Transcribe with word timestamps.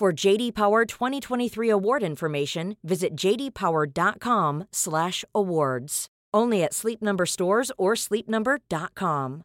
For 0.00 0.12
JD 0.14 0.54
Power 0.54 0.86
2023 0.86 1.68
award 1.68 2.02
information, 2.02 2.76
visit 2.82 3.14
jdpower.com/awards. 3.14 6.06
Only 6.32 6.62
at 6.62 6.72
Sleep 6.72 7.02
Number 7.02 7.26
stores 7.26 7.70
or 7.76 7.92
sleepnumber.com. 7.92 9.42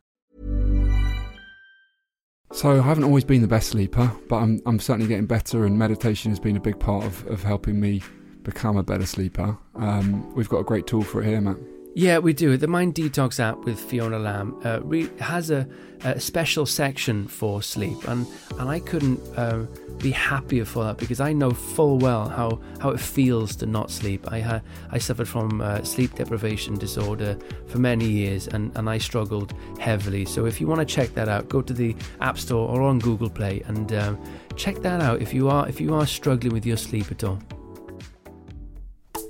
So 2.54 2.72
I 2.72 2.82
haven't 2.82 3.04
always 3.04 3.26
been 3.26 3.42
the 3.42 3.50
best 3.50 3.72
sleeper, 3.72 4.10
but 4.30 4.38
I'm 4.38 4.62
I'm 4.66 4.80
certainly 4.80 5.10
getting 5.10 5.26
better, 5.26 5.66
and 5.66 5.78
meditation 5.78 6.32
has 6.32 6.40
been 6.40 6.56
a 6.56 6.62
big 6.62 6.80
part 6.80 7.04
of, 7.04 7.28
of 7.28 7.44
helping 7.44 7.82
me 7.82 8.02
become 8.44 8.78
a 8.78 8.84
better 8.84 9.06
sleeper. 9.06 9.58
Um, 9.76 10.34
we've 10.36 10.48
got 10.48 10.60
a 10.60 10.64
great 10.64 10.88
tool 10.88 11.02
for 11.02 11.22
it 11.22 11.26
here, 11.26 11.42
Matt. 11.42 11.58
Yeah, 11.98 12.18
we 12.18 12.34
do. 12.34 12.58
The 12.58 12.68
Mind 12.68 12.94
Detox 12.94 13.40
app 13.40 13.60
with 13.60 13.80
Fiona 13.80 14.20
Lamb 14.20 14.60
uh, 14.66 14.82
re- 14.84 15.10
has 15.22 15.50
a, 15.50 15.66
a 16.04 16.20
special 16.20 16.66
section 16.66 17.26
for 17.26 17.62
sleep, 17.62 18.06
and 18.10 18.28
and 18.60 18.68
I 18.70 18.82
couldn't 18.82 19.18
uh, 19.38 19.66
be 20.00 20.12
happier 20.12 20.66
for 20.66 20.84
that 20.84 20.98
because 20.98 21.22
I 21.22 21.32
know 21.32 21.52
full 21.52 21.98
well 21.98 22.28
how, 22.28 22.60
how 22.82 22.90
it 22.90 23.00
feels 23.00 23.56
to 23.56 23.66
not 23.66 23.92
sleep. 23.92 24.30
I 24.30 24.42
ha- 24.42 24.62
I 24.92 24.98
suffered 24.98 25.30
from 25.30 25.62
uh, 25.62 25.84
sleep 25.84 26.14
deprivation 26.16 26.78
disorder 26.78 27.38
for 27.68 27.80
many 27.80 28.10
years, 28.10 28.50
and, 28.50 28.76
and 28.76 28.90
I 28.90 28.98
struggled 28.98 29.54
heavily. 29.80 30.26
So 30.26 30.46
if 30.46 30.60
you 30.60 30.68
want 30.68 30.80
to 30.80 30.86
check 30.86 31.14
that 31.14 31.30
out, 31.30 31.48
go 31.48 31.62
to 31.62 31.72
the 31.72 31.96
App 32.20 32.38
Store 32.38 32.68
or 32.68 32.82
on 32.82 33.00
Google 33.00 33.30
Play 33.30 33.64
and 33.68 33.94
um, 33.94 34.22
check 34.58 34.82
that 34.82 35.00
out 35.00 35.22
if 35.22 35.34
you 35.34 35.48
are 35.48 35.70
if 35.70 35.80
you 35.80 35.96
are 35.96 36.06
struggling 36.06 36.52
with 36.52 36.66
your 36.66 36.76
sleep 36.78 37.10
at 37.10 37.24
all. 37.24 37.40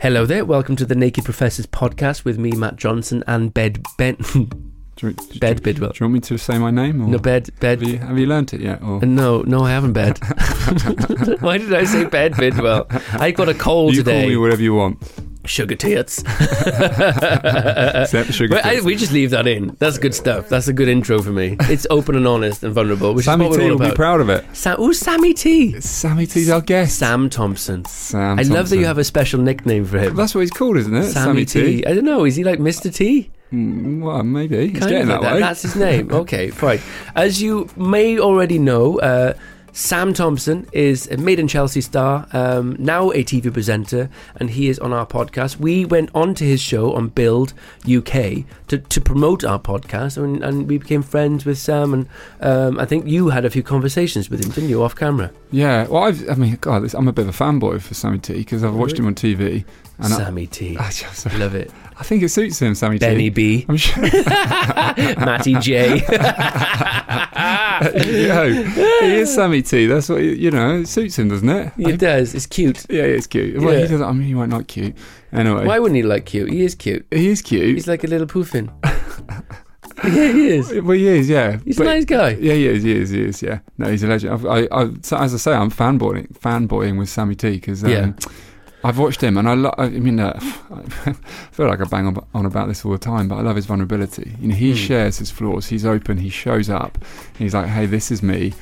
Hello 0.01 0.25
there, 0.25 0.45
welcome 0.45 0.75
to 0.75 0.85
the 0.85 0.95
Naked 0.95 1.23
Professors 1.25 1.66
podcast 1.66 2.25
with 2.25 2.38
me, 2.38 2.51
Matt 2.51 2.75
Johnson, 2.75 3.23
and 3.28 3.53
Bed 3.53 3.83
Ben. 3.97 4.17
Do 4.97 5.07
you, 5.09 5.39
Bed 5.39 5.61
Bidwell. 5.61 5.91
Do 5.91 5.97
you 6.00 6.06
want 6.06 6.13
me 6.13 6.19
to 6.22 6.38
say 6.38 6.57
my 6.57 6.72
name? 6.72 7.01
Or 7.01 7.07
No, 7.09 7.17
Bed 7.17 7.50
Bed. 7.59 7.81
Have 7.81 7.89
you, 7.89 7.97
have 7.97 8.17
you 8.17 8.28
learnt 8.28 8.53
it 8.53 8.61
yet? 8.61 8.81
Or 8.81 8.97
uh, 8.97 9.05
No, 9.05 9.41
no, 9.41 9.61
I 9.66 9.72
haven't 9.72 9.91
bed. 9.94 10.17
Why 11.41 11.57
did 11.57 11.73
I 11.73 11.84
say 11.84 12.05
bed 12.05 12.35
Bidwell? 12.38 12.88
I 13.13 13.31
got 13.31 13.50
a 13.50 13.53
cold 13.53 13.94
you 13.94 14.03
today. 14.03 14.22
call 14.22 14.29
me 14.29 14.38
whatever 14.38 14.61
you 14.61 14.73
want. 14.73 15.01
Sugar 15.45 15.75
tits. 15.75 16.19
Except 17.06 18.33
sugar. 18.33 18.56
But 18.56 18.66
I, 18.66 18.75
tits. 18.75 18.85
we 18.85 18.95
just 18.95 19.11
leave 19.11 19.31
that 19.31 19.47
in. 19.47 19.75
That's 19.79 19.97
good 19.97 20.13
stuff. 20.13 20.50
That's 20.50 20.67
a 20.67 20.73
good 20.73 20.88
intro 20.88 21.22
for 21.22 21.31
me. 21.31 21.56
It's 21.61 21.85
open 21.89 22.16
and 22.16 22.28
honest 22.28 22.63
and 22.63 22.73
vulnerable, 22.73 23.13
which 23.13 23.25
Sammy 23.25 23.45
is 23.45 23.50
what 23.51 23.57
T 23.59 23.66
we're 23.66 23.72
all 23.73 23.78
will 23.79 23.89
be 23.89 23.95
proud 23.95 24.22
of 24.22 24.29
it. 24.29 24.45
Sam, 24.55 24.79
ooh, 24.79 24.94
Sammy 24.94 25.34
T. 25.34 25.79
Sammy 25.81 26.25
T's 26.25 26.50
our 26.50 26.61
guest. 26.61 26.97
Sam 27.00 27.29
Thompson. 27.29 27.85
Sam 27.85 28.39
I 28.39 28.41
love 28.44 28.47
that 28.50 28.55
Thompson. 28.55 28.79
you 28.79 28.85
have 28.85 28.97
a 28.97 29.03
special 29.03 29.39
nickname 29.41 29.85
for 29.85 30.00
him. 30.00 30.16
That's 30.16 30.34
what 30.35 30.41
he's 30.41 30.51
called, 30.51 30.78
isn't 30.78 30.95
it? 30.95 31.11
Sammy, 31.11 31.45
T. 31.45 31.85
I 31.85 31.94
don't 31.94 32.05
know. 32.05 32.25
Is 32.25 32.35
he 32.35 32.44
like 32.44 32.59
Mr. 32.59 32.94
T? 32.94 33.31
Mm, 33.53 34.01
well, 34.01 34.23
maybe. 34.23 34.69
He's 34.69 34.79
Kind 34.79 34.89
getting 34.91 35.01
of 35.03 35.07
that 35.07 35.22
like 35.22 35.34
way. 35.35 35.39
That's 35.39 35.61
his 35.61 35.75
name. 35.75 36.11
Okay, 36.16 36.50
fine. 36.50 36.79
As 37.16 37.41
you 37.41 37.69
may 37.75 38.19
already 38.19 38.57
know, 38.57 39.00
uh, 39.00 39.34
Sam 39.77 40.13
Thompson 40.13 40.65
is 40.71 41.05
a 41.11 41.17
Made 41.17 41.37
in 41.37 41.49
Chelsea 41.49 41.81
star, 41.81 42.29
um, 42.31 42.77
now 42.79 43.11
a 43.11 43.25
TV 43.25 43.51
presenter, 43.51 44.09
and 44.37 44.49
he 44.51 44.69
is 44.69 44.79
on 44.79 44.93
our 44.93 45.05
podcast. 45.05 45.57
We 45.57 45.83
went 45.83 46.11
on 46.15 46.33
to 46.35 46.45
his 46.45 46.61
show 46.61 46.93
on 46.93 47.09
Build 47.09 47.53
UK 47.81 48.45
to, 48.69 48.77
to 48.77 49.01
promote 49.01 49.43
our 49.43 49.59
podcast, 49.59 50.15
and, 50.15 50.41
and 50.41 50.69
we 50.69 50.77
became 50.77 51.03
friends 51.03 51.43
with 51.43 51.57
Sam. 51.57 51.93
And 51.93 52.07
um, 52.39 52.79
I 52.79 52.85
think 52.85 53.05
you 53.05 53.27
had 53.27 53.43
a 53.43 53.49
few 53.49 53.63
conversations 53.63 54.29
with 54.29 54.41
him, 54.41 54.51
didn't 54.51 54.69
you, 54.69 54.81
off 54.81 54.95
camera? 54.95 55.29
Yeah. 55.51 55.87
Well, 55.87 56.03
I've, 56.03 56.29
I 56.29 56.35
mean, 56.35 56.55
God, 56.61 56.83
this, 56.83 56.93
I'm 56.93 57.09
a 57.09 57.13
bit 57.13 57.27
of 57.27 57.35
a 57.39 57.43
fanboy 57.43 57.81
for 57.81 57.93
Sammy 57.95 58.19
T 58.19 58.33
because 58.35 58.63
I've 58.63 58.75
watched 58.75 58.97
him 58.97 59.07
on 59.07 59.13
TV. 59.13 59.65
And 59.97 60.07
Sammy 60.07 60.47
T. 60.47 60.77
I, 60.79 60.89
just, 60.89 61.25
Love 61.33 61.53
it. 61.53 61.69
I 61.97 62.03
think 62.03 62.23
it 62.23 62.29
suits 62.29 62.59
him, 62.61 62.75
Sammy 62.75 62.97
Benny 63.00 63.29
T. 63.29 63.29
B. 63.29 63.66
I'm 63.69 63.78
sure. 63.78 64.03
Matty 65.17 65.53
J. 65.59 66.00
know, 67.79 68.50
he 69.01 69.16
is 69.16 69.33
Sammy 69.33 69.61
T. 69.61 69.85
That's 69.88 70.09
what 70.09 70.22
you 70.22 70.51
know. 70.51 70.79
It 70.79 70.88
suits 70.88 71.17
him, 71.17 71.29
doesn't 71.29 71.47
it? 71.50 71.73
it 71.78 71.97
does. 72.00 72.35
It's 72.35 72.45
cute. 72.47 72.85
Yeah, 72.89 73.03
it's 73.03 73.28
cute. 73.28 73.61
Well, 73.61 73.73
Yeah. 73.73 73.81
he 73.81 73.88
doesn't. 73.88 74.03
I 74.03 74.11
mean, 74.11 74.28
he 74.28 74.34
might 74.34 74.50
not 74.50 74.67
cute. 74.67 74.95
Anyway, 75.31 75.66
Why 75.66 75.79
wouldn't 75.79 75.95
he 75.95 76.03
like 76.03 76.25
cute? 76.25 76.50
He 76.51 76.63
is 76.63 76.75
cute. 76.75 77.05
he 77.11 77.29
is 77.29 77.41
cute. 77.41 77.75
He's 77.75 77.88
like 77.88 78.03
a 78.03 78.07
little 78.07 78.28
poofin. 78.28 78.69
yeah, 80.03 80.31
he 80.34 80.47
is. 80.47 80.73
well, 80.81 80.91
he 80.97 81.07
is. 81.07 81.29
Yeah, 81.29 81.59
He's 81.66 81.78
But- 81.78 81.88
a 81.88 81.89
nice 81.91 82.05
guy. 82.05 82.29
Yeah, 82.31 82.53
he 82.53 82.67
is. 82.67 82.84
He 82.84 82.91
is. 82.97 83.09
He 83.09 83.22
is. 83.23 83.41
Yeah. 83.41 83.59
No, 83.78 83.89
he's 83.89 84.03
a 84.03 84.07
legend. 84.07 84.47
I, 84.47 84.67
I, 84.72 84.89
so 85.01 85.17
as 85.17 85.34
I 85.34 85.38
say, 85.38 85.53
I'm 85.53 85.72
fanboying, 85.72 86.38
fanboying 86.39 86.97
with 86.97 87.09
Sammy 87.09 87.35
T 87.35 87.51
because 87.51 87.84
um, 87.84 87.89
Yeah. 87.89 88.11
I've 88.85 89.00
watched 89.00 89.22
him 89.22 89.38
and 89.38 89.50
I, 89.50 89.53
lo- 89.56 89.73
I 89.78 89.90
mean, 89.90 90.19
uh, 90.19 90.34
I 90.40 91.13
feel 91.51 91.68
like 91.68 91.81
I 91.81 91.85
bang 91.85 92.06
on, 92.07 92.25
on 92.34 92.46
about 92.46 92.68
this 92.68 92.85
all 92.85 92.91
the 92.91 92.97
time, 92.97 93.28
but 93.28 93.35
I 93.38 93.41
love 93.41 93.56
his 93.56 93.66
vulnerability. 93.66 94.34
You 94.40 94.50
know, 94.50 94.56
he 94.56 94.73
Mm. 94.73 94.75
shares 94.88 95.18
his 95.18 95.31
flaws. 95.31 95.68
He's 95.68 95.85
open. 95.85 96.18
He 96.18 96.29
shows 96.29 96.69
up. 96.69 96.97
He's 97.38 97.53
like, 97.56 97.66
hey, 97.68 97.85
this 97.88 98.12
is 98.12 98.22
me. 98.22 98.53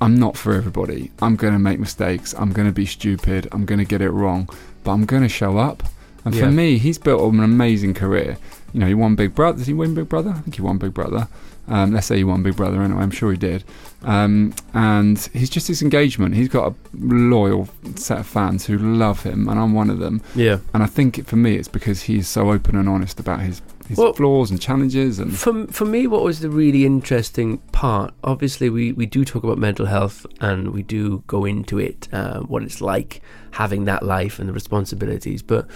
I'm 0.00 0.14
not 0.16 0.36
for 0.36 0.52
everybody. 0.54 1.12
I'm 1.20 1.36
going 1.36 1.52
to 1.52 1.58
make 1.58 1.78
mistakes. 1.78 2.34
I'm 2.36 2.52
going 2.52 2.66
to 2.66 2.72
be 2.72 2.86
stupid. 2.86 3.46
I'm 3.52 3.64
going 3.66 3.78
to 3.78 3.84
get 3.84 4.00
it 4.00 4.10
wrong, 4.10 4.48
but 4.84 4.92
I'm 4.92 5.04
going 5.04 5.22
to 5.22 5.28
show 5.28 5.58
up. 5.58 5.82
And 6.24 6.36
for 6.36 6.50
me, 6.50 6.78
he's 6.78 6.98
built 6.98 7.32
an 7.34 7.40
amazing 7.40 7.94
career. 7.94 8.38
You 8.72 8.80
know, 8.80 8.86
he 8.86 8.94
won 8.94 9.16
Big 9.16 9.34
Brother. 9.34 9.58
Did 9.58 9.66
he 9.66 9.74
win 9.74 9.92
Big 9.94 10.08
Brother? 10.08 10.30
I 10.30 10.40
think 10.40 10.54
he 10.56 10.62
won 10.62 10.78
Big 10.78 10.94
Brother. 10.94 11.28
Um, 11.72 11.92
let's 11.92 12.06
say 12.06 12.18
he 12.18 12.24
won 12.24 12.42
Big 12.42 12.54
Brother 12.54 12.82
anyway. 12.82 13.02
I'm 13.02 13.10
sure 13.10 13.30
he 13.30 13.38
did. 13.38 13.64
Um, 14.02 14.52
and 14.74 15.18
he's 15.32 15.48
just 15.48 15.68
his 15.68 15.80
engagement. 15.80 16.34
He's 16.34 16.48
got 16.48 16.72
a 16.72 16.74
loyal 16.94 17.68
set 17.96 18.18
of 18.18 18.26
fans 18.26 18.66
who 18.66 18.76
love 18.76 19.22
him, 19.22 19.48
and 19.48 19.58
I'm 19.58 19.72
one 19.72 19.88
of 19.88 19.98
them. 19.98 20.20
Yeah. 20.34 20.58
And 20.74 20.82
I 20.82 20.86
think 20.86 21.26
for 21.26 21.36
me, 21.36 21.56
it's 21.56 21.68
because 21.68 22.02
he's 22.02 22.28
so 22.28 22.50
open 22.50 22.76
and 22.76 22.88
honest 22.88 23.18
about 23.18 23.40
his 23.40 23.62
his 23.88 23.98
Well- 23.98 24.12
flaws 24.12 24.50
and 24.50 24.60
challenges. 24.60 25.18
And 25.18 25.36
For, 25.36 25.66
for 25.66 25.84
me, 25.84 26.06
what 26.06 26.22
was 26.22 26.38
the 26.40 26.48
really 26.50 26.84
interesting 26.86 27.58
part? 27.72 28.14
Obviously, 28.22 28.70
we, 28.70 28.92
we 28.92 29.06
do 29.06 29.24
talk 29.24 29.42
about 29.42 29.58
mental 29.58 29.86
health 29.86 30.24
and 30.40 30.72
we 30.72 30.82
do 30.82 31.24
go 31.26 31.44
into 31.44 31.78
it, 31.80 32.08
uh, 32.12 32.40
what 32.40 32.62
it's 32.62 32.80
like 32.80 33.20
having 33.52 33.84
that 33.84 34.02
life 34.02 34.38
and 34.38 34.48
the 34.48 34.52
responsibilities. 34.52 35.42
But 35.42 35.68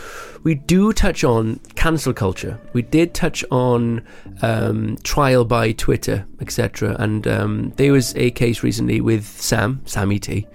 we 0.42 0.54
do 0.54 0.92
touch 0.92 1.24
on 1.24 1.60
cancel 1.74 2.12
culture. 2.12 2.58
We 2.72 2.82
did 2.82 3.14
touch 3.14 3.44
on 3.50 4.02
um, 4.42 4.98
trial 5.04 5.44
by 5.44 5.72
Twitter, 5.72 6.26
etc. 6.40 6.96
And 6.98 7.26
um, 7.28 7.72
there 7.76 7.92
was 7.92 8.14
a 8.16 8.30
case 8.32 8.62
recently 8.62 9.00
with 9.00 9.24
Sam, 9.24 9.82
Sammy 9.84 10.18
T, 10.18 10.46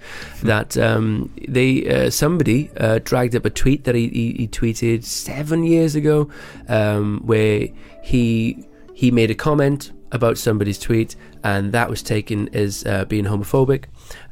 that 0.42 0.76
um, 0.76 1.32
they 1.48 1.88
uh, 1.88 2.10
somebody 2.10 2.70
uh, 2.76 3.00
dragged 3.02 3.34
up 3.34 3.44
a 3.44 3.50
tweet 3.50 3.84
that 3.84 3.94
he, 3.94 4.08
he, 4.08 4.32
he 4.32 4.48
tweeted 4.48 5.04
seven 5.04 5.64
years 5.64 5.94
ago, 5.94 6.30
um, 6.68 7.20
where 7.24 7.68
he 8.02 8.66
he 8.94 9.10
made 9.10 9.30
a 9.30 9.34
comment 9.34 9.92
about 10.12 10.36
somebody's 10.38 10.78
tweet, 10.78 11.16
and 11.42 11.72
that 11.72 11.88
was 11.88 12.02
taken 12.02 12.48
as 12.54 12.84
uh, 12.84 13.04
being 13.06 13.24
homophobic. 13.24 13.84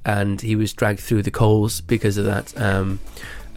And 0.05 0.41
he 0.41 0.57
was 0.57 0.73
dragged 0.73 1.01
through 1.01 1.23
the 1.23 1.31
coals 1.31 1.81
because 1.81 2.17
of 2.17 2.25
that. 2.25 2.59
Um, 2.61 3.01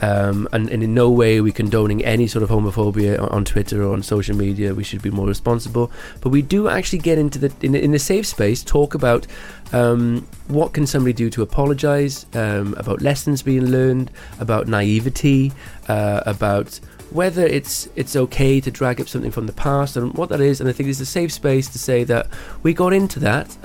um, 0.02 0.50
and, 0.52 0.70
and, 0.70 0.84
in 0.84 0.94
no 0.94 1.10
way 1.10 1.38
are 1.38 1.44
we 1.44 1.54
condoning 1.54 2.04
any 2.04 2.28
sort 2.28 2.44
of 2.44 2.50
homophobia 2.50 3.22
on, 3.22 3.30
on, 3.30 3.46
Twitter 3.46 3.84
or 3.84 3.94
on 3.94 4.04
social 4.04 4.36
media. 4.36 4.74
We 4.74 4.84
should 4.84 5.02
be 5.02 5.12
more 5.12 5.28
responsible. 5.28 5.92
But 6.20 6.30
we 6.30 6.42
do 6.42 6.68
actually 6.68 7.00
get 7.00 7.18
into 7.18 7.40
the 7.40 7.54
in, 7.62 7.74
in 7.74 7.94
a 7.94 8.00
safe 8.00 8.28
space, 8.28 8.64
talk 8.64 8.96
about 8.96 9.26
um, 9.72 10.28
what 10.50 10.74
can 10.74 10.88
somebody 10.88 11.14
do 11.14 11.30
to 11.30 11.42
apologise, 11.42 12.26
um, 12.34 12.74
about 12.74 13.02
lessons 13.02 13.44
being 13.44 13.68
learned, 13.68 14.12
about 14.42 14.68
naivety, 14.68 15.54
uh, 15.88 16.22
about 16.26 16.82
whether 17.12 17.46
it's 17.46 17.88
it's 17.96 18.16
okay 18.16 18.60
to 18.60 18.72
drag 18.72 19.00
up 19.00 19.08
something 19.08 19.32
from 19.32 19.46
the 19.46 19.54
past 19.54 19.96
and 19.96 20.14
what 20.16 20.28
that 20.30 20.42
is. 20.42 20.60
And 20.60 20.70
I 20.70 20.74
think 20.74 20.90
it's 20.90 21.00
a 21.00 21.06
safe 21.06 21.32
space 21.32 21.70
to 21.70 21.80
say 21.80 22.04
that 22.06 22.28
we 22.62 22.74
got 22.74 22.92
into 22.92 23.20
that. 23.22 23.56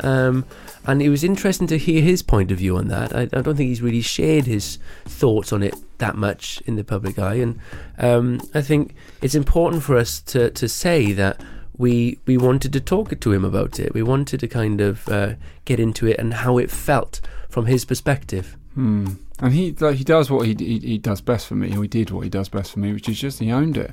And 0.88 1.02
it 1.02 1.11
was 1.11 1.23
interesting 1.23 1.67
to 1.67 1.76
hear 1.76 2.00
his 2.00 2.23
point 2.23 2.50
of 2.50 2.56
view 2.56 2.79
on 2.79 2.88
that. 2.88 3.14
I, 3.14 3.23
I, 3.23 3.43
don't 3.43 3.56
think 3.56 3.69
he's 3.69 3.82
really 3.82 4.00
shared 4.00 4.46
his 4.46 4.79
thoughts 5.05 5.52
on 5.52 5.62
it 5.62 5.75
that 5.99 6.17
much 6.17 6.62
in 6.64 6.76
the 6.76 6.82
public 6.82 7.19
eye, 7.19 7.35
and 7.35 7.61
um, 7.99 8.40
I 8.55 8.62
think 8.62 8.94
it's 9.20 9.35
important 9.35 9.82
for 9.82 9.99
us 9.99 10.23
to, 10.23 10.50
to 10.50 10.67
say 10.67 11.12
that 11.12 11.43
we 11.76 12.19
we 12.25 12.38
wanted 12.38 12.73
to 12.73 12.81
talk 12.81 13.20
to 13.20 13.32
him 13.32 13.44
about 13.44 13.79
it. 13.79 13.93
We 13.93 14.02
wanted 14.02 14.40
to 14.40 14.49
kind 14.49 14.81
of 14.81 15.06
uh, 15.11 15.35
get 15.67 15.79
into 15.79 16.06
it 16.06 16.19
and 16.19 16.32
how 16.32 16.56
it 16.56 16.70
felt 16.70 17.20
from 17.50 17.67
his 17.67 17.85
perspective. 17.85 18.56
Hmm. 18.73 19.08
And 19.40 19.52
he 19.52 19.73
like, 19.73 19.96
he 19.96 20.05
does 20.05 20.31
what 20.31 20.46
he, 20.46 20.56
he, 20.58 20.79
he 20.79 20.99
does 20.99 21.20
best 21.20 21.49
for 21.49 21.55
me. 21.55 21.70
He 21.70 21.87
did 21.87 22.11
what 22.11 22.23
he 22.23 22.31
does 22.31 22.49
best 22.49 22.73
for 22.73 22.79
me, 22.79 22.94
which 22.94 23.11
is 23.11 23.20
just 23.20 23.40
he 23.40 23.52
owned 23.52 23.76
it. 23.76 23.93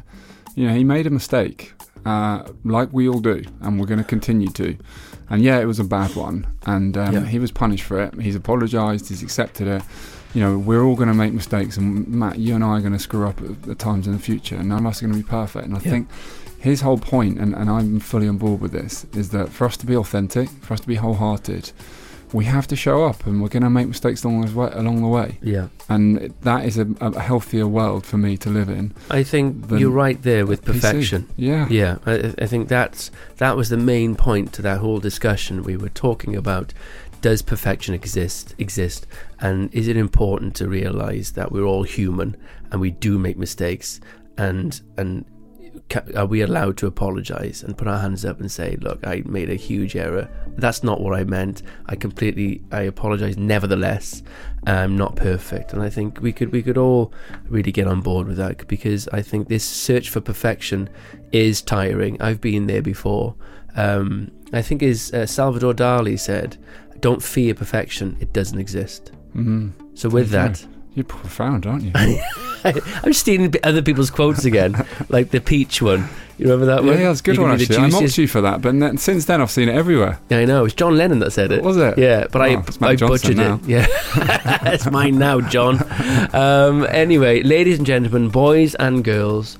You 0.56 0.69
know, 0.69 0.74
he 0.74 0.86
made 0.86 1.06
a 1.06 1.09
mistake, 1.09 1.74
uh, 2.06 2.47
like 2.63 2.94
we 2.94 3.09
all 3.09 3.19
do, 3.19 3.44
and 3.59 3.77
we're 3.77 3.86
going 3.86 4.00
to 4.00 4.06
continue 4.06 4.47
to. 4.51 4.77
And 5.30 5.44
yeah, 5.44 5.60
it 5.60 5.66
was 5.66 5.80
a 5.80 5.83
bad 5.83 6.16
one, 6.16 6.45
and 6.66 6.98
um, 6.98 7.13
yeah. 7.13 7.25
he 7.25 7.39
was 7.39 7.51
punished 7.51 7.83
for 7.83 8.00
it. 8.00 8.13
He's 8.22 8.36
apologised. 8.36 9.10
He's 9.10 9.24
accepted 9.24 9.68
it. 9.68 9.81
You 10.33 10.42
know, 10.42 10.57
we're 10.57 10.83
all 10.83 10.95
going 10.95 11.07
to 11.07 11.16
make 11.16 11.33
mistakes, 11.33 11.77
and 11.77 12.07
Matt, 12.07 12.38
you 12.38 12.54
and 12.56 12.63
I 12.63 12.77
are 12.77 12.81
going 12.81 12.94
to 12.94 13.00
screw 13.00 13.27
up 13.27 13.42
at, 13.42 13.69
at 13.69 13.80
times 13.80 14.06
in 14.06 14.13
the 14.13 14.19
future, 14.19 14.56
and 14.56 14.69
none 14.69 14.86
of 14.86 14.86
us 14.86 15.01
are 15.01 15.07
going 15.07 15.18
to 15.18 15.25
be 15.25 15.30
perfect. 15.30 15.66
And 15.66 15.75
I 15.75 15.80
yeah. 15.80 15.92
think 15.92 16.10
his 16.60 16.81
whole 16.81 16.98
point, 16.98 17.39
and, 17.39 17.56
and 17.56 17.69
I'm 17.69 18.00
fully 18.00 18.27
on 18.27 18.38
board 18.38 18.60
with 18.60 18.72
this, 18.72 19.06
is 19.13 19.30
that 19.30 19.50
for 19.50 19.66
us 19.66 19.77
to 19.77 19.86
be 19.86 19.95
authentic, 19.95 20.50
for 20.50 20.74
us 20.74 20.81
to 20.81 20.88
be 20.88 20.95
wholehearted, 20.95 21.71
we 22.35 22.43
have 22.43 22.67
to 22.67 22.75
show 22.75 23.05
up 23.05 23.25
and 23.25 23.41
we're 23.41 23.47
going 23.47 23.63
to 23.63 23.69
make 23.69 23.87
mistakes 23.87 24.25
along, 24.25 24.43
along 24.49 25.01
the 25.01 25.07
way. 25.07 25.39
Yeah. 25.41 25.69
And 25.87 26.33
that 26.41 26.65
is 26.65 26.77
a, 26.77 26.85
a, 26.99 27.19
healthier 27.19 27.65
world 27.65 28.05
for 28.05 28.17
me 28.17 28.35
to 28.37 28.49
live 28.49 28.67
in. 28.67 28.93
I 29.09 29.23
think 29.23 29.71
you're 29.71 29.89
right 29.89 30.21
there 30.21 30.45
with 30.45 30.65
perfection. 30.65 31.23
PC. 31.23 31.33
Yeah. 31.37 31.67
Yeah. 31.69 31.97
I, 32.05 32.33
I 32.37 32.45
think 32.45 32.67
that's 32.67 33.09
that 33.37 33.55
was 33.55 33.69
the 33.69 33.77
main 33.77 34.15
point 34.15 34.51
to 34.53 34.61
that 34.63 34.79
whole 34.79 34.99
discussion. 34.99 35.63
We 35.63 35.77
were 35.77 35.89
talking 35.89 36.35
about 36.35 36.73
does 37.21 37.41
perfection 37.41 37.95
exist 37.95 38.53
exist 38.57 39.07
and 39.39 39.73
is 39.73 39.87
it 39.87 39.97
important 39.97 40.55
to 40.55 40.67
realize 40.67 41.31
that 41.31 41.51
we're 41.51 41.63
all 41.63 41.83
human 41.83 42.35
and 42.69 42.81
we 42.81 42.91
do 42.91 43.17
make 43.17 43.37
mistakes 43.37 43.99
and 44.37 44.81
and 44.97 45.25
are 46.15 46.25
we 46.25 46.41
allowed 46.41 46.77
to 46.77 46.87
apologize 46.87 47.63
and 47.63 47.77
put 47.77 47.87
our 47.87 47.99
hands 47.99 48.25
up 48.25 48.39
and 48.39 48.51
say, 48.51 48.77
look, 48.81 49.05
I 49.05 49.21
made 49.25 49.49
a 49.49 49.55
huge 49.55 49.95
error. 49.95 50.27
That's 50.57 50.83
not 50.83 50.99
what 50.99 51.17
I 51.17 51.23
meant. 51.23 51.61
I 51.85 51.95
completely, 51.95 52.63
I 52.71 52.81
apologize. 52.81 53.37
Nevertheless, 53.37 54.23
I'm 54.65 54.97
not 54.97 55.15
perfect. 55.15 55.73
And 55.73 55.81
I 55.81 55.89
think 55.89 56.19
we 56.21 56.33
could, 56.33 56.51
we 56.51 56.63
could 56.63 56.77
all 56.77 57.13
really 57.47 57.71
get 57.71 57.87
on 57.87 58.01
board 58.01 58.27
with 58.27 58.37
that 58.37 58.67
because 58.67 59.07
I 59.09 59.21
think 59.21 59.47
this 59.47 59.63
search 59.63 60.09
for 60.09 60.21
perfection 60.21 60.89
is 61.31 61.61
tiring. 61.61 62.19
I've 62.21 62.41
been 62.41 62.67
there 62.67 62.81
before. 62.81 63.35
Um, 63.75 64.31
I 64.53 64.61
think 64.61 64.81
as 64.81 65.13
uh, 65.13 65.25
Salvador 65.25 65.73
Dali 65.73 66.19
said, 66.19 66.57
don't 66.99 67.21
fear 67.21 67.53
perfection. 67.53 68.17
It 68.19 68.33
doesn't 68.33 68.59
exist. 68.59 69.11
Mm-hmm. 69.35 69.69
So 69.93 70.09
with 70.09 70.29
that, 70.31 70.65
you're 70.95 71.03
profound, 71.03 71.65
aren't 71.65 71.83
you? 71.83 71.92
I'm 72.65 73.12
just 73.12 73.19
stealing 73.19 73.53
other 73.63 73.81
people's 73.81 74.09
quotes 74.09 74.45
again, 74.45 74.88
like 75.09 75.30
the 75.30 75.39
peach 75.39 75.81
one. 75.81 76.07
You 76.38 76.45
remember 76.45 76.65
that 76.65 76.83
yeah, 76.83 76.89
one? 76.89 77.00
Yeah, 77.00 77.12
it's 77.12 77.19
a 77.19 77.24
good 77.24 77.38
one 77.38 77.51
actually. 77.51 77.77
I 77.77 77.88
mocked 77.88 78.18
you 78.18 78.27
for 78.27 78.42
that, 78.42 78.62
but 78.62 78.77
then, 78.77 78.97
since 78.97 79.25
then 79.25 79.42
I've 79.42 79.51
seen 79.51 79.69
it 79.69 79.75
everywhere. 79.75 80.19
Yeah, 80.30 80.39
I 80.39 80.45
know. 80.45 80.65
It's 80.65 80.74
John 80.74 80.97
Lennon 80.97 81.19
that 81.19 81.31
said 81.31 81.51
it. 81.51 81.63
Was 81.63 81.77
it? 81.77 81.97
Yeah, 81.97 82.27
but 82.31 82.42
oh, 82.42 82.63
I, 82.81 82.89
I 82.89 82.95
butchered 82.95 83.38
now. 83.38 83.56
it. 83.56 83.65
Yeah, 83.65 83.88
it's 84.74 84.89
mine 84.89 85.18
now, 85.18 85.42
John. 85.42 85.80
Um, 86.33 86.86
anyway, 86.89 87.44
ladies 87.44 87.77
and 87.77 87.88
gentlemen, 87.88 88.30
boys 88.30 88.75
and 88.75 89.03
girls, 89.03 89.57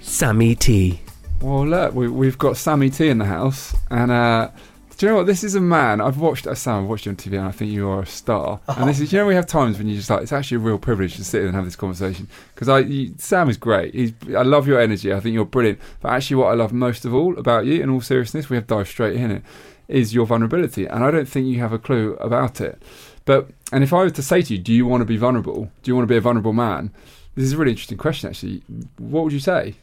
Sammy 0.00 0.54
T. 0.54 1.00
Well, 1.42 1.66
look, 1.66 1.94
we, 1.94 2.26
have 2.26 2.38
got 2.38 2.56
Sammy 2.56 2.88
T 2.88 3.08
in 3.08 3.18
the 3.18 3.26
house, 3.26 3.74
and 3.90 4.10
uh, 4.10 4.50
do 4.96 5.06
you 5.06 5.12
know 5.12 5.18
what? 5.18 5.26
This 5.26 5.44
is 5.44 5.54
a 5.54 5.60
man. 5.60 6.00
I've 6.00 6.18
watched, 6.18 6.46
uh, 6.46 6.54
Sam, 6.54 6.84
I've 6.84 6.88
watched 6.88 7.04
you 7.04 7.10
on 7.10 7.16
TV, 7.16 7.36
and 7.38 7.46
I 7.46 7.50
think 7.50 7.70
you 7.70 7.88
are 7.88 8.02
a 8.02 8.06
star. 8.06 8.60
Oh. 8.66 8.76
And 8.78 8.88
this 8.88 8.98
is, 8.98 9.12
you 9.12 9.18
know, 9.18 9.26
we 9.26 9.34
have 9.34 9.46
times 9.46 9.76
when 9.76 9.88
you 9.88 9.96
just 9.96 10.08
like, 10.08 10.22
it's 10.22 10.32
actually 10.32 10.56
a 10.56 10.60
real 10.60 10.78
privilege 10.78 11.16
to 11.16 11.24
sit 11.24 11.44
and 11.44 11.54
have 11.54 11.66
this 11.66 11.76
conversation 11.76 12.28
because 12.54 12.68
I, 12.68 12.78
you, 12.80 13.14
Sam 13.18 13.50
is 13.50 13.58
great. 13.58 13.94
He's, 13.94 14.14
I 14.34 14.42
love 14.42 14.66
your 14.66 14.80
energy. 14.80 15.12
I 15.12 15.20
think 15.20 15.34
you're 15.34 15.44
brilliant. 15.44 15.80
But 16.00 16.12
actually, 16.12 16.36
what 16.36 16.46
I 16.46 16.54
love 16.54 16.72
most 16.72 17.04
of 17.04 17.14
all 17.14 17.38
about 17.38 17.66
you, 17.66 17.82
in 17.82 17.90
all 17.90 18.00
seriousness, 18.00 18.48
we 18.48 18.56
have 18.56 18.66
dived 18.66 18.88
straight 18.88 19.16
in 19.16 19.30
it, 19.30 19.42
is 19.86 20.14
your 20.14 20.24
vulnerability, 20.24 20.86
and 20.86 21.04
I 21.04 21.10
don't 21.10 21.28
think 21.28 21.46
you 21.46 21.60
have 21.60 21.72
a 21.72 21.78
clue 21.78 22.14
about 22.14 22.60
it. 22.60 22.82
But 23.26 23.50
and 23.72 23.84
if 23.84 23.92
I 23.92 24.02
was 24.02 24.12
to 24.12 24.22
say 24.22 24.40
to 24.40 24.54
you, 24.54 24.58
do 24.58 24.72
you 24.72 24.86
want 24.86 25.02
to 25.02 25.06
be 25.06 25.16
vulnerable? 25.16 25.70
Do 25.82 25.90
you 25.90 25.94
want 25.94 26.08
to 26.08 26.12
be 26.12 26.16
a 26.16 26.20
vulnerable 26.22 26.52
man? 26.52 26.90
This 27.34 27.44
is 27.44 27.52
a 27.52 27.58
really 27.58 27.72
interesting 27.72 27.98
question, 27.98 28.30
actually. 28.30 28.62
What 28.96 29.24
would 29.24 29.32
you 29.32 29.40
say? 29.40 29.74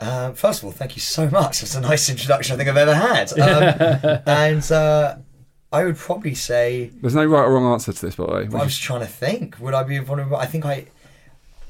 Um, 0.00 0.34
first 0.34 0.60
of 0.60 0.66
all, 0.66 0.72
thank 0.72 0.94
you 0.96 1.00
so 1.00 1.28
much. 1.28 1.60
That's 1.60 1.74
a 1.74 1.80
nice 1.80 2.08
introduction 2.08 2.54
I 2.54 2.56
think 2.56 2.68
I've 2.68 2.76
ever 2.76 2.94
had. 2.94 3.32
Um, 3.38 4.20
and 4.26 4.72
uh, 4.72 5.16
I 5.72 5.84
would 5.84 5.96
probably 5.96 6.34
say 6.34 6.90
there's 7.00 7.14
no 7.14 7.26
right 7.26 7.42
or 7.42 7.54
wrong 7.54 7.72
answer 7.72 7.92
to 7.92 8.06
this, 8.06 8.16
by 8.16 8.26
the 8.26 8.32
way. 8.32 8.60
I 8.60 8.64
was 8.64 8.78
trying 8.78 9.00
to 9.00 9.06
think. 9.06 9.58
Would 9.60 9.74
I 9.74 9.82
be 9.82 9.98
vulnerable? 9.98 10.36
I 10.36 10.46
think 10.46 10.64
I. 10.64 10.86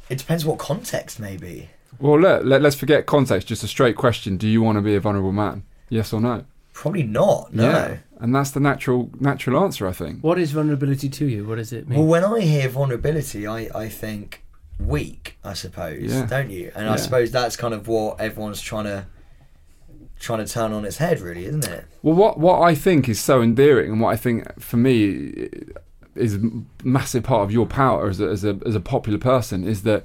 It 0.09 0.19
depends 0.19 0.45
what 0.45 0.59
context, 0.59 1.21
maybe. 1.21 1.69
Well, 1.99 2.19
let, 2.19 2.47
let 2.47 2.65
us 2.65 2.75
forget 2.75 3.07
context. 3.07 3.49
Just 3.49 3.65
a 3.65 3.69
straight 3.69 3.97
question: 3.97 4.37
Do 4.37 4.47
you 4.47 4.63
want 4.63 4.77
to 4.77 4.83
be 4.83 4.95
a 4.95 5.01
vulnerable 5.01 5.33
man? 5.33 5.65
Yes 5.89 6.13
or 6.13 6.21
no? 6.21 6.45
Probably 6.73 7.03
not. 7.03 7.53
No. 7.53 7.65
Yeah. 7.71 7.97
And 8.21 8.35
that's 8.35 8.53
the 8.53 8.61
natural 8.61 9.11
natural 9.19 9.63
answer, 9.63 9.89
I 9.89 9.93
think. 9.93 10.23
What 10.23 10.39
is 10.39 10.53
vulnerability 10.53 11.09
to 11.09 11.27
you? 11.27 11.45
What 11.45 11.57
does 11.57 11.73
it 11.73 11.89
mean? 11.89 11.99
Well, 11.99 12.07
when 12.07 12.25
I 12.25 12.41
hear 12.41 12.69
vulnerability, 12.69 13.47
I, 13.47 13.69
I 13.75 13.89
think 13.89 14.45
weak, 14.79 15.39
I 15.45 15.55
suppose, 15.55 16.13
yeah. 16.13 16.27
don't 16.27 16.51
you? 16.51 16.73
And 16.75 16.87
yeah. 16.87 16.93
I 16.93 16.97
suppose 16.97 17.31
that's 17.31 17.57
kind 17.57 17.75
of 17.75 17.89
what 17.89 18.21
everyone's 18.21 18.61
trying 18.61 18.85
to 18.85 19.07
trying 20.19 20.45
to 20.45 20.53
turn 20.53 20.73
on 20.73 20.85
its 20.85 20.97
head, 20.97 21.21
really, 21.21 21.47
isn't 21.47 21.67
it? 21.67 21.85
Well, 22.03 22.15
what 22.15 22.39
what 22.39 22.61
I 22.61 22.75
think 22.75 23.09
is 23.09 23.21
so 23.21 23.43
endearing, 23.43 23.93
and 23.93 24.01
what 24.01 24.11
I 24.11 24.17
think 24.17 24.61
for 24.61 24.77
me 24.77 25.49
is 26.15 26.35
a 26.37 26.51
massive 26.83 27.23
part 27.23 27.43
of 27.43 27.53
your 27.53 27.67
power 27.67 28.09
as 28.09 28.21
a, 28.21 28.29
as 28.29 28.45
a 28.45 28.59
as 28.67 28.75
a 28.75 28.81
popular 28.81 29.19
person, 29.19 29.65
is 29.65 29.83
that 29.83 30.05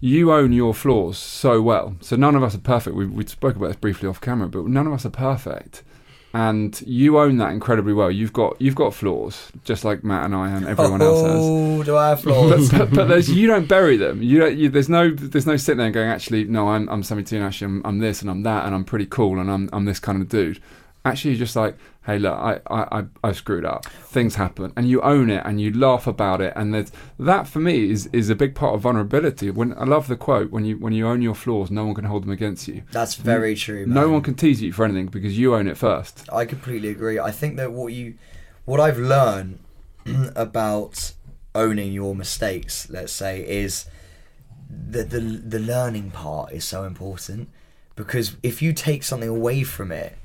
you 0.00 0.32
own 0.32 0.52
your 0.52 0.74
flaws 0.74 1.18
so 1.18 1.62
well. 1.62 1.96
So 2.00 2.16
none 2.16 2.34
of 2.34 2.42
us 2.42 2.54
are 2.54 2.58
perfect. 2.58 2.96
We 2.96 3.06
we 3.06 3.26
spoke 3.26 3.56
about 3.56 3.68
this 3.68 3.76
briefly 3.76 4.08
off 4.08 4.20
camera, 4.20 4.48
but 4.48 4.66
none 4.66 4.86
of 4.86 4.92
us 4.92 5.06
are 5.06 5.10
perfect 5.10 5.82
and 6.34 6.82
you 6.84 7.20
own 7.20 7.36
that 7.36 7.52
incredibly 7.52 7.92
well. 7.92 8.10
You've 8.10 8.32
got 8.32 8.60
you've 8.60 8.74
got 8.74 8.92
flaws, 8.92 9.52
just 9.62 9.84
like 9.84 10.02
Matt 10.02 10.24
and 10.24 10.34
I 10.34 10.50
and 10.50 10.66
everyone 10.66 11.00
oh, 11.00 11.06
else 11.06 11.22
has. 11.22 11.40
Oh, 11.40 11.82
do 11.84 11.96
I 11.96 12.08
have 12.08 12.20
flaws? 12.22 12.70
but, 12.70 12.92
but, 12.92 13.08
but 13.08 13.28
you 13.28 13.46
don't 13.46 13.68
bury 13.68 13.96
them. 13.96 14.20
You, 14.20 14.40
don't, 14.40 14.58
you, 14.58 14.68
there's 14.68 14.88
no 14.88 15.10
there's 15.10 15.46
no 15.46 15.56
sitting 15.56 15.78
there 15.78 15.86
and 15.86 15.94
going 15.94 16.10
actually 16.10 16.44
no 16.44 16.68
I'm 16.70 16.88
I'm 16.88 17.04
17 17.04 17.40
actually 17.40 17.66
I'm, 17.66 17.82
I'm 17.84 17.98
this 18.00 18.20
and 18.20 18.28
I'm 18.28 18.42
that 18.42 18.66
and 18.66 18.74
I'm 18.74 18.84
pretty 18.84 19.06
cool 19.06 19.38
and 19.38 19.48
I'm 19.48 19.70
I'm 19.72 19.84
this 19.84 20.00
kind 20.00 20.20
of 20.20 20.28
dude 20.28 20.60
actually 21.04 21.32
you're 21.32 21.38
just 21.38 21.56
like 21.56 21.76
hey 22.06 22.18
look 22.18 22.34
I, 22.34 22.60
I 22.70 23.04
i 23.22 23.32
screwed 23.32 23.64
up. 23.64 23.86
Things 23.86 24.36
happen. 24.36 24.72
And 24.76 24.88
you 24.88 25.00
own 25.02 25.30
it 25.30 25.42
and 25.44 25.60
you 25.60 25.72
laugh 25.72 26.06
about 26.06 26.40
it 26.40 26.52
and 26.56 26.74
that 27.18 27.46
for 27.46 27.60
me 27.60 27.90
is 27.90 28.06
is 28.12 28.30
a 28.30 28.34
big 28.34 28.54
part 28.54 28.74
of 28.74 28.82
vulnerability. 28.82 29.50
When 29.50 29.72
i 29.78 29.84
love 29.84 30.08
the 30.08 30.16
quote 30.16 30.50
when 30.50 30.64
you 30.64 30.78
when 30.78 30.92
you 30.92 31.06
own 31.06 31.22
your 31.22 31.34
flaws 31.34 31.70
no 31.70 31.84
one 31.86 31.94
can 31.94 32.04
hold 32.04 32.24
them 32.24 32.30
against 32.30 32.68
you. 32.68 32.82
That's 32.92 33.14
very 33.14 33.50
you, 33.50 33.56
true 33.56 33.86
man. 33.86 33.94
no 33.94 34.08
one 34.10 34.22
can 34.22 34.34
tease 34.34 34.62
you 34.62 34.72
for 34.72 34.84
anything 34.84 35.06
because 35.06 35.38
you 35.38 35.54
own 35.54 35.66
it 35.66 35.76
first. 35.76 36.28
I 36.32 36.44
completely 36.44 36.88
agree. 36.88 37.18
I 37.18 37.30
think 37.30 37.56
that 37.56 37.72
what 37.72 37.92
you 37.92 38.14
what 38.64 38.80
i've 38.80 38.98
learned 38.98 39.58
about 40.36 41.12
owning 41.54 41.92
your 41.92 42.14
mistakes 42.14 42.88
let's 42.90 43.12
say 43.12 43.46
is 43.46 43.86
the 44.68 45.04
the 45.04 45.20
the 45.20 45.58
learning 45.58 46.10
part 46.10 46.52
is 46.52 46.64
so 46.64 46.84
important 46.84 47.48
because 47.96 48.36
if 48.42 48.60
you 48.60 48.72
take 48.72 49.02
something 49.02 49.28
away 49.28 49.62
from 49.62 49.92
it 49.92 50.16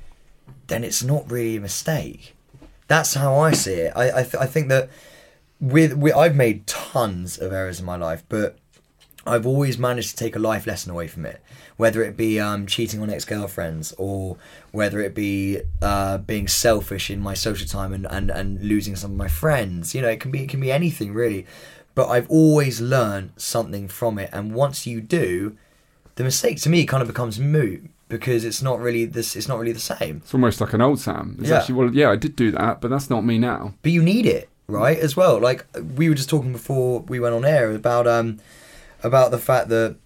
then 0.70 0.84
it's 0.84 1.02
not 1.02 1.30
really 1.30 1.56
a 1.56 1.60
mistake. 1.60 2.34
That's 2.88 3.14
how 3.14 3.36
I 3.38 3.52
see 3.52 3.74
it. 3.74 3.92
I 3.94 4.20
I, 4.20 4.22
th- 4.22 4.42
I 4.42 4.46
think 4.46 4.68
that 4.68 4.88
with, 5.60 5.92
with 5.94 6.14
I've 6.14 6.34
made 6.34 6.66
tons 6.66 7.38
of 7.38 7.52
errors 7.52 7.80
in 7.80 7.86
my 7.86 7.96
life, 7.96 8.24
but 8.28 8.56
I've 9.26 9.46
always 9.46 9.78
managed 9.78 10.10
to 10.10 10.16
take 10.16 10.34
a 10.34 10.38
life 10.38 10.66
lesson 10.66 10.90
away 10.90 11.06
from 11.06 11.26
it. 11.26 11.42
Whether 11.76 12.02
it 12.02 12.16
be 12.16 12.40
um, 12.40 12.66
cheating 12.66 13.02
on 13.02 13.10
ex 13.10 13.24
girlfriends 13.24 13.92
or 13.98 14.36
whether 14.72 15.00
it 15.00 15.14
be 15.14 15.60
uh, 15.82 16.18
being 16.18 16.48
selfish 16.48 17.10
in 17.10 17.20
my 17.20 17.34
social 17.34 17.66
time 17.66 17.92
and, 17.92 18.06
and, 18.06 18.30
and 18.30 18.62
losing 18.62 18.96
some 18.96 19.12
of 19.12 19.16
my 19.16 19.28
friends, 19.28 19.94
you 19.94 20.00
know, 20.00 20.08
it 20.08 20.20
can 20.20 20.30
be 20.30 20.42
it 20.44 20.48
can 20.48 20.60
be 20.60 20.72
anything 20.72 21.12
really. 21.12 21.46
But 21.94 22.08
I've 22.08 22.30
always 22.30 22.80
learned 22.80 23.32
something 23.36 23.88
from 23.88 24.18
it, 24.18 24.30
and 24.32 24.54
once 24.54 24.86
you 24.86 25.00
do, 25.00 25.56
the 26.14 26.24
mistake 26.24 26.60
to 26.62 26.70
me 26.70 26.86
kind 26.86 27.02
of 27.02 27.08
becomes 27.08 27.38
moot 27.38 27.90
because 28.10 28.44
it's 28.44 28.60
not 28.60 28.78
really 28.80 29.06
this. 29.06 29.34
It's 29.36 29.48
not 29.48 29.58
really 29.58 29.72
the 29.72 29.80
same. 29.80 30.18
It's 30.22 30.34
almost 30.34 30.60
like 30.60 30.74
an 30.74 30.82
old 30.82 31.00
Sam. 31.00 31.36
It's 31.40 31.48
Yeah. 31.48 31.58
actually, 31.58 31.76
well, 31.76 31.94
yeah, 31.94 32.10
I 32.10 32.16
did 32.16 32.36
do 32.36 32.50
that, 32.50 32.80
but 32.82 32.90
that's 32.90 33.08
not 33.08 33.24
me 33.24 33.38
now. 33.38 33.72
but 33.82 33.92
you 33.92 34.02
need 34.02 34.26
it 34.26 34.48
right 34.68 34.98
as 35.00 35.16
well 35.16 35.40
like 35.40 35.66
we 35.96 36.08
were 36.08 36.14
just 36.14 36.28
talking 36.30 36.52
before 36.52 37.00
we 37.08 37.18
went 37.18 37.34
on 37.34 37.44
air 37.44 37.72
about 37.72 38.06
um 38.06 38.38
about 39.02 39.32
the 39.32 39.38
fact 39.38 39.68
that 39.68 39.96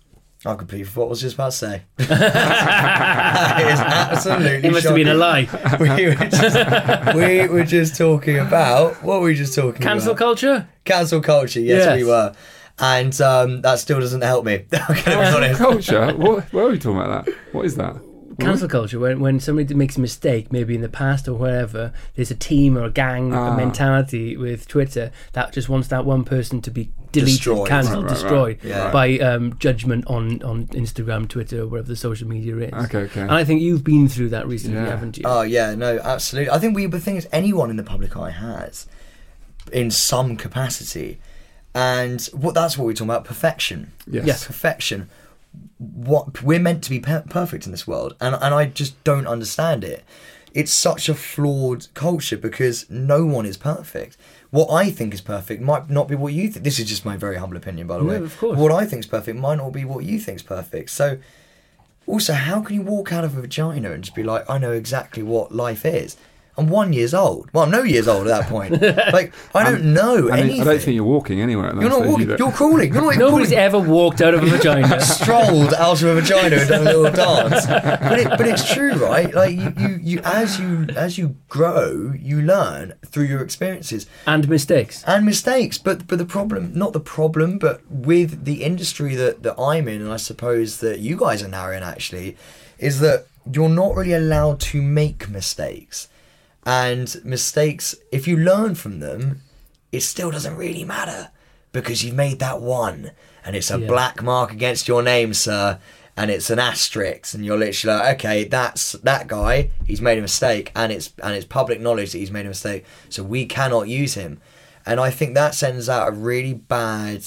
I 0.47 0.55
completely 0.55 0.85
forgot 0.85 1.01
what 1.01 1.07
I 1.07 1.11
was 1.11 1.21
just 1.23 1.35
about 1.35 1.53
to 1.53 1.57
say. 1.57 1.83
That 1.99 3.61
is 3.73 3.81
absolutely. 3.81 4.69
It 4.69 4.73
must 4.73 4.85
have 4.87 4.95
been 4.95 5.09
a 5.09 5.15
lie. 5.15 5.49
We 5.81 5.89
were, 6.07 6.15
just, 6.15 7.15
we 7.15 7.49
were 7.49 7.65
just 7.65 7.97
talking 7.97 8.39
about 8.39 9.03
what 9.03 9.21
were 9.21 9.27
we 9.29 9.35
just 9.35 9.55
talking 9.55 9.81
Cancel 9.83 10.13
about? 10.13 10.19
Cancel 10.19 10.51
culture. 10.51 10.69
Cancel 10.85 11.21
culture. 11.21 11.61
Yes, 11.61 11.85
Yes. 11.87 11.97
we 11.97 12.05
were, 12.05 12.35
and 12.79 13.19
um, 13.21 13.61
that 13.63 13.79
still 13.79 14.01
doesn't 14.01 14.23
help 14.23 14.45
me. 14.45 14.65
I'm 14.73 15.03
gonna 15.05 15.05
be 15.05 15.13
honest. 15.37 15.59
Culture? 15.61 16.13
what, 16.17 16.53
where 16.53 16.67
are 16.67 16.71
we 16.71 16.79
talking 16.79 17.01
about 17.01 17.25
that? 17.27 17.35
What 17.53 17.65
is 17.67 17.77
that? 17.77 17.97
Cancel 18.41 18.67
culture, 18.69 18.99
when, 18.99 19.21
when 19.21 19.39
somebody 19.39 19.73
makes 19.75 19.97
a 19.97 20.01
mistake, 20.01 20.51
maybe 20.53 20.75
in 20.75 20.81
the 20.81 20.89
past 20.89 21.29
or 21.29 21.35
wherever, 21.35 21.93
there's 22.17 22.33
a 22.33 22.35
team 22.35 22.77
or 22.77 22.83
a 22.83 22.91
gang 22.91 23.33
Ah. 23.33 23.55
mentality 23.57 24.37
with 24.37 24.67
Twitter 24.67 25.13
that 25.35 25.53
just 25.53 25.69
wants 25.69 25.87
that 25.87 26.05
one 26.05 26.25
person 26.25 26.61
to 26.63 26.71
be 26.73 26.91
deleted, 27.13 27.37
Destroyed. 27.37 27.69
cancelled, 27.69 28.03
Right, 28.07 28.11
right, 28.11 28.21
destroyed 28.21 28.59
right. 28.65 28.71
Yeah. 28.71 28.91
by 28.91 29.19
um, 29.21 29.57
judgment 29.61 30.09
on, 30.09 30.43
on 30.43 30.67
Instagram, 30.69 31.29
Twitter, 31.29 31.61
or 31.63 31.69
wherever 31.69 31.87
the 31.87 31.95
social 31.95 32.27
media 32.27 32.57
is. 32.57 32.73
Okay, 32.87 33.03
okay. 33.03 33.21
And 33.21 33.31
I 33.31 33.45
think 33.45 33.61
you've 33.61 33.85
been 33.85 34.09
through 34.09 34.31
that 34.31 34.49
recently, 34.49 34.81
Yeah. 34.81 34.87
haven't 34.91 35.17
you? 35.17 35.23
Oh 35.25 35.43
yeah, 35.43 35.77
no, 35.77 36.01
absolutely. 36.03 36.51
I 36.51 36.59
think 36.59 36.75
we 36.75 36.87
the 36.87 36.99
thing 36.99 37.15
is 37.15 37.29
anyone 37.31 37.71
in 37.71 37.77
the 37.77 37.85
public 37.85 38.17
eye 38.17 38.31
has, 38.31 38.89
in 39.73 39.93
some 39.93 40.37
capacity, 40.37 41.21
and 41.75 42.23
what 42.33 42.55
that's 42.55 42.79
what 42.79 42.85
we're 42.87 42.93
talking 42.93 43.11
about 43.11 43.25
perfection. 43.25 43.93
Yes. 44.07 44.27
Yes. 44.27 44.47
perfection. 44.47 45.09
What 45.79 46.43
we're 46.43 46.59
meant 46.61 46.83
to 46.85 46.91
be 46.91 47.01
per- 47.01 47.25
perfect 47.29 47.67
in 47.67 47.73
this 47.73 47.87
world, 47.87 48.15
and 48.21 48.35
and 48.37 48.55
I 48.55 48.67
just 48.67 49.03
don't 49.05 49.27
understand 49.27 49.85
it. 49.85 50.05
It's 50.53 50.73
such 50.73 51.09
a 51.09 51.15
flawed 51.15 51.89
culture 51.95 52.37
because 52.37 52.89
no 52.89 53.27
one 53.27 53.45
is 53.45 53.57
perfect. 53.57 54.17
What 54.51 54.71
I 54.71 54.91
think 54.93 55.13
is 55.13 55.21
perfect 55.21 55.61
might 55.61 55.91
not 55.91 56.07
be 56.07 56.15
what 56.15 56.33
you 56.33 56.49
think. 56.49 56.65
This 56.65 56.79
is 56.79 56.89
just 56.89 57.05
my 57.05 57.17
very 57.17 57.37
humble 57.39 57.57
opinion, 57.57 57.89
by 57.89 57.99
the 57.99 58.05
No, 58.05 58.11
way. 58.11 58.17
of 58.19 58.39
course. 58.39 58.57
What 58.57 58.71
I 58.71 58.85
think 58.87 59.01
is 59.01 59.07
perfect 59.07 59.37
might 59.37 59.57
not 59.57 59.73
be 59.73 59.85
what 59.85 60.05
you 60.05 60.21
think 60.21 60.37
is 60.37 60.43
perfect. 60.45 60.91
So, 60.91 61.19
also, 62.07 62.35
how 62.35 62.61
can 62.61 62.77
you 62.77 62.83
walk 62.83 63.13
out 63.13 63.25
of 63.25 63.37
a 63.37 63.41
vagina 63.41 63.91
and 63.91 64.05
just 64.05 64.15
be 64.15 64.23
like, 64.23 64.49
I 64.49 64.59
know 64.59 64.71
exactly 64.71 65.25
what 65.25 65.51
life 65.53 65.85
is? 65.85 66.17
I'm 66.57 66.69
one 66.69 66.93
years 66.93 67.15
old. 67.15 67.51
Well, 67.53 67.65
I'm 67.65 67.71
no 67.71 67.83
years 67.83 68.07
old 68.07 68.29
at 68.29 68.41
that 68.41 68.49
point. 68.49 68.81
like, 69.13 69.33
I 69.55 69.65
don't 69.65 69.93
know 69.93 70.31
I, 70.31 70.37
mean, 70.37 70.45
anything. 70.45 70.61
I 70.61 70.65
don't 70.65 70.79
think 70.81 70.95
you're 70.95 71.05
walking 71.05 71.41
anywhere. 71.41 71.67
At 71.67 71.75
that 71.75 71.81
you're 71.81 71.91
not 71.91 72.07
walking. 72.07 72.23
either. 72.23 72.37
You're 72.39 72.53
crawling. 72.53 72.93
You're 72.95 73.03
not 73.03 73.15
even 73.15 73.19
Nobody's 73.27 73.49
crawling. 73.49 73.65
ever 73.65 73.79
walked 73.81 74.21
out 74.21 74.35
of 74.35 74.43
a 74.45 74.47
vagina. 74.47 75.01
strolled 75.25 75.75
out 75.75 76.01
of 76.01 76.09
a 76.09 76.21
vagina 76.21 76.57
and 76.57 76.69
done 76.69 76.81
a 76.83 76.85
little 76.85 77.11
dance. 77.11 77.67
But 77.67 78.19
it, 78.21 78.29
but 78.29 78.47
it's 78.47 78.73
true, 78.73 78.93
right? 78.95 79.35
Like 79.35 79.57
you, 79.57 79.73
you, 79.79 79.99
you 80.03 80.21
as 80.25 80.61
you 80.61 80.87
as 80.97 81.19
you 81.19 81.37
grow, 81.49 82.13
you 82.17 82.41
learn 82.41 82.95
through 83.05 83.25
your 83.25 83.43
experiences 83.43 84.07
and 84.27 84.49
mistakes. 84.49 85.03
and 85.07 85.27
mistakes. 85.27 85.79
But 85.79 86.07
but 86.07 86.19
the 86.19 86.25
problem, 86.27 86.73
not 86.75 86.93
the 86.93 87.01
problem, 87.01 87.59
but 87.59 87.83
with 87.91 88.45
the 88.45 88.63
industry 88.63 89.17
that 89.17 89.43
that 89.43 89.59
I'm 89.59 89.89
in, 89.89 90.03
and 90.03 90.13
I 90.13 90.19
suppose 90.19 90.79
that 90.79 91.01
you 91.01 91.17
guys 91.17 91.43
are 91.43 91.49
now 91.49 91.71
in 91.71 91.83
actually, 91.83 92.37
is 92.79 93.01
that 93.01 93.27
you're 93.53 93.69
not 93.69 93.97
really 93.97 94.15
allowed 94.15 94.61
to 94.61 94.81
make 94.81 95.29
mistakes, 95.29 96.09
and 96.67 97.21
mistakes. 97.25 97.95
If 98.13 98.27
you 98.29 98.37
learn 98.37 98.75
from 98.75 99.01
them, 99.01 99.41
it 99.93 100.01
still 100.01 100.31
doesn't 100.31 100.57
really 100.57 100.85
matter 100.85 101.31
because 101.73 102.05
you've 102.05 102.15
made 102.15 102.39
that 102.41 102.61
one, 102.61 103.11
and 103.45 103.55
it's 103.57 103.71
a 103.71 103.79
Yeah. 103.79 103.87
black 103.89 104.23
mark 104.23 104.53
against 104.53 104.89
your 104.89 105.03
name, 105.03 105.35
sir. 105.35 105.79
And 106.17 106.31
it's 106.31 106.49
an 106.49 106.61
asterisk, 106.61 107.35
and 107.35 107.45
you're 107.45 107.59
literally 107.59 107.99
like, 107.99 108.15
okay, 108.21 108.45
that's 108.45 108.93
that 109.03 109.27
guy. 109.27 109.71
He's 109.85 110.01
made 110.01 110.17
a 110.17 110.23
mistake, 110.23 110.71
and 110.77 110.93
it's 110.93 111.13
and 111.21 111.35
it's 111.35 111.45
public 111.45 111.81
knowledge 111.81 112.13
that 112.13 112.19
he's 112.19 112.31
made 112.31 112.47
a 112.47 112.51
mistake, 112.51 112.85
so 113.09 113.25
we 113.25 113.47
cannot 113.47 113.89
use 113.89 114.15
him. 114.15 114.41
And 114.87 115.01
I 115.01 115.11
think 115.11 115.35
that 115.35 115.57
sends 115.57 115.89
out 115.89 116.07
a 116.07 116.13
really 116.13 116.53
bad 116.55 117.27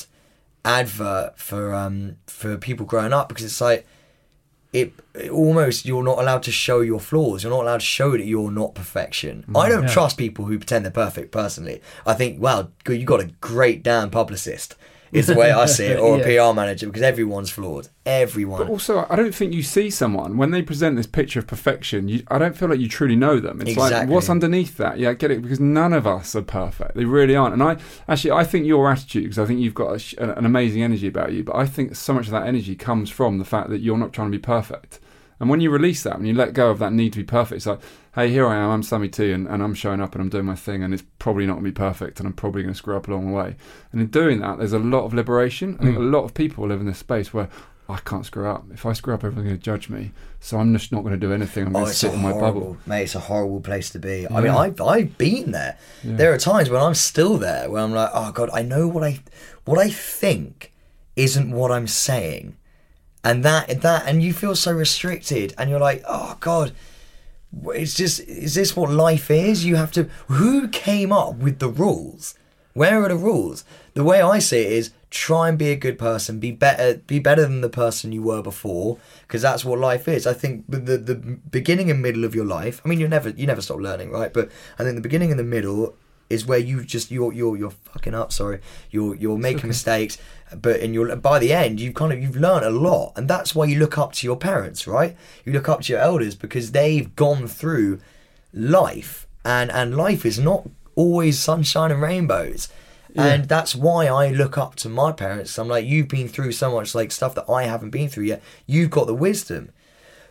advert 0.63 1.38
for 1.38 1.74
um 1.74 2.15
for 2.27 2.58
people 2.58 2.86
growing 2.86 3.12
up 3.13 3.27
because 3.29 3.44
it's 3.46 3.60
like 3.62 3.86
it, 4.81 4.93
it 5.15 5.31
almost 5.31 5.86
you're 5.86 6.03
not 6.03 6.19
allowed 6.19 6.43
to 6.43 6.51
show 6.51 6.81
your 6.81 7.00
flaws. 7.00 7.43
You're 7.43 7.51
not 7.51 7.63
allowed 7.63 7.79
to 7.79 7.86
show 7.86 8.12
that 8.12 8.25
you're 8.25 8.51
not 8.51 8.75
perfection. 8.75 9.43
I 9.55 9.67
mm, 9.67 9.69
don't 9.69 9.84
Yeah. 9.84 9.93
trust 9.93 10.17
people 10.17 10.46
who 10.46 10.57
pretend 10.57 10.86
they're 10.86 10.91
perfect. 10.91 11.31
Personally, 11.31 11.81
I 12.05 12.13
think 12.13 12.41
wow, 12.41 12.69
you 12.88 13.03
got 13.05 13.22
a 13.22 13.31
great 13.41 13.84
damn 13.84 14.10
publicist. 14.10 14.75
Is 15.12 15.28
the 15.28 15.36
way 15.36 15.52
I 15.52 15.66
see 15.66 15.86
it, 15.86 16.00
or 16.00 16.20
a 16.20 16.24
PR 16.24 16.56
manager 16.56 16.88
because 16.88 17.02
everyone's 17.02 17.50
flawed. 17.50 17.90
Everyone. 18.06 18.60
But 18.60 18.70
also, 18.70 19.06
I 19.10 19.16
don't 19.16 19.34
think 19.34 19.54
you 19.54 19.64
see 19.64 19.90
someone 19.90 20.38
when 20.38 20.52
they 20.52 20.62
present 20.62 20.96
this 20.96 21.08
picture 21.08 21.40
of 21.40 21.48
perfection. 21.48 22.08
You, 22.08 22.24
I 22.30 22.38
don't 22.38 22.56
feel 22.56 22.70
like 22.70 22.80
you 22.80 22.88
truly 22.88 23.16
know 23.16 23.40
them. 23.40 23.62
It's 23.62 23.78
like 23.78 24.08
what's 24.08 24.30
underneath 24.30 24.78
that. 24.78 25.00
Yeah, 25.00 25.10
I 25.10 25.14
get 25.14 25.32
it 25.32 25.42
because 25.42 25.60
none 25.60 25.94
of 25.94 26.08
us 26.08 26.36
are 26.36 26.42
perfect. 26.42 26.96
They 26.96 27.06
really 27.06 27.36
aren't. 27.36 27.54
And 27.54 27.64
I 27.64 27.78
actually, 28.08 28.32
I 28.32 28.44
think 28.44 28.66
your 28.66 28.90
attitude 28.92 29.24
because 29.24 29.40
I 29.40 29.46
think 29.46 29.60
you've 29.60 29.74
got 29.74 30.14
a, 30.14 30.38
an 30.38 30.46
amazing 30.46 30.84
energy 30.84 31.08
about 31.08 31.34
you. 31.34 31.44
But 31.44 31.56
I 31.56 31.66
think 31.66 31.96
so 31.96 32.14
much 32.14 32.26
of 32.26 32.32
that 32.32 32.48
energy 32.48 32.76
comes 32.76 33.10
from 33.10 33.38
the 33.38 33.46
fact 33.46 33.70
that 33.70 33.80
you're 33.80 33.98
not 33.98 34.14
trying 34.14 34.32
to 34.32 34.38
be 34.38 34.42
perfect. 34.42 35.00
And 35.39 35.50
when 35.50 35.62
you 35.62 35.70
release 35.70 36.03
that, 36.03 36.17
when 36.17 36.25
you 36.25 36.34
let 36.34 36.53
go 36.53 36.70
of 36.72 36.79
that 36.79 36.94
need 36.94 37.13
to 37.13 37.20
be 37.20 37.24
perfect, 37.24 37.58
it's 37.58 37.65
like, 37.67 37.79
hey, 38.15 38.29
here 38.29 38.48
I 38.48 38.56
am, 38.56 38.70
I'm 38.72 38.84
Sammy 38.84 39.08
T, 39.10 39.32
and, 39.32 39.48
and 39.48 39.62
I'm 39.62 39.75
showing 39.75 40.01
up 40.01 40.13
and 40.13 40.22
I'm 40.22 40.29
doing 40.29 40.46
my 40.46 40.56
thing, 40.56 40.82
and 40.84 40.94
it's 40.94 41.03
probably 41.20 41.46
not 41.46 41.53
going 41.53 41.65
to 41.65 41.72
be 41.72 41.75
perfect, 41.75 42.20
and 42.20 42.27
I'm 42.27 42.34
probably 42.34 42.63
going 42.63 42.74
to 42.74 42.77
screw 42.77 42.98
up 42.98 43.08
along 43.08 43.27
the 43.27 43.34
way. 43.34 43.56
And 43.91 44.01
in 44.01 44.08
doing 44.08 44.39
that, 44.39 44.58
there's 44.58 44.74
a 44.74 44.79
lot 44.79 45.03
of 45.06 45.13
liberation. 45.13 45.77
I 45.79 45.84
think 45.84 45.96
hmm. 45.98 46.01
a 46.03 46.06
lot 46.06 46.24
of 46.24 46.34
people 46.34 46.67
live 46.67 46.79
in 46.79 46.88
this 46.88 46.98
space 46.98 47.34
where 47.34 47.50
I 47.89 47.98
can't 48.00 48.25
screw 48.25 48.50
up. 48.50 48.65
If 48.74 48.86
I 48.86 48.91
screw 48.94 49.13
up, 49.13 49.24
everyone's 49.24 49.48
going 49.48 49.58
to 49.60 49.63
judge 49.63 49.88
me. 49.89 50.12
So 50.41 50.58
I'm 50.58 50.74
just 50.74 50.91
not 50.91 51.01
going 51.03 51.13
to 51.13 51.20
do 51.20 51.32
anything. 51.32 51.67
I'm 51.67 51.75
Oh, 51.75 51.79
going 51.82 51.91
to 51.91 51.98
sit 51.98 52.13
in 52.13 52.22
my 52.22 52.32
horrible, 52.32 52.60
bubble. 52.62 52.77
mate. 52.86 53.03
It's 53.03 53.15
a 53.15 53.20
horrible 53.20 53.62
place 53.62 53.89
to 53.91 54.00
be. 54.00 54.27
I 54.29 54.41
mean, 54.41 54.51
I've 54.51 54.82
I've 54.82 55.17
been 55.17 55.51
there. 55.51 55.77
There 56.03 56.34
are 56.34 56.38
times 56.38 56.70
when 56.70 56.82
I'm 56.82 56.96
still 56.96 57.38
there, 57.38 57.70
where 57.70 57.82
I'm 57.84 57.94
like, 57.94 58.10
oh 58.13 58.32
god, 58.34 58.50
I 58.53 58.62
know 58.63 58.88
what 58.88 59.03
I 59.03 59.20
what 59.65 59.77
I 59.79 59.89
think 59.89 60.74
isn't 61.15 61.50
what 61.51 61.72
I'm 61.72 61.88
saying, 61.88 62.58
and 63.24 63.44
that 63.44 63.82
that 63.82 64.08
and 64.08 64.24
you 64.24 64.34
feel 64.34 64.56
so 64.56 64.72
restricted, 64.72 65.54
and 65.58 65.70
you're 65.70 65.80
like, 65.80 66.04
oh 66.08 66.38
god, 66.40 66.74
it's 67.74 67.94
just 67.94 68.20
is 68.22 68.56
this 68.56 68.76
what 68.76 68.92
life 68.92 69.32
is? 69.32 69.66
You 69.66 69.76
have 69.76 69.92
to. 69.94 70.10
Who 70.28 70.68
came 70.68 71.12
up 71.12 71.36
with 71.36 71.60
the 71.60 71.70
rules? 71.70 72.36
Where 72.74 73.04
are 73.04 73.10
the 73.10 73.16
rules? 73.16 73.64
The 73.96 74.04
way 74.04 74.22
I 74.22 74.38
see 74.38 74.62
it 74.62 74.72
is 74.72 74.92
try 75.10 75.50
and 75.50 75.58
be 75.58 75.72
a 75.72 75.76
good 75.76 75.98
person, 75.98 76.40
be 76.40 76.52
better, 76.52 76.98
be 77.08 77.18
better 77.18 77.42
than 77.42 77.62
the 77.62 77.70
person 77.70 78.12
you 78.12 78.22
were 78.22 78.44
before, 78.44 79.00
because 79.22 79.42
that's 79.42 79.66
what 79.66 79.80
life 79.80 80.08
is. 80.08 80.28
I 80.28 80.34
think 80.34 80.66
the, 80.70 80.98
the 80.98 81.16
beginning 81.16 81.90
and 81.90 82.02
middle 82.02 82.24
of 82.24 82.36
your 82.36 82.46
life. 82.46 82.82
I 82.86 82.88
mean, 82.88 83.00
you 83.00 83.08
never 83.08 83.30
you 83.30 83.48
never 83.48 83.62
stop 83.62 83.80
learning, 83.80 84.12
right? 84.12 84.32
But 84.32 84.52
I 84.78 84.84
think 84.84 84.96
the 84.96 85.02
beginning 85.02 85.32
and 85.32 85.40
the 85.40 85.44
middle 85.44 85.96
is 86.29 86.46
where 86.46 86.60
you 86.60 86.84
just 86.84 87.12
you're 87.12 87.34
you're 87.34 87.57
you're 87.57 87.72
fucking 87.72 88.13
up. 88.13 88.31
Sorry, 88.31 88.60
you're 88.91 89.15
you're 89.15 89.38
making 89.38 89.67
mistakes, 89.67 90.17
but 90.55 90.79
in 90.79 90.93
your 90.93 91.15
by 91.15 91.39
the 91.39 91.53
end 91.53 91.79
you've 91.79 91.96
kind 91.96 92.12
of 92.13 92.22
you've 92.22 92.38
learned 92.38 92.65
a 92.65 92.69
lot, 92.69 93.13
and 93.15 93.27
that's 93.27 93.55
why 93.55 93.65
you 93.65 93.79
look 93.79 93.98
up 93.98 94.13
to 94.13 94.27
your 94.27 94.38
parents, 94.38 94.88
right? 94.88 95.15
You 95.46 95.53
look 95.53 95.69
up 95.69 95.81
to 95.81 95.93
your 95.93 96.01
elders 96.01 96.36
because 96.36 96.72
they've 96.72 97.15
gone 97.15 97.48
through 97.48 98.00
life, 98.53 99.27
and 99.46 99.72
and 99.72 99.96
life 99.96 100.25
is 100.25 100.39
not 100.39 100.69
always 100.96 101.39
sunshine 101.39 101.91
and 101.91 102.01
rainbows. 102.01 102.69
And 103.15 103.46
that's 103.46 103.74
why 103.74 104.05
I 104.05 104.29
look 104.29 104.60
up 104.60 104.75
to 104.75 104.89
my 104.89 105.12
parents. 105.12 105.57
I'm 105.57 105.67
like, 105.67 105.86
you've 105.86 106.07
been 106.07 106.27
through 106.27 106.51
so 106.51 106.72
much 106.72 106.93
like 106.93 107.12
stuff 107.12 107.34
that 107.34 107.50
I 107.50 107.63
haven't 107.63 107.89
been 107.89 108.10
through 108.10 108.25
yet. 108.25 108.43
You've 108.67 108.91
got 108.91 109.07
the 109.07 109.15
wisdom. 109.15 109.72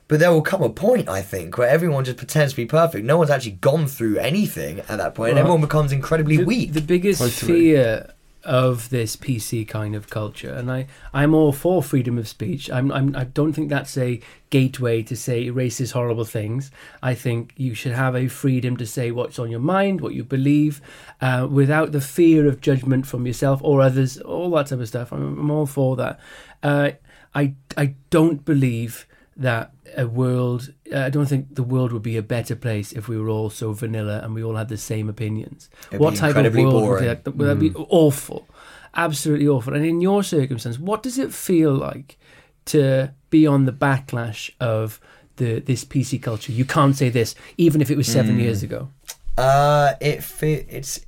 But 0.09 0.21
there 0.21 0.31
will 0.31 0.43
come 0.43 0.63
a 0.63 0.71
point, 0.71 1.09
I 1.09 1.21
think, 1.21 1.59
where 1.59 1.69
everyone 1.69 2.05
just 2.05 2.19
pretends 2.19 2.53
to 2.53 2.57
be 2.57 2.67
perfect. 2.67 3.05
No 3.05 3.19
one's 3.19 3.31
actually 3.31 3.53
gone 3.53 3.87
through 3.89 4.19
anything 4.19 4.81
at 4.81 4.99
that 4.99 5.15
point, 5.15 5.31
and 5.31 5.37
Well, 5.37 5.45
everyone 5.47 5.61
becomes 5.63 5.91
incredibly 5.91 6.37
the, 6.37 6.45
weak. 6.45 6.73
The 6.75 6.81
biggest 6.81 7.21
Totally. 7.21 7.53
fear 7.53 8.13
of 8.45 8.91
this 8.91 9.17
PC 9.17 9.67
kind 9.67 9.97
of 9.97 10.09
culture, 10.09 10.53
and 10.53 10.71
I, 10.71 10.87
I'm 11.13 11.35
all 11.35 11.51
for 11.51 11.83
freedom 11.83 12.17
of 12.17 12.29
speech. 12.29 12.71
I'm, 12.71 12.93
I'm, 12.93 13.17
I 13.17 13.25
don't 13.25 13.53
think 13.53 13.69
that's 13.69 13.99
a 13.99 14.21
gateway 14.51 15.03
to 15.03 15.17
say 15.17 15.49
racist, 15.49 15.91
horrible 15.91 16.25
things. 16.25 16.71
I 17.03 17.15
think 17.15 17.53
you 17.57 17.75
should 17.75 17.91
have 17.91 18.15
a 18.15 18.29
freedom 18.29 18.77
to 18.77 18.87
say 18.87 19.11
what's 19.11 19.41
on 19.41 19.51
your 19.51 19.59
mind, 19.59 20.01
what 20.01 20.15
you 20.15 20.23
believe, 20.23 20.81
uh, 21.21 21.49
without 21.51 21.91
the 21.91 22.01
fear 22.01 22.47
of 22.47 22.61
judgment 22.61 23.09
from 23.09 23.27
yourself 23.27 23.61
or 23.65 23.83
others, 23.83 24.19
all 24.19 24.51
that 24.53 24.69
type 24.69 24.79
of 24.79 24.87
stuff. 24.87 25.13
I'm, 25.13 25.41
I'm 25.41 25.51
all 25.51 25.67
for 25.67 25.97
that. 25.97 26.21
Uh, 26.63 26.93
I, 27.35 27.55
I 27.77 27.97
don't 28.11 28.45
believe 28.45 29.09
that 29.37 29.73
a 29.97 30.07
world 30.07 30.73
uh, 30.93 31.01
I 31.01 31.11
don't 31.11 31.27
think 31.27 31.55
the 31.55 31.63
world 31.63 31.93
would 31.93 32.03
be 32.03 32.17
a 32.17 32.23
better 32.23 32.57
place 32.57 32.93
if 32.93 33.09
we 33.09 33.19
were 33.19 33.29
all 33.29 33.51
so 33.51 33.73
vanilla 33.73 34.21
and 34.23 34.35
we 34.35 34.43
all 34.43 34.57
had 34.57 34.69
the 34.69 34.79
same 34.79 35.09
opinions. 35.09 35.69
It'd 35.89 36.01
what 36.01 36.17
type 36.17 36.37
of 36.37 36.55
world 36.55 36.73
boring. 36.73 37.05
would 37.05 37.25
that 37.25 37.37
would 37.37 37.49
that 37.49 37.59
be 37.59 37.73
awful? 37.75 38.49
Absolutely 38.95 39.47
awful. 39.47 39.75
And 39.75 39.85
in 39.85 40.01
your 40.01 40.23
circumstance, 40.23 40.79
what 40.79 41.03
does 41.03 41.19
it 41.19 41.35
feel 41.35 41.73
like 41.73 42.19
to 42.67 43.13
be 43.29 43.47
on 43.47 43.67
the 43.67 43.73
backlash 43.73 44.51
of 44.59 45.01
the 45.37 45.61
this 45.61 45.85
PC 45.85 46.23
culture? 46.23 46.53
You 46.53 46.65
can't 46.65 46.97
say 46.97 47.11
this, 47.11 47.35
even 47.59 47.81
if 47.81 47.91
it 47.91 47.97
was 47.97 48.07
seven 48.07 48.39
years 48.39 48.63
ago. 48.63 48.89
Uh, 49.37 49.93
it 50.01 50.25
fe- 50.25 50.67
it's 50.69 51.05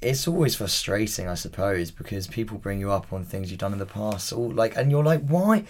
it's 0.00 0.26
always 0.26 0.56
frustrating, 0.56 1.28
I 1.28 1.34
suppose, 1.34 1.90
because 1.92 2.26
people 2.26 2.58
bring 2.58 2.80
you 2.80 2.90
up 2.90 3.12
on 3.12 3.24
things 3.24 3.50
you've 3.50 3.60
done 3.60 3.72
in 3.72 3.78
the 3.78 3.86
past, 3.86 4.32
all 4.32 4.50
like, 4.50 4.76
and 4.76 4.90
you're 4.90 5.04
like, 5.04 5.24
why? 5.26 5.64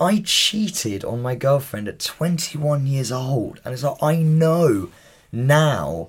I 0.00 0.22
cheated 0.24 1.04
on 1.04 1.20
my 1.20 1.34
girlfriend 1.34 1.86
at 1.86 1.98
21 1.98 2.86
years 2.86 3.12
old. 3.12 3.60
And 3.64 3.74
it's 3.74 3.82
like, 3.82 4.02
I 4.02 4.16
know 4.16 4.88
now 5.30 6.08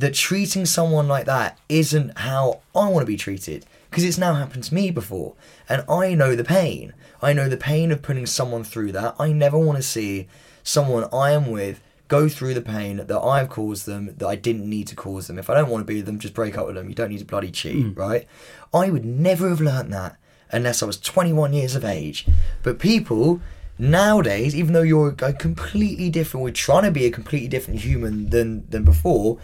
that 0.00 0.14
treating 0.14 0.66
someone 0.66 1.06
like 1.06 1.26
that 1.26 1.56
isn't 1.68 2.18
how 2.18 2.60
I 2.74 2.88
want 2.88 3.02
to 3.02 3.06
be 3.06 3.16
treated. 3.16 3.64
Because 3.88 4.04
it's 4.04 4.18
now 4.18 4.34
happened 4.34 4.64
to 4.64 4.74
me 4.74 4.90
before. 4.90 5.34
And 5.68 5.84
I 5.88 6.14
know 6.14 6.34
the 6.34 6.44
pain. 6.44 6.92
I 7.22 7.32
know 7.32 7.48
the 7.48 7.56
pain 7.56 7.92
of 7.92 8.02
putting 8.02 8.26
someone 8.26 8.64
through 8.64 8.92
that. 8.92 9.14
I 9.18 9.32
never 9.32 9.58
want 9.58 9.76
to 9.76 9.82
see 9.82 10.26
someone 10.64 11.08
I 11.12 11.30
am 11.30 11.50
with 11.50 11.80
go 12.08 12.28
through 12.28 12.54
the 12.54 12.60
pain 12.60 12.96
that 12.96 13.20
I've 13.20 13.48
caused 13.48 13.86
them 13.86 14.12
that 14.16 14.26
I 14.26 14.34
didn't 14.34 14.68
need 14.68 14.88
to 14.88 14.96
cause 14.96 15.28
them. 15.28 15.38
If 15.38 15.48
I 15.48 15.54
don't 15.54 15.68
want 15.68 15.82
to 15.82 15.86
be 15.86 15.96
with 15.96 16.06
them, 16.06 16.18
just 16.18 16.34
break 16.34 16.58
up 16.58 16.66
with 16.66 16.74
them. 16.74 16.88
You 16.88 16.94
don't 16.96 17.10
need 17.10 17.20
to 17.20 17.24
bloody 17.24 17.52
cheat, 17.52 17.86
hmm. 17.86 17.94
right? 17.94 18.26
I 18.74 18.90
would 18.90 19.04
never 19.04 19.48
have 19.48 19.60
learnt 19.60 19.90
that 19.90 20.16
unless 20.52 20.82
I 20.82 20.86
was 20.86 20.98
21 20.98 21.52
years 21.52 21.74
of 21.74 21.84
age. 21.84 22.26
But 22.62 22.78
people 22.78 23.40
nowadays, 23.78 24.54
even 24.54 24.72
though 24.72 24.82
you're 24.82 25.14
a 25.22 25.32
completely 25.32 26.10
different, 26.10 26.44
we're 26.44 26.52
trying 26.52 26.84
to 26.84 26.90
be 26.90 27.06
a 27.06 27.10
completely 27.10 27.48
different 27.48 27.80
human 27.80 28.30
than 28.30 28.68
than 28.68 28.84
before. 28.84 29.38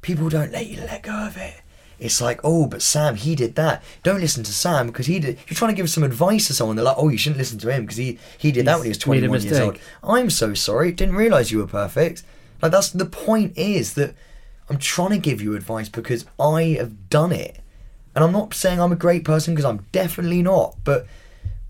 People 0.00 0.28
don't 0.28 0.52
let 0.52 0.66
you 0.66 0.80
let 0.80 1.02
go 1.02 1.26
of 1.26 1.36
it. 1.36 1.62
It's 1.98 2.20
like, 2.20 2.40
oh, 2.42 2.66
but 2.66 2.82
Sam, 2.82 3.14
he 3.14 3.34
did 3.34 3.54
that. 3.54 3.82
Don't 4.02 4.20
listen 4.20 4.42
to 4.44 4.52
Sam 4.52 4.88
because 4.88 5.06
he 5.06 5.18
did. 5.20 5.38
You're 5.46 5.54
trying 5.54 5.70
to 5.70 5.76
give 5.76 5.88
some 5.88 6.02
advice 6.02 6.46
to 6.48 6.52
someone. 6.52 6.76
They're 6.76 6.84
like, 6.84 6.96
oh, 6.98 7.08
you 7.08 7.16
shouldn't 7.16 7.38
listen 7.38 7.58
to 7.60 7.72
him 7.72 7.82
because 7.82 7.96
he 7.96 8.18
he 8.38 8.52
did 8.52 8.66
that 8.66 8.76
when 8.76 8.84
he 8.84 8.90
was 8.90 8.98
21 8.98 9.42
years 9.42 9.58
old. 9.58 9.78
I'm 10.02 10.30
so 10.30 10.54
sorry. 10.54 10.92
Didn't 10.92 11.14
realize 11.14 11.50
you 11.50 11.58
were 11.58 11.66
perfect. 11.66 12.22
Like 12.60 12.72
that's 12.72 12.90
the 12.90 13.06
point. 13.06 13.56
Is 13.56 13.94
that 13.94 14.14
I'm 14.68 14.78
trying 14.78 15.10
to 15.10 15.18
give 15.18 15.40
you 15.40 15.54
advice 15.54 15.88
because 15.88 16.26
I 16.38 16.76
have 16.78 17.08
done 17.10 17.32
it, 17.32 17.60
and 18.14 18.24
I'm 18.24 18.32
not 18.32 18.54
saying 18.54 18.80
I'm 18.80 18.92
a 18.92 18.96
great 18.96 19.24
person 19.24 19.54
because 19.54 19.64
I'm 19.64 19.86
definitely 19.92 20.42
not. 20.42 20.76
But 20.84 21.06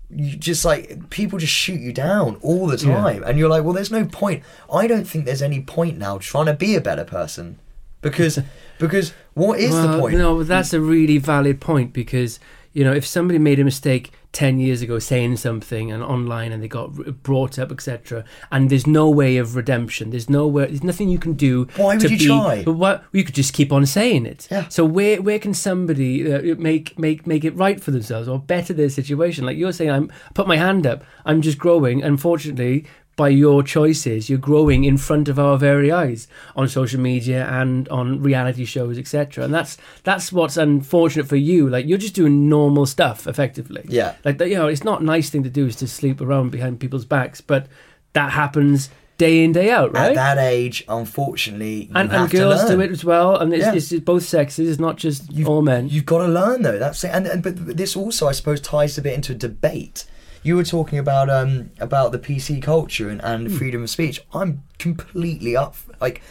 you 0.09 0.35
just 0.37 0.63
like 0.63 1.09
people 1.09 1.39
just 1.39 1.51
shoot 1.53 1.79
you 1.79 1.91
down 1.91 2.37
all 2.41 2.67
the 2.67 2.77
Yeah. 2.77 2.95
time, 2.95 3.23
and 3.23 3.37
you're 3.39 3.49
like, 3.49 3.63
well, 3.63 3.73
there's 3.73 3.91
no 3.91 4.05
point. 4.05 4.43
I 4.71 4.87
don't 4.87 5.05
think 5.05 5.25
there's 5.25 5.41
any 5.41 5.61
point 5.61 5.97
now 5.97 6.17
trying 6.19 6.45
to 6.45 6.53
be 6.53 6.75
a 6.75 6.81
better 6.81 7.03
person 7.03 7.57
because 8.01 8.39
because 8.77 9.13
what 9.33 9.59
is 9.59 9.71
the 9.73 9.97
point? 9.99 10.17
No, 10.17 10.43
that's 10.43 10.73
a 10.73 10.79
really 10.81 11.17
valid 11.17 11.59
point 11.59 11.91
because 11.93 12.39
you 12.75 12.83
know 12.83 12.93
if 12.93 13.07
somebody 13.07 13.39
made 13.39 13.59
a 13.59 13.63
mistake 13.63 14.11
ten 14.33 14.59
years 14.59 14.81
ago 14.81 14.99
saying 14.99 15.37
something 15.37 15.91
and 15.91 16.03
online 16.03 16.51
and 16.51 16.61
they 16.61 16.67
got 16.67 17.23
brought 17.23 17.57
up 17.57 17.71
etc. 17.71 18.23
and 18.51 18.69
there's 18.69 18.85
no 18.85 19.09
way 19.09 19.37
of 19.37 19.55
redemption. 19.55 20.09
There's 20.09 20.29
no 20.29 20.45
way. 20.45 20.65
There's 20.65 20.83
nothing 20.83 21.07
you 21.09 21.17
can 21.17 21.33
do. 21.33 21.67
Why 21.77 21.95
would 21.95 22.11
you 22.11 22.17
be, 22.17 22.25
try? 22.25 22.63
But 22.63 22.73
what 22.73 23.05
you 23.13 23.23
could 23.23 23.33
just 23.33 23.53
keep 23.53 23.71
on 23.71 23.85
saying 23.85 24.25
it. 24.25 24.47
Yeah. 24.51 24.67
So 24.67 24.83
where 24.83 25.21
where 25.21 25.39
can 25.39 25.53
somebody 25.53 26.31
uh, 26.31 26.55
make 26.55 26.99
make 26.99 27.25
make 27.25 27.45
it 27.45 27.55
right 27.55 27.81
for 27.81 27.91
themselves 27.91 28.27
or 28.27 28.37
better 28.37 28.73
their 28.73 28.89
situation? 28.89 29.45
Like 29.45 29.57
you're 29.57 29.71
saying, 29.71 29.89
I'm 29.89 30.11
I 30.29 30.33
put 30.33 30.47
my 30.47 30.57
hand 30.57 30.85
up. 30.85 31.03
I'm 31.25 31.41
just 31.41 31.57
growing. 31.57 32.03
Unfortunately. 32.03 32.85
By 33.17 33.29
your 33.29 33.63
choices, 33.63 34.29
you're 34.29 34.37
growing 34.39 34.83
in 34.83 34.97
front 34.97 35.29
of 35.29 35.39
our 35.39 35.57
very 35.57 35.89
eyes 35.89 36.27
on 36.53 36.67
social 36.67 36.99
media 36.99 37.47
and 37.49 37.87
on 37.87 38.21
reality 38.21 38.65
shows, 38.65 38.97
etc. 38.97 39.45
And 39.45 39.53
that's 39.53 39.77
that's 40.03 40.33
what's 40.33 40.57
unfortunate 40.57 41.25
for 41.27 41.37
you. 41.37 41.69
Like 41.69 41.85
you're 41.85 41.97
just 41.97 42.13
doing 42.15 42.49
normal 42.49 42.85
stuff, 42.85 43.25
effectively. 43.25 43.85
Yeah. 43.87 44.15
Like 44.25 44.37
that, 44.39 44.49
you 44.49 44.55
know, 44.55 44.67
it's 44.67 44.83
not 44.83 44.99
a 44.99 45.05
nice 45.05 45.29
thing 45.29 45.43
to 45.43 45.49
do 45.49 45.65
is 45.67 45.77
to 45.77 45.87
sleep 45.87 46.19
around 46.19 46.49
behind 46.51 46.81
people's 46.81 47.05
backs, 47.05 47.39
but 47.39 47.67
that 48.11 48.31
happens 48.33 48.89
day 49.17 49.45
in 49.45 49.53
day 49.53 49.71
out, 49.71 49.93
right? 49.93 50.09
At 50.09 50.15
that 50.15 50.37
age, 50.37 50.83
unfortunately, 50.89 51.83
you 51.85 51.91
and 51.95 52.11
have 52.11 52.21
and 52.23 52.31
to 52.31 52.37
girls 52.37 52.65
do 52.65 52.81
it 52.81 52.91
as 52.91 53.05
well, 53.05 53.37
and 53.37 53.53
it's, 53.53 53.65
Yeah. 53.65 53.73
it's 53.75 54.03
both 54.03 54.23
sexes. 54.23 54.69
It's 54.69 54.79
not 54.79 54.97
just 54.97 55.31
all 55.45 55.61
men. 55.61 55.87
You've 55.87 56.05
got 56.05 56.17
to 56.25 56.27
learn 56.27 56.63
though. 56.63 56.77
That's 56.79 57.01
it. 57.05 57.11
And, 57.13 57.25
and 57.27 57.41
but 57.41 57.77
this 57.77 57.95
also, 57.95 58.27
I 58.27 58.33
suppose, 58.33 58.59
ties 58.59 58.97
a 58.97 59.01
bit 59.01 59.13
into 59.13 59.31
a 59.31 59.35
debate. 59.35 60.03
You 60.45 60.55
were 60.55 60.63
talking 60.63 60.99
about 60.99 61.27
um 61.29 61.71
about 61.79 62.11
the 62.11 62.19
PC 62.19 62.61
culture 62.61 63.09
and, 63.09 63.19
and 63.23 63.47
Hmm. 63.47 63.55
freedom 63.57 63.81
of 63.83 63.89
speech. 63.89 64.17
I'm 64.33 64.61
completely 64.77 65.53
up. 65.57 65.75
Like 65.99 66.21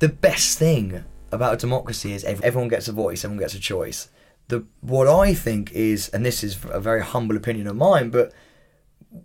the 0.00 0.08
best 0.08 0.58
thing 0.58 1.04
about 1.30 1.54
a 1.54 1.56
democracy 1.56 2.12
is 2.12 2.24
ev- 2.24 2.42
everyone 2.42 2.68
gets 2.68 2.88
a 2.88 2.92
voice, 2.92 3.24
everyone 3.24 3.42
gets 3.44 3.54
a 3.54 3.60
choice. 3.60 4.08
The 4.48 4.64
what 4.80 5.06
I 5.08 5.34
think 5.34 5.72
is, 5.72 6.08
and 6.12 6.26
this 6.26 6.42
is 6.42 6.58
a 6.70 6.80
very 6.80 7.02
humble 7.02 7.36
opinion 7.36 7.66
of 7.68 7.76
mine, 7.76 8.10
but 8.10 8.32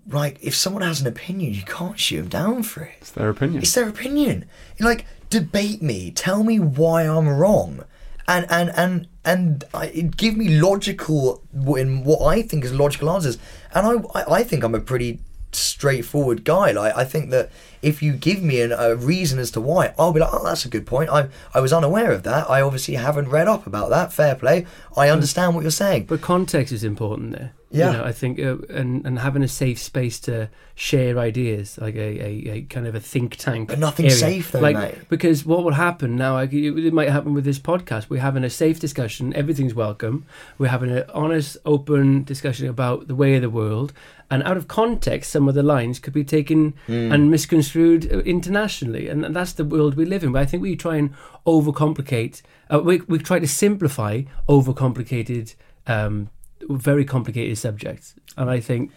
like 0.08 0.38
if 0.42 0.54
someone 0.56 0.84
has 0.84 1.02
an 1.02 1.08
opinion, 1.08 1.54
you 1.54 1.63
can't 1.63 2.00
shoot 2.00 2.18
them 2.22 2.30
down 2.30 2.63
for 2.63 2.84
it. 2.84 2.98
It's 3.02 3.12
their 3.12 3.30
opinion. 3.30 3.62
It's 3.63 3.74
their 3.74 3.89
opinion. 3.89 4.46
Like 4.80 5.06
debate 5.32 5.82
me, 5.82 6.12
tell 6.12 6.44
me 6.44 6.60
why 6.60 7.04
I'm 7.04 7.28
wrong, 7.28 7.84
and 8.30 8.46
and 8.50 8.70
and 8.78 9.08
and 9.26 9.63
I, 9.74 9.88
give 9.88 10.38
me 10.38 10.60
logical 10.62 11.44
in 11.76 12.04
what 12.04 12.22
I 12.26 12.44
think 12.44 12.63
is 12.63 12.74
logical 12.74 13.10
answers. 13.10 13.38
And 13.74 13.86
I 13.88 14.20
I, 14.20 14.34
I 14.39 14.44
think 14.44 14.63
I'm 14.63 14.76
a 14.76 14.80
pretty 14.80 15.20
straightforward 15.52 16.46
guy. 16.46 16.72
Like 16.72 16.96
I 16.96 17.04
think 17.06 17.32
that 17.32 17.50
if 17.82 18.04
you 18.04 18.13
give 18.13 18.44
me 18.44 18.62
an, 18.62 18.72
a 18.72 18.96
reason 18.96 19.39
as 19.39 19.50
to 19.52 19.62
why, 19.62 19.96
I'll 19.98 20.13
be 20.13 20.20
like, 20.20 20.30
oh, 20.32 20.44
that's 20.44 20.63
a 20.63 20.70
good 20.70 20.86
point. 20.86 21.10
I 21.10 21.30
I 21.56 21.60
was 21.60 21.74
unaware 21.74 22.12
of 22.12 22.22
that. 22.24 22.50
I 22.50 22.62
obviously 22.62 22.96
haven't 22.96 23.30
read 23.30 23.48
up 23.48 23.65
about 23.65 23.89
that. 23.89 24.13
Fair 24.13 24.36
play. 24.36 24.68
I 24.96 25.10
understand 25.10 25.56
what 25.56 25.62
you're 25.62 25.72
saying. 25.72 26.06
But 26.06 26.22
context 26.22 26.72
is 26.72 26.84
important 26.84 27.32
there. 27.32 27.54
Yeah. 27.72 27.92
You 27.92 27.98
know, 27.98 28.04
I 28.04 28.12
think, 28.14 28.40
uh, 28.40 28.58
and 28.70 29.06
and 29.06 29.20
having 29.20 29.44
a 29.44 29.48
safe 29.48 29.78
space 29.80 30.20
to 30.22 30.50
share 30.74 31.20
ideas, 31.20 31.78
like 31.78 31.96
a, 31.96 32.20
a, 32.26 32.52
a 32.52 32.62
kind 32.64 32.88
of 32.88 32.96
a 32.96 33.00
think 33.00 33.36
tank. 33.36 33.70
But 33.70 33.78
nothing's 33.80 34.18
safe 34.20 34.52
though, 34.52 34.60
like, 34.60 34.76
mate. 34.76 34.96
Because 35.08 35.46
what 35.46 35.64
will 35.64 35.74
happen 35.74 36.16
now? 36.16 36.34
Like, 36.34 36.52
it, 36.52 36.76
it 36.86 36.94
might 36.94 37.10
happen 37.10 37.36
with 37.36 37.46
this 37.46 37.60
podcast. 37.60 38.10
We're 38.10 38.22
having 38.22 38.44
a 38.44 38.50
safe 38.50 38.80
discussion. 38.80 39.34
Everything's 39.36 39.76
welcome. 39.76 40.26
We're 40.58 40.70
having 40.70 40.90
an 40.90 41.04
honest, 41.14 41.58
open 41.64 42.24
discussion 42.24 42.68
about 42.68 43.08
the 43.08 43.14
way 43.16 43.36
of 43.36 43.42
the 43.44 43.50
world. 43.52 43.94
And 44.32 44.42
out 44.44 44.58
of 44.58 44.68
context, 44.68 45.32
some 45.32 45.48
of 45.48 45.56
the 45.56 45.64
lines 45.64 46.00
could 46.00 46.14
be 46.14 46.24
taken 46.24 46.74
Hmm. 46.88 47.12
and 47.12 47.30
misconstrued 47.32 48.12
uh, 48.12 48.20
internationally, 48.20 49.08
and 49.10 49.24
that's 49.36 49.54
the 49.54 49.66
world 49.66 49.96
we 49.96 50.06
live 50.06 50.24
in. 50.24 50.32
But 50.32 50.42
I 50.42 50.46
think 50.46 50.64
we 50.64 50.76
try 50.76 50.96
and 50.98 51.14
overcomplicate. 51.46 52.42
Uh, 52.72 52.80
we 52.80 53.02
we 53.08 53.18
try 53.20 53.40
to 53.40 53.48
simplify 53.48 54.24
overcomplicated, 54.48 55.56
um, 55.88 56.30
very 56.67 57.06
complicated 57.06 57.58
subjects, 57.58 58.15
and 58.38 58.50
I 58.50 58.60
think 58.60 58.91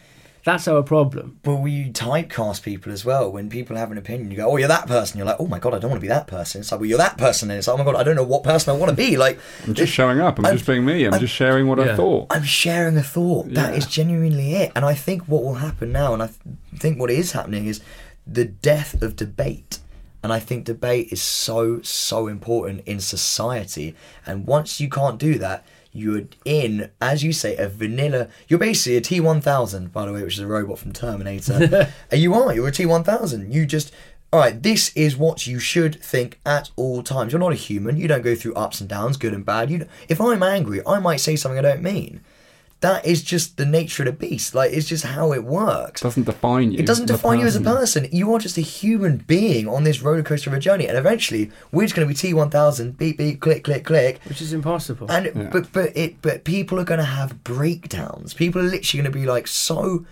that's 0.44 0.66
our 0.66 0.82
problem. 0.82 1.38
But 1.44 1.56
we 1.56 1.90
typecast 1.92 2.62
people 2.62 2.90
as 2.92 3.04
well. 3.04 3.30
When 3.30 3.48
people 3.48 3.76
have 3.76 3.92
an 3.92 3.98
opinion, 3.98 4.30
you 4.30 4.36
go, 4.38 4.50
"Oh, 4.50 4.56
you're 4.56 4.66
that 4.68 4.86
person." 4.88 5.18
You're 5.18 5.26
like, 5.26 5.36
"Oh 5.38 5.46
my 5.46 5.58
god, 5.60 5.74
I 5.74 5.78
don't 5.78 5.90
want 5.90 6.00
to 6.00 6.02
be 6.04 6.08
that 6.08 6.26
person." 6.26 6.60
It's 6.62 6.72
like, 6.72 6.80
"Well, 6.80 6.88
you're 6.88 6.98
that 6.98 7.16
person," 7.16 7.50
and 7.50 7.58
it's 7.58 7.68
like, 7.68 7.74
"Oh 7.74 7.78
my 7.78 7.84
god, 7.84 7.96
I 7.96 8.02
don't 8.02 8.16
know 8.16 8.24
what 8.24 8.42
person 8.42 8.74
I 8.74 8.76
want 8.78 8.90
to 8.90 8.96
be." 8.96 9.16
Like, 9.16 9.38
I'm 9.66 9.74
just 9.74 9.92
showing 9.92 10.20
up. 10.20 10.38
I'm, 10.38 10.46
I'm- 10.46 10.56
just 10.56 10.66
being 10.66 10.84
me. 10.84 11.04
I'm, 11.04 11.12
I'm- 11.14 11.20
just 11.20 11.34
sharing 11.34 11.68
what 11.68 11.78
Yeah. 11.78 11.92
I 11.92 11.96
thought. 11.96 12.26
I'm 12.30 12.42
sharing 12.44 12.96
a 12.96 13.02
thought. 13.02 13.50
That 13.54 13.70
Yeah. 13.72 13.78
is 13.78 13.86
genuinely 13.86 14.54
it. 14.54 14.72
And 14.74 14.84
I 14.84 14.94
think 14.94 15.22
what 15.28 15.44
will 15.44 15.54
happen 15.54 15.92
now, 15.92 16.12
and 16.12 16.22
I 16.22 16.26
th- 16.26 16.38
think 16.76 16.98
what 16.98 17.10
is 17.10 17.32
happening, 17.32 17.66
is 17.66 17.80
the 18.26 18.44
death 18.44 19.00
of 19.02 19.14
debate. 19.16 19.78
And 20.24 20.32
I 20.32 20.38
think 20.38 20.64
debate 20.64 21.08
is 21.10 21.20
so, 21.20 21.82
so 21.82 22.28
important 22.28 22.82
in 22.86 23.00
society. 23.00 23.96
And 24.24 24.46
once 24.46 24.80
you 24.80 24.88
can't 24.88 25.18
do 25.18 25.36
that, 25.38 25.64
you're 25.92 26.22
in, 26.44 26.90
as 27.00 27.22
you 27.22 27.32
say, 27.32 27.56
a 27.56 27.68
vanilla. 27.68 28.28
You're 28.48 28.58
basically 28.58 28.96
a 28.96 29.00
T1000, 29.00 29.92
by 29.92 30.06
the 30.06 30.12
way, 30.12 30.22
which 30.22 30.34
is 30.34 30.40
a 30.40 30.46
robot 30.46 30.78
from 30.78 30.92
Terminator. 30.92 31.92
and 32.10 32.20
you 32.20 32.34
are, 32.34 32.54
you're 32.54 32.68
a 32.68 32.72
T1000. 32.72 33.52
You 33.52 33.66
just. 33.66 33.92
All 34.32 34.40
right, 34.40 34.62
this 34.62 34.96
is 34.96 35.14
what 35.14 35.46
you 35.46 35.58
should 35.58 36.02
think 36.02 36.40
at 36.46 36.70
all 36.76 37.02
times. 37.02 37.32
You're 37.32 37.40
not 37.40 37.52
a 37.52 37.56
human. 37.56 37.98
You 37.98 38.08
don't 38.08 38.22
go 38.22 38.34
through 38.34 38.54
ups 38.54 38.80
and 38.80 38.88
downs, 38.88 39.18
good 39.18 39.34
and 39.34 39.44
bad. 39.44 39.70
You, 39.70 39.86
if 40.08 40.22
I'm 40.22 40.42
angry, 40.42 40.80
I 40.86 41.00
might 41.00 41.18
say 41.18 41.36
something 41.36 41.58
I 41.58 41.62
don't 41.62 41.82
mean 41.82 42.22
that 42.82 43.06
is 43.06 43.22
just 43.22 43.56
the 43.56 43.64
nature 43.64 44.02
of 44.02 44.06
the 44.06 44.12
beast. 44.28 44.54
Like 44.54 44.72
it's 44.72 44.86
just 44.88 45.04
how 45.04 45.32
it 45.32 45.42
works. 45.44 46.02
doesn't 46.02 46.24
define 46.24 46.72
you. 46.72 46.78
It 46.80 46.86
doesn't 46.86 47.04
as 47.04 47.10
a 47.10 47.12
define 47.14 47.38
you 47.40 47.46
as 47.46 47.56
a 47.56 47.60
person. 47.60 48.02
person. 48.04 48.16
You 48.18 48.32
are 48.34 48.38
just 48.38 48.58
a 48.58 48.60
human 48.60 49.16
being 49.18 49.66
on 49.68 49.84
this 49.84 50.02
roller 50.02 50.22
coaster 50.22 50.50
of 50.50 50.54
a 50.54 50.60
journey, 50.60 50.86
and 50.86 50.98
eventually 50.98 51.50
we're 51.72 51.84
just 51.84 51.94
going 51.96 52.06
to 52.06 52.12
be 52.12 52.16
T 52.18 52.34
one 52.34 52.50
thousand, 52.50 52.98
beep 52.98 53.16
beep, 53.18 53.40
click 53.40 53.64
click 53.64 53.84
click, 53.84 54.20
Which 54.28 54.42
is 54.42 54.52
impossible. 54.52 55.10
and 55.10 55.26
Yeah. 55.26 55.48
but 55.50 55.72
but 55.72 55.96
it 55.96 56.20
but 56.22 56.44
people 56.44 56.78
are 56.78 56.84
going 56.84 56.98
to 57.00 57.04
have 57.06 57.42
breakdowns. 57.44 58.34
People 58.34 58.60
are 58.60 58.64
literally 58.64 59.02
going 59.02 59.12
to 59.12 59.18
be 59.18 59.26
like 59.26 59.46
so. 59.46 60.04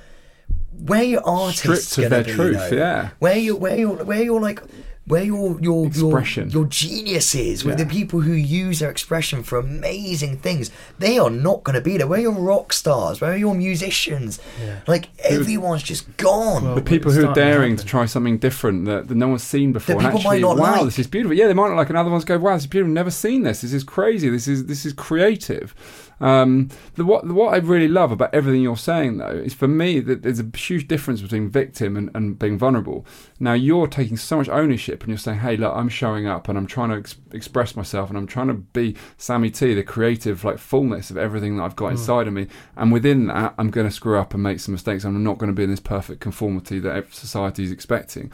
Where 0.87 1.03
your 1.03 1.23
artists 1.29 1.91
Stripped 1.93 2.07
of 2.07 2.11
going 2.11 2.25
to 2.25 2.31
their 2.33 2.47
be? 2.49 2.53
truth, 2.55 2.71
though? 2.71 2.77
yeah. 2.77 3.11
Where 3.19 3.37
you 3.37 3.57
where 3.57 3.77
you 3.77 3.91
where 3.91 4.23
you're 4.23 4.41
like. 4.41 4.63
Where 5.07 5.25
your 5.25 5.59
your 5.61 5.87
Expression. 5.87 6.51
your 6.51 6.61
your 6.63 6.69
genius 6.69 7.35
is, 7.35 7.65
with 7.65 7.79
Yeah. 7.79 7.85
the 7.85 7.91
people 7.91 8.21
who 8.21 8.33
use 8.33 8.79
their 8.79 8.91
expression 8.91 9.43
for 9.43 9.59
amazing 9.59 10.37
things, 10.37 10.71
they 10.99 11.19
are 11.19 11.31
not 11.31 11.65
going 11.65 11.75
to 11.75 11.81
be 11.81 11.97
there. 11.97 12.07
Where 12.07 12.19
are 12.19 12.23
your 12.23 12.33
rock 12.33 12.73
stars? 12.73 13.21
Where 13.21 13.33
are 13.33 13.37
your 13.37 13.55
musicians? 13.55 14.39
Like 14.87 15.09
everyone's 15.25 15.83
just 15.83 16.17
gone. 16.17 16.65
Well, 16.65 16.75
the 16.75 16.83
people 16.83 17.11
who 17.11 17.21
are 17.21 17.23
starting 17.23 17.43
to 17.43 17.51
daring 17.51 17.77
to 17.77 17.85
try 17.85 18.05
something 18.07 18.39
different 18.39 18.85
that, 18.85 19.09
that 19.09 19.15
no 19.17 19.29
one's 19.29 19.43
seen 19.43 19.73
before, 19.73 19.97
and 19.97 20.03
people 20.05 20.21
might 20.21 20.37
actually, 20.37 20.41
not 20.43 20.59
wow, 20.59 20.73
like. 20.77 20.85
this 20.85 20.99
is 20.99 21.07
beautiful. 21.07 21.37
Yeah, 21.37 21.47
they 21.49 21.55
might 21.55 21.69
not 21.69 21.77
like, 21.77 21.89
and 21.89 21.99
other 21.99 22.11
ones 22.11 22.25
go, 22.25 22.39
wow, 22.39 22.55
this 22.55 22.65
is 22.65 22.67
beautiful. 22.69 22.93
Never 22.93 23.11
seen 23.11 23.43
this. 23.43 23.63
This 23.63 23.73
is 23.73 23.83
crazy. 23.83 24.29
This 24.29 24.47
is 24.47 24.67
this 24.67 24.85
is 24.85 24.93
creative. 24.93 25.75
Um, 26.21 26.69
the, 26.97 27.05
what 27.05 27.27
what 27.27 27.55
I 27.55 27.59
really 27.59 27.89
love 27.89 28.13
about 28.13 28.35
everything 28.35 28.61
you're 28.61 28.77
saying 28.77 29.17
though 29.17 29.31
is 29.31 29.55
for 29.55 29.67
me 29.67 30.01
that 30.01 30.23
there's 30.23 30.41
a 30.41 30.51
huge 30.55 30.87
difference 30.87 31.23
between 31.23 31.49
victim 31.49 31.97
and, 31.97 32.11
and 32.15 32.39
being 32.39 32.59
vulnerable. 32.59 33.07
Now 33.39 33.55
you're 33.55 33.87
taking 33.87 34.19
so 34.19 34.37
much 34.37 34.49
ownership 34.51 35.03
and 35.03 35.09
you're 35.09 35.19
saying, 35.19 35.39
hey, 35.39 35.57
look, 35.57 35.75
I'm 35.75 35.89
showing 35.89 36.27
up 36.27 36.49
and 36.49 36.59
I'm 36.59 36.67
trying 36.67 36.91
to 36.91 36.97
ex- 36.97 37.17
express 37.33 37.75
myself 37.75 38.11
and 38.11 38.19
I'm 38.19 38.27
trying 38.27 38.49
to 38.49 38.55
be 38.55 38.97
Sammy 39.17 39.51
T, 39.51 39.73
the 39.73 39.83
creative 39.83 40.45
like 40.45 40.59
fullness 40.59 41.11
of 41.11 41.17
everything 41.17 41.57
that 41.57 41.63
I've 41.63 41.77
got 41.77 41.93
inside 41.93 42.27
of 42.27 42.35
me. 42.35 42.49
And 42.77 42.93
within 42.93 43.29
that, 43.29 43.55
I'm 43.57 43.71
going 43.71 43.87
to 43.89 43.93
screw 43.93 44.19
up 44.19 44.35
and 44.35 44.43
make 44.43 44.61
some 44.61 44.73
mistakes. 44.73 45.05
I'm 45.05 45.23
not 45.25 45.39
going 45.39 45.51
to 45.51 45.57
be 45.57 45.65
in 45.65 45.71
this 45.71 45.81
perfect 45.81 46.21
conformity 46.21 46.79
that 46.81 47.15
society 47.15 47.65
is 47.65 47.73
expecting. 47.73 48.31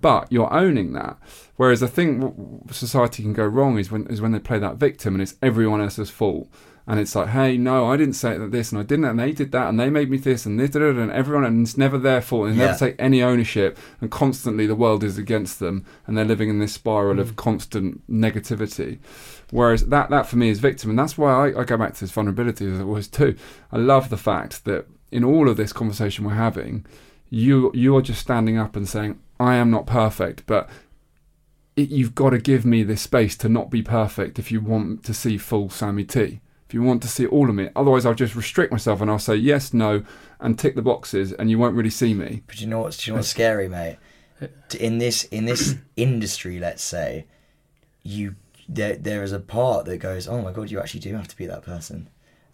But 0.00 0.30
you're 0.32 0.52
owning 0.52 0.92
that. 0.94 1.18
Whereas 1.56 1.82
I 1.82 1.86
think 1.86 2.34
society 2.70 3.22
can 3.22 3.34
go 3.34 3.44
wrong 3.44 3.78
is 3.78 3.90
when 3.90 4.06
is 4.06 4.20
when 4.20 4.32
they 4.32 4.38
play 4.38 4.58
that 4.58 4.76
victim 4.76 5.14
and 5.14 5.22
it's 5.22 5.34
everyone 5.42 5.80
else's 5.80 6.10
fault. 6.10 6.48
And 6.90 6.98
it's 6.98 7.14
like, 7.14 7.28
hey, 7.28 7.56
no, 7.56 7.86
I 7.86 7.96
didn't 7.96 8.14
say 8.14 8.36
that 8.36 8.50
this 8.50 8.72
and 8.72 8.80
I 8.80 8.82
didn't, 8.82 9.04
and 9.04 9.20
they 9.20 9.30
did 9.30 9.52
that, 9.52 9.68
and 9.68 9.78
they 9.78 9.90
made 9.90 10.10
me 10.10 10.16
this 10.16 10.44
and 10.44 10.58
this, 10.58 10.74
and 10.74 11.12
everyone, 11.12 11.44
and 11.44 11.64
it's 11.64 11.78
never 11.78 11.98
their 11.98 12.20
fault, 12.20 12.48
and 12.48 12.56
they 12.56 12.64
Yeah. 12.64 12.72
never 12.72 12.78
take 12.80 12.96
any 12.98 13.22
ownership, 13.22 13.78
and 14.00 14.10
constantly 14.10 14.66
the 14.66 14.74
world 14.74 15.04
is 15.04 15.16
against 15.16 15.60
them, 15.60 15.84
and 16.04 16.18
they're 16.18 16.24
living 16.24 16.50
in 16.50 16.58
this 16.58 16.72
spiral 16.72 17.20
of 17.20 17.30
mm. 17.30 17.36
constant 17.36 18.02
negativity. 18.10 18.98
Whereas 19.52 19.86
that, 19.86 20.10
that 20.10 20.26
for 20.26 20.34
me 20.34 20.48
is 20.48 20.58
victim, 20.58 20.90
and 20.90 20.98
that's 20.98 21.16
why 21.16 21.50
I, 21.50 21.60
I 21.60 21.64
go 21.64 21.76
back 21.76 21.94
to 21.94 22.00
this 22.00 22.10
vulnerability 22.10 22.68
as 22.68 22.80
it 22.80 22.88
was 22.88 23.06
too. 23.06 23.36
I 23.70 23.76
love 23.76 24.10
the 24.10 24.16
fact 24.16 24.64
that 24.64 24.88
in 25.12 25.22
all 25.22 25.48
of 25.48 25.56
this 25.56 25.72
conversation 25.72 26.24
we're 26.24 26.34
having, 26.34 26.84
you 27.28 27.70
you 27.72 27.96
are 27.96 28.02
just 28.02 28.20
standing 28.20 28.58
up 28.58 28.74
and 28.74 28.88
saying, 28.88 29.20
I 29.38 29.54
am 29.54 29.70
not 29.70 29.86
perfect, 29.86 30.42
but 30.44 30.68
it, 31.76 31.90
you've 31.90 32.16
got 32.16 32.30
to 32.30 32.38
give 32.38 32.66
me 32.66 32.82
this 32.82 33.02
space 33.02 33.36
to 33.36 33.48
not 33.48 33.70
be 33.70 33.80
perfect 33.80 34.40
if 34.40 34.50
you 34.50 34.60
want 34.60 35.04
to 35.04 35.14
see 35.14 35.38
full 35.38 35.70
Sammy 35.70 36.02
T. 36.02 36.40
If 36.70 36.74
you 36.74 36.84
want 36.84 37.02
to 37.02 37.08
see 37.08 37.26
all 37.26 37.48
of 37.48 37.56
me, 37.56 37.68
otherwise 37.74 38.06
I'll 38.06 38.14
just 38.14 38.36
restrict 38.36 38.70
myself 38.70 39.00
and 39.00 39.10
I'll 39.10 39.18
say 39.18 39.34
yes, 39.34 39.74
no, 39.74 40.04
and 40.38 40.56
tick 40.56 40.76
the 40.76 40.82
boxes, 40.82 41.32
and 41.32 41.50
you 41.50 41.58
won't 41.58 41.74
really 41.74 41.90
see 41.90 42.14
me. 42.14 42.44
But 42.46 42.60
you 42.60 42.68
know 42.68 42.78
what's 42.78 43.04
you 43.04 43.12
know 43.12 43.16
what's 43.16 43.28
scary, 43.28 43.68
mate? 43.68 43.98
Uh, 44.40 44.46
in 44.78 44.98
this 44.98 45.24
in 45.24 45.46
this 45.46 45.74
industry, 45.96 46.60
let's 46.60 46.84
say, 46.84 47.26
you 48.04 48.36
there 48.68 48.94
there 48.94 49.24
is 49.24 49.32
a 49.32 49.40
part 49.40 49.86
that 49.86 49.96
goes, 49.96 50.28
oh 50.28 50.42
my 50.42 50.52
god, 50.52 50.70
you 50.70 50.78
actually 50.78 51.00
do 51.00 51.16
have 51.16 51.26
to 51.26 51.36
be 51.36 51.44
that 51.46 51.62
person, 51.62 52.08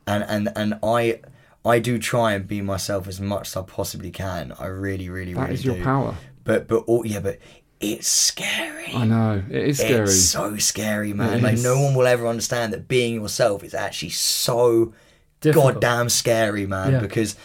and 0.07 0.24
and 0.24 0.50
and 0.57 0.79
I 0.83 1.20
I 1.62 1.79
do 1.79 1.98
try 1.98 2.33
and 2.33 2.48
be 2.48 2.62
myself 2.62 3.07
as 3.09 3.20
much 3.20 3.48
as 3.48 3.57
I 3.59 3.62
possibly 3.64 4.11
can. 4.11 4.55
I 4.59 4.68
really, 4.68 5.11
really, 5.11 5.35
That 5.35 5.42
really 5.42 5.55
is 5.57 5.62
your 5.66 5.76
do. 5.76 5.85
power. 5.85 6.14
But 6.42 6.68
but 6.68 6.85
all, 6.87 7.05
yeah, 7.07 7.20
but 7.20 7.38
it's 7.81 8.09
scary. 8.09 8.93
I 8.95 9.05
know 9.05 9.43
it 9.51 9.69
is 9.69 9.79
scary. 9.79 10.05
It's 10.05 10.21
so 10.25 10.57
scary, 10.59 11.12
man. 11.12 11.39
It 11.39 11.43
like 11.43 11.55
is. 11.55 11.65
no 11.65 11.81
one 11.81 11.95
will 11.95 12.07
ever 12.07 12.27
understand 12.27 12.73
that 12.73 12.89
being 12.89 13.15
yourself 13.15 13.62
is 13.62 13.75
actually 13.75 14.11
so 14.11 14.95
Difficult. 15.41 15.75
goddamn 15.75 16.09
scary, 16.09 16.67
man. 16.67 16.93
Yeah. 16.93 17.01
Because 17.01 17.37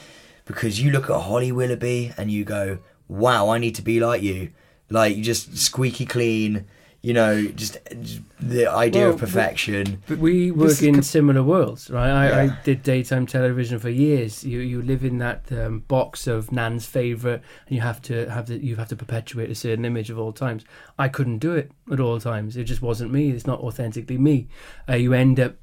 because 0.46 0.82
you 0.82 0.91
look 0.91 1.10
at 1.10 1.20
Holly 1.22 1.52
Willoughby 1.52 2.13
and 2.17 2.32
you 2.32 2.44
go, 2.46 2.80
"Wow, 3.08 3.50
I 3.50 3.58
need 3.58 3.76
to 3.76 3.82
be 3.82 4.00
like 4.00 4.22
you." 4.22 4.52
Like 4.89 5.15
you 5.15 5.24
just 5.24 5.58
squeaky 5.58 6.06
clean. 6.06 6.65
You 7.03 7.13
know, 7.15 7.47
just, 7.47 7.79
just 8.01 8.21
the 8.39 8.67
idea 8.67 9.05
Well, 9.05 9.13
of 9.15 9.19
perfection. 9.19 10.03
But 10.07 10.19
we 10.19 10.51
work 10.51 10.69
This 10.69 10.83
in 10.83 10.95
co- 10.95 11.01
similar 11.01 11.41
worlds, 11.41 11.89
right? 11.89 12.11
I, 12.11 12.29
Yeah. 12.29 12.53
I 12.53 12.63
did 12.63 12.83
daytime 12.83 13.25
television 13.25 13.79
for 13.79 13.89
years. 13.89 14.43
You 14.43 14.59
you 14.59 14.83
live 14.83 15.03
in 15.03 15.17
that 15.17 15.51
um, 15.51 15.79
box 15.87 16.27
of 16.27 16.51
Nan's 16.51 16.85
favorite, 16.85 17.41
and 17.67 17.75
you 17.75 17.81
have 17.81 18.03
to 18.03 18.29
have 18.29 18.45
the, 18.45 18.63
you 18.63 18.75
have 18.75 18.89
to 18.89 18.95
perpetuate 18.95 19.49
a 19.49 19.55
certain 19.55 19.83
image 19.83 20.11
of 20.11 20.19
all 20.19 20.31
times. 20.31 20.63
I 20.99 21.07
couldn't 21.09 21.39
do 21.39 21.53
it 21.55 21.71
at 21.91 21.99
all 21.99 22.19
times. 22.19 22.55
It 22.55 22.65
just 22.65 22.83
wasn't 22.83 23.11
me. 23.11 23.31
It's 23.31 23.47
not 23.47 23.61
authentically 23.61 24.19
me. 24.19 24.47
Uh, 24.87 24.93
you 24.93 25.13
end 25.13 25.39
up 25.39 25.55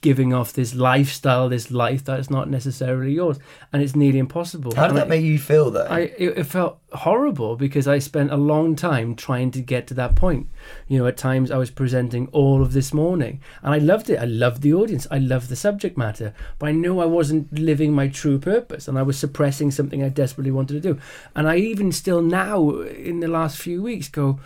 giving 0.00 0.32
off 0.32 0.52
this 0.52 0.74
lifestyle, 0.74 1.48
this 1.48 1.70
life 1.70 2.04
that 2.04 2.20
is 2.20 2.30
not 2.30 2.48
necessarily 2.48 3.12
yours, 3.12 3.38
and 3.72 3.82
it's 3.82 3.96
nearly 3.96 4.18
impossible. 4.18 4.72
How 4.74 4.82
did 4.82 4.90
And 4.90 4.98
that 4.98 5.06
I- 5.06 5.10
make 5.10 5.24
you 5.24 5.38
feel, 5.38 5.70
though? 5.70 5.86
I 5.88 6.00
it, 6.18 6.38
it 6.38 6.44
felt 6.44 6.78
horrible 6.92 7.56
because 7.56 7.86
I 7.88 7.98
spent 7.98 8.30
a 8.32 8.36
long 8.36 8.76
time 8.76 9.14
trying 9.14 9.50
to 9.52 9.60
get 9.60 9.86
to 9.88 9.94
that 9.94 10.14
point. 10.14 10.48
You 10.86 10.98
know, 10.98 11.06
at 11.06 11.16
times 11.16 11.50
I 11.50 11.56
was 11.58 11.70
presenting 11.70 12.28
all 12.28 12.62
of 12.62 12.72
this 12.72 12.94
morning, 12.94 13.40
and 13.62 13.74
I 13.74 13.78
loved 13.78 14.08
it. 14.10 14.18
I 14.18 14.24
loved 14.24 14.62
the 14.62 14.72
audience. 14.74 15.06
I 15.10 15.18
loved 15.18 15.48
the 15.48 15.56
subject 15.56 15.98
matter, 15.98 16.32
but 16.58 16.68
I 16.68 16.72
knew 16.72 17.00
I 17.00 17.06
wasn't 17.06 17.52
living 17.58 17.92
my 17.92 18.08
true 18.08 18.38
purpose, 18.38 18.88
and 18.88 18.98
I 18.98 19.02
was 19.02 19.18
suppressing 19.18 19.70
something 19.70 20.02
I 20.02 20.08
desperately 20.10 20.52
wanted 20.52 20.74
to 20.82 20.92
do. 20.94 21.00
And 21.34 21.48
I 21.48 21.56
even 21.56 21.92
still 21.92 22.22
now, 22.22 22.70
in 22.80 23.20
the 23.20 23.28
last 23.28 23.58
few 23.58 23.82
weeks, 23.82 24.08
go. 24.08 24.38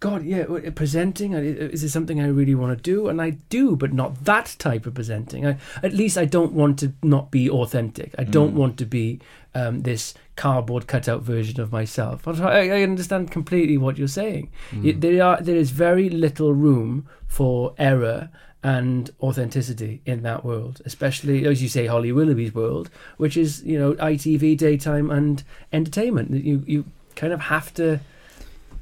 God, 0.00 0.24
yeah, 0.24 0.44
presenting 0.76 1.34
uh, 1.34 1.38
is 1.38 1.82
it 1.82 1.88
something 1.88 2.20
I 2.20 2.28
really 2.28 2.54
want 2.54 2.76
to 2.76 2.80
do, 2.82 3.08
and 3.08 3.20
I 3.20 3.30
do, 3.48 3.74
but 3.74 3.92
not 3.92 4.24
that 4.26 4.54
type 4.58 4.86
of 4.86 4.94
presenting. 4.94 5.44
I, 5.46 5.56
at 5.82 5.92
least 5.92 6.16
I 6.16 6.24
don't 6.24 6.52
want 6.52 6.78
to 6.80 6.92
not 7.02 7.30
be 7.32 7.50
authentic. 7.50 8.14
I 8.16 8.22
don't 8.24 8.54
want 8.54 8.76
to 8.78 8.86
be 8.86 9.18
um, 9.56 9.80
this 9.82 10.14
cardboard 10.36 10.86
cutout 10.86 11.22
version 11.22 11.60
of 11.60 11.72
myself. 11.72 12.28
I, 12.28 12.70
I 12.70 12.82
understand 12.82 13.32
completely 13.32 13.76
what 13.76 13.98
you're 13.98 14.06
saying. 14.06 14.50
It- 14.84 15.00
there 15.00 15.20
are 15.24 15.40
there 15.40 15.56
is 15.56 15.70
very 15.72 16.08
little 16.08 16.54
room 16.54 17.08
for 17.26 17.74
error 17.76 18.28
and 18.62 19.10
authenticity 19.20 20.00
in 20.06 20.22
that 20.22 20.44
world, 20.44 20.80
especially 20.84 21.44
as 21.46 21.60
you 21.62 21.68
say, 21.68 21.86
Holly 21.86 22.12
Willoughby's 22.12 22.54
world, 22.54 22.88
which 23.16 23.36
is 23.36 23.64
you 23.64 23.76
know 23.78 23.94
ITV 23.94 24.56
daytime 24.58 25.10
and 25.10 25.42
entertainment. 25.72 26.30
You 26.44 26.62
you 26.66 26.84
kind 27.16 27.32
of 27.32 27.40
have 27.40 27.74
to 27.74 27.98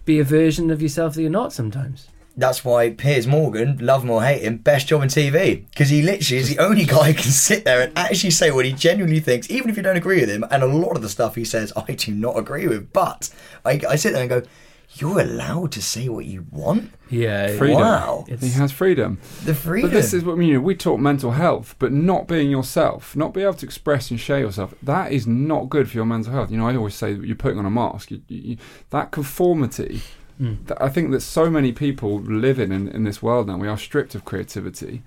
be 0.06 0.18
a 0.18 0.24
version 0.24 0.70
of 0.70 0.80
yourself 0.80 1.14
that 1.14 1.20
you're 1.20 1.30
not 1.30 1.52
sometimes. 1.52 2.08
That's 2.38 2.64
why 2.64 2.90
Piers 2.90 3.26
Morgan, 3.26 3.78
love 3.78 4.04
him 4.04 4.10
or 4.10 4.22
hate 4.22 4.42
him, 4.42 4.58
best 4.58 4.88
job 4.88 5.02
in 5.02 5.08
TV. 5.08 5.66
Because 5.70 5.88
he 5.88 6.02
literally 6.02 6.40
is 6.40 6.54
the 6.54 6.58
only 6.58 6.84
guy 6.84 7.12
who 7.12 7.14
can 7.14 7.30
sit 7.30 7.64
there 7.64 7.80
and 7.80 7.92
actually 7.96 8.30
say 8.30 8.50
what 8.50 8.66
he 8.66 8.72
genuinely 8.72 9.20
thinks, 9.20 9.50
even 9.50 9.70
if 9.70 9.76
you 9.76 9.82
don't 9.82 9.96
agree 9.96 10.20
with 10.20 10.28
him. 10.28 10.44
And 10.50 10.62
a 10.62 10.66
lot 10.66 10.96
of 10.96 11.02
the 11.02 11.08
stuff 11.08 11.34
he 11.34 11.46
says, 11.46 11.72
I 11.76 11.92
do 11.92 12.12
not 12.12 12.38
agree 12.38 12.68
with. 12.68 12.92
But 12.92 13.30
I, 13.64 13.80
I 13.88 13.96
sit 13.96 14.12
there 14.12 14.20
and 14.20 14.28
go, 14.28 14.42
You're 15.00 15.20
allowed 15.20 15.72
to 15.72 15.82
say 15.82 16.08
what 16.08 16.24
you 16.26 16.46
want? 16.50 16.90
Yeah, 17.10 17.56
Freedom. 17.56 17.80
Wow. 17.80 18.24
He 18.28 18.50
has 18.50 18.72
freedom. 18.72 19.18
The 19.44 19.54
freedom. 19.54 19.90
But 19.90 19.94
this 19.96 20.12
is 20.14 20.24
what 20.24 20.32
I 20.32 20.36
mean. 20.36 20.48
you 20.48 20.54
know, 20.54 20.60
We 20.60 20.74
talk 20.74 20.98
mental 20.98 21.32
health, 21.32 21.74
but 21.78 21.92
not 21.92 22.26
being 22.26 22.50
yourself, 22.50 23.14
not 23.14 23.32
being 23.34 23.46
able 23.46 23.54
to 23.58 23.66
express 23.66 24.10
and 24.10 24.18
share 24.18 24.40
yourself. 24.40 24.74
That 24.82 25.12
is 25.12 25.26
not 25.26 25.68
good 25.68 25.88
for 25.90 25.96
your 25.96 26.06
mental 26.06 26.32
health. 26.32 26.50
You 26.50 26.58
know, 26.58 26.66
I 26.68 26.76
always 26.76 26.94
say 26.94 27.14
that 27.14 27.24
you're 27.26 27.36
putting 27.36 27.58
on 27.58 27.66
a 27.66 27.70
mask. 27.70 28.10
You, 28.10 28.22
you, 28.28 28.40
you- 28.50 28.56
that 28.90 29.10
conformity. 29.12 30.02
That 30.38 30.82
I 30.82 30.90
think 30.90 31.12
that 31.12 31.22
so 31.22 31.48
many 31.48 31.72
people 31.72 32.20
live 32.20 32.58
in, 32.58 32.70
in 32.70 32.88
in 32.88 33.04
this 33.04 33.22
world 33.22 33.46
now. 33.46 33.56
We 33.56 33.68
are 33.68 33.78
stripped 33.78 34.14
of 34.14 34.26
creativity. 34.26 35.02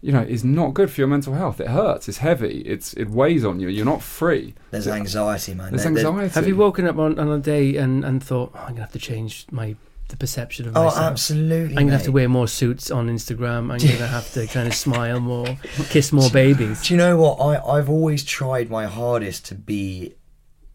You 0.00 0.12
know, 0.12 0.20
is 0.22 0.44
not 0.44 0.74
good 0.74 0.90
for 0.92 1.00
your 1.00 1.08
mental 1.08 1.34
health. 1.34 1.60
It 1.60 1.68
hurts. 1.68 2.08
It's 2.08 2.18
heavy. 2.18 2.60
It's 2.60 2.92
it 2.94 3.06
weighs 3.10 3.44
on 3.44 3.58
you. 3.58 3.66
You're 3.68 3.84
not 3.84 4.00
free. 4.02 4.54
There's 4.70 4.86
anxiety, 4.86 5.54
man. 5.54 5.70
There's 5.70 5.82
There- 5.82 5.92
there- 5.92 6.06
anxiety. 6.06 6.34
Have 6.34 6.46
you 6.46 6.54
woken 6.56 6.86
up 6.86 6.98
on, 6.98 7.18
on 7.18 7.28
a 7.28 7.38
day 7.38 7.76
and, 7.76 8.04
and 8.04 8.22
thought, 8.22 8.52
oh, 8.54 8.58
I'm 8.60 8.68
gonna 8.70 8.82
have 8.82 8.92
to 8.92 8.98
change 9.00 9.46
my 9.50 9.74
the 10.08 10.16
perception 10.16 10.66
of 10.68 10.76
Oh, 10.76 10.84
myself? 10.84 11.04
absolutely. 11.04 11.76
I'm 11.76 11.82
gonna 11.86 11.92
have 11.98 12.04
to 12.04 12.12
wear 12.12 12.28
more 12.28 12.46
suits 12.48 12.90
on 12.92 13.08
Instagram. 13.08 13.70
I'm 13.72 13.78
gonna 13.92 14.06
have 14.06 14.32
to 14.34 14.46
kind 14.46 14.68
of 14.68 14.74
smile 14.74 15.18
more, 15.20 15.58
kiss 15.90 16.12
more 16.12 16.30
babies. 16.30 16.82
Do 16.86 16.94
you 16.94 16.98
know 16.98 17.16
what? 17.18 17.34
I, 17.40 17.60
I've 17.78 17.90
always 17.90 18.22
tried 18.24 18.70
my 18.70 18.86
hardest 18.86 19.44
to 19.46 19.54
be 19.56 20.14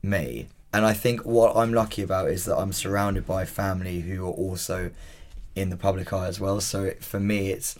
me. 0.04 0.48
And 0.74 0.86
I 0.86 0.94
think 0.94 1.22
what 1.26 1.56
I'm 1.56 1.74
lucky 1.74 2.02
about 2.02 2.30
is 2.30 2.46
that 2.46 2.58
I'm 2.58 2.74
surrounded 2.74 3.26
by 3.26 3.46
family 3.46 4.02
who 4.02 4.26
are 4.26 4.32
also 4.32 4.92
in 5.56 5.70
the 5.70 5.78
public 5.78 6.12
eye 6.12 6.28
as 6.28 6.40
well. 6.40 6.60
So 6.62 6.92
for 7.00 7.20
me, 7.20 7.52
it's, 7.52 7.76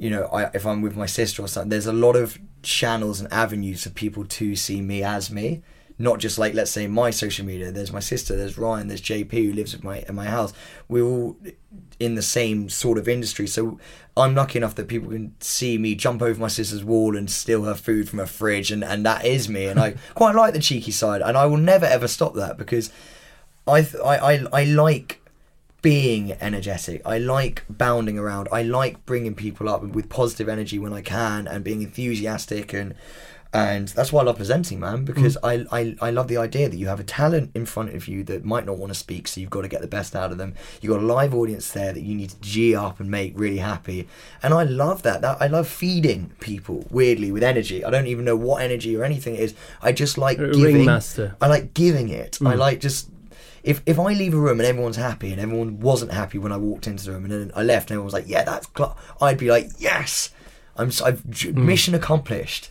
you 0.00 0.08
know, 0.08 0.24
I, 0.32 0.44
if 0.54 0.64
I'm 0.64 0.80
with 0.80 0.96
my 0.96 1.04
sister 1.04 1.42
or 1.42 1.46
something, 1.46 1.68
there's 1.68 1.86
a 1.86 1.92
lot 1.92 2.16
of 2.16 2.38
channels 2.62 3.20
and 3.20 3.30
avenues 3.30 3.84
for 3.84 3.90
people 3.90 4.24
to 4.24 4.56
see 4.56 4.80
me 4.80 5.02
as 5.02 5.30
me. 5.30 5.62
Not 5.98 6.18
just 6.18 6.38
like, 6.38 6.54
let's 6.54 6.70
say, 6.70 6.86
my 6.86 7.10
social 7.10 7.44
media. 7.44 7.70
There's 7.70 7.92
my 7.92 8.00
sister, 8.00 8.34
there's 8.34 8.56
Ryan, 8.56 8.88
there's 8.88 9.02
JP 9.02 9.32
who 9.32 9.52
lives 9.52 9.74
at 9.74 9.84
my 9.84 9.98
in 10.08 10.14
my 10.14 10.24
house. 10.24 10.54
We're 10.88 11.04
all 11.04 11.36
in 12.00 12.14
the 12.14 12.22
same 12.22 12.70
sort 12.70 12.96
of 12.96 13.06
industry. 13.10 13.46
So 13.46 13.78
I'm 14.16 14.34
lucky 14.34 14.58
enough 14.58 14.74
that 14.76 14.88
people 14.88 15.10
can 15.10 15.34
see 15.40 15.76
me 15.76 15.94
jump 15.94 16.22
over 16.22 16.40
my 16.40 16.48
sister's 16.48 16.82
wall 16.82 17.14
and 17.14 17.30
steal 17.30 17.64
her 17.64 17.74
food 17.74 18.08
from 18.08 18.20
her 18.20 18.26
fridge, 18.26 18.72
and, 18.72 18.82
and 18.82 19.04
that 19.04 19.26
is 19.26 19.50
me. 19.50 19.66
And 19.66 19.78
I 19.78 19.96
quite 20.14 20.34
like 20.34 20.54
the 20.54 20.60
cheeky 20.60 20.92
side, 20.92 21.20
and 21.20 21.36
I 21.36 21.44
will 21.44 21.58
never 21.58 21.84
ever 21.84 22.08
stop 22.08 22.32
that 22.36 22.56
because 22.56 22.90
I 23.66 23.82
th- 23.82 24.02
I, 24.02 24.16
I 24.16 24.46
I 24.50 24.64
like 24.64 25.20
being 25.82 26.32
energetic. 26.40 27.02
I 27.04 27.18
like 27.18 27.64
bounding 27.68 28.18
around. 28.18 28.48
I 28.52 28.62
like 28.62 29.04
bringing 29.06 29.34
people 29.34 29.68
up 29.68 29.82
with 29.82 30.08
positive 30.08 30.48
energy 30.48 30.78
when 30.78 30.92
I 30.92 31.02
can, 31.02 31.46
and 31.46 31.64
being 31.64 31.82
enthusiastic 31.82 32.72
and. 32.72 32.94
And 33.52 33.88
that's 33.88 34.12
why 34.12 34.20
I 34.20 34.24
love 34.26 34.36
presenting, 34.36 34.78
man, 34.78 34.98
mm. 34.98 35.04
because 35.04 35.36
I, 35.42 35.66
I, 35.72 35.96
I 36.00 36.10
love 36.12 36.28
the 36.28 36.36
idea 36.36 36.68
that 36.68 36.76
you 36.76 36.86
have 36.86 37.00
a 37.00 37.04
talent 37.04 37.50
in 37.52 37.66
front 37.66 37.92
of 37.96 38.06
you 38.06 38.22
that 38.22 38.44
might 38.44 38.64
not 38.64 38.78
want 38.78 38.92
to 38.92 38.94
speak, 38.98 39.26
so 39.26 39.40
you've 39.40 39.50
got 39.50 39.62
to 39.62 39.68
get 39.68 39.80
the 39.80 39.88
best 39.88 40.14
out 40.14 40.30
of 40.30 40.38
them. 40.38 40.54
You've 40.80 40.92
got 40.92 41.02
a 41.02 41.04
live 41.04 41.34
audience 41.34 41.68
there 41.72 41.92
that 41.92 42.00
you 42.00 42.14
need 42.14 42.30
to 42.30 42.40
G 42.40 42.76
up 42.76 43.00
and 43.00 43.10
make 43.10 43.32
really 43.36 43.58
happy. 43.58 44.06
And 44.40 44.54
I 44.54 44.62
love 44.62 45.02
that. 45.02 45.22
that 45.22 45.38
I 45.40 45.48
love 45.48 45.66
feeding 45.66 46.30
people, 46.38 46.86
weirdly, 46.90 47.32
with 47.32 47.42
energy. 47.42 47.84
I 47.84 47.90
don't 47.90 48.06
even 48.06 48.24
know 48.24 48.36
what 48.36 48.62
energy 48.62 48.96
or 48.96 49.02
anything 49.02 49.34
it 49.34 49.40
is. 49.40 49.54
I 49.82 49.90
just 49.90 50.16
like 50.16 50.38
giving. 50.38 50.62
ringmaster. 50.62 51.34
I 51.40 51.48
like 51.48 51.74
giving 51.74 52.08
it. 52.08 52.38
I 52.40 52.54
mm. 52.54 52.56
like 52.56 52.78
just 52.78 53.10
if 53.62 53.82
if 53.86 53.98
I 53.98 54.12
leave 54.12 54.34
a 54.34 54.38
room 54.38 54.60
and 54.60 54.66
everyone's 54.66 54.96
happy 54.96 55.32
and 55.32 55.40
everyone 55.40 55.80
wasn't 55.80 56.12
happy 56.12 56.38
when 56.38 56.52
I 56.52 56.56
walked 56.56 56.86
into 56.86 57.04
the 57.04 57.12
room 57.12 57.24
and 57.24 57.32
then 57.32 57.52
I 57.54 57.62
left 57.62 57.90
and 57.90 57.96
everyone 57.96 58.06
was 58.06 58.14
like, 58.14 58.28
yeah, 58.28 58.44
that's 58.44 58.68
cl-, 58.76 58.96
I'd 59.20 59.38
be 59.38 59.50
like, 59.50 59.68
yes. 59.78 60.30
I'm 60.76 60.90
j- 60.90 61.50
hmm. 61.50 61.66
mission 61.66 61.94
accomplished. 61.94 62.70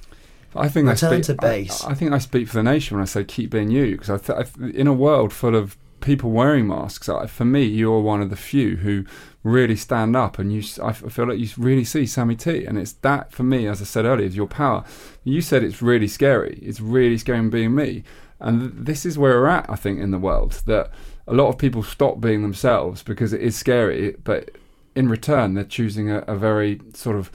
I 0.56 0.68
think 0.68 0.90
Return 0.90 1.14
I 1.14 1.22
speak, 1.22 1.38
to 1.38 1.42
base. 1.42 1.84
I, 1.84 1.92
I 1.92 1.94
think 1.94 2.12
I 2.12 2.18
speak 2.18 2.48
for 2.48 2.56
the 2.56 2.64
nation 2.64 2.98
when 2.98 3.04
I 3.04 3.06
say 3.06 3.24
keep 3.24 3.52
being 3.52 3.70
you, 3.70 3.92
because 3.92 4.10
I, 4.10 4.18
th- 4.18 4.40
I 4.40 4.44
th- 4.44 4.74
in 4.74 4.88
a 4.88 4.94
world 4.94 5.32
full 5.32 5.56
of 5.56 5.78
people 6.02 6.32
wearing 6.32 6.68
masks, 6.68 7.08
I, 7.08 7.28
for 7.28 7.46
me, 7.46 7.64
you're 7.64 8.00
one 8.00 8.22
of 8.22 8.30
the 8.30 8.36
few 8.36 8.78
who 8.78 9.06
really 9.44 9.76
stand 9.76 10.16
up, 10.16 10.40
and 10.40 10.52
you. 10.52 10.64
I 10.84 10.92
feel 10.94 11.28
like 11.28 11.40
you 11.40 11.50
really 11.58 11.84
see 11.84 12.06
Sammy 12.06 12.36
T, 12.36 12.66
and 12.66 12.78
it's 12.78 12.94
that 12.94 13.32
for 13.32 13.44
me, 13.44 13.68
as 13.68 13.82
I 13.82 13.86
said 13.86 14.06
earlier, 14.06 14.26
is 14.26 14.36
your 14.36 14.48
power. 14.48 14.84
You 15.24 15.42
said 15.42 15.64
it's 15.64 15.82
really 15.82 16.08
scary. 16.08 16.60
It's 16.62 16.80
really 16.80 17.18
scary 17.18 17.48
being 17.50 17.76
me, 17.76 18.04
and 18.40 18.86
this 18.86 19.06
is 19.06 19.18
where 19.18 19.40
we're 19.40 19.48
at. 19.48 19.70
I 19.70 19.76
think 19.76 20.00
in 20.00 20.12
the 20.12 20.18
world 20.18 20.62
that 20.66 20.92
a 21.28 21.34
lot 21.34 21.50
of 21.50 21.58
people 21.58 21.84
stop 21.84 22.20
being 22.20 22.42
themselves 22.42 23.04
because 23.04 23.34
it 23.34 23.42
is 23.42 23.56
scary, 23.56 24.16
but 24.24 24.52
in 24.96 25.10
return, 25.10 25.54
they're 25.54 25.64
choosing 25.64 26.10
a, 26.10 26.20
a 26.20 26.36
very 26.36 26.82
sort 26.94 27.16
of 27.16 27.32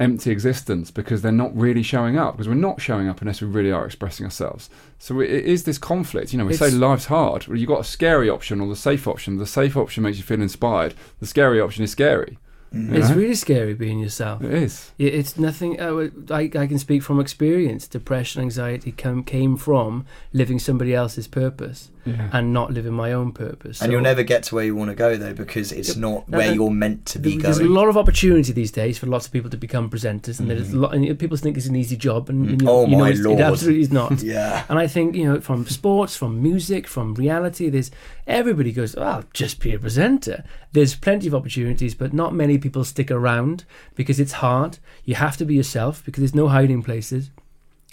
empty 0.00 0.30
existence 0.30 0.90
because 0.90 1.20
they're 1.20 1.30
not 1.30 1.54
really 1.54 1.82
showing 1.82 2.16
up 2.16 2.32
because 2.32 2.48
we're 2.48 2.54
not 2.54 2.80
showing 2.80 3.06
up 3.06 3.20
unless 3.20 3.42
we 3.42 3.46
really 3.46 3.70
are 3.70 3.84
expressing 3.84 4.24
ourselves. 4.24 4.70
So 4.98 5.20
it 5.20 5.30
it 5.30 5.44
is 5.44 5.64
this 5.64 5.76
conflict 5.76 6.32
you 6.32 6.38
know 6.38 6.46
we 6.46 6.56
say 6.56 6.70
life's 6.70 7.04
hard 7.04 7.46
well 7.46 7.58
you've 7.58 7.68
got 7.68 7.80
a 7.80 7.84
scary 7.84 8.30
option 8.30 8.60
or 8.60 8.68
the 8.68 8.76
safe 8.76 9.06
option. 9.06 9.36
The 9.36 9.46
safe 9.46 9.76
option 9.76 10.02
makes 10.02 10.16
you 10.16 10.22
feel 10.22 10.40
inspired. 10.40 10.94
The 11.20 11.26
scary 11.26 11.60
option 11.60 11.84
is 11.84 11.90
scary 11.90 12.38
you 12.72 12.92
It's 12.94 13.10
really 13.10 13.34
scary 13.34 13.74
being 13.74 13.98
yourself. 13.98 14.42
it 14.42 14.52
is 14.52 14.92
It's 14.98 15.38
nothing. 15.38 15.80
Uh, 15.80 16.08
I, 16.30 16.42
I 16.42 16.66
can 16.66 16.78
speak 16.78 17.02
from 17.02 17.20
experience. 17.20 17.88
Depression, 17.88 18.42
anxiety 18.42 18.92
come, 18.92 19.24
came 19.24 19.56
from 19.56 20.04
living 20.32 20.58
somebody 20.58 20.94
else's 20.94 21.26
purpose 21.26 21.90
yeah 22.04 22.30
and 22.32 22.52
not 22.52 22.72
living 22.72 22.92
my 22.92 23.12
own 23.12 23.32
purpose. 23.32 23.80
And 23.80 23.88
So 23.88 23.92
you'll 23.92 24.00
never 24.00 24.22
get 24.22 24.42
to 24.44 24.54
where 24.54 24.64
you 24.64 24.76
want 24.76 24.90
to 24.90 24.94
go 24.94 25.16
though 25.16 25.34
because 25.34 25.72
it's 25.72 25.96
not 25.96 26.28
No, 26.28 26.38
where 26.38 26.48
no. 26.48 26.52
you're 26.52 26.70
meant 26.70 27.06
to 27.06 27.18
be 27.18 27.36
There- 27.36 27.42
There's 27.42 27.58
a 27.58 27.64
lot 27.64 27.88
of 27.88 27.96
opportunity 27.96 28.52
these 28.52 28.70
days 28.70 28.98
for 28.98 29.06
lots 29.06 29.26
of 29.26 29.32
people 29.32 29.50
to 29.50 29.56
become 29.56 29.90
presenters, 29.90 30.40
and 30.40 30.50
there's 30.50 30.68
mm-hmm. 30.68 30.76
a 30.76 30.80
lot. 30.80 30.94
And 30.94 31.18
people 31.18 31.36
think 31.36 31.56
it's 31.56 31.66
an 31.66 31.76
easy 31.76 31.96
job, 31.96 32.28
and, 32.28 32.48
and 32.48 32.58
mm. 32.60 32.62
you, 32.62 32.70
Oh 32.70 32.84
you 32.86 32.92
know 32.92 32.98
my 32.98 33.10
it's, 33.10 33.20
lord. 33.20 33.40
it 33.40 33.42
absolutely 33.42 33.82
is 33.82 33.92
not. 33.92 34.22
Yeah. 34.30 34.64
And 34.68 34.78
I 34.78 34.86
think 34.86 35.16
you 35.16 35.24
know, 35.24 35.40
from 35.40 35.66
sports, 35.66 36.16
from 36.16 36.42
music, 36.42 36.86
from 36.86 37.14
reality, 37.14 37.68
there's 37.68 37.90
everybody 38.26 38.72
goes, 38.72 38.94
"Oh, 38.96 39.02
I'll 39.02 39.24
just 39.32 39.60
be 39.60 39.74
a 39.74 39.78
presenter." 39.78 40.44
There's 40.72 40.94
plenty 40.94 41.26
of 41.26 41.34
opportunities, 41.34 41.94
but 41.94 42.12
not 42.12 42.34
many 42.34 42.58
people 42.58 42.84
stick 42.84 43.10
around 43.10 43.64
because 43.94 44.20
it's 44.20 44.32
hard. 44.32 44.78
You 45.04 45.16
have 45.16 45.36
to 45.38 45.44
be 45.44 45.54
yourself 45.54 46.04
because 46.04 46.20
there's 46.20 46.34
no 46.34 46.48
hiding 46.48 46.82
places. 46.82 47.30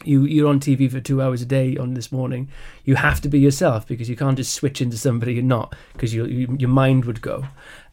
You 0.04 0.26
you're 0.26 0.48
on 0.48 0.60
TV 0.60 0.90
for 0.92 1.00
two 1.00 1.22
hours 1.22 1.42
a 1.42 1.46
day 1.46 1.76
on 1.78 1.94
this 1.94 2.12
morning. 2.12 2.50
You 2.86 2.96
have 2.96 3.20
to 3.22 3.30
be 3.30 3.40
yourself 3.40 3.88
because 3.88 4.10
you 4.10 4.16
can't 4.16 4.38
just 4.38 4.54
switch 4.54 4.82
into 4.82 4.98
somebody 4.98 5.34
you're 5.34 5.44
not 5.44 5.76
because 5.94 6.14
you, 6.14 6.26
you, 6.26 6.56
your 6.60 6.70
mind 6.70 7.06
would 7.06 7.22
go. 7.22 7.46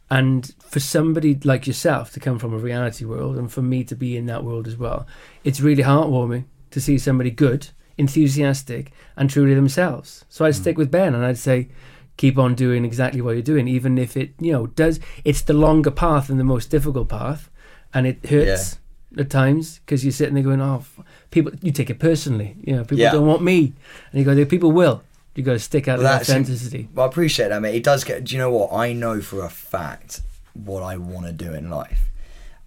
And 0.09 0.53
for 0.59 0.79
somebody 0.79 1.35
like 1.43 1.65
yourself 1.65 2.11
to 2.11 2.19
come 2.19 2.37
from 2.37 2.53
a 2.53 2.57
reality 2.57 3.05
world, 3.05 3.37
and 3.37 3.51
for 3.51 3.63
me 3.63 3.83
to 3.85 3.95
be 3.95 4.15
in 4.15 4.27
that 4.27 4.43
world 4.43 4.67
as 4.67 4.77
well, 4.77 5.07
it's 5.43 5.61
really 5.61 5.81
heartwarming 5.81 6.45
to 6.71 6.79
see 6.79 6.99
somebody 6.99 7.31
good, 7.31 7.69
enthusiastic, 7.97 8.91
and 9.17 9.29
truly 9.29 9.55
themselves. 9.55 10.23
So 10.29 10.45
I'd 10.45 10.55
hmm. 10.55 10.61
stick 10.61 10.77
with 10.77 10.91
Ben, 10.91 11.15
and 11.15 11.25
I'd 11.25 11.39
say, 11.39 11.69
keep 12.17 12.37
on 12.37 12.53
doing 12.53 12.85
exactly 12.85 13.21
what 13.21 13.31
you're 13.31 13.41
doing, 13.41 13.67
even 13.67 13.97
if 13.97 14.15
it, 14.15 14.33
you 14.39 14.51
know, 14.51 14.67
does. 14.67 14.99
It's 15.23 15.41
the 15.41 15.53
longer 15.53 15.91
path 15.91 16.29
and 16.29 16.39
the 16.39 16.43
most 16.43 16.69
difficult 16.69 17.09
path, 17.09 17.49
and 17.93 18.05
it 18.05 18.25
hurts 18.27 18.77
at 19.17 19.29
times 19.29 19.79
because 19.79 20.03
you're 20.03 20.11
sitting 20.11 20.35
there 20.35 20.43
going, 20.43 20.61
"Oh, 20.61 20.77
f- 20.77 20.99
people," 21.31 21.51
you 21.61 21.71
take 21.71 21.89
it 21.89 21.99
personally. 21.99 22.55
You 22.63 22.75
know, 22.77 22.81
people 22.83 22.99
Yeah. 22.99 23.11
don't 23.11 23.25
want 23.27 23.41
me, 23.43 23.73
and 24.11 24.19
you 24.19 24.23
go, 24.25 24.45
people 24.45 24.71
will." 24.71 25.03
You 25.35 25.43
got 25.43 25.53
to 25.53 25.59
stick 25.59 25.87
out 25.89 25.97
Well, 25.99 26.07
of 26.07 26.11
that's- 26.13 26.29
authenticity. 26.29 26.87
Well, 26.95 27.05
I 27.05 27.09
appreciate 27.09 27.49
that, 27.49 27.61
mate. 27.61 27.75
It 27.75 27.83
does 27.83 28.03
get. 28.05 28.23
Do 28.23 28.33
you 28.33 28.39
know 28.39 28.49
what? 28.51 28.71
I 28.73 28.93
know 28.93 29.19
for 29.19 29.43
a 29.43 29.49
fact 29.49 30.21
what 30.53 30.81
I 30.81 30.95
want 30.95 31.25
to 31.27 31.33
do 31.33 31.53
in 31.53 31.69
life. 31.69 32.09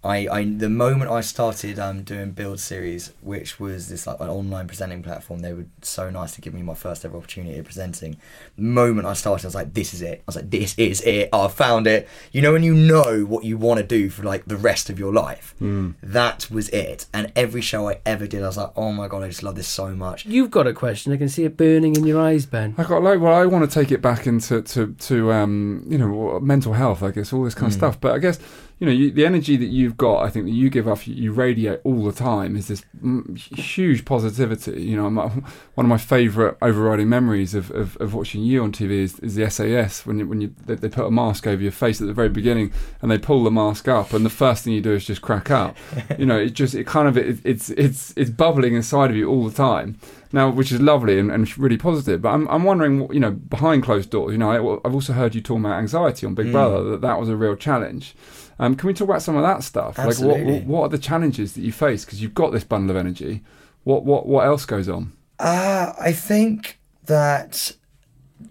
I, 0.01 0.27
I 0.31 0.43
the 0.45 0.69
moment 0.69 1.11
I 1.11 1.19
started 1.19 1.77
um, 1.77 2.03
doing 2.03 2.31
Build 2.31 2.61
Series, 2.61 3.11
which 3.21 3.59
was 3.59 3.89
this 3.89 4.07
like 4.07 4.19
an 4.21 4.29
online 4.29 4.65
presenting 4.65 5.03
platform, 5.03 5.41
they 5.41 5.51
were 5.51 5.65
so 5.81 6.09
nice 6.09 6.33
to 6.35 6.41
give 6.41 6.53
me 6.53 6.61
my 6.61 6.73
first 6.73 7.03
ever 7.03 7.17
opportunity 7.17 7.57
of 7.59 7.65
presenting. 7.65 8.15
The 8.55 8.63
moment 8.63 9.07
I 9.07 9.13
started, 9.13 9.45
I 9.45 9.47
was 9.47 9.55
like, 9.55 9.73
"This 9.73 9.93
is 9.93 10.01
it." 10.01 10.19
I 10.19 10.23
was 10.25 10.37
like, 10.37 10.49
"This 10.49 10.73
is 10.77 11.01
it. 11.01 11.27
I 11.33 11.47
found 11.49 11.85
it." 11.85 12.07
You 12.31 12.41
know, 12.41 12.53
when 12.53 12.63
you 12.63 12.73
know 12.73 13.25
what 13.25 13.43
you 13.43 13.57
want 13.57 13.81
to 13.81 13.85
do 13.85 14.09
for 14.09 14.23
like 14.23 14.45
the 14.45 14.55
rest 14.55 14.89
of 14.89 14.97
your 14.97 15.11
life, 15.11 15.53
that 15.59 16.49
was 16.49 16.69
it. 16.69 17.05
And 17.13 17.33
every 17.35 17.61
show 17.61 17.89
I 17.89 17.99
ever 18.05 18.25
did, 18.25 18.41
I 18.41 18.47
was 18.47 18.57
like, 18.57 18.71
"Oh 18.77 18.93
my 18.93 19.09
god, 19.09 19.23
I 19.23 19.27
just 19.27 19.43
love 19.43 19.55
this 19.55 19.67
so 19.67 19.89
much." 19.93 20.25
You've 20.25 20.51
got 20.51 20.65
a 20.65 20.73
question. 20.73 21.11
I 21.11 21.17
can 21.17 21.27
see 21.27 21.43
it 21.43 21.57
burning 21.57 21.97
in 21.97 22.05
your 22.05 22.21
eyes, 22.21 22.45
Ben. 22.45 22.73
I 22.77 22.85
got 22.85 23.03
like 23.03 23.19
well, 23.19 23.33
I 23.33 23.45
want 23.45 23.69
to 23.69 23.79
take 23.79 23.91
it 23.91 24.01
back 24.01 24.25
into 24.27 24.61
to 24.61 24.93
to 24.93 25.33
um 25.33 25.83
you 25.89 25.97
know 25.97 26.39
mental 26.39 26.71
health, 26.71 27.03
I 27.03 27.11
guess 27.11 27.33
all 27.33 27.43
this 27.43 27.53
kind 27.53 27.67
of 27.67 27.73
stuff. 27.73 27.99
But 27.99 28.13
I 28.13 28.19
guess 28.19 28.39
you 28.79 28.85
know 28.85 28.93
you, 28.93 29.11
the 29.11 29.25
energy 29.25 29.57
that 29.57 29.65
you've 29.65 29.97
got, 29.97 30.23
I 30.23 30.29
think 30.29 30.45
that 30.45 30.53
you 30.53 30.69
give 30.69 30.87
off, 30.87 31.07
you 31.07 31.33
radiate 31.33 31.81
all 31.83 32.03
the 32.03 32.13
time 32.13 32.55
is 32.55 32.69
this 32.69 32.83
mm, 33.03 33.37
huge 33.37 34.05
positivity. 34.05 34.81
You 34.81 34.95
know, 34.95 35.09
my, 35.09 35.27
one 35.75 35.85
of 35.85 35.89
my 35.89 35.97
favourite 35.97 36.55
overriding 36.61 37.09
memories 37.09 37.53
of, 37.53 37.71
of, 37.71 37.97
of 37.97 38.13
watching 38.13 38.41
you 38.41 38.63
on 38.63 38.71
TV 38.71 38.91
is, 38.91 39.19
is 39.19 39.35
the 39.35 39.49
SAS 39.49 40.05
when 40.05 40.19
you, 40.19 40.27
when 40.27 40.39
you 40.39 40.55
they, 40.65 40.75
they 40.75 40.89
put 40.89 41.05
a 41.05 41.11
mask 41.11 41.45
over 41.45 41.61
your 41.61 41.73
face 41.73 41.99
at 41.99 42.07
the 42.07 42.13
very 42.13 42.29
beginning 42.29 42.71
and 43.01 43.11
they 43.11 43.17
pull 43.17 43.43
the 43.43 43.51
mask 43.51 43.87
up 43.87 44.13
and 44.13 44.25
the 44.25 44.29
first 44.29 44.63
thing 44.63 44.73
you 44.73 44.81
do 44.81 44.93
is 44.93 45.05
just 45.05 45.21
crack 45.21 45.51
up. 45.51 45.75
you 46.17 46.25
know, 46.25 46.39
it 46.39 46.51
just 46.51 46.73
it 46.73 46.87
kind 46.87 47.07
of 47.07 47.17
it, 47.17 47.39
it's 47.43 47.69
it's 47.71 48.13
it's 48.15 48.29
bubbling 48.29 48.75
inside 48.75 49.11
of 49.11 49.17
you 49.17 49.27
all 49.27 49.47
the 49.47 49.55
time 49.55 49.97
now, 50.31 50.49
which 50.49 50.71
is 50.71 50.79
lovely 50.79 51.19
and, 51.19 51.31
and 51.31 51.57
really 51.57 51.77
positive. 51.77 52.21
But 52.21 52.29
I'm, 52.29 52.47
I'm 52.49 52.63
wondering, 52.63 53.11
you 53.11 53.19
know, 53.19 53.31
behind 53.31 53.83
closed 53.83 54.09
doors, 54.09 54.31
you 54.31 54.37
know, 54.37 54.51
I, 54.83 54.87
I've 54.87 54.93
also 54.93 55.13
heard 55.13 55.35
you 55.35 55.41
talk 55.41 55.59
about 55.59 55.79
anxiety 55.79 56.25
on 56.25 56.35
Big 56.35 56.47
Mm. 56.49 56.51
Brother, 56.51 56.83
that 56.91 57.01
that 57.01 57.19
was 57.19 57.29
a 57.29 57.35
real 57.35 57.55
challenge. 57.55 58.15
Um, 58.59 58.75
can 58.75 58.87
we 58.87 58.93
talk 58.93 59.07
about 59.07 59.21
some 59.21 59.37
of 59.37 59.43
that 59.43 59.63
stuff? 59.63 59.97
Like, 59.97 60.19
what, 60.19 60.65
what, 60.65 60.81
are 60.81 60.89
the 60.89 60.97
challenges 60.97 61.53
that 61.53 61.61
you 61.61 61.71
face? 61.71 62.03
Because 62.03 62.21
you've 62.21 62.33
got 62.33 62.51
this 62.51 62.65
bundle 62.65 62.95
of 62.95 62.99
energy. 62.99 63.41
What, 63.85 64.03
what, 64.03 64.27
what 64.27 64.45
else 64.45 64.65
goes 64.65 64.89
on? 64.89 65.13
Uh, 65.39 65.93
I 65.99 66.11
think 66.11 66.79
that 67.05 67.71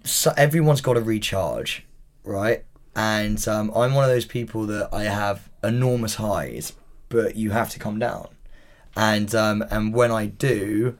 so 0.04 0.32
everyone's 0.36 0.80
got 0.80 0.94
to 0.94 1.00
recharge, 1.00 1.84
right? 2.24 2.64
And 2.96 3.46
um, 3.46 3.70
I'm 3.76 3.94
one 3.94 4.04
of 4.04 4.10
those 4.10 4.24
people 4.24 4.66
that 4.66 4.88
I 4.92 5.04
have 5.04 5.48
enormous 5.62 6.16
highs, 6.16 6.72
but 7.08 7.36
you 7.36 7.50
have 7.50 7.70
to 7.70 7.78
come 7.78 7.98
down. 7.98 8.28
And 8.96 9.32
um, 9.34 9.62
and 9.70 9.94
when 9.94 10.10
I 10.10 10.26
do, 10.26 10.98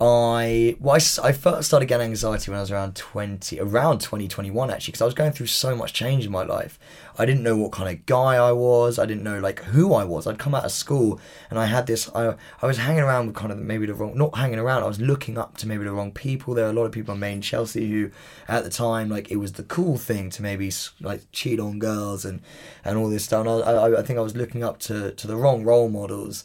I 0.00 0.76
well, 0.80 0.94
I, 0.94 1.28
I 1.28 1.32
first 1.32 1.68
started 1.68 1.86
getting 1.86 2.06
anxiety 2.06 2.50
when 2.50 2.58
I 2.58 2.62
was 2.62 2.70
around 2.70 2.96
twenty, 2.96 3.60
around 3.60 4.00
twenty 4.00 4.28
twenty 4.28 4.50
one 4.50 4.70
actually, 4.70 4.92
because 4.92 5.02
I 5.02 5.06
was 5.06 5.14
going 5.14 5.32
through 5.32 5.46
so 5.48 5.76
much 5.76 5.92
change 5.92 6.24
in 6.24 6.32
my 6.32 6.44
life. 6.44 6.78
I 7.18 7.26
didn't 7.26 7.42
know 7.42 7.56
what 7.56 7.72
kind 7.72 7.88
of 7.88 8.04
guy 8.06 8.34
I 8.36 8.52
was. 8.52 8.98
I 8.98 9.06
didn't 9.06 9.22
know 9.22 9.38
like 9.38 9.62
who 9.64 9.94
I 9.94 10.04
was. 10.04 10.26
I'd 10.26 10.38
come 10.38 10.54
out 10.54 10.64
of 10.64 10.72
school 10.72 11.20
and 11.50 11.58
I 11.58 11.66
had 11.66 11.86
this. 11.86 12.10
I 12.14 12.34
I 12.62 12.66
was 12.66 12.78
hanging 12.78 13.02
around 13.02 13.26
with 13.26 13.36
kind 13.36 13.52
of 13.52 13.58
maybe 13.58 13.86
the 13.86 13.94
wrong, 13.94 14.16
not 14.16 14.36
hanging 14.36 14.58
around. 14.58 14.82
I 14.82 14.86
was 14.86 15.00
looking 15.00 15.38
up 15.38 15.56
to 15.58 15.68
maybe 15.68 15.84
the 15.84 15.92
wrong 15.92 16.12
people. 16.12 16.54
There 16.54 16.64
were 16.64 16.70
a 16.70 16.74
lot 16.74 16.84
of 16.84 16.92
people 16.92 17.14
in 17.14 17.22
in 17.22 17.40
Chelsea 17.42 17.90
who, 17.90 18.10
at 18.48 18.64
the 18.64 18.70
time, 18.70 19.08
like 19.08 19.30
it 19.30 19.36
was 19.36 19.52
the 19.52 19.64
cool 19.64 19.96
thing 19.96 20.30
to 20.30 20.42
maybe 20.42 20.70
like 21.00 21.22
cheat 21.32 21.60
on 21.60 21.78
girls 21.78 22.24
and 22.24 22.40
and 22.84 22.98
all 22.98 23.08
this 23.08 23.24
stuff. 23.24 23.46
And 23.46 23.64
I, 23.64 23.72
I, 23.72 24.00
I 24.00 24.02
think 24.02 24.18
I 24.18 24.22
was 24.22 24.36
looking 24.36 24.62
up 24.62 24.78
to 24.80 25.12
to 25.12 25.26
the 25.26 25.36
wrong 25.36 25.64
role 25.64 25.88
models 25.88 26.44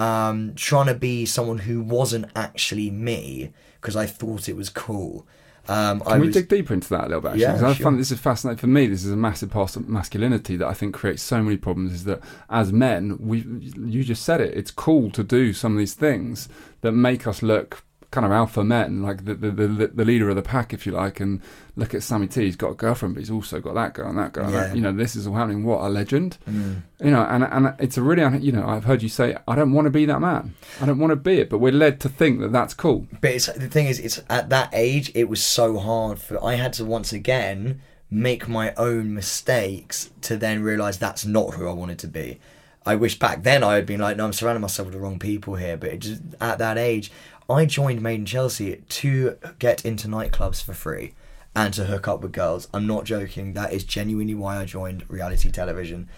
um, 0.00 0.54
trying 0.54 0.86
to 0.86 0.94
be 0.94 1.26
someone 1.26 1.58
who 1.58 1.82
wasn't 1.82 2.26
actually 2.34 2.90
me 2.90 3.52
because 3.80 3.96
I 3.96 4.06
thought 4.06 4.48
it 4.48 4.56
was 4.56 4.70
cool. 4.70 5.26
Um, 5.68 6.02
I 6.06 6.12
Can 6.12 6.20
we 6.20 6.26
was, 6.28 6.34
dig 6.34 6.48
deeper 6.48 6.74
into 6.74 6.88
that 6.90 7.02
a 7.04 7.06
little 7.08 7.20
bit? 7.20 7.28
Actually? 7.28 7.42
Yeah, 7.42 7.52
'Cause 7.52 7.62
I 7.62 7.72
sure. 7.74 7.84
find 7.84 7.98
this 8.00 8.10
is 8.10 8.18
fascinating 8.18 8.58
for 8.58 8.66
me. 8.66 8.86
This 8.86 9.04
is 9.04 9.12
a 9.12 9.16
massive 9.16 9.50
part 9.50 9.76
of 9.76 9.88
masculinity 9.88 10.56
that 10.56 10.66
I 10.66 10.74
think 10.74 10.94
creates 10.94 11.22
so 11.22 11.42
many 11.42 11.56
problems. 11.56 11.92
Is 11.92 12.04
that 12.04 12.20
as 12.48 12.72
men, 12.72 13.16
we 13.20 13.46
you 13.76 14.02
just 14.02 14.24
said 14.24 14.40
it. 14.40 14.54
It's 14.56 14.70
cool 14.70 15.10
to 15.12 15.22
do 15.22 15.52
some 15.52 15.72
of 15.72 15.78
these 15.78 15.94
things 15.94 16.48
that 16.80 16.92
make 16.92 17.26
us 17.26 17.42
look 17.42 17.82
kind 18.10 18.26
of 18.26 18.32
alpha 18.32 18.64
men, 18.64 19.02
like 19.02 19.24
the 19.24 19.34
the, 19.34 19.50
the, 19.50 19.86
the 19.88 20.04
leader 20.04 20.28
of 20.28 20.36
the 20.36 20.42
pack, 20.42 20.72
if 20.72 20.84
you 20.86 20.92
like. 20.92 21.20
And 21.20 21.40
look 21.76 21.94
at 21.94 22.02
Sammy 22.02 22.26
T. 22.26 22.42
He's 22.44 22.56
got 22.56 22.70
a 22.70 22.74
girlfriend, 22.74 23.14
but 23.14 23.20
he's 23.20 23.30
also 23.30 23.60
got 23.60 23.74
that 23.74 23.94
girl 23.94 24.08
and 24.10 24.18
that 24.18 24.32
girl. 24.32 24.46
and 24.46 24.54
that- 24.54 24.74
you 24.76 24.82
know, 24.82 24.92
this 24.92 25.14
is 25.16 25.26
all 25.26 25.34
happening. 25.34 25.64
What 25.64 25.80
a 25.80 25.88
legend! 25.88 26.38
Mm. 26.48 26.82
You 27.02 27.10
know, 27.12 27.22
and 27.22 27.44
and 27.44 27.74
it's 27.78 27.96
a 27.96 28.02
really 28.02 28.38
you 28.38 28.52
know 28.52 28.66
I've 28.68 28.84
heard 28.84 29.02
you 29.02 29.08
say 29.08 29.36
I 29.46 29.54
don't 29.54 29.72
want 29.72 29.86
to 29.86 29.90
be 29.90 30.06
that 30.06 30.20
man. 30.20 30.54
I 30.80 30.86
don't 30.86 30.98
want 30.98 31.10
to 31.10 31.16
be 31.16 31.40
it, 31.40 31.50
but 31.50 31.58
we're 31.58 31.72
led 31.72 32.00
to 32.00 32.08
think 32.08 32.40
that 32.40 32.52
that's 32.52 32.74
cool. 32.74 33.06
But 33.20 33.30
it's, 33.32 33.46
the 33.46 33.68
thing 33.68 33.86
is, 33.86 33.98
it's 34.00 34.20
at 34.28 34.48
that 34.50 34.70
age, 34.72 35.12
it 35.14 35.28
was 35.28 35.42
so 35.42 35.78
hard 35.78 36.18
for. 36.18 36.42
I 36.44 36.54
had 36.54 36.72
to 36.74 36.84
once 36.84 37.12
again 37.12 37.80
make 38.10 38.48
my 38.48 38.74
own 38.74 39.14
mistakes 39.14 40.10
to 40.22 40.36
then 40.36 40.62
realize 40.64 40.98
that's 40.98 41.24
not 41.24 41.54
who 41.54 41.68
I 41.68 41.72
wanted 41.72 41.98
to 42.00 42.08
be. 42.08 42.40
I 42.84 42.96
wish 42.96 43.18
back 43.18 43.42
then 43.42 43.62
I 43.62 43.74
had 43.74 43.86
been 43.86 44.00
like, 44.00 44.16
no, 44.16 44.24
I'm 44.24 44.32
surrounding 44.32 44.62
myself 44.62 44.86
with 44.86 44.94
the 44.94 45.00
wrong 45.00 45.18
people 45.18 45.54
here. 45.54 45.76
But 45.76 45.90
it 45.90 45.98
just 46.00 46.22
at 46.40 46.58
that 46.58 46.76
age, 46.78 47.12
I 47.50 47.66
joined 47.66 48.00
Made 48.00 48.20
in 48.20 48.26
Chelsea 48.26 48.76
to 48.76 49.36
get 49.58 49.84
into 49.84 50.06
nightclubs 50.06 50.62
for 50.62 50.72
free 50.72 51.14
and 51.54 51.74
to 51.74 51.86
hook 51.86 52.06
up 52.06 52.20
with 52.20 52.30
girls. 52.30 52.68
I'm 52.72 52.86
not 52.86 53.04
joking. 53.04 53.54
That 53.54 53.72
is 53.72 53.82
genuinely 53.82 54.36
why 54.36 54.58
I 54.58 54.64
joined 54.64 55.04
reality 55.08 55.50
television. 55.50 56.08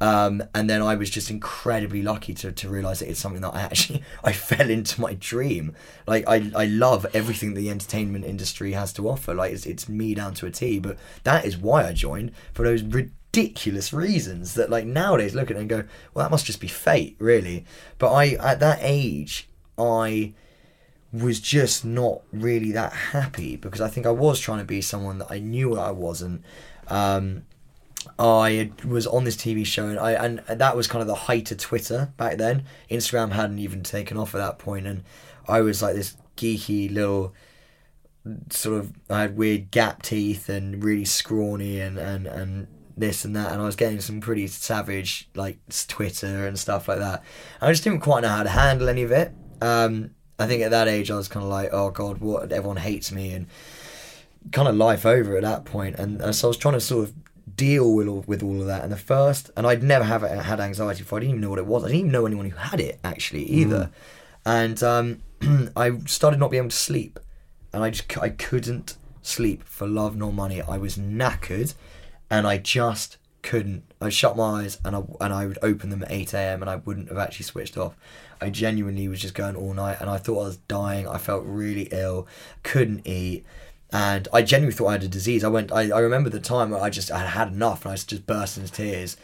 Um, 0.00 0.42
and 0.52 0.68
then 0.68 0.82
I 0.82 0.96
was 0.96 1.08
just 1.08 1.30
incredibly 1.30 2.02
lucky 2.02 2.34
to, 2.34 2.50
to 2.50 2.68
realize 2.68 2.98
that 2.98 3.08
it's 3.08 3.20
something 3.20 3.42
that 3.42 3.54
I 3.54 3.60
actually 3.60 4.02
I 4.24 4.32
fell 4.32 4.68
into 4.68 5.00
my 5.00 5.14
dream. 5.14 5.76
Like 6.08 6.24
I, 6.26 6.50
I 6.56 6.64
love 6.64 7.06
everything 7.14 7.54
the 7.54 7.70
entertainment 7.70 8.24
industry 8.24 8.72
has 8.72 8.92
to 8.94 9.08
offer. 9.08 9.32
Like 9.32 9.52
it's, 9.52 9.66
it's 9.66 9.88
me 9.88 10.14
down 10.14 10.34
to 10.34 10.46
a 10.46 10.50
T. 10.50 10.80
But 10.80 10.98
that 11.22 11.44
is 11.44 11.56
why 11.56 11.86
I 11.86 11.92
joined 11.92 12.32
for 12.52 12.64
those 12.64 12.82
ridiculous 12.82 13.92
reasons 13.92 14.54
that 14.54 14.70
like 14.70 14.86
nowadays 14.86 15.36
look 15.36 15.52
at 15.52 15.56
it 15.56 15.60
and 15.60 15.68
go, 15.68 15.84
well, 16.14 16.24
that 16.24 16.32
must 16.32 16.46
just 16.46 16.60
be 16.60 16.68
fate, 16.68 17.14
really. 17.20 17.64
But 17.98 18.12
I 18.12 18.30
at 18.30 18.58
that 18.58 18.78
age, 18.80 19.48
I 19.78 20.34
was 21.12 21.40
just 21.40 21.84
not 21.84 22.22
really 22.32 22.72
that 22.72 22.92
happy 22.92 23.56
because 23.56 23.80
I 23.80 23.88
think 23.88 24.06
I 24.06 24.10
was 24.10 24.38
trying 24.38 24.60
to 24.60 24.64
be 24.64 24.80
someone 24.80 25.18
that 25.18 25.30
I 25.30 25.38
knew 25.38 25.78
I 25.78 25.90
wasn't. 25.90 26.44
Um, 26.88 27.44
I 28.18 28.70
was 28.86 29.06
on 29.06 29.24
this 29.24 29.36
TV 29.36 29.66
show, 29.66 29.88
and 29.88 29.98
I 29.98 30.12
and 30.12 30.38
that 30.48 30.76
was 30.76 30.86
kind 30.86 31.02
of 31.02 31.08
the 31.08 31.14
height 31.14 31.50
of 31.50 31.58
Twitter 31.58 32.12
back 32.16 32.38
then. 32.38 32.64
Instagram 32.90 33.32
hadn't 33.32 33.58
even 33.58 33.82
taken 33.82 34.16
off 34.16 34.34
at 34.34 34.38
that 34.38 34.58
point, 34.58 34.86
and 34.86 35.04
I 35.48 35.60
was 35.60 35.82
like 35.82 35.94
this 35.94 36.16
geeky 36.36 36.92
little 36.92 37.34
sort 38.50 38.78
of. 38.78 38.92
I 39.08 39.22
had 39.22 39.36
weird 39.36 39.70
gap 39.70 40.02
teeth 40.02 40.48
and 40.48 40.82
really 40.82 41.04
scrawny, 41.04 41.80
and 41.80 41.98
and 41.98 42.26
and 42.26 42.68
this 42.96 43.24
and 43.24 43.34
that, 43.36 43.52
and 43.52 43.60
I 43.60 43.64
was 43.64 43.76
getting 43.76 44.00
some 44.00 44.20
pretty 44.20 44.46
savage 44.46 45.28
like 45.34 45.58
Twitter 45.88 46.46
and 46.46 46.58
stuff 46.58 46.88
like 46.88 46.98
that. 46.98 47.22
I 47.60 47.70
just 47.70 47.84
didn't 47.84 48.00
quite 48.00 48.20
know 48.22 48.28
how 48.28 48.42
to 48.42 48.48
handle 48.48 48.88
any 48.88 49.02
of 49.02 49.10
it. 49.10 49.32
Um, 49.60 50.12
I 50.40 50.46
think 50.46 50.62
at 50.62 50.70
that 50.70 50.88
age 50.88 51.10
I 51.10 51.16
was 51.16 51.28
kind 51.28 51.44
of 51.44 51.50
like, 51.50 51.70
oh 51.72 51.90
god, 51.90 52.18
what? 52.18 52.50
Everyone 52.50 52.78
hates 52.78 53.12
me, 53.12 53.32
and 53.32 53.46
kind 54.52 54.68
of 54.68 54.74
life 54.76 55.04
over 55.04 55.36
at 55.36 55.42
that 55.42 55.64
point. 55.64 55.96
And, 55.96 56.20
and 56.20 56.34
so 56.34 56.48
I 56.48 56.50
was 56.50 56.56
trying 56.56 56.74
to 56.74 56.80
sort 56.80 57.08
of 57.08 57.14
deal 57.56 57.94
with 57.94 58.08
all, 58.08 58.24
with 58.26 58.42
all 58.42 58.60
of 58.60 58.66
that. 58.66 58.82
And 58.82 58.92
the 58.92 58.96
first, 58.96 59.50
and 59.56 59.66
I'd 59.66 59.82
never 59.82 60.04
have 60.04 60.22
had 60.22 60.60
anxiety 60.60 61.02
before. 61.02 61.18
I 61.18 61.20
didn't 61.20 61.30
even 61.32 61.42
know 61.42 61.50
what 61.50 61.58
it 61.58 61.66
was. 61.66 61.84
I 61.84 61.88
didn't 61.88 62.00
even 62.00 62.12
know 62.12 62.26
anyone 62.26 62.48
who 62.48 62.56
had 62.56 62.80
it 62.80 62.98
actually 63.04 63.44
either. 63.44 63.90
Mm. 64.46 64.46
And 64.46 64.82
um, 64.82 65.72
I 65.76 65.98
started 66.06 66.40
not 66.40 66.50
being 66.50 66.62
able 66.62 66.70
to 66.70 66.76
sleep, 66.76 67.20
and 67.72 67.84
I 67.84 67.90
just 67.90 68.18
I 68.18 68.30
couldn't 68.30 68.96
sleep 69.22 69.62
for 69.64 69.86
love 69.86 70.16
nor 70.16 70.32
money. 70.32 70.62
I 70.62 70.78
was 70.78 70.96
knackered, 70.96 71.74
and 72.30 72.46
I 72.46 72.56
just 72.56 73.18
couldn't. 73.42 73.84
I 74.00 74.08
shut 74.08 74.36
my 74.36 74.62
eyes 74.62 74.78
and 74.84 74.96
I 74.96 75.02
and 75.20 75.32
I 75.32 75.46
would 75.46 75.58
open 75.62 75.90
them 75.90 76.02
at 76.02 76.10
eight 76.10 76.32
a.m. 76.32 76.62
and 76.62 76.70
I 76.70 76.76
wouldn't 76.76 77.08
have 77.08 77.18
actually 77.18 77.44
switched 77.44 77.76
off. 77.76 77.94
I 78.40 78.50
genuinely 78.50 79.08
was 79.08 79.20
just 79.20 79.34
going 79.34 79.56
all 79.56 79.74
night, 79.74 79.98
and 80.00 80.08
I 80.08 80.18
thought 80.18 80.40
I 80.40 80.46
was 80.46 80.56
dying. 80.56 81.06
I 81.06 81.18
felt 81.18 81.44
really 81.44 81.88
ill, 81.92 82.26
couldn't 82.62 83.06
eat 83.06 83.44
and 83.92 84.28
I 84.32 84.42
genuinely 84.42 84.76
thought 84.76 84.88
I 84.88 84.92
had 84.92 85.02
a 85.04 85.08
disease. 85.08 85.42
I 85.42 85.48
went. 85.48 85.72
I, 85.72 85.90
I 85.90 85.98
remember 85.98 86.30
the 86.30 86.40
time 86.40 86.70
where 86.70 86.80
I 86.80 86.90
just 86.90 87.10
I 87.10 87.26
had 87.26 87.48
enough, 87.48 87.84
and 87.84 87.92
I 87.92 87.96
just 87.96 88.26
burst 88.26 88.56
into 88.56 88.72
tears 88.72 89.16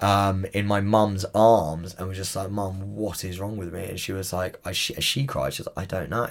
um, 0.00 0.44
in 0.52 0.66
my 0.66 0.80
mum's 0.80 1.24
arms, 1.34 1.94
and 1.94 2.06
was 2.06 2.18
just 2.18 2.36
like, 2.36 2.50
"Mum, 2.50 2.96
what 2.96 3.24
is 3.24 3.40
wrong 3.40 3.56
with 3.56 3.72
me?" 3.72 3.84
And 3.84 4.00
she 4.00 4.12
was 4.12 4.32
like, 4.32 4.58
"I 4.64 4.72
she, 4.72 4.94
she 4.94 5.24
cried." 5.24 5.54
She 5.54 5.62
was 5.62 5.68
like, 5.74 5.78
"I 5.78 5.98
don't 5.98 6.10
know." 6.10 6.30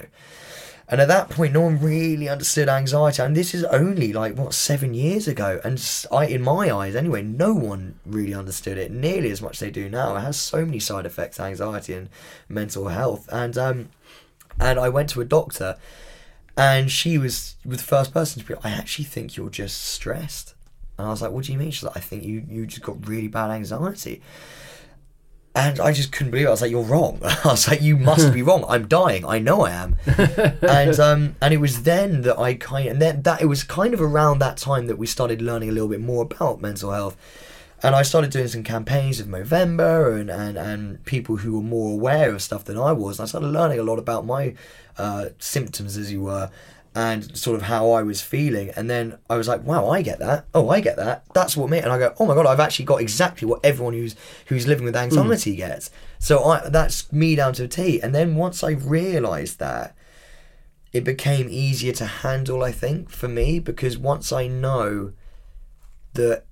And 0.90 1.00
at 1.00 1.06
that 1.06 1.30
point, 1.30 1.52
no 1.52 1.60
one 1.60 1.80
really 1.80 2.28
understood 2.28 2.68
anxiety, 2.68 3.22
and 3.22 3.36
this 3.36 3.54
is 3.54 3.62
only 3.64 4.12
like 4.12 4.36
what 4.36 4.52
seven 4.52 4.92
years 4.92 5.28
ago. 5.28 5.60
And 5.62 5.80
I, 6.10 6.26
in 6.26 6.42
my 6.42 6.68
eyes, 6.74 6.96
anyway, 6.96 7.22
no 7.22 7.54
one 7.54 7.94
really 8.04 8.34
understood 8.34 8.76
it 8.76 8.90
nearly 8.90 9.30
as 9.30 9.40
much 9.40 9.52
as 9.52 9.60
they 9.60 9.70
do 9.70 9.88
now. 9.88 10.16
It 10.16 10.20
has 10.20 10.36
so 10.36 10.64
many 10.66 10.80
side 10.80 11.06
effects, 11.06 11.38
anxiety 11.38 11.94
and 11.94 12.08
mental 12.48 12.88
health. 12.88 13.28
And 13.30 13.56
um, 13.56 13.88
and 14.58 14.80
I 14.80 14.88
went 14.88 15.10
to 15.10 15.20
a 15.20 15.24
doctor 15.24 15.76
and 16.56 16.90
she 16.90 17.16
was, 17.18 17.56
was 17.64 17.78
the 17.78 17.84
first 17.84 18.12
person 18.12 18.42
to 18.42 18.48
be 18.48 18.54
like, 18.54 18.66
I 18.66 18.70
actually 18.70 19.06
think 19.06 19.36
you're 19.36 19.48
just 19.48 19.82
stressed. 19.82 20.54
And 20.98 21.06
I 21.06 21.10
was 21.10 21.22
like, 21.22 21.30
What 21.30 21.44
do 21.44 21.52
you 21.52 21.58
mean? 21.58 21.70
She's 21.70 21.84
like, 21.84 21.96
I 21.96 22.00
think 22.00 22.24
you, 22.24 22.44
you 22.48 22.66
just 22.66 22.82
got 22.82 23.08
really 23.08 23.28
bad 23.28 23.50
anxiety. 23.50 24.20
And 25.60 25.78
I 25.78 25.92
just 25.92 26.10
couldn't 26.10 26.30
believe 26.30 26.46
it. 26.46 26.48
I 26.48 26.52
was 26.52 26.62
like, 26.62 26.70
You're 26.70 26.82
wrong. 26.82 27.18
I 27.22 27.40
was 27.44 27.68
like, 27.68 27.82
You 27.82 27.96
must 27.96 28.32
be 28.32 28.42
wrong. 28.42 28.64
I'm 28.68 28.88
dying. 28.88 29.26
I 29.26 29.38
know 29.38 29.62
I 29.62 29.72
am. 29.72 29.96
and 30.62 30.98
um 30.98 31.36
and 31.42 31.52
it 31.52 31.58
was 31.58 31.82
then 31.82 32.22
that 32.22 32.38
I 32.38 32.54
kind 32.54 32.86
of, 32.86 32.92
and 32.92 33.02
then 33.02 33.22
that 33.22 33.42
it 33.42 33.46
was 33.46 33.62
kind 33.62 33.92
of 33.92 34.00
around 34.00 34.38
that 34.38 34.56
time 34.56 34.86
that 34.86 34.96
we 34.96 35.06
started 35.06 35.42
learning 35.42 35.68
a 35.68 35.72
little 35.72 35.88
bit 35.88 36.00
more 36.00 36.22
about 36.22 36.60
mental 36.62 36.92
health. 36.92 37.16
And 37.82 37.94
I 37.94 38.02
started 38.02 38.30
doing 38.30 38.48
some 38.48 38.62
campaigns 38.62 39.20
of 39.20 39.26
Movember 39.26 40.20
and, 40.20 40.30
and, 40.30 40.58
and 40.58 41.02
people 41.06 41.36
who 41.36 41.54
were 41.54 41.62
more 41.62 41.92
aware 41.94 42.30
of 42.34 42.42
stuff 42.42 42.64
than 42.64 42.76
I 42.76 42.92
was. 42.92 43.18
And 43.18 43.24
I 43.24 43.28
started 43.28 43.46
learning 43.46 43.78
a 43.78 43.82
lot 43.82 43.98
about 43.98 44.26
my 44.26 44.54
uh, 44.98 45.30
symptoms, 45.38 45.96
as 45.96 46.12
you 46.12 46.20
were, 46.20 46.50
and 46.94 47.36
sort 47.36 47.56
of 47.56 47.62
how 47.62 47.92
I 47.92 48.02
was 48.02 48.20
feeling. 48.20 48.70
And 48.70 48.90
then 48.90 49.18
I 49.28 49.36
was 49.36 49.46
like, 49.46 49.62
wow, 49.64 49.88
I 49.88 50.02
get 50.02 50.18
that. 50.18 50.46
Oh, 50.52 50.70
I 50.70 50.80
get 50.80 50.96
that. 50.96 51.24
That's 51.34 51.56
what 51.56 51.70
me. 51.70 51.78
And 51.78 51.92
I 51.92 51.98
go, 51.98 52.14
oh 52.18 52.26
my 52.26 52.34
god, 52.34 52.46
I've 52.46 52.60
actually 52.60 52.84
got 52.84 53.00
exactly 53.00 53.46
what 53.46 53.60
everyone 53.64 53.94
who's 53.94 54.16
who's 54.46 54.66
living 54.66 54.84
with 54.84 54.96
anxiety 54.96 55.54
mm. 55.54 55.58
gets. 55.58 55.90
So 56.18 56.44
I 56.44 56.68
that's 56.68 57.12
me 57.12 57.36
down 57.36 57.52
to 57.54 57.64
a 57.64 57.68
T. 57.68 58.00
And 58.00 58.14
then 58.14 58.34
once 58.34 58.64
I 58.64 58.72
realised 58.72 59.60
that, 59.60 59.94
it 60.92 61.04
became 61.04 61.48
easier 61.48 61.92
to 61.92 62.06
handle. 62.06 62.64
I 62.64 62.72
think 62.72 63.08
for 63.08 63.28
me 63.28 63.60
because 63.60 63.96
once 63.96 64.32
I 64.32 64.48
know 64.48 65.12
that 66.14 66.44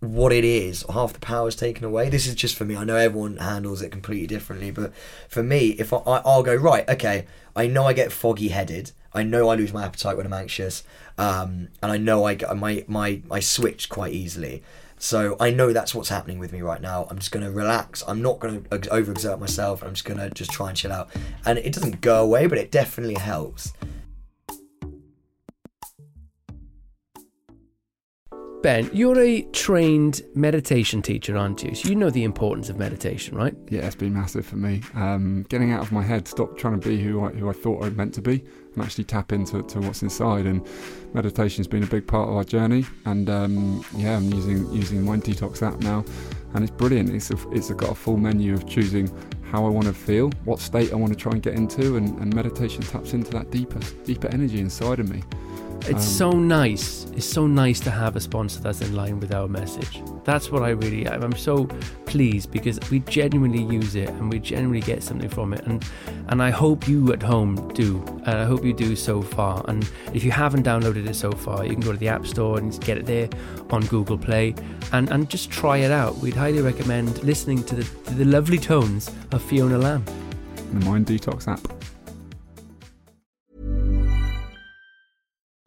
what 0.00 0.32
it 0.32 0.44
is, 0.44 0.84
half 0.92 1.12
the 1.14 1.18
power 1.18 1.48
is 1.48 1.56
taken 1.56 1.84
away. 1.84 2.08
This 2.08 2.26
is 2.26 2.34
just 2.34 2.56
for 2.56 2.64
me. 2.64 2.76
I 2.76 2.84
know 2.84 2.96
everyone 2.96 3.38
handles 3.38 3.82
it 3.82 3.90
completely 3.90 4.26
differently, 4.26 4.70
but 4.70 4.92
for 5.28 5.42
me, 5.42 5.70
if 5.70 5.92
I, 5.92 5.98
I'll 6.06 6.42
go 6.42 6.54
right, 6.54 6.88
okay, 6.88 7.26
I 7.56 7.66
know 7.66 7.84
I 7.86 7.94
get 7.94 8.12
foggy 8.12 8.48
headed. 8.48 8.92
I 9.12 9.22
know 9.22 9.48
I 9.48 9.54
lose 9.54 9.72
my 9.72 9.84
appetite 9.84 10.16
when 10.16 10.26
I'm 10.26 10.32
anxious, 10.32 10.84
um, 11.16 11.68
and 11.82 11.92
I 11.92 11.96
know 11.96 12.26
I 12.26 12.36
my 12.54 12.84
my 12.86 13.22
I 13.30 13.40
switch 13.40 13.88
quite 13.88 14.12
easily. 14.12 14.62
So 15.00 15.36
I 15.38 15.50
know 15.50 15.72
that's 15.72 15.94
what's 15.94 16.08
happening 16.08 16.40
with 16.40 16.52
me 16.52 16.60
right 16.60 16.80
now. 16.80 17.06
I'm 17.08 17.18
just 17.18 17.30
going 17.30 17.44
to 17.44 17.52
relax. 17.52 18.02
I'm 18.08 18.20
not 18.20 18.40
going 18.40 18.64
to 18.64 18.68
overexert 18.78 19.38
myself. 19.38 19.82
I'm 19.82 19.94
just 19.94 20.04
going 20.04 20.18
to 20.18 20.28
just 20.30 20.50
try 20.50 20.68
and 20.68 20.76
chill 20.76 20.92
out. 20.92 21.08
And 21.46 21.56
it 21.58 21.72
doesn't 21.72 22.00
go 22.00 22.20
away, 22.20 22.48
but 22.48 22.58
it 22.58 22.72
definitely 22.72 23.14
helps. 23.14 23.72
Ben, 28.60 28.90
you're 28.92 29.20
a 29.20 29.42
trained 29.52 30.22
meditation 30.34 31.00
teacher, 31.00 31.36
aren't 31.36 31.62
you? 31.62 31.76
So 31.76 31.88
you 31.88 31.94
know 31.94 32.10
the 32.10 32.24
importance 32.24 32.68
of 32.68 32.76
meditation, 32.76 33.36
right? 33.36 33.54
Yeah, 33.70 33.86
it's 33.86 33.94
been 33.94 34.12
massive 34.12 34.44
for 34.44 34.56
me. 34.56 34.82
Um, 34.94 35.46
getting 35.48 35.70
out 35.70 35.80
of 35.80 35.92
my 35.92 36.02
head, 36.02 36.26
stop 36.26 36.58
trying 36.58 36.80
to 36.80 36.88
be 36.88 37.00
who 37.00 37.24
I, 37.24 37.28
who 37.30 37.48
I 37.48 37.52
thought 37.52 37.84
I 37.84 37.90
meant 37.90 38.14
to 38.14 38.20
be, 38.20 38.44
and 38.74 38.84
actually 38.84 39.04
tap 39.04 39.32
into 39.32 39.62
to 39.62 39.80
what's 39.80 40.02
inside. 40.02 40.46
And 40.46 40.66
meditation's 41.14 41.66
been 41.66 41.82
a 41.82 41.86
big 41.86 42.06
part 42.06 42.28
of 42.28 42.36
our 42.36 42.44
journey. 42.44 42.84
And 43.04 43.28
um, 43.30 43.84
yeah, 43.96 44.16
I'm 44.16 44.32
using 44.32 44.70
using 44.72 45.04
Mind 45.04 45.24
Detox 45.24 45.62
app 45.62 45.78
now, 45.80 46.04
and 46.54 46.64
it's 46.64 46.72
brilliant. 46.72 47.10
It's 47.10 47.30
a, 47.30 47.36
it's 47.50 47.70
got 47.70 47.90
a 47.90 47.94
full 47.94 48.16
menu 48.16 48.54
of 48.54 48.66
choosing 48.66 49.10
how 49.50 49.64
I 49.64 49.68
want 49.70 49.86
to 49.86 49.94
feel, 49.94 50.30
what 50.44 50.60
state 50.60 50.92
I 50.92 50.96
want 50.96 51.12
to 51.12 51.18
try 51.18 51.32
and 51.32 51.42
get 51.42 51.54
into, 51.54 51.96
and, 51.96 52.18
and 52.20 52.34
meditation 52.34 52.82
taps 52.82 53.14
into 53.14 53.30
that 53.32 53.50
deeper 53.50 53.80
deeper 54.04 54.28
energy 54.28 54.60
inside 54.60 55.00
of 55.00 55.08
me. 55.08 55.22
It's 55.82 55.92
um, 55.92 56.00
so 56.00 56.30
nice. 56.32 57.06
It's 57.16 57.26
so 57.26 57.46
nice 57.46 57.80
to 57.80 57.90
have 57.90 58.14
a 58.16 58.20
sponsor 58.20 58.60
that's 58.60 58.80
in 58.80 58.94
line 58.94 59.20
with 59.20 59.32
our 59.32 59.48
message. 59.48 60.02
That's 60.24 60.50
what 60.50 60.62
I 60.62 60.70
really. 60.70 61.08
I'm 61.08 61.32
so 61.36 61.64
pleased 62.06 62.50
because 62.50 62.78
we 62.90 63.00
genuinely 63.00 63.62
use 63.62 63.94
it 63.94 64.08
and 64.10 64.30
we 64.30 64.38
genuinely 64.38 64.80
get 64.80 65.02
something 65.02 65.28
from 65.28 65.52
it. 65.52 65.66
And 65.66 65.84
and 66.28 66.42
I 66.42 66.50
hope 66.50 66.86
you 66.86 67.12
at 67.12 67.22
home 67.22 67.72
do. 67.74 68.02
And 68.26 68.38
I 68.38 68.44
hope 68.44 68.64
you 68.64 68.72
do 68.74 68.94
so 68.96 69.22
far. 69.22 69.64
And 69.68 69.88
if 70.12 70.24
you 70.24 70.30
haven't 70.30 70.64
downloaded 70.64 71.06
it 71.06 71.14
so 71.14 71.32
far, 71.32 71.64
you 71.64 71.72
can 71.72 71.80
go 71.80 71.92
to 71.92 71.98
the 71.98 72.08
App 72.08 72.26
Store 72.26 72.58
and 72.58 72.78
get 72.84 72.98
it 72.98 73.06
there 73.06 73.28
on 73.70 73.84
Google 73.86 74.18
Play 74.18 74.54
and 74.92 75.10
and 75.10 75.28
just 75.30 75.50
try 75.50 75.78
it 75.78 75.90
out. 75.90 76.16
We'd 76.18 76.34
highly 76.34 76.60
recommend 76.60 77.22
listening 77.22 77.62
to 77.64 77.76
the 77.76 77.84
to 77.84 78.14
the 78.14 78.24
lovely 78.24 78.58
tones 78.58 79.10
of 79.32 79.42
Fiona 79.42 79.78
Lamb. 79.78 80.04
The 80.72 80.84
Mind 80.84 81.06
Detox 81.06 81.48
app. 81.48 81.77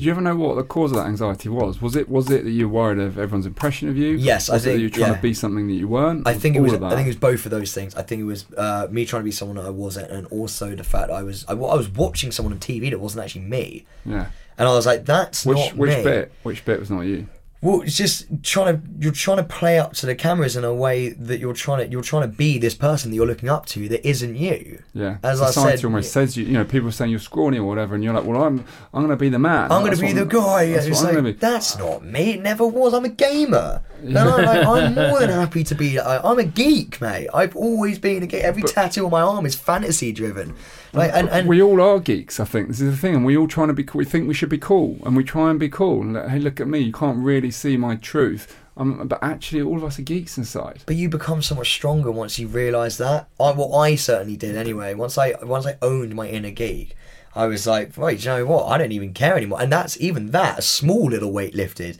Did 0.00 0.06
you 0.06 0.12
ever 0.12 0.22
know 0.22 0.34
what 0.34 0.56
the 0.56 0.62
cause 0.62 0.92
of 0.92 0.96
that 0.96 1.08
anxiety 1.08 1.50
was? 1.50 1.82
Was 1.82 1.94
it 1.94 2.08
was 2.08 2.30
it 2.30 2.44
that 2.44 2.50
you 2.50 2.70
were 2.70 2.80
worried 2.80 2.98
of 2.98 3.18
everyone's 3.18 3.44
impression 3.44 3.90
of 3.90 3.98
you? 3.98 4.12
Yes, 4.16 4.48
I 4.48 4.54
was 4.54 4.64
it 4.64 4.64
that 4.64 4.70
think- 4.70 4.80
you 4.80 4.86
were 4.86 4.94
trying 4.94 5.10
yeah. 5.10 5.16
to 5.16 5.22
be 5.22 5.34
something 5.34 5.66
that 5.66 5.74
you 5.74 5.88
weren't? 5.88 6.26
I 6.26 6.32
think 6.32 6.56
it 6.56 6.60
was. 6.60 6.72
I 6.72 6.94
think 6.94 7.02
it 7.02 7.08
was 7.08 7.16
both 7.16 7.44
of 7.44 7.50
those 7.50 7.74
things. 7.74 7.94
I 7.94 8.00
think 8.00 8.22
it 8.22 8.24
was 8.24 8.50
uh, 8.56 8.88
me 8.90 9.04
trying 9.04 9.20
to 9.20 9.24
be 9.24 9.30
someone 9.30 9.58
that 9.58 9.66
I 9.66 9.70
wasn't, 9.70 10.10
and 10.10 10.26
also 10.28 10.74
the 10.74 10.84
fact 10.84 11.10
I 11.10 11.22
was. 11.22 11.44
I, 11.48 11.52
I 11.52 11.54
was 11.54 11.90
watching 11.90 12.32
someone 12.32 12.54
on 12.54 12.60
TV 12.60 12.88
that 12.88 12.98
wasn't 12.98 13.26
actually 13.26 13.42
me, 13.42 13.84
yeah. 14.06 14.30
and 14.56 14.66
I 14.66 14.72
was 14.72 14.86
like, 14.86 15.04
"That's 15.04 15.44
Which 15.44 15.58
not 15.58 15.76
which 15.76 15.96
me." 15.98 16.02
bit? 16.02 16.32
Which 16.44 16.64
bit 16.64 16.80
was 16.80 16.90
not 16.90 17.02
you? 17.02 17.28
Well, 17.62 17.82
it's 17.82 17.96
just 17.96 18.26
trying 18.42 18.80
to 18.80 18.88
you're 18.98 19.12
trying 19.12 19.36
to 19.36 19.44
play 19.44 19.78
up 19.78 19.92
to 19.94 20.06
the 20.06 20.14
cameras 20.14 20.56
in 20.56 20.64
a 20.64 20.72
way 20.72 21.10
that 21.10 21.40
you're 21.40 21.52
trying 21.52 21.84
to 21.84 21.92
you're 21.92 22.00
trying 22.00 22.22
to 22.22 22.34
be 22.34 22.58
this 22.58 22.74
person 22.74 23.10
that 23.10 23.16
you're 23.16 23.26
looking 23.26 23.50
up 23.50 23.66
to 23.66 23.86
that 23.90 24.06
isn't 24.08 24.34
you. 24.34 24.82
Yeah. 24.94 25.18
As 25.22 25.42
I 25.42 25.48
Society 25.48 25.76
said, 25.76 25.84
almost 25.84 26.12
says 26.12 26.36
you. 26.38 26.46
You 26.46 26.54
know, 26.54 26.64
people 26.64 26.90
saying 26.90 27.10
you're 27.10 27.20
scrawny 27.20 27.58
or 27.58 27.64
whatever, 27.64 27.94
and 27.94 28.02
you're 28.02 28.14
like, 28.14 28.24
well, 28.24 28.42
I'm 28.42 28.64
I'm 28.94 29.02
going 29.02 29.10
to 29.10 29.16
be 29.16 29.28
the 29.28 29.38
man. 29.38 29.70
I'm 29.70 29.82
going 29.82 29.94
to 29.94 30.00
be 30.00 30.12
the 30.12 30.24
guy. 30.24 30.72
That's 30.72 30.86
and 30.86 30.94
what 30.94 31.16
I'm 31.16 31.24
like, 31.24 31.38
that's 31.38 31.76
not 31.78 32.02
me. 32.02 32.32
It 32.32 32.40
never 32.40 32.66
was. 32.66 32.94
I'm 32.94 33.04
a 33.04 33.10
gamer. 33.10 33.82
And 34.02 34.18
I'm, 34.18 34.44
like, 34.44 34.66
I'm 34.66 34.94
more 34.94 35.20
than 35.20 35.30
happy 35.30 35.64
to 35.64 35.74
be. 35.74 35.98
I, 35.98 36.18
I'm 36.18 36.38
a 36.38 36.44
geek, 36.44 37.00
mate. 37.00 37.28
I've 37.32 37.56
always 37.56 37.98
been 37.98 38.22
a 38.22 38.26
geek. 38.26 38.42
Every 38.42 38.62
tattoo 38.62 39.04
on 39.04 39.10
my 39.10 39.20
arm 39.20 39.46
is 39.46 39.54
fantasy 39.54 40.12
driven. 40.12 40.54
Like, 40.92 41.12
and, 41.14 41.28
and 41.28 41.48
we 41.48 41.62
all 41.62 41.80
are 41.80 42.00
geeks, 42.00 42.40
I 42.40 42.44
think. 42.44 42.68
This 42.68 42.80
is 42.80 42.90
the 42.92 42.96
thing, 42.96 43.14
and 43.14 43.24
we 43.24 43.36
all 43.36 43.48
trying 43.48 43.68
to 43.68 43.74
be. 43.74 43.84
cool. 43.84 43.98
We 43.98 44.04
think 44.04 44.26
we 44.26 44.34
should 44.34 44.48
be 44.48 44.58
cool, 44.58 44.98
and 45.04 45.16
we 45.16 45.24
try 45.24 45.50
and 45.50 45.58
be 45.58 45.68
cool. 45.68 46.02
And 46.02 46.14
like, 46.14 46.28
hey, 46.28 46.38
look 46.38 46.60
at 46.60 46.68
me. 46.68 46.80
You 46.80 46.92
can't 46.92 47.18
really 47.18 47.50
see 47.50 47.76
my 47.76 47.96
truth. 47.96 48.56
Um, 48.76 49.08
but 49.08 49.22
actually, 49.22 49.62
all 49.62 49.76
of 49.76 49.84
us 49.84 49.98
are 49.98 50.02
geeks 50.02 50.38
inside. 50.38 50.82
But 50.86 50.96
you 50.96 51.08
become 51.08 51.42
so 51.42 51.54
much 51.54 51.70
stronger 51.70 52.10
once 52.10 52.38
you 52.38 52.48
realise 52.48 52.96
that. 52.96 53.28
I, 53.38 53.50
well, 53.52 53.74
I 53.74 53.94
certainly 53.94 54.36
did 54.36 54.56
anyway. 54.56 54.94
Once 54.94 55.18
I 55.18 55.34
once 55.42 55.66
I 55.66 55.76
owned 55.82 56.14
my 56.14 56.28
inner 56.28 56.50
geek, 56.50 56.96
I 57.34 57.46
was 57.46 57.66
like, 57.66 57.96
right, 57.96 58.18
you 58.18 58.30
know 58.30 58.46
what? 58.46 58.66
I 58.66 58.78
don't 58.78 58.92
even 58.92 59.12
care 59.12 59.36
anymore. 59.36 59.60
And 59.60 59.72
that's 59.72 60.00
even 60.00 60.30
that 60.30 60.58
a 60.58 60.62
small 60.62 61.10
little 61.10 61.32
weight 61.32 61.54
lifted. 61.54 61.98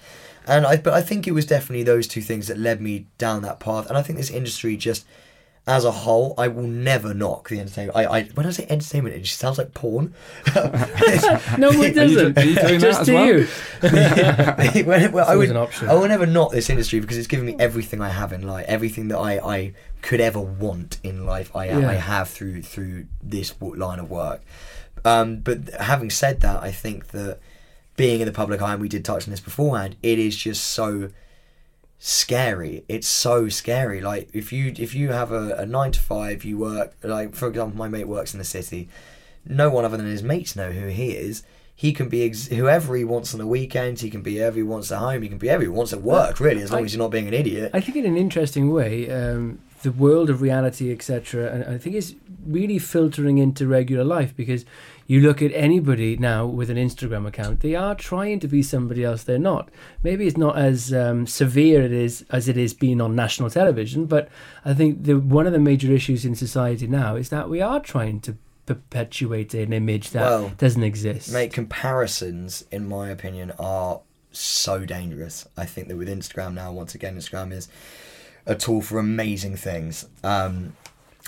And 0.50 0.66
I, 0.66 0.76
but 0.76 0.92
I 0.92 1.00
think 1.00 1.26
it 1.26 1.32
was 1.32 1.46
definitely 1.46 1.84
those 1.84 2.06
two 2.06 2.20
things 2.20 2.48
that 2.48 2.58
led 2.58 2.80
me 2.82 3.06
down 3.16 3.42
that 3.42 3.60
path. 3.60 3.86
And 3.88 3.96
I 3.96 4.02
think 4.02 4.18
this 4.18 4.30
industry 4.30 4.76
just, 4.76 5.06
as 5.66 5.84
a 5.84 5.90
whole, 5.92 6.34
I 6.36 6.48
will 6.48 6.64
never 6.66 7.14
knock 7.14 7.48
the 7.50 7.60
entertainment. 7.60 7.96
I, 7.96 8.04
I 8.06 8.22
when 8.34 8.46
I 8.46 8.50
say 8.50 8.66
entertainment, 8.68 9.14
it 9.14 9.20
just 9.20 9.38
sounds 9.38 9.58
like 9.58 9.74
porn. 9.74 10.12
No, 11.58 11.70
it 11.72 11.94
doesn't. 11.94 12.34
do- 12.34 12.40
are 12.40 12.44
you 12.44 12.54
doing 12.54 12.80
that 12.80 12.80
Just 12.80 13.00
as 13.00 13.06
to 13.06 13.14
well? 13.14 13.26
you. 13.26 14.84
When- 14.84 15.12
well, 15.12 15.28
I 15.28 15.36
would, 15.36 15.50
an 15.50 15.56
option. 15.56 15.88
I 15.88 15.94
will 15.94 16.08
never 16.08 16.26
knock 16.26 16.52
this 16.52 16.70
industry 16.70 17.00
because 17.00 17.16
it's 17.18 17.26
given 17.26 17.46
me 17.46 17.56
everything 17.58 18.00
I 18.00 18.08
have 18.08 18.32
in 18.32 18.42
life, 18.46 18.64
everything 18.68 19.08
that 19.08 19.18
I, 19.18 19.38
I 19.38 19.72
could 20.02 20.20
ever 20.20 20.40
want 20.40 20.98
in 21.02 21.26
life. 21.26 21.54
I 21.54 21.66
Yeah. 21.66 21.88
I 21.88 21.94
have 21.94 22.28
through 22.28 22.62
through 22.62 23.06
this 23.22 23.54
line 23.60 23.98
of 23.98 24.10
work. 24.10 24.42
Um, 25.04 25.36
but 25.38 25.68
having 25.78 26.10
said 26.10 26.40
that, 26.40 26.62
I 26.62 26.70
think 26.72 27.08
that 27.08 27.38
being 28.00 28.20
in 28.20 28.26
the 28.26 28.32
public 28.32 28.62
eye, 28.62 28.72
and 28.72 28.80
we 28.80 28.88
did 28.88 29.04
touch 29.04 29.26
on 29.26 29.30
this 29.30 29.40
beforehand, 29.40 29.94
it 30.02 30.18
is 30.18 30.34
just 30.34 30.64
so 30.64 31.10
scary. 31.98 32.84
It's 32.88 33.06
so 33.06 33.48
scary. 33.48 34.00
Like 34.00 34.30
if 34.32 34.52
you 34.52 34.72
if 34.78 34.94
you 34.94 35.10
have 35.10 35.32
a, 35.32 35.54
a 35.56 35.66
nine 35.66 35.92
to 35.92 36.00
five, 36.00 36.44
you 36.44 36.58
work 36.58 36.94
like 37.02 37.34
for 37.34 37.48
example, 37.48 37.76
my 37.78 37.88
mate 37.88 38.08
works 38.08 38.32
in 38.32 38.38
the 38.38 38.44
city. 38.44 38.88
No 39.44 39.70
one 39.70 39.84
other 39.84 39.96
than 39.96 40.06
his 40.06 40.22
mates 40.22 40.56
know 40.56 40.70
who 40.72 40.86
he 40.88 41.12
is. 41.12 41.42
He 41.74 41.92
can 41.94 42.08
be 42.10 42.24
ex- 42.24 42.48
whoever 42.48 42.94
he 42.94 43.04
wants 43.04 43.32
on 43.32 43.38
the 43.40 43.46
weekends. 43.46 44.02
He 44.02 44.10
can 44.10 44.20
be 44.22 44.36
whoever 44.36 44.56
he 44.56 44.62
wants 44.62 44.92
at 44.92 44.98
home. 44.98 45.22
He 45.22 45.28
can 45.28 45.38
be 45.38 45.46
whoever 45.48 45.62
he 45.62 45.68
wants 45.68 45.92
at 45.94 46.02
work. 46.02 46.38
Really, 46.40 46.62
as 46.62 46.70
long 46.70 46.82
I- 46.82 46.84
as 46.84 46.92
you're 46.94 47.02
not 47.02 47.10
being 47.10 47.26
an 47.28 47.34
idiot. 47.34 47.70
I 47.74 47.80
think 47.80 47.96
in 47.96 48.04
an 48.06 48.16
interesting 48.18 48.70
way, 48.70 49.10
um, 49.10 49.60
the 49.82 49.92
world 49.92 50.28
of 50.28 50.42
reality, 50.42 50.92
etc., 50.92 51.50
and 51.50 51.64
I 51.74 51.78
think 51.78 51.96
it's 51.96 52.14
really 52.46 52.78
filtering 52.78 53.38
into 53.38 53.66
regular 53.66 54.04
life 54.04 54.36
because 54.36 54.64
you 55.10 55.20
look 55.20 55.42
at 55.42 55.50
anybody 55.54 56.16
now 56.16 56.46
with 56.46 56.70
an 56.70 56.76
Instagram 56.76 57.26
account, 57.26 57.58
they 57.60 57.74
are 57.74 57.96
trying 57.96 58.38
to 58.38 58.46
be 58.46 58.62
somebody 58.62 59.02
else 59.02 59.24
they're 59.24 59.40
not. 59.40 59.68
Maybe 60.04 60.24
it's 60.28 60.36
not 60.36 60.56
as 60.56 60.92
um, 60.92 61.26
severe 61.26 61.82
it 61.82 61.90
is 61.90 62.24
as 62.30 62.46
it 62.46 62.56
is 62.56 62.74
being 62.74 63.00
on 63.00 63.16
national 63.16 63.50
television, 63.50 64.06
but 64.06 64.28
I 64.64 64.72
think 64.72 65.02
the 65.02 65.18
one 65.18 65.48
of 65.48 65.52
the 65.52 65.58
major 65.58 65.90
issues 65.90 66.24
in 66.24 66.36
society 66.36 66.86
now 66.86 67.16
is 67.16 67.28
that 67.30 67.50
we 67.50 67.60
are 67.60 67.80
trying 67.80 68.20
to 68.20 68.36
perpetuate 68.66 69.52
an 69.52 69.72
image 69.72 70.10
that 70.10 70.22
Well, 70.22 70.52
doesn't 70.58 70.84
exist. 70.84 71.32
Mate, 71.32 71.52
comparisons, 71.52 72.64
in 72.70 72.86
my 72.88 73.08
opinion, 73.10 73.50
are 73.58 74.02
so 74.30 74.84
dangerous. 74.84 75.44
I 75.56 75.66
think 75.66 75.88
that 75.88 75.96
with 75.96 76.08
Instagram 76.08 76.54
now, 76.54 76.70
once 76.70 76.94
again, 76.94 77.16
Instagram 77.16 77.52
is 77.52 77.68
a 78.46 78.54
tool 78.54 78.80
for 78.80 79.00
amazing 79.00 79.56
things. 79.56 80.06
Um, 80.22 80.76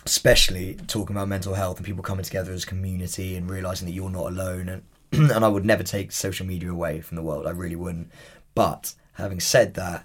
especially 0.05 0.77
talking 0.87 1.17
about 1.17 1.29
mental 1.29 1.55
health 1.55 1.77
and 1.77 1.87
people 1.87 2.03
coming 2.03 2.25
together 2.25 2.53
as 2.53 2.65
a 2.65 2.67
community 2.67 3.37
and 3.37 3.51
realizing 3.51 3.87
that 3.87 3.95
you're 3.95 4.11
not 4.11 4.33
alone. 4.33 4.69
And 4.69 4.83
and 5.31 5.45
I 5.45 5.49
would 5.49 5.65
never 5.65 5.83
take 5.83 6.13
social 6.13 6.47
media 6.47 6.71
away 6.71 7.01
from 7.01 7.17
the 7.17 7.23
world. 7.23 7.47
I 7.47 7.51
really 7.51 7.77
wouldn't. 7.77 8.11
But 8.55 8.95
having 9.15 9.41
said 9.41 9.75
that, 9.75 10.05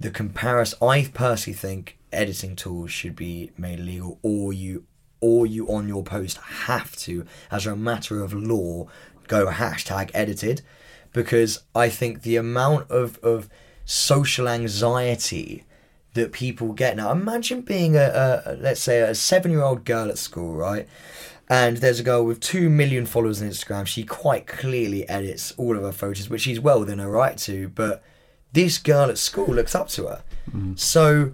the 0.00 0.10
comparison, 0.10 0.78
I 0.82 1.10
personally 1.12 1.56
think 1.56 1.98
editing 2.12 2.56
tools 2.56 2.90
should 2.90 3.16
be 3.16 3.52
made 3.56 3.80
legal 3.80 4.18
or 4.22 4.52
you, 4.52 4.84
or 5.20 5.46
you 5.46 5.68
on 5.68 5.88
your 5.88 6.02
post 6.02 6.38
have 6.38 6.96
to, 6.96 7.26
as 7.50 7.66
a 7.66 7.76
matter 7.76 8.22
of 8.22 8.32
law, 8.32 8.88
go 9.28 9.46
hashtag 9.46 10.10
edited, 10.14 10.62
because 11.12 11.62
I 11.74 11.88
think 11.88 12.22
the 12.22 12.36
amount 12.36 12.90
of 12.90 13.18
of 13.18 13.48
social 13.84 14.48
anxiety 14.48 15.64
that 16.14 16.32
people 16.32 16.72
get 16.72 16.96
now. 16.96 17.12
Imagine 17.12 17.60
being 17.60 17.96
a, 17.96 18.42
a 18.46 18.56
let's 18.56 18.80
say 18.80 19.00
a 19.00 19.14
seven 19.14 19.50
year 19.50 19.62
old 19.62 19.84
girl 19.84 20.08
at 20.08 20.18
school, 20.18 20.54
right? 20.54 20.88
And 21.48 21.76
there's 21.76 22.00
a 22.00 22.02
girl 22.02 22.24
with 22.24 22.40
two 22.40 22.70
million 22.70 23.04
followers 23.04 23.42
on 23.42 23.48
Instagram. 23.48 23.86
She 23.86 24.02
quite 24.02 24.46
clearly 24.46 25.06
edits 25.08 25.52
all 25.58 25.76
of 25.76 25.82
her 25.82 25.92
photos, 25.92 26.30
which 26.30 26.42
she's 26.42 26.58
well 26.58 26.80
within 26.80 26.98
her 26.98 27.10
right 27.10 27.36
to. 27.38 27.68
But 27.68 28.02
this 28.52 28.78
girl 28.78 29.10
at 29.10 29.18
school 29.18 29.48
looks 29.48 29.74
up 29.74 29.88
to 29.88 30.06
her. 30.06 30.24
Mm. 30.50 30.78
So 30.78 31.32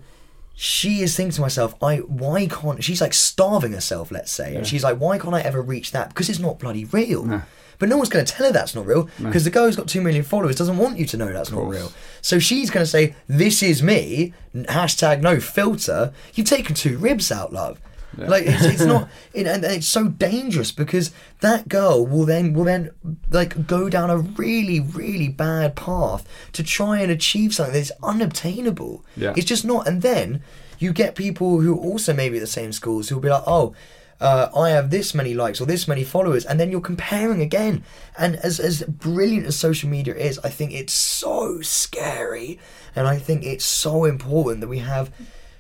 she 0.54 1.00
is 1.00 1.16
thinking 1.16 1.32
to 1.32 1.40
myself, 1.40 1.74
I 1.82 1.98
why 1.98 2.46
can't 2.46 2.82
she's 2.82 3.00
like 3.00 3.14
starving 3.14 3.72
herself, 3.72 4.10
let's 4.10 4.32
say, 4.32 4.56
and 4.56 4.66
she's 4.66 4.82
like, 4.82 4.98
why 4.98 5.18
can't 5.18 5.34
I 5.34 5.42
ever 5.42 5.62
reach 5.62 5.92
that? 5.92 6.08
Because 6.08 6.28
it's 6.28 6.38
not 6.38 6.58
bloody 6.58 6.84
real. 6.86 7.42
But 7.80 7.88
no 7.88 7.96
one's 7.96 8.10
going 8.10 8.24
to 8.24 8.32
tell 8.32 8.46
her 8.46 8.52
that's 8.52 8.74
not 8.76 8.86
real 8.86 9.08
because 9.18 9.42
the 9.42 9.50
girl 9.50 9.64
who's 9.64 9.74
got 9.74 9.88
two 9.88 10.02
million 10.02 10.22
followers 10.22 10.54
doesn't 10.54 10.76
want 10.76 10.98
you 10.98 11.06
to 11.06 11.16
know 11.16 11.32
that's 11.32 11.50
not 11.50 11.66
real. 11.66 11.90
So 12.20 12.38
she's 12.38 12.70
going 12.70 12.84
to 12.84 12.90
say, 12.90 13.16
"This 13.26 13.62
is 13.62 13.82
me." 13.82 14.34
Hashtag 14.54 15.22
no 15.22 15.40
filter. 15.40 16.12
You've 16.34 16.46
taken 16.46 16.74
two 16.76 16.98
ribs 16.98 17.32
out, 17.32 17.52
love. 17.52 17.80
Like 18.16 18.44
it's, 18.46 18.64
it's 18.64 18.84
not, 18.84 19.08
it, 19.32 19.46
and 19.46 19.64
and 19.64 19.74
it's 19.76 19.86
so 19.88 20.08
dangerous 20.08 20.72
because 20.72 21.10
that 21.40 21.68
girl 21.68 22.06
will 22.06 22.26
then 22.26 22.52
will 22.52 22.64
then 22.64 22.90
like 23.30 23.66
go 23.66 23.88
down 23.88 24.10
a 24.10 24.18
really 24.18 24.80
really 24.80 25.28
bad 25.28 25.74
path 25.74 26.26
to 26.52 26.62
try 26.62 27.00
and 27.00 27.10
achieve 27.10 27.54
something 27.54 27.74
that's 27.74 27.92
unobtainable. 28.02 29.04
Yeah. 29.16 29.32
It's 29.36 29.46
just 29.46 29.64
not. 29.64 29.88
And 29.88 30.02
then 30.02 30.42
you 30.78 30.92
get 30.92 31.14
people 31.14 31.60
who 31.60 31.78
also 31.78 32.12
maybe 32.12 32.36
at 32.36 32.40
the 32.40 32.46
same 32.46 32.72
schools 32.72 33.08
who'll 33.08 33.20
be 33.20 33.30
like, 33.30 33.44
oh. 33.46 33.74
Uh, 34.20 34.50
I 34.54 34.70
have 34.70 34.90
this 34.90 35.14
many 35.14 35.32
likes 35.32 35.60
or 35.60 35.66
this 35.66 35.88
many 35.88 36.04
followers, 36.04 36.44
and 36.44 36.60
then 36.60 36.70
you're 36.70 36.80
comparing 36.80 37.40
again. 37.40 37.84
And 38.18 38.36
as 38.36 38.60
as 38.60 38.82
brilliant 38.82 39.46
as 39.46 39.56
social 39.56 39.88
media 39.88 40.14
is, 40.14 40.38
I 40.44 40.50
think 40.50 40.72
it's 40.72 40.92
so 40.92 41.60
scary, 41.62 42.58
and 42.94 43.06
I 43.08 43.18
think 43.18 43.44
it's 43.44 43.64
so 43.64 44.04
important 44.04 44.60
that 44.60 44.68
we 44.68 44.80
have 44.80 45.10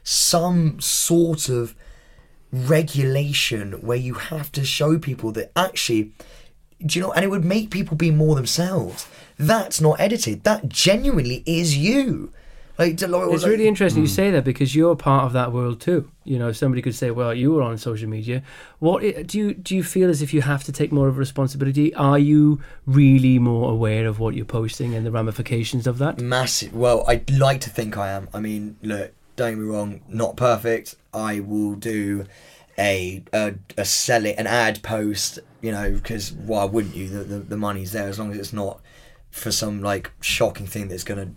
some 0.02 0.80
sort 0.80 1.48
of 1.48 1.74
regulation 2.52 3.72
where 3.80 3.98
you 3.98 4.14
have 4.14 4.50
to 4.52 4.64
show 4.64 4.98
people 4.98 5.32
that 5.32 5.52
actually, 5.56 6.12
do 6.84 6.98
you 6.98 7.00
know, 7.06 7.12
and 7.12 7.24
it 7.24 7.28
would 7.28 7.44
make 7.44 7.70
people 7.70 7.96
be 7.96 8.10
more 8.10 8.34
themselves. 8.34 9.06
That's 9.38 9.80
not 9.80 10.00
edited. 10.00 10.44
That 10.44 10.68
genuinely 10.68 11.42
is 11.46 11.76
you. 11.76 12.32
Like 12.80 12.96
Deloitte 12.96 13.30
was 13.30 13.42
It's 13.42 13.46
really 13.46 13.64
like, 13.64 13.68
interesting 13.68 14.02
you 14.02 14.08
hmm. 14.08 14.14
say 14.14 14.30
that 14.30 14.42
because 14.42 14.74
you're 14.74 14.96
part 14.96 15.26
of 15.26 15.34
that 15.34 15.52
world 15.52 15.82
too. 15.82 16.10
You 16.24 16.38
know, 16.38 16.50
somebody 16.50 16.80
could 16.80 16.94
say, 16.94 17.10
"Well, 17.10 17.34
you 17.34 17.52
were 17.52 17.60
on 17.60 17.76
social 17.76 18.08
media." 18.08 18.42
What 18.78 19.02
do 19.26 19.38
you 19.38 19.52
do? 19.52 19.74
You 19.76 19.84
feel 19.84 20.08
as 20.08 20.22
if 20.22 20.32
you 20.32 20.40
have 20.40 20.64
to 20.64 20.72
take 20.72 20.90
more 20.90 21.06
of 21.06 21.16
a 21.16 21.18
responsibility? 21.18 21.94
Are 21.94 22.18
you 22.18 22.62
really 22.86 23.38
more 23.38 23.70
aware 23.70 24.06
of 24.06 24.18
what 24.18 24.34
you're 24.34 24.46
posting 24.46 24.94
and 24.94 25.04
the 25.04 25.10
ramifications 25.10 25.86
of 25.86 25.98
that? 25.98 26.18
massive. 26.20 26.74
Well, 26.74 27.04
I'd 27.06 27.30
like 27.30 27.60
to 27.62 27.70
think 27.70 27.98
I 27.98 28.12
am. 28.12 28.28
I 28.32 28.40
mean, 28.40 28.78
look, 28.82 29.12
don't 29.36 29.50
get 29.50 29.58
me 29.58 29.66
wrong, 29.66 30.00
not 30.08 30.36
perfect. 30.36 30.94
I 31.12 31.40
will 31.40 31.74
do 31.74 32.24
a 32.78 33.22
a, 33.34 33.56
a 33.76 33.84
selling 33.84 34.36
an 34.36 34.46
ad 34.46 34.82
post, 34.82 35.38
you 35.60 35.70
know, 35.70 35.92
because 35.92 36.32
why 36.32 36.64
wouldn't 36.64 36.96
you? 36.96 37.08
The, 37.10 37.24
the 37.24 37.38
the 37.40 37.56
money's 37.58 37.92
there 37.92 38.08
as 38.08 38.18
long 38.18 38.32
as 38.32 38.38
it's 38.38 38.54
not 38.54 38.80
for 39.30 39.52
some 39.52 39.82
like 39.82 40.10
shocking 40.22 40.66
thing 40.66 40.88
that's 40.88 41.04
gonna. 41.04 41.34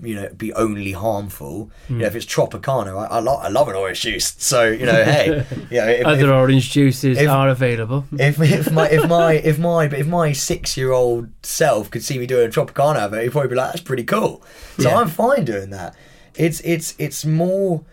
You 0.00 0.14
know, 0.14 0.28
be 0.28 0.52
only 0.52 0.92
harmful. 0.92 1.72
You 1.88 1.96
know, 1.96 1.98
hmm. 2.00 2.04
if 2.04 2.14
it's 2.14 2.26
Tropicana, 2.26 2.96
I, 2.96 3.16
I, 3.16 3.18
lo- 3.18 3.40
I 3.42 3.48
love 3.48 3.68
an 3.68 3.74
orange 3.74 4.00
juice. 4.02 4.36
So 4.38 4.68
you 4.68 4.86
know, 4.86 5.04
hey, 5.04 5.44
you 5.70 5.78
know, 5.78 5.88
if, 5.88 6.06
Other 6.06 6.26
if- 6.26 6.30
orange 6.30 6.70
juices 6.70 7.18
if- 7.18 7.28
are 7.28 7.48
available. 7.48 8.04
if 8.12 8.40
if 8.40 8.70
my 8.70 8.88
if 8.88 9.08
my 9.16 9.32
if 9.32 9.58
my 9.58 9.84
if 9.84 10.06
my 10.06 10.32
six 10.32 10.76
year 10.76 10.92
old 10.92 11.28
self 11.42 11.90
could 11.90 12.04
see 12.04 12.18
me 12.18 12.26
doing 12.26 12.46
a 12.46 12.50
Tropicana 12.50 12.96
advert, 12.96 13.24
he'd 13.24 13.32
probably 13.32 13.48
be 13.48 13.56
like, 13.56 13.72
"That's 13.72 13.82
pretty 13.82 14.04
cool." 14.04 14.42
So 14.78 14.88
Yeah. 14.88 14.98
I'm 14.98 15.08
fine 15.08 15.44
doing 15.44 15.70
that. 15.70 15.96
It's 16.36 16.60
it's 16.60 16.94
it's 16.98 17.24
more 17.24 17.84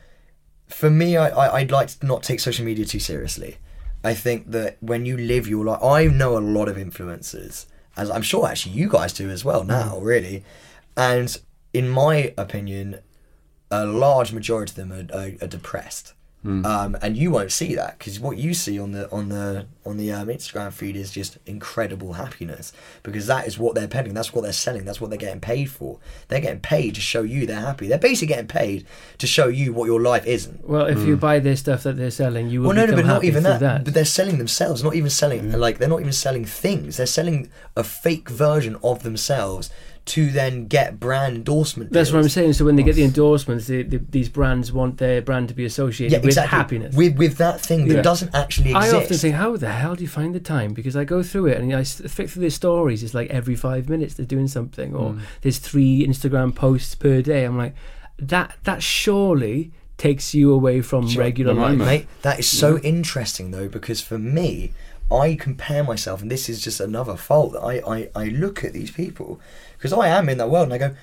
for 0.68 0.90
me. 0.90 1.18
I, 1.18 1.30
I 1.30 1.58
I'd 1.58 1.72
like 1.72 1.88
to 1.88 2.06
not 2.06 2.22
take 2.22 2.40
social 2.40 2.66
media 2.66 2.86
too 2.86 3.00
seriously. 3.00 3.58
I 4.04 4.14
think 4.14 4.52
that 4.52 4.78
when 4.82 5.08
you 5.08 5.18
live 5.18 5.48
your 5.48 5.66
life, 5.66 5.82
I 5.82 6.06
know 6.06 6.38
a 6.38 6.40
lot 6.40 6.68
of 6.68 6.78
influencers, 6.78 7.66
as 7.98 8.12
I'm 8.12 8.22
sure 8.22 8.48
actually 8.48 8.74
you 8.74 8.88
guys 8.88 9.12
do 9.14 9.32
as 9.32 9.44
well 9.44 9.62
hmm. 9.64 9.70
now, 9.70 9.98
really. 9.98 10.44
And 10.96 11.36
in 11.76 11.90
my 11.90 12.34
opinion, 12.38 13.00
a 13.70 13.86
large 13.86 14.32
majority 14.32 14.72
of 14.72 14.76
them 14.76 14.92
are, 14.94 15.18
are, 15.18 15.32
are 15.42 15.48
depressed. 15.48 16.14
Um, 16.46 16.96
and 17.02 17.18
you 17.18 17.32
won't 17.32 17.52
see 17.52 17.74
that 17.74 17.98
because 17.98 18.20
what 18.20 18.38
you 18.38 18.54
see 18.54 18.80
on 18.80 18.92
the 18.92 19.10
on 19.10 19.30
the 19.30 19.66
on 19.84 19.98
the 19.98 20.12
um, 20.12 20.28
Instagram 20.28 20.72
feed 20.72 20.96
is 20.96 21.10
just 21.10 21.40
incredible 21.48 22.14
happiness 22.14 22.72
because 23.02 23.26
that 23.26 23.48
is 23.48 23.58
what 23.58 23.74
they're 23.74 23.88
peddling. 23.88 24.14
That's 24.14 24.32
what 24.32 24.44
they're 24.44 24.54
selling. 24.54 24.86
That's 24.86 25.02
what 25.02 25.10
they're 25.10 25.18
getting 25.18 25.42
paid 25.42 25.72
for. 25.72 25.98
They're 26.28 26.42
getting 26.42 26.60
paid 26.60 26.94
to 26.96 27.02
show 27.02 27.24
you 27.24 27.48
they're 27.48 27.60
happy. 27.60 27.88
They're 27.88 27.98
basically 27.98 28.28
getting 28.28 28.46
paid 28.46 28.86
to 29.18 29.26
show 29.26 29.48
you 29.48 29.74
what 29.74 29.86
your 29.88 30.00
life 30.00 30.28
isn't. 30.28 30.70
Well, 30.70 30.86
if 30.86 31.00
you 31.00 31.18
buy 31.18 31.40
their 31.40 31.56
stuff 31.56 31.82
that 31.82 31.98
they're 31.98 32.12
selling, 32.12 32.52
you 32.52 32.62
will 32.62 32.68
Well, 32.68 32.76
no, 32.76 32.86
no, 32.86 32.92
become 32.96 33.08
but 33.08 33.14
not 33.16 33.24
even 33.24 33.44
through 33.44 33.58
that. 33.58 33.84
But 33.84 33.96
they're 33.96 34.06
selling 34.06 34.38
themselves. 34.38 34.84
Not 34.84 34.94
even 34.94 35.10
selling 35.10 35.52
like 35.52 35.80
they're 35.80 35.90
not 35.90 36.02
even 36.02 36.14
selling 36.14 36.46
things. 36.46 36.98
They're 36.98 37.08
selling 37.08 37.50
a 37.76 37.84
fake 37.84 38.30
version 38.30 38.78
of 38.84 39.02
themselves 39.02 39.72
to 40.06 40.30
then 40.30 40.68
get 40.68 41.00
brand 41.00 41.36
endorsement. 41.38 41.92
That's 41.92 42.12
what 42.12 42.22
I'm 42.22 42.30
saying. 42.30 42.54
So 42.54 42.64
when 42.66 42.76
they 42.76 42.84
get 42.84 42.94
the 42.96 43.04
endorsements, 43.04 43.66
the, 43.66 43.82
the, 43.82 43.98
these 43.98 44.30
brands 44.30 44.72
want 44.72 45.00
their 45.00 45.20
brand 45.20 45.48
to 45.48 45.56
be 45.56 45.66
associated 45.66 46.20
Yeah, 46.22 46.26
with 46.26 46.36
happiness. 46.38 46.96
With 46.96 47.18
with 47.18 47.38
that 47.38 47.60
thing 47.60 47.88
that 47.88 47.96
Yeah. 47.96 48.02
doesn't 48.04 48.36
actually 48.36 48.70
exist. 48.72 48.94
I 48.94 48.98
often 48.98 49.18
think, 49.18 49.36
how 49.36 49.58
the 49.58 49.72
hell 49.72 49.96
do 49.96 50.04
you 50.04 50.08
find 50.08 50.36
the 50.36 50.40
time? 50.40 50.74
Because 50.74 50.96
I 50.96 51.06
go 51.06 51.24
through 51.24 51.48
it 51.48 51.58
and 51.60 51.74
I 51.76 51.84
flick 51.84 52.30
through 52.30 52.42
their 52.42 52.50
stories. 52.52 53.02
It's 53.02 53.16
like 53.16 53.32
every 53.32 53.56
five 53.56 53.90
minutes 53.90 54.14
they're 54.14 54.28
doing 54.28 54.48
something, 54.48 54.94
or 54.94 55.14
Mm. 55.14 55.22
there's 55.42 55.58
three 55.58 56.06
Instagram 56.06 56.54
posts 56.54 56.94
per 56.94 57.24
day. 57.24 57.44
I'm 57.44 57.58
like, 57.58 57.74
that 58.20 58.58
that 58.64 58.84
surely 58.84 59.72
takes 59.98 60.34
you 60.36 60.52
away 60.54 60.82
from 60.82 61.08
regular 61.16 61.54
life. 61.54 61.78
Mate, 61.78 62.08
that 62.22 62.38
is 62.40 62.48
so 62.48 62.78
interesting 62.80 63.52
though, 63.52 63.68
because 63.70 64.02
for 64.02 64.20
me, 64.20 64.72
I 65.12 65.36
compare 65.36 65.84
myself, 65.84 66.22
and 66.22 66.30
this 66.32 66.50
is 66.50 66.62
just 66.62 66.80
another 66.80 67.16
fault 67.16 67.54
that 67.54 67.62
I, 67.62 67.76
I, 67.96 68.10
I 68.16 68.26
look 68.26 68.64
at 68.64 68.74
these 68.74 68.90
people, 68.92 69.40
because 69.86 70.00
I 70.00 70.08
am 70.08 70.30
in 70.30 70.40
that 70.40 70.50
world, 70.50 70.64
and 70.64 70.74
I 70.74 70.80
go, 70.80 70.96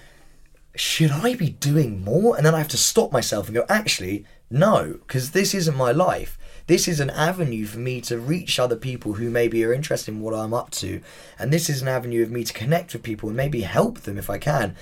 should 0.74 1.12
I 1.12 1.36
be 1.36 1.50
doing 1.50 2.02
more? 2.02 2.36
And 2.36 2.44
then 2.44 2.52
I 2.52 2.58
have 2.58 2.66
to 2.68 2.76
stop 2.76 3.12
myself 3.12 3.46
and 3.46 3.54
go, 3.54 3.64
actually, 3.68 4.24
no, 4.50 4.98
because 5.06 5.30
this 5.30 5.54
isn't 5.54 5.76
my 5.76 5.92
life. 5.92 6.36
This 6.66 6.88
is 6.88 6.98
an 6.98 7.10
avenue 7.10 7.64
for 7.64 7.78
me 7.78 8.00
to 8.00 8.18
reach 8.18 8.58
other 8.58 8.74
people 8.74 9.12
who 9.12 9.30
maybe 9.30 9.64
are 9.64 9.72
interested 9.72 10.10
in 10.10 10.20
what 10.20 10.34
I'm 10.34 10.52
up 10.52 10.72
to. 10.72 11.00
And 11.38 11.52
this 11.52 11.70
is 11.70 11.80
an 11.80 11.86
avenue 11.86 12.24
of 12.24 12.32
me 12.32 12.42
to 12.42 12.52
connect 12.52 12.92
with 12.92 13.04
people 13.04 13.28
and 13.28 13.36
maybe 13.36 13.60
help 13.60 14.00
them 14.00 14.18
if 14.18 14.28
I 14.28 14.38
can. 14.38 14.74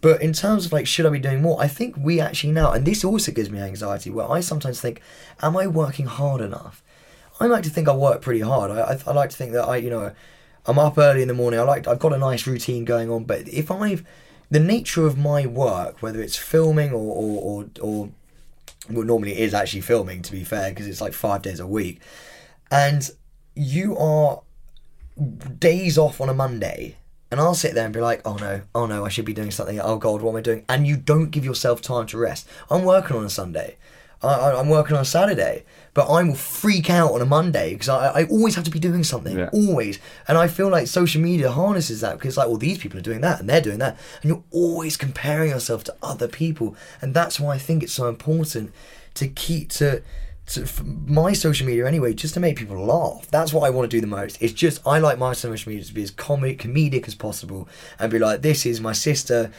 But 0.00 0.22
in 0.22 0.32
terms 0.32 0.64
of 0.64 0.72
like, 0.72 0.86
should 0.86 1.04
I 1.04 1.10
be 1.10 1.18
doing 1.18 1.42
more? 1.42 1.60
I 1.60 1.68
think 1.68 1.94
we 1.98 2.20
actually 2.20 2.54
now, 2.54 2.72
and 2.72 2.86
this 2.86 3.04
also 3.04 3.32
gives 3.32 3.50
me 3.50 3.58
anxiety, 3.58 4.08
where 4.08 4.30
I 4.30 4.40
sometimes 4.40 4.80
think, 4.80 5.02
am 5.42 5.58
I 5.58 5.66
working 5.66 6.06
hard 6.06 6.40
enough? 6.40 6.82
I 7.38 7.46
like 7.46 7.64
to 7.64 7.70
think 7.70 7.86
I 7.86 7.94
work 7.94 8.22
pretty 8.22 8.40
hard. 8.40 8.70
I, 8.70 8.80
I, 8.80 8.98
I 9.06 9.12
like 9.12 9.28
to 9.28 9.36
think 9.36 9.52
that 9.52 9.68
I, 9.68 9.76
you 9.76 9.90
know, 9.90 10.12
I'm 10.66 10.78
up 10.78 10.98
early 10.98 11.22
in 11.22 11.28
the 11.28 11.34
morning. 11.34 11.58
I 11.58 11.64
like, 11.64 11.88
I've 11.88 11.98
got 11.98 12.12
a 12.12 12.18
nice 12.18 12.46
routine 12.46 12.84
going 12.84 13.10
on. 13.10 13.24
But 13.24 13.48
if 13.48 13.70
I've, 13.70 14.04
the 14.50 14.60
nature 14.60 15.06
of 15.06 15.18
my 15.18 15.46
work, 15.46 16.02
whether 16.02 16.22
it's 16.22 16.36
filming 16.36 16.92
or, 16.92 16.96
or, 16.96 17.40
or, 17.42 17.66
or 17.80 18.10
well, 18.90 19.04
normally 19.04 19.32
it 19.32 19.38
is 19.38 19.54
actually 19.54 19.80
filming, 19.80 20.22
to 20.22 20.32
be 20.32 20.44
fair, 20.44 20.70
because 20.70 20.86
it's 20.86 21.00
like 21.00 21.12
five 21.12 21.42
days 21.42 21.60
a 21.60 21.66
week, 21.66 22.00
and 22.70 23.10
you 23.54 23.96
are 23.96 24.42
days 25.58 25.98
off 25.98 26.20
on 26.20 26.28
a 26.28 26.34
Monday, 26.34 26.96
and 27.30 27.40
I'll 27.40 27.54
sit 27.54 27.74
there 27.74 27.84
and 27.84 27.94
be 27.94 28.00
like, 28.00 28.22
oh 28.24 28.36
no, 28.36 28.62
oh 28.74 28.86
no, 28.86 29.04
I 29.04 29.08
should 29.08 29.24
be 29.24 29.32
doing 29.32 29.50
something. 29.50 29.80
Oh 29.80 29.96
god, 29.96 30.20
what 30.22 30.30
am 30.32 30.36
I 30.36 30.40
doing? 30.40 30.64
And 30.68 30.86
you 30.86 30.96
don't 30.96 31.30
give 31.30 31.44
yourself 31.44 31.80
time 31.80 32.06
to 32.08 32.18
rest. 32.18 32.48
I'm 32.70 32.84
working 32.84 33.16
on 33.16 33.24
a 33.24 33.30
Sunday. 33.30 33.76
I, 34.22 34.52
I'm 34.52 34.68
working 34.68 34.96
on 34.96 35.02
a 35.02 35.06
Saturday, 35.06 35.64
but 35.94 36.06
I 36.08 36.22
will 36.22 36.34
freak 36.34 36.88
out 36.88 37.12
on 37.12 37.20
a 37.20 37.26
Monday 37.26 37.72
because 37.74 37.88
I, 37.88 38.20
I 38.20 38.24
always 38.24 38.54
have 38.54 38.64
to 38.64 38.70
be 38.70 38.78
doing 38.78 39.04
something, 39.04 39.38
Yeah. 39.38 39.50
always. 39.52 39.98
And 40.26 40.38
I 40.38 40.48
feel 40.48 40.68
like 40.70 40.86
social 40.86 41.20
media 41.20 41.50
harnesses 41.50 42.00
that 42.00 42.14
because 42.14 42.28
it's 42.28 42.36
like, 42.38 42.48
well, 42.48 42.56
these 42.56 42.78
people 42.78 42.98
are 42.98 43.02
doing 43.02 43.20
that 43.20 43.40
and 43.40 43.48
they're 43.48 43.60
doing 43.60 43.78
that, 43.80 43.98
and 44.22 44.28
you're 44.30 44.42
always 44.50 44.96
comparing 44.96 45.50
yourself 45.50 45.84
to 45.84 45.94
other 46.02 46.28
people, 46.28 46.74
and 47.00 47.12
that's 47.12 47.38
why 47.38 47.54
I 47.54 47.58
think 47.58 47.82
it's 47.82 47.92
so 47.92 48.08
important 48.08 48.72
to 49.14 49.28
keep 49.28 49.68
to. 49.70 50.02
To, 50.54 50.66
my 51.06 51.32
social 51.34 51.68
media 51.68 51.86
anyway, 51.86 52.12
just 52.14 52.34
to 52.34 52.40
make 52.40 52.56
people 52.58 52.76
laugh. 52.84 53.28
That's 53.30 53.52
what 53.52 53.62
I 53.64 53.70
want 53.70 53.88
to 53.88 53.96
do 53.96 54.00
the 54.00 54.08
most. 54.08 54.42
It's 54.42 54.52
just 54.52 54.84
I 54.84 54.98
like 54.98 55.16
my 55.16 55.34
social 55.34 55.70
media 55.70 55.84
to 55.84 55.94
be 55.94 56.02
as 56.02 56.10
comic, 56.10 56.58
comedic 56.58 57.06
as 57.06 57.14
possible, 57.14 57.68
and 58.00 58.10
be 58.10 58.18
like, 58.18 58.42
"This 58.42 58.66
is 58.66 58.80
my 58.80 58.92
sister 58.92 59.52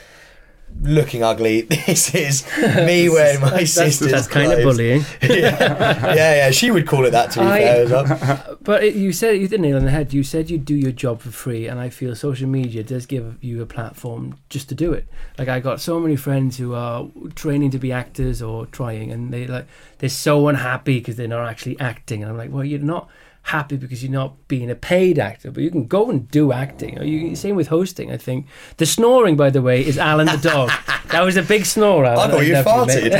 looking 0.82 1.24
ugly. 1.24 1.61
This 1.84 2.13
is 2.15 2.45
me 2.57 3.09
wearing 3.09 3.41
my 3.41 3.63
sister's 3.65 4.11
That's 4.11 4.28
kind 4.28 4.51
of 4.51 4.63
bullying. 4.63 5.01
yeah, 5.21 6.13
yeah, 6.15 6.36
yeah. 6.36 6.51
She 6.51 6.71
would 6.71 6.88
call 6.88 7.05
it 7.05 7.11
that. 7.11 7.32
To 7.32 7.39
be 7.39 7.45
I- 7.45 7.59
fair, 7.59 7.84
as 7.84 7.91
well. 7.91 8.57
But 8.61 8.84
it, 8.84 8.95
you 8.95 9.11
said 9.11 9.38
you 9.38 9.47
did 9.47 9.59
nail 9.61 9.76
it 9.76 9.80
on 9.80 9.86
the 9.86 9.91
head. 9.91 10.13
You 10.13 10.24
said 10.24 10.49
you 10.49 10.57
do 10.57 10.76
your 10.76 10.91
job 10.91 11.19
for 11.21 11.32
free, 11.32 11.67
and 11.67 11.80
I 11.80 11.89
feel 11.89 12.15
social 12.15 12.47
media 12.47 12.84
does 12.84 13.05
give 13.05 13.38
you 13.43 13.61
a 13.61 13.65
platform 13.65 14.38
just 14.49 14.69
to 14.69 14.76
do 14.76 14.93
it. 14.93 15.07
Like 15.38 15.49
I 15.49 15.59
got 15.59 15.82
so 15.82 15.99
many 15.99 16.15
friends 16.15 16.57
who 16.57 16.74
are 16.74 17.07
training 17.36 17.71
to 17.71 17.80
be 17.80 17.91
actors 17.91 18.41
or 18.41 18.65
trying, 18.67 19.11
and 19.11 19.34
they 19.34 19.47
like 19.47 19.67
they're 19.99 20.09
so 20.09 20.47
unhappy 20.47 20.99
because 20.99 21.15
they're 21.17 21.28
not 21.28 21.47
actually 21.47 21.80
acting. 21.80 22.21
And 22.24 22.32
I'm 22.32 22.38
like, 22.38 22.51
well, 22.51 22.63
you're 22.63 22.80
not 22.80 23.09
happy 23.44 23.78
because 23.78 24.04
you're 24.04 24.12
not 24.12 24.48
being 24.48 24.72
a 24.72 24.76
paid 24.76 25.20
actor, 25.20 25.52
but 25.52 25.64
you 25.64 25.70
can 25.70 25.86
go 25.86 26.10
and 26.10 26.30
do 26.30 26.52
acting. 26.52 27.02
You, 27.02 27.36
same 27.36 27.56
with 27.56 27.68
hosting. 27.68 28.12
I 28.12 28.18
think 28.18 28.48
the 28.78 28.86
snoring, 28.86 29.36
by 29.36 29.50
the 29.50 29.62
way, 29.62 29.86
is 29.86 29.98
Alan 29.98 30.28
the 30.28 30.38
dog. 30.38 30.72
that 31.10 31.22
was 31.22 31.38
a 31.38 31.44
big 31.44 31.66
snore. 31.66 32.06
Alan. 32.06 32.32
I 32.32 32.34
thought 32.34 32.46
you 32.46 32.54
farted. 32.56 33.14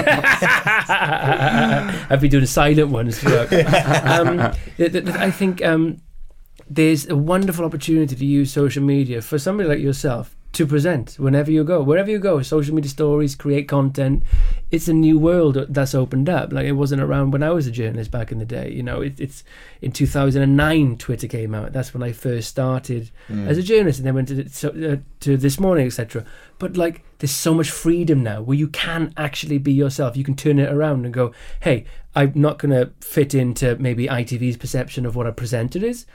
I've 2.10 2.22
been 2.22 2.32
doing 2.32 2.46
silent 2.46 2.90
ones 2.90 3.24
um, 3.24 4.52
I 4.78 5.32
think 5.32 5.64
um, 5.64 6.02
there's 6.70 7.08
a 7.08 7.16
wonderful 7.16 7.66
opportunity 7.66 8.16
to 8.16 8.26
use 8.26 8.52
social 8.52 8.84
media 8.84 9.22
for 9.22 9.38
somebody 9.38 9.70
like 9.70 9.80
yourself 9.80 10.36
to 10.54 10.68
present 10.68 11.16
whenever 11.16 11.52
you 11.52 11.64
go, 11.64 11.82
wherever 11.82 12.10
you 12.10 12.20
go. 12.20 12.42
Social 12.42 12.76
media 12.76 12.90
stories, 12.90 13.36
create 13.36 13.68
content. 13.68 14.24
It's 14.70 14.88
a 14.88 14.94
new 14.94 15.18
world 15.18 15.66
that's 15.70 15.96
opened 15.96 16.30
up. 16.30 16.54
Like 16.54 16.66
it 16.66 16.74
wasn't 16.74 17.02
around 17.02 17.32
when 17.32 17.44
I 17.44 17.50
was 17.50 17.66
a 17.68 17.72
journalist 17.72 18.12
back 18.12 18.32
in 18.32 18.38
the 18.38 18.46
day. 18.46 18.72
You 18.72 18.84
know, 18.84 19.02
it, 19.02 19.20
it's 19.20 19.44
in 19.82 19.92
2009 19.92 20.98
Twitter 20.98 21.28
came 21.28 21.56
out. 21.56 21.74
That's 21.74 21.94
when 21.94 22.04
I 22.04 22.12
first 22.12 22.50
started 22.50 23.10
as 23.50 23.58
a 23.58 23.64
journalist, 23.64 24.00
and 24.00 24.08
then 24.08 24.16
went 24.16 24.28
to 24.30 24.48
so, 24.50 24.70
uh, 24.70 24.98
to 25.22 25.38
this 25.38 25.60
morning, 25.60 25.88
etc. 25.88 26.24
But 26.60 26.78
like, 26.78 27.04
there's 27.18 27.32
so 27.32 27.54
much 27.54 27.72
freedom 27.72 28.22
now 28.24 28.42
where 28.42 28.58
you 28.58 28.68
can 28.68 29.14
actually 29.18 29.58
be 29.58 29.74
yourself. 29.74 30.16
You 30.16 30.24
can 30.24 30.36
turn 30.36 30.60
it 30.60 30.72
around 30.72 31.06
and 31.06 31.14
go, 31.14 31.34
"Hey, 31.62 31.86
I'm 32.16 32.34
not 32.36 32.60
going 32.60 32.72
to 32.72 32.92
fit 33.00 33.34
into 33.34 33.76
maybe 33.78 34.08
ITV's 34.08 34.58
perception 34.58 35.06
of 35.06 35.16
what 35.16 35.26
a 35.26 35.32
presenter 35.32 35.84
is." 35.84 36.06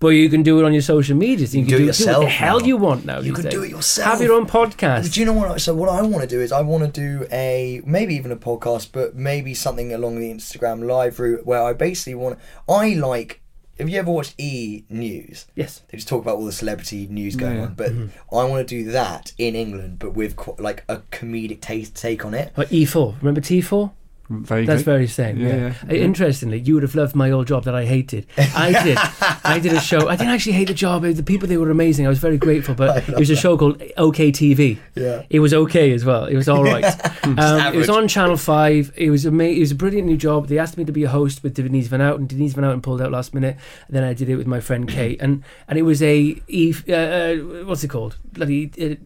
But 0.00 0.08
you 0.10 0.28
can 0.28 0.42
do 0.44 0.60
it 0.60 0.64
on 0.64 0.72
your 0.72 0.82
social 0.82 1.16
media. 1.16 1.46
So 1.46 1.58
you, 1.58 1.64
You 1.64 1.66
can 1.66 1.70
do 1.70 1.76
it 1.76 1.78
do, 1.78 1.78
do 1.78 1.84
what 1.84 1.86
yourself 1.98 2.24
the 2.24 2.30
hell 2.30 2.60
now. 2.60 2.66
you 2.66 2.76
want 2.76 3.04
now. 3.04 3.16
You 3.18 3.34
these 3.34 3.42
can 3.44 3.50
do 3.50 3.62
it 3.64 3.70
yourself. 3.70 4.08
Have 4.12 4.22
your 4.22 4.32
own 4.34 4.46
podcast. 4.46 5.12
Do 5.12 5.18
you 5.20 5.26
know 5.26 5.32
what? 5.32 5.50
I, 5.50 5.56
so 5.56 5.74
what 5.74 5.88
I 5.88 6.02
want 6.02 6.22
to 6.22 6.28
do 6.28 6.40
is 6.40 6.52
I 6.52 6.60
want 6.60 6.84
to 6.94 7.00
do 7.00 7.26
a 7.32 7.82
maybe 7.84 8.14
even 8.14 8.30
a 8.30 8.36
podcast, 8.36 8.90
but 8.92 9.16
maybe 9.16 9.54
something 9.54 9.92
along 9.92 10.20
the 10.20 10.32
Instagram 10.32 10.86
live 10.86 11.18
route 11.18 11.44
where 11.44 11.62
I 11.62 11.72
basically 11.72 12.14
want. 12.14 12.38
I 12.68 12.94
like. 12.94 13.40
Have 13.80 13.88
you 13.88 13.96
ever 14.00 14.10
watched 14.10 14.34
E 14.38 14.82
News? 14.90 15.46
Yes. 15.54 15.82
They 15.88 15.98
just 15.98 16.08
talk 16.08 16.20
about 16.22 16.34
all 16.36 16.44
the 16.44 16.50
celebrity 16.50 17.06
news 17.08 17.36
going 17.36 17.58
Yeah. 17.58 17.62
on, 17.66 17.74
but 17.74 17.92
Mm-hmm. 17.92 18.34
I 18.36 18.42
want 18.44 18.66
to 18.66 18.74
do 18.84 18.90
that 18.90 19.32
in 19.38 19.54
England, 19.54 20.00
but 20.00 20.14
with 20.14 20.36
like 20.58 20.82
a 20.88 20.96
comedic 21.12 21.60
take 21.60 21.94
take 21.94 22.24
on 22.24 22.34
it. 22.34 22.52
Like 22.56 22.70
E4. 22.70 23.18
Remember 23.20 23.40
T4? 23.40 23.92
Vaguely. 24.30 24.66
That's 24.66 24.82
very 24.82 25.06
same. 25.06 25.38
Yeah, 25.40 25.48
Yeah. 25.56 25.74
yeah. 25.88 25.94
Interestingly, 25.94 26.58
you 26.60 26.74
would 26.74 26.82
have 26.82 26.94
loved 26.94 27.14
my 27.16 27.30
old 27.30 27.46
job 27.46 27.64
that 27.64 27.74
I 27.74 27.86
hated. 27.86 28.26
I 28.36 28.72
did. 28.84 28.98
I 29.44 29.58
did 29.58 29.72
a 29.72 29.80
show. 29.80 30.06
I 30.08 30.16
didn't 30.16 30.34
actually 30.34 30.52
hate 30.52 30.68
the 30.68 30.74
job. 30.74 31.02
The 31.02 31.22
people 31.22 31.48
they 31.48 31.56
were 31.56 31.70
amazing. 31.70 32.04
I 32.04 32.10
was 32.10 32.18
very 32.18 32.36
grateful. 32.36 32.74
But 32.74 33.08
it 33.08 33.16
was 33.18 33.30
a 33.30 33.36
show 33.36 33.56
called 33.56 33.82
OK 33.96 34.30
TV. 34.32 34.78
Yeah. 34.94 35.22
It 35.30 35.40
was 35.40 35.54
okay 35.54 35.92
as 35.92 36.04
well. 36.04 36.26
It 36.26 36.36
was 36.36 36.48
all 36.48 36.62
right. 36.74 36.84
um, 37.24 37.74
it 37.74 37.76
was 37.78 37.88
on 37.88 38.06
Channel 38.06 38.36
Five. 38.36 38.92
It 38.96 39.10
was 39.10 39.24
ama- 39.26 39.44
It 39.44 39.60
was 39.60 39.70
a 39.72 39.74
brilliant 39.76 40.06
new 40.06 40.16
job. 40.18 40.48
They 40.48 40.58
asked 40.58 40.76
me 40.76 40.84
to 40.84 40.92
be 40.92 41.04
a 41.04 41.08
host 41.08 41.42
with 41.42 41.54
Denise 41.54 41.88
Van 41.88 42.00
Outen. 42.00 42.26
Denise 42.26 42.52
Van 42.52 42.64
Outen 42.64 42.82
pulled 42.82 43.00
out 43.00 43.10
last 43.10 43.32
minute. 43.32 43.56
And 43.86 43.96
then 43.96 44.04
I 44.04 44.12
did 44.12 44.28
it 44.28 44.36
with 44.36 44.46
my 44.46 44.60
friend 44.60 44.86
Kate. 44.88 45.18
And 45.22 45.42
and 45.68 45.78
it 45.78 45.82
was 45.82 46.02
a 46.02 46.36
e, 46.48 46.74
uh, 46.88 46.92
uh, 46.92 47.36
what's 47.64 47.82
it 47.82 47.88
called? 47.88 48.18
Bloody. 48.32 48.70
Uh, 48.78 48.96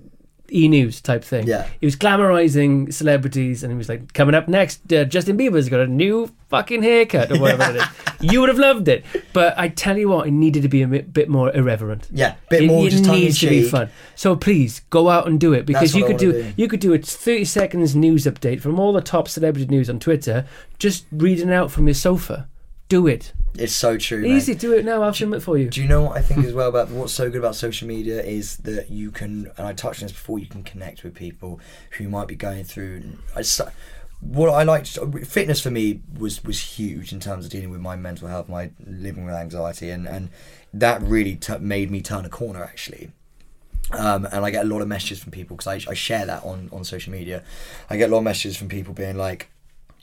E 0.53 0.69
News 0.69 1.01
type 1.01 1.25
thing. 1.25 1.47
Yeah. 1.47 1.69
He 1.81 1.87
was 1.87 1.97
glamorizing 1.97 2.93
celebrities, 2.93 3.63
and 3.63 3.73
he 3.73 3.77
was 3.77 3.89
like, 3.89 4.13
"Coming 4.13 4.35
up 4.35 4.49
next, 4.49 4.93
uh, 4.93 5.05
Justin 5.05 5.39
Bieber's 5.39 5.69
got 5.69 5.81
a 5.81 5.87
new 5.87 6.31
fucking 6.49 6.83
haircut 6.83 7.33
or 7.33 7.41
whatever 7.41 7.71
it 7.71 7.77
is." 7.77 7.85
You 8.25 8.39
would 8.39 8.51
have 8.51 8.59
loved 8.59 8.87
it, 8.87 9.05
but 9.33 9.59
I 9.59 9.67
tell 9.67 9.99
you 9.99 10.09
what, 10.09 10.29
it 10.29 10.31
needed 10.31 10.63
to 10.63 10.69
be 10.69 10.83
a 10.83 10.87
bit, 10.87 11.29
more 11.29 11.53
irreverent. 11.53 12.07
Yeah, 12.13 12.37
bit 12.51 12.63
it, 12.63 12.67
more 12.69 12.87
it 12.87 12.91
just 12.91 13.05
tongue 13.05 13.17
in 13.17 13.23
needs 13.23 13.41
to 13.41 13.49
be 13.49 13.69
fun. 13.69 13.91
So 14.15 14.37
please 14.37 14.79
go 14.91 15.09
out 15.09 15.27
and 15.27 15.41
do 15.41 15.53
it 15.55 15.67
because 15.67 15.97
you 15.97 16.07
could 16.07 16.19
do, 16.19 16.31
do. 16.31 16.53
you 16.57 16.69
could 16.69 16.79
do 16.79 16.95
a 16.95 16.99
thirty 16.99 17.45
seconds 17.45 17.97
news 17.97 18.25
update 18.25 18.61
from 18.61 18.79
all 18.79 18.93
the 18.93 19.01
top 19.01 19.27
celebrity 19.27 19.67
news 19.67 19.91
on 19.91 19.99
Twitter, 19.99 20.47
just 20.79 21.05
reading 21.11 21.53
out 21.53 21.73
from 21.73 21.89
your 21.89 21.95
sofa. 21.95 22.47
Do 22.93 23.07
it. 23.07 23.32
It's 23.55 23.72
so 23.72 23.97
true. 23.97 24.20
mate. 24.20 24.32
Easy. 24.32 24.55
Do 24.55 24.74
it 24.74 24.84
now. 24.84 25.03
I'll 25.03 25.14
film 25.14 25.32
it 25.32 25.40
for 25.40 25.57
you. 25.57 25.70
Do 25.70 25.80
you 25.80 25.88
know 25.88 26.03
what 26.03 26.18
I 26.18 26.20
think 26.20 26.45
as 26.45 26.53
well 26.53 26.68
about 26.68 26.90
what's 26.90 27.14
so 27.14 27.30
good 27.30 27.38
about 27.38 27.55
social 27.55 27.88
media 27.88 28.22
is 28.22 28.59
that 28.59 28.90
you 28.90 29.11
can, 29.11 29.51
and 29.57 29.66
I 29.66 29.72
touched 29.72 30.03
on 30.03 30.09
this 30.09 30.12
before, 30.12 30.38
you 30.38 30.45
can 30.45 30.62
connect 30.62 31.03
with 31.03 31.14
people 31.14 31.59
who 31.93 32.11
might 32.11 32.28
be 32.28 32.34
going 32.34 32.64
through. 32.64 33.03
I 33.34 33.45
What 34.20 34.51
I 34.51 34.62
liked, 34.64 34.99
fitness 35.24 35.62
for 35.62 35.70
me 35.70 36.03
was 36.18 36.45
was 36.45 36.61
huge 36.61 37.14
in 37.14 37.20
terms 37.20 37.47
of 37.47 37.51
dealing 37.51 37.70
with 37.70 37.80
my 37.80 37.97
mental 37.97 38.28
health, 38.28 38.51
my 38.51 38.72
living 38.86 39.24
with 39.24 39.36
anxiety, 39.36 39.88
and 39.88 40.07
and 40.07 40.28
that 40.74 41.01
really 41.01 41.36
t- 41.36 41.57
made 41.61 41.90
me 41.90 42.03
turn 42.03 42.26
a 42.26 42.28
corner 42.28 42.62
actually. 42.62 43.12
Um, 43.93 44.26
and 44.26 44.45
I 44.45 44.51
get 44.51 44.66
a 44.66 44.68
lot 44.68 44.82
of 44.82 44.88
messages 44.88 45.18
from 45.22 45.32
people 45.32 45.57
because 45.57 45.86
I, 45.86 45.90
I 45.90 45.95
share 45.95 46.26
that 46.26 46.45
on, 46.45 46.68
on 46.72 46.84
social 46.84 47.11
media. 47.11 47.43
I 47.88 47.97
get 47.97 48.11
a 48.11 48.12
lot 48.12 48.18
of 48.18 48.24
messages 48.24 48.57
from 48.57 48.68
people 48.68 48.95
being 48.95 49.16
like, 49.16 49.51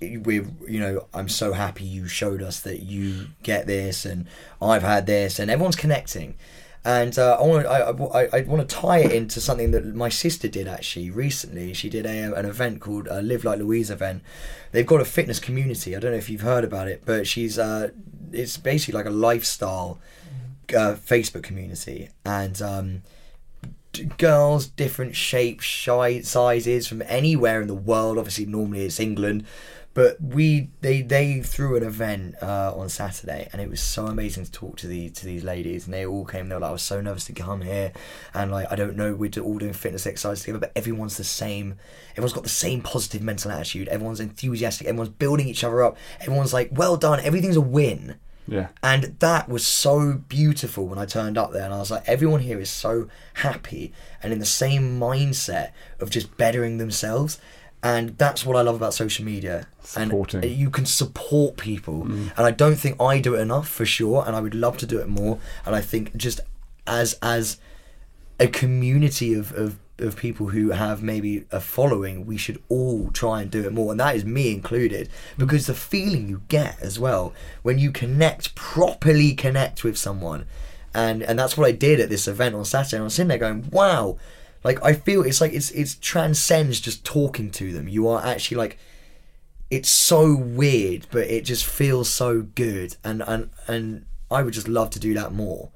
we 0.01 0.41
you 0.67 0.79
know 0.79 1.07
I'm 1.13 1.29
so 1.29 1.53
happy 1.53 1.83
you 1.83 2.07
showed 2.07 2.41
us 2.41 2.59
that 2.61 2.81
you 2.81 3.27
get 3.43 3.67
this 3.67 4.05
and 4.05 4.27
I've 4.61 4.83
had 4.83 5.05
this 5.05 5.39
and 5.39 5.51
everyone's 5.51 5.75
connecting. 5.75 6.35
And 6.85 7.19
uh, 7.19 7.37
I 7.39 7.43
want 7.43 7.67
I, 7.67 7.79
I, 7.81 8.29
I 8.37 8.41
want 8.41 8.67
to 8.67 8.75
tie 8.75 8.99
it 8.99 9.11
into 9.11 9.41
something 9.41 9.71
that 9.71 9.85
my 9.93 10.07
sister 10.07 10.47
did 10.47 10.67
actually 10.67 11.11
recently. 11.11 11.73
She 11.73 11.89
did 11.89 12.05
a, 12.05 12.33
an 12.33 12.45
event 12.45 12.79
called 12.79 13.09
uh, 13.09 13.19
Live 13.19 13.43
Like 13.43 13.59
Louise 13.59 13.91
event. 13.91 14.23
They've 14.71 14.85
got 14.85 15.01
a 15.01 15.05
fitness 15.05 15.39
community. 15.39 15.95
I 15.95 15.99
don't 15.99 16.11
know 16.11 16.17
if 16.17 16.29
you've 16.29 16.41
heard 16.41 16.63
about 16.63 16.87
it 16.87 17.03
but 17.05 17.27
she's 17.27 17.59
uh, 17.59 17.89
it's 18.31 18.55
basically 18.57 18.97
like 18.97 19.05
a 19.05 19.11
lifestyle 19.11 19.99
uh, 20.69 20.95
Facebook 20.95 21.43
community. 21.43 22.09
And 22.23 22.61
um, 22.61 23.01
girls 24.17 24.67
different 24.67 25.15
shapes 25.17 25.65
shi- 25.65 26.21
sizes 26.21 26.87
from 26.87 27.01
anywhere 27.07 27.61
in 27.61 27.67
the 27.67 27.75
world. 27.75 28.17
Obviously 28.17 28.45
normally 28.45 28.85
it's 28.85 29.01
england 29.01 29.45
but 29.99 30.15
we 30.21 30.69
they 30.79 31.01
they 31.01 31.41
threw 31.41 31.75
an 31.75 31.83
event 31.83 32.33
uh, 32.41 32.71
on 32.73 32.87
saturday 32.87 33.49
and 33.51 33.61
it 33.61 33.69
was 33.69 33.81
so 33.81 34.05
amazing 34.05 34.45
to 34.45 34.51
talk 34.51 34.77
to 34.77 34.87
the 34.87 35.09
to 35.09 35.25
these 35.25 35.43
ladies 35.43 35.83
and 35.83 35.93
they 35.93 36.05
all 36.05 36.23
came 36.23 36.47
they 36.47 36.55
were 36.55 36.61
like 36.61 36.69
i 36.69 36.71
was 36.71 36.81
so 36.81 37.01
nervous 37.01 37.25
to 37.25 37.33
come 37.33 37.59
here 37.59 37.91
and 38.33 38.49
like 38.49 38.65
i 38.71 38.75
don't 38.77 38.95
know 38.95 39.13
we're 39.13 39.29
all 39.41 39.57
doing 39.57 39.73
fitness 39.73 40.07
exercise 40.07 40.39
together 40.39 40.57
but 40.59 40.71
everyone's 40.73 41.17
the 41.17 41.23
same 41.25 41.75
everyone's 42.11 42.31
got 42.31 42.43
the 42.43 42.49
same 42.49 42.81
positive 42.81 43.21
mental 43.21 43.51
attitude 43.51 43.89
everyone's 43.89 44.21
enthusiastic 44.21 44.87
everyone's 44.87 45.09
building 45.09 45.49
each 45.49 45.65
other 45.65 45.83
up 45.83 45.97
everyone's 46.21 46.53
like 46.53 46.69
well 46.71 46.95
done 46.95 47.19
everything's 47.19 47.57
a 47.57 47.61
win 47.79 48.15
Yeah. 48.47 48.67
and 48.81 49.17
that 49.19 49.49
was 49.49 49.67
so 49.67 50.13
beautiful 50.29 50.87
when 50.87 50.97
I 50.97 51.05
turned 51.05 51.37
up 51.37 51.51
there, 51.51 51.65
and 51.65 51.73
I 51.73 51.77
was 51.77 51.91
like, 51.91 52.07
everyone 52.07 52.39
here 52.41 52.59
is 52.59 52.69
so 52.71 52.93
happy 53.45 53.91
and 54.23 54.33
in 54.33 54.39
the 54.39 54.45
same 54.63 54.97
mindset 54.99 55.69
of 55.99 56.09
just 56.09 56.35
bettering 56.37 56.77
themselves. 56.79 57.37
And 57.81 58.17
that's 58.17 58.45
what 58.45 58.57
I 58.57 58.61
love 58.61 58.75
about 58.75 58.93
social 58.93 59.23
media. 59.23 59.67
Supporting. 59.83 60.43
And 60.43 60.51
you 60.51 60.69
can 60.69 60.85
support 60.85 61.57
people. 61.57 62.03
Mm. 62.05 62.31
And 62.35 62.45
I 62.45 62.51
don't 62.51 62.75
think 62.75 63.01
I 63.01 63.19
do 63.19 63.35
it 63.35 63.39
enough 63.39 63.69
for 63.69 63.85
sure. 63.85 64.23
And 64.27 64.35
I 64.35 64.41
would 64.41 64.55
love 64.55 64.77
to 64.77 64.85
do 64.85 64.99
it 64.99 65.07
more. 65.07 65.39
And 65.65 65.75
I 65.75 65.81
think 65.81 66.15
just 66.15 66.41
as 66.85 67.17
as 67.21 67.57
a 68.39 68.47
community 68.47 69.33
of, 69.33 69.53
of, 69.53 69.77
of 69.97 70.15
people 70.15 70.47
who 70.47 70.71
have 70.71 71.01
maybe 71.01 71.45
a 71.51 71.59
following, 71.59 72.25
we 72.25 72.37
should 72.37 72.61
all 72.69 73.11
try 73.11 73.41
and 73.41 73.51
do 73.51 73.63
it 73.65 73.73
more. 73.73 73.91
And 73.91 73.99
that 73.99 74.15
is 74.15 74.25
me 74.25 74.53
included. 74.53 75.09
Because 75.37 75.65
the 75.65 75.73
feeling 75.73 76.27
you 76.27 76.41
get 76.49 76.79
as 76.81 76.99
well 76.99 77.33
when 77.63 77.79
you 77.79 77.91
connect, 77.91 78.55
properly 78.55 79.33
connect 79.33 79.85
with 79.85 79.97
someone. 79.97 80.45
And 80.93 81.23
and 81.23 81.39
that's 81.39 81.55
what 81.55 81.67
I 81.67 81.71
did 81.71 82.01
at 82.01 82.09
this 82.09 82.27
event 82.27 82.55
on 82.55 82.65
Saturday. 82.65 82.97
And 82.97 83.03
I 83.03 83.05
was 83.05 83.13
sitting 83.13 83.29
there 83.29 83.37
going, 83.37 83.69
wow. 83.69 84.17
Like 84.63 84.83
I 84.83 84.93
feel 84.93 85.23
it's 85.23 85.41
like 85.41 85.53
it's 85.53 85.71
it's 85.71 85.95
transcends 85.95 86.79
just 86.79 87.05
talking 87.05 87.51
to 87.51 87.71
them. 87.71 87.87
You 87.87 88.07
are 88.07 88.23
actually 88.23 88.57
like 88.57 88.77
it's 89.69 89.89
so 89.89 90.35
weird, 90.35 91.07
but 91.11 91.27
it 91.27 91.45
just 91.45 91.65
feels 91.65 92.09
so 92.09 92.41
good, 92.41 92.97
and 93.03 93.21
and 93.21 93.49
and 93.67 94.05
I 94.31 94.43
would 94.43 94.53
just 94.53 94.67
love 94.67 94.89
to 94.91 94.99
do 94.99 95.13
that 95.13 95.31
more, 95.31 95.69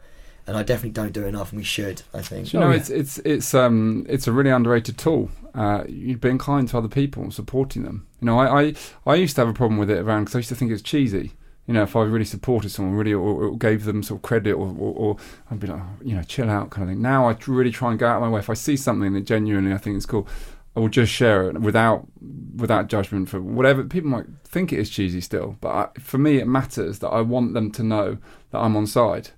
and 0.47 0.57
I 0.57 0.63
definitely 0.63 0.91
don't 0.91 1.13
do 1.13 1.23
it 1.23 1.27
enough, 1.27 1.51
and 1.51 1.59
we 1.59 1.63
should. 1.63 2.01
I 2.13 2.21
think. 2.21 2.49
Do 2.49 2.57
you 2.57 2.63
know, 2.63 2.71
it's 2.71 2.89
it's 2.89 3.19
it's 3.19 3.53
um 3.53 4.05
it's 4.09 4.27
a 4.27 4.31
really 4.31 4.49
underrated 4.49 4.97
tool. 4.97 5.29
Uh, 5.53 5.83
you 5.87 6.17
being 6.17 6.39
kind 6.39 6.67
to 6.67 6.77
other 6.77 6.87
people 6.87 7.23
and 7.23 7.33
supporting 7.33 7.83
them. 7.83 8.07
You 8.19 8.25
know, 8.25 8.39
I 8.39 8.61
I, 8.61 8.73
I 9.05 9.15
used 9.15 9.35
to 9.35 9.41
have 9.41 9.49
a 9.49 9.53
problem 9.53 9.77
with 9.77 9.91
it 9.91 9.99
around 9.99 10.25
because 10.25 10.35
I 10.35 10.39
used 10.39 10.49
to 10.49 10.55
think 10.55 10.69
it 10.69 10.73
was 10.73 10.81
cheesy. 10.81 11.33
You 11.65 11.73
know, 11.73 11.83
if 11.83 11.95
I 11.95 12.01
really 12.01 12.25
supported 12.25 12.69
someone, 12.71 12.95
really, 12.95 13.13
or, 13.13 13.45
or 13.45 13.57
gave 13.57 13.85
them 13.85 14.03
sort 14.03 14.17
of 14.19 14.21
credit, 14.21 14.51
or, 14.51 14.67
or, 14.67 14.93
or 14.95 15.17
I'd 15.49 15.61
be 15.61 15.67
like, 15.67 15.79
oh, 15.79 15.87
you 16.03 16.13
know, 16.15 16.23
chill 16.23 16.49
out 16.49 16.71
kind 16.71 16.83
of 16.83 16.93
thing. 16.93 17.01
Now 17.01 17.29
I 17.29 17.37
really 17.47 17.71
try 17.71 17.91
and 17.91 17.99
go 17.99 18.07
out 18.07 18.17
of 18.17 18.21
my 18.23 18.29
way. 18.29 18.39
If 18.39 18.49
I 18.49 18.53
see 18.53 18.75
something 18.75 19.13
that 19.13 19.21
genuinely 19.21 19.71
I 19.71 19.77
think 19.77 19.95
is 19.95 20.05
cool, 20.05 20.27
I 20.75 20.79
will 20.79 20.89
just 20.89 21.11
share 21.11 21.49
it 21.49 21.61
without 21.61 22.07
without 22.55 22.87
judgment 22.87 23.29
for 23.29 23.39
whatever 23.39 23.83
people 23.83 24.09
might 24.09 24.25
think 24.43 24.73
it 24.73 24.79
is 24.79 24.89
cheesy 24.89 25.21
still. 25.21 25.55
But 25.61 25.69
I, 25.69 25.99
for 25.99 26.17
me, 26.17 26.37
it 26.37 26.47
matters 26.47 26.99
that 26.99 27.09
I 27.09 27.21
want 27.21 27.53
them 27.53 27.71
to 27.71 27.83
know 27.83 28.17
that 28.51 28.59
I'm 28.59 28.75
on 28.75 28.87
side, 28.87 29.29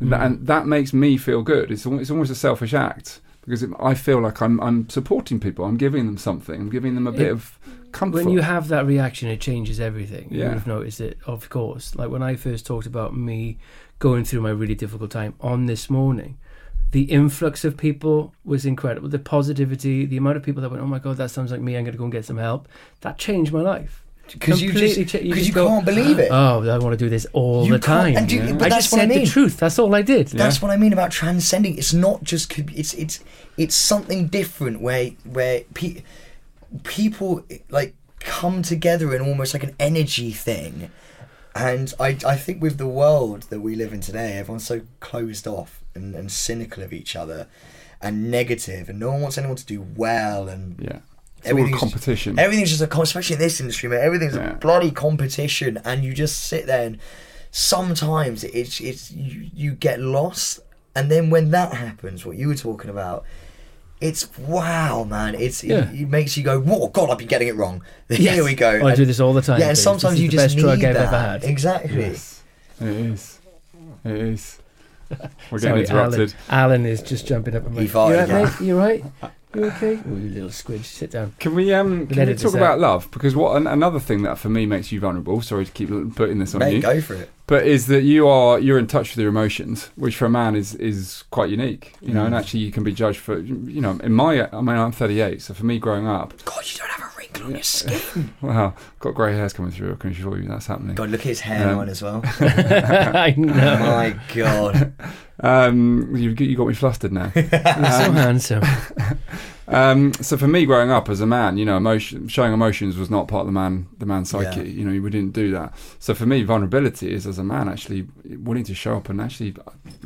and, 0.00 0.10
that, 0.10 0.20
mm. 0.20 0.26
and 0.26 0.46
that 0.46 0.66
makes 0.66 0.92
me 0.92 1.16
feel 1.18 1.42
good. 1.42 1.70
It's 1.70 1.86
it's 1.86 2.10
almost 2.10 2.32
a 2.32 2.34
selfish 2.34 2.74
act 2.74 3.20
because 3.42 3.62
it, 3.62 3.70
I 3.78 3.94
feel 3.94 4.20
like 4.20 4.40
I'm 4.42 4.58
I'm 4.60 4.88
supporting 4.88 5.38
people. 5.38 5.64
I'm 5.66 5.76
giving 5.76 6.06
them 6.06 6.16
something. 6.18 6.60
I'm 6.60 6.70
giving 6.70 6.94
them 6.94 7.06
a 7.06 7.12
bit 7.12 7.28
It- 7.28 7.32
of 7.32 7.58
comfort. 7.92 8.24
When 8.24 8.30
you 8.30 8.40
have 8.40 8.68
that 8.68 8.86
reaction, 8.86 9.28
it 9.28 9.40
changes 9.40 9.80
everything. 9.80 10.28
You 10.30 10.40
Yeah. 10.40 10.44
would 10.48 10.54
have 10.54 10.66
noticed 10.66 11.00
it, 11.00 11.18
of 11.26 11.48
course. 11.50 11.94
Like 11.94 12.10
when 12.10 12.22
I 12.22 12.36
first 12.36 12.66
talked 12.66 12.86
about 12.86 13.16
me 13.16 13.58
going 13.98 14.24
through 14.24 14.40
my 14.42 14.50
really 14.50 14.74
difficult 14.74 15.10
time 15.10 15.34
on 15.40 15.66
this 15.66 15.88
morning, 15.90 16.36
the 16.92 17.02
influx 17.02 17.64
of 17.64 17.76
people 17.76 18.34
was 18.44 18.64
incredible. 18.66 19.08
The 19.08 19.18
positivity, 19.18 20.06
the 20.06 20.16
amount 20.16 20.36
of 20.36 20.42
people 20.42 20.60
that 20.62 20.70
went, 20.70 20.82
"Oh 20.82 20.86
my 20.86 20.98
god, 20.98 21.16
that 21.18 21.30
sounds 21.30 21.50
like 21.52 21.60
me. 21.60 21.76
I'm 21.76 21.84
going 21.84 21.92
to 21.92 21.98
go 21.98 22.04
and 22.04 22.12
get 22.12 22.24
some 22.24 22.38
help." 22.38 22.68
That 23.02 23.18
changed 23.18 23.52
my 23.52 23.60
life. 23.60 24.02
because 24.32 24.62
you 24.62 24.70
just 24.72 24.96
because 24.96 25.22
just 25.22 25.46
you 25.48 25.52
go, 25.52 25.66
can't 25.66 25.84
believe 25.84 26.20
it. 26.20 26.28
Oh, 26.30 26.62
I 26.68 26.78
want 26.78 26.92
to 26.96 27.04
do 27.04 27.08
this 27.10 27.26
all 27.32 27.66
You 27.66 27.72
the 27.72 27.78
time. 27.80 28.16
and 28.16 28.30
you- 28.30 28.54
but 28.54 28.66
I 28.66 28.68
that's 28.68 28.84
just 28.84 28.92
what 28.92 28.98
I 29.00 29.02
said 29.02 29.08
mean. 29.08 29.24
the 29.24 29.26
truth. 29.26 29.56
That's 29.56 29.76
all 29.76 29.92
I 29.92 30.02
did. 30.02 30.28
That's 30.28 30.62
what 30.62 30.70
I 30.70 30.76
mean 30.76 30.92
about 30.92 31.10
transcending. 31.10 31.76
It's 31.76 31.92
not 31.92 32.22
just 32.22 32.56
it's 32.56 32.94
it's 32.94 33.18
it's 33.56 33.74
something 33.74 34.28
different 34.28 34.80
where 34.80 35.10
where 35.24 35.62
pe- 35.74 36.02
people 36.84 37.44
like 37.70 37.94
come 38.20 38.62
together 38.62 39.14
in 39.14 39.22
almost 39.22 39.54
like 39.54 39.62
an 39.62 39.74
energy 39.78 40.30
thing. 40.32 40.90
And 41.54 41.92
I 41.98 42.16
I 42.24 42.36
think 42.36 42.62
with 42.62 42.78
the 42.78 42.86
world 42.86 43.42
that 43.50 43.60
we 43.60 43.74
live 43.74 43.92
in 43.92 44.00
today, 44.00 44.34
everyone's 44.34 44.66
so 44.66 44.82
closed 45.00 45.46
off 45.46 45.82
and, 45.94 46.14
and 46.14 46.30
cynical 46.30 46.82
of 46.82 46.92
each 46.92 47.16
other 47.16 47.48
and 48.00 48.30
negative 48.30 48.88
and 48.88 48.98
no 49.00 49.10
one 49.10 49.20
wants 49.22 49.36
anyone 49.36 49.56
to 49.56 49.66
do 49.66 49.84
well 49.96 50.48
and 50.48 50.78
yeah, 50.80 50.98
it's 51.38 51.46
all 51.50 51.56
a 51.56 51.60
everything's- 51.60 51.80
competition. 51.80 52.38
Everything's 52.38 52.70
just 52.70 52.80
a 52.82 53.00
especially 53.00 53.34
in 53.34 53.40
this 53.40 53.60
industry, 53.60 53.88
man. 53.88 54.00
Everything's 54.00 54.36
Yeah. 54.36 54.52
a 54.52 54.54
bloody 54.56 54.90
competition, 54.92 55.80
and 55.84 56.04
you 56.04 56.14
just 56.14 56.44
sit 56.44 56.66
there 56.66 56.86
and 56.86 56.98
sometimes 57.50 58.44
it's 58.44 58.80
it's 58.80 59.10
you, 59.10 59.50
you 59.54 59.72
get 59.72 60.00
lost, 60.00 60.60
and 60.94 61.10
then 61.10 61.30
when 61.30 61.50
that 61.50 61.74
happens, 61.74 62.24
what 62.24 62.36
you 62.36 62.48
were 62.48 62.54
talking 62.54 62.90
about. 62.90 63.24
It's 64.00 64.36
wow, 64.38 65.04
man! 65.04 65.34
It's 65.34 65.62
Yeah. 65.62 65.90
it, 65.90 66.00
it 66.02 66.08
makes 66.08 66.36
you 66.36 66.42
go, 66.42 66.58
"Whoa, 66.58 66.88
God, 66.88 67.10
I've 67.10 67.18
been 67.18 67.26
getting 67.28 67.48
it 67.48 67.56
wrong." 67.56 67.82
Here 68.08 68.18
Yes. 68.18 68.44
we 68.44 68.54
go. 68.54 68.80
Oh, 68.82 68.86
I 68.86 68.94
do 68.94 69.04
this 69.04 69.20
all 69.20 69.34
the 69.34 69.42
time, 69.42 69.60
Yeah, 69.60 69.68
and 69.68 69.76
please. 69.76 69.82
sometimes 69.82 70.02
This 70.02 70.12
is 70.14 70.20
you 70.22 70.28
the 70.30 70.36
just 70.36 70.44
best 70.44 70.56
need 70.56 70.62
drug 70.62 70.84
I've 70.84 70.94
that. 70.94 71.06
ever 71.06 71.18
had. 71.18 71.44
Exactly. 71.44 72.00
Yes, 72.00 72.42
it 72.80 72.86
is. 72.88 73.38
It 74.04 74.12
is. 74.12 74.58
We're 75.50 75.58
Sorry, 75.58 75.60
getting 75.60 75.78
interrupted. 75.96 76.34
Alan, 76.48 76.82
Alan 76.82 76.86
is 76.86 77.02
just 77.02 77.26
jumping 77.26 77.54
up. 77.56 77.66
And 77.66 77.76
He 77.76 77.82
you 77.84 77.88
farted 77.90 78.16
right, 78.16 78.24
again. 78.24 78.44
mate? 78.44 78.60
You 78.66 78.78
right? 78.78 79.04
Uh, 79.22 79.28
You 79.54 79.64
okay? 79.66 80.00
Oh, 80.06 80.16
you 80.16 80.28
little 80.30 80.48
squidge. 80.50 80.84
Sit 80.84 81.10
down. 81.12 81.34
Can 81.40 81.54
we 81.54 81.72
um 81.74 82.06
can 82.06 82.26
we 82.28 82.34
talk 82.34 82.54
about 82.54 82.78
love? 82.78 83.10
Because 83.10 83.34
what 83.34 83.56
an, 83.56 83.66
another 83.66 83.98
thing 84.00 84.22
that 84.22 84.38
for 84.38 84.48
me 84.48 84.66
makes 84.66 84.92
you 84.92 85.00
vulnerable. 85.00 85.40
Sorry 85.42 85.64
to 85.66 85.72
keep 85.72 85.88
putting 86.14 86.38
this 86.38 86.54
on 86.54 86.60
Mate, 86.60 86.76
you, 86.76 86.82
go 86.82 87.00
for 87.00 87.14
it. 87.14 87.30
but 87.46 87.66
is 87.66 87.86
that 87.88 88.02
you 88.02 88.28
are 88.28 88.58
you're 88.60 88.78
in 88.78 88.86
touch 88.86 89.10
with 89.10 89.18
your 89.18 89.28
emotions, 89.28 89.90
which 89.96 90.16
for 90.16 90.26
a 90.26 90.30
man 90.30 90.54
is 90.54 90.74
is 90.76 91.24
quite 91.30 91.50
unique. 91.50 91.94
You 92.00 92.14
know, 92.14 92.24
and 92.24 92.34
Mm. 92.34 92.38
actually 92.38 92.60
you 92.60 92.70
can 92.70 92.84
be 92.84 92.92
judged 92.92 93.18
for 93.18 93.38
you 93.38 93.80
know. 93.80 93.98
In 94.04 94.12
my 94.12 94.48
I 94.52 94.60
mean 94.60 94.76
I'm 94.76 94.92
38, 94.92 95.42
so 95.42 95.54
for 95.54 95.66
me 95.66 95.78
growing 95.80 96.06
up, 96.06 96.32
God, 96.44 96.62
you 96.64 96.78
don't 96.78 96.88
have 96.90 97.00
a 97.00 97.18
wrinkle 97.18 97.20
wrinkle 97.20 97.44
on 97.46 97.50
your 97.52 97.62
skin. 97.62 98.30
Wow, 98.40 98.74
got 99.00 99.14
grey 99.14 99.34
hairs 99.34 99.52
coming 99.52 99.72
through. 99.72 99.92
I 99.92 99.96
can 99.96 100.10
assure 100.12 100.38
you 100.38 100.48
that's 100.48 100.66
happening. 100.66 100.94
God, 100.94 101.10
look 101.10 101.20
at 101.20 101.26
his 101.26 101.40
hairline 101.40 101.74
Um, 101.84 101.88
as 101.88 102.02
well. 102.02 102.22
I 102.40 103.34
know. 103.36 103.52
My 103.54 104.16
God. 104.34 104.92
Um, 105.42 106.14
you, 106.14 106.30
you 106.30 106.56
got 106.56 106.66
me 106.66 106.74
flustered 106.74 107.12
now. 107.12 107.32
You're 107.34 107.48
so 107.50 108.12
handsome. 108.12 108.62
Um, 109.70 110.12
so 110.14 110.36
for 110.36 110.48
me, 110.48 110.66
growing 110.66 110.90
up 110.90 111.08
as 111.08 111.20
a 111.20 111.26
man, 111.26 111.56
you 111.56 111.64
know, 111.64 111.76
emotion, 111.76 112.26
showing 112.26 112.52
emotions 112.52 112.96
was 112.96 113.08
not 113.08 113.28
part 113.28 113.42
of 113.42 113.46
the 113.46 113.52
man, 113.52 113.86
the 113.98 114.06
man's 114.06 114.30
psyche. 114.30 114.62
Yeah. 114.62 114.66
You 114.66 114.84
know, 114.84 115.00
we 115.00 115.10
didn't 115.10 115.32
do 115.32 115.52
that. 115.52 115.72
So 116.00 116.12
for 116.12 116.26
me, 116.26 116.42
vulnerability 116.42 117.14
is 117.14 117.24
as 117.24 117.38
a 117.38 117.44
man 117.44 117.68
actually 117.68 118.08
willing 118.24 118.64
to 118.64 118.74
show 118.74 118.96
up 118.96 119.08
and 119.08 119.20
actually 119.20 119.54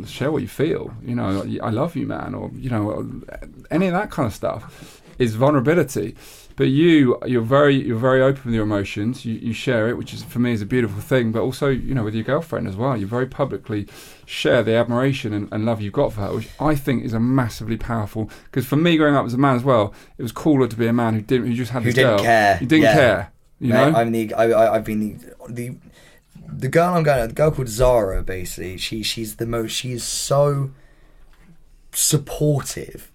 share 0.07 0.31
what 0.31 0.43
you 0.43 0.49
feel. 0.49 0.95
You 1.03 1.15
know, 1.15 1.49
I 1.63 1.71
love 1.71 1.97
you, 1.97 2.07
man, 2.07 2.35
or 2.35 2.51
you 2.55 2.69
know, 2.69 3.11
any 3.71 3.87
of 3.87 3.95
that 3.95 4.11
kind 4.11 4.27
of 4.27 4.35
stuff 4.35 5.01
is 5.19 5.35
vulnerability. 5.35 6.15
But 6.57 6.69
you, 6.69 7.19
you're 7.27 7.43
very, 7.43 7.75
you're 7.75 7.99
very 7.99 8.23
open 8.23 8.43
with 8.45 8.55
your 8.55 8.63
emotions. 8.63 9.25
You, 9.25 9.35
you 9.35 9.53
share 9.53 9.89
it, 9.89 9.99
which 9.99 10.15
is 10.15 10.23
for 10.23 10.39
me 10.39 10.53
is 10.53 10.63
a 10.63 10.67
beautiful 10.67 11.01
thing. 11.01 11.33
But 11.33 11.43
also, 11.43 11.69
you 11.69 11.95
know, 11.95 12.05
with 12.05 12.15
your 12.15 12.23
girlfriend 12.23 12.69
as 12.69 12.77
well, 12.77 12.97
you 12.97 13.07
very 13.09 13.27
publicly 13.27 13.89
share 14.25 14.63
the 14.63 14.75
admiration 14.75 15.33
and, 15.33 15.49
and 15.53 15.67
love 15.67 15.81
you've 15.83 15.93
got 15.95 16.13
for 16.13 16.21
her, 16.21 16.35
which 16.35 16.49
I 16.61 16.77
think 16.77 17.05
is 17.05 17.13
a 17.13 17.19
massively 17.19 17.77
powerful. 17.77 18.31
Because 18.45 18.67
for 18.67 18.77
me, 18.77 18.97
growing 18.97 19.17
up 19.17 19.27
as 19.27 19.35
a 19.35 19.39
man 19.39 19.57
as 19.57 19.65
well, 19.65 19.93
it 20.17 20.23
was 20.23 20.31
cooler 20.31 20.69
to 20.69 20.77
be 20.77 20.87
a 20.87 20.93
man 20.93 21.15
who 21.15 21.23
didn't, 21.23 21.49
who 21.49 21.55
just 21.55 21.73
had 21.73 21.83
Who 21.83 21.89
this 21.89 21.97
didn't 21.97 22.17
girl. 22.19 22.25
care, 22.25 22.57
Who 22.59 22.67
didn't 22.67 22.85
yeah. 22.85 22.95
care. 22.95 23.33
You 23.59 23.73
Mate, 23.73 23.91
know, 23.91 23.99
I'm 23.99 24.13
the 24.13 24.35
I, 24.35 24.45
I, 24.51 24.75
I've 24.77 24.85
been 24.85 25.01
the, 25.19 25.35
the 25.49 25.77
the 26.57 26.69
girl 26.69 26.95
I'm 26.95 27.03
going 27.03 27.21
to, 27.23 27.27
the 27.29 27.35
girl 27.35 27.51
called 27.51 27.69
Zara. 27.69 28.23
Basically, 28.23 28.77
she 28.77 29.03
she's 29.03 29.37
the 29.37 29.47
most. 29.47 29.73
She's 29.73 30.05
so 30.05 30.71
supportive 31.93 33.11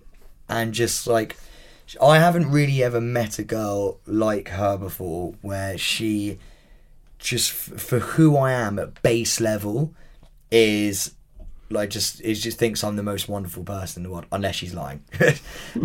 and 0.48 0.74
just 0.74 1.06
like 1.08 1.38
I 2.02 2.20
haven't 2.20 2.52
really 2.52 2.84
ever 2.84 3.02
met 3.02 3.40
a 3.40 3.44
girl 3.44 4.00
like 4.06 4.50
her 4.50 4.78
before, 4.78 5.34
where 5.42 5.78
she 5.78 6.38
just 7.18 7.52
f- 7.52 7.82
for 7.82 8.00
who 8.00 8.38
I 8.38 8.52
am 8.52 8.80
at 8.80 9.02
base 9.02 9.40
level 9.40 9.94
is 10.52 11.16
like 11.70 11.90
just 11.90 12.22
is 12.22 12.42
just 12.42 12.58
thinks 12.58 12.84
I'm 12.84 12.96
the 12.96 13.04
most 13.04 13.30
wonderful 13.30 13.64
person 13.64 14.02
in 14.02 14.04
the 14.04 14.14
world, 14.14 14.26
unless 14.32 14.56
she's 14.56 14.74
lying. 14.74 15.04
and 15.20 15.38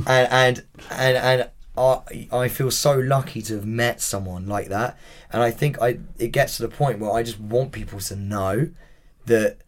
and 0.07 0.65
and 0.91 1.17
and 1.17 1.51
I 1.77 2.29
I 2.33 2.49
feel 2.49 2.71
so 2.71 2.99
lucky 2.99 3.43
to 3.43 3.55
have 3.55 3.67
met 3.67 4.01
someone 4.01 4.47
like 4.47 4.69
that, 4.69 4.99
and 5.33 5.43
I 5.43 5.51
think 5.51 5.81
I 5.81 5.99
it 6.19 6.33
gets 6.33 6.57
to 6.57 6.63
the 6.63 6.69
point 6.69 6.99
where 6.99 7.13
I 7.13 7.23
just 7.23 7.41
want 7.41 7.73
people 7.73 8.01
to 8.01 8.17
know 8.17 8.71
that 9.27 9.59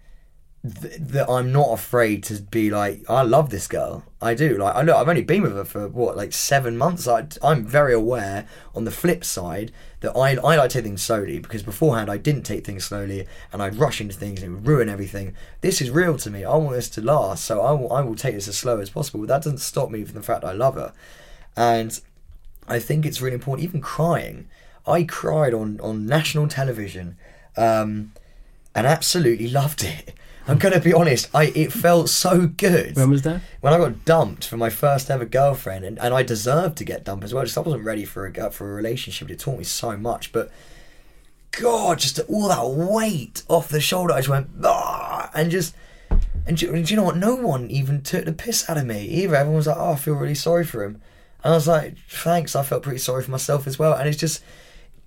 th- 0.71 0.97
that 0.99 1.31
I'm 1.31 1.53
not 1.53 1.73
afraid 1.73 2.23
to 2.25 2.41
be 2.43 2.71
like 2.71 3.09
I 3.09 3.23
love 3.23 3.51
this 3.51 3.67
girl. 3.67 4.05
I 4.21 4.35
do. 4.35 4.57
Like 4.57 4.75
I 4.75 4.83
look, 4.83 4.97
I've 4.97 5.09
only 5.09 5.23
been 5.23 5.43
with 5.43 5.55
her 5.55 5.64
for 5.64 5.89
what 5.89 6.17
like 6.17 6.33
seven 6.33 6.77
months. 6.77 7.07
I, 7.07 7.27
I'm 7.43 7.64
very 7.64 7.95
aware. 7.95 8.47
On 8.75 8.85
the 8.85 8.91
flip 8.91 9.25
side, 9.25 9.73
that 10.01 10.17
I 10.17 10.37
I 10.37 10.57
like 10.57 10.71
to 10.71 10.75
take 10.75 10.85
things 10.85 11.03
slowly 11.03 11.39
because 11.39 11.62
beforehand 11.62 12.11
I 12.11 12.17
didn't 12.17 12.43
take 12.43 12.64
things 12.64 12.85
slowly 12.85 13.27
and 13.53 13.62
I'd 13.62 13.77
rush 13.77 14.01
into 14.01 14.14
things 14.14 14.43
and 14.43 14.53
it 14.53 14.55
would 14.55 14.67
ruin 14.67 14.89
everything. 14.89 15.35
This 15.61 15.81
is 15.81 15.91
real 15.91 16.17
to 16.19 16.31
me. 16.31 16.45
I 16.45 16.57
want 16.57 16.77
this 16.77 16.89
to 16.91 17.01
last, 17.01 17.45
so 17.45 17.61
I 17.61 17.73
will 17.73 17.93
I 17.93 18.01
will 18.03 18.17
take 18.17 18.35
this 18.35 18.49
as 18.49 18.59
slow 18.59 18.79
as 18.79 18.91
possible. 18.91 19.21
But 19.21 19.29
that 19.29 19.43
doesn't 19.43 19.59
stop 19.59 19.91
me 19.91 20.05
from 20.05 20.14
the 20.14 20.23
fact 20.23 20.45
I 20.45 20.53
love 20.53 20.75
her, 20.75 20.93
and 21.57 22.01
I 22.69 22.79
think 22.79 23.07
it's 23.07 23.21
really 23.21 23.35
important. 23.35 23.64
Even 23.64 23.81
crying, 23.81 24.49
I 24.87 25.03
cried 25.05 25.55
on 25.55 25.81
on 25.81 26.07
national 26.07 26.49
television, 26.49 27.17
um, 27.57 28.12
and 28.75 28.87
absolutely 28.87 29.49
loved 29.62 29.83
it. 29.85 30.14
I'm 30.49 30.59
gonna 30.59 30.80
be 30.80 30.92
honest. 30.92 31.28
I 31.34 31.44
it 31.55 31.72
felt 31.72 32.09
so 32.09 32.47
good. 32.47 32.97
When 32.97 33.11
was 33.11 33.22
that? 33.22 33.40
When 33.61 33.72
I 33.72 33.78
got 33.78 34.05
dumped 34.05 34.47
from 34.47 34.61
my 34.61 34.70
first 34.70 35.11
ever 35.11 35.24
girlfriend, 35.24 35.84
and, 35.84 35.99
and 35.99 36.14
I 36.14 36.22
deserved 36.22 36.76
to 36.78 36.84
get 36.84 37.05
dumped 37.05 37.24
as 37.24 37.34
well. 37.34 37.44
Just 37.44 37.59
I 37.59 37.62
wasn't 37.62 37.84
ready 37.84 38.05
for 38.05 38.26
a 38.26 38.51
for 38.51 38.70
a 38.70 38.74
relationship. 38.74 39.30
It 39.30 39.40
taught 39.40 39.59
me 39.59 39.64
so 39.64 39.97
much, 39.97 40.32
but 40.32 40.51
God, 41.51 41.99
just 41.99 42.20
all 42.28 42.49
that 42.49 42.68
weight 42.68 43.42
off 43.49 43.68
the 43.68 43.80
shoulder. 43.80 44.12
I 44.12 44.18
just 44.18 44.28
went 44.28 44.49
ah, 44.62 45.30
and 45.34 45.51
just 45.51 45.74
and 46.47 46.57
do, 46.57 46.72
and 46.72 46.86
do 46.86 46.94
you 46.94 46.97
know 46.97 47.05
what? 47.05 47.16
No 47.16 47.34
one 47.34 47.68
even 47.70 48.03
took 48.03 48.24
the 48.24 48.32
piss 48.32 48.68
out 48.70 48.78
of 48.78 48.86
me 48.86 49.05
either. 49.05 49.34
Everyone 49.34 49.57
was 49.57 49.66
like, 49.66 49.76
"Oh, 49.78 49.92
I 49.92 49.97
feel 49.97 50.14
really 50.14 50.34
sorry 50.34 50.64
for 50.64 50.84
him," 50.84 51.01
and 51.42 51.53
I 51.53 51.57
was 51.57 51.66
like, 51.66 51.97
"Thanks." 52.09 52.55
I 52.55 52.62
felt 52.62 52.84
pretty 52.84 52.99
sorry 52.99 53.22
for 53.24 53.32
myself 53.32 53.66
as 53.66 53.78
well. 53.78 53.94
And 53.94 54.09
it's 54.09 54.18
just, 54.18 54.44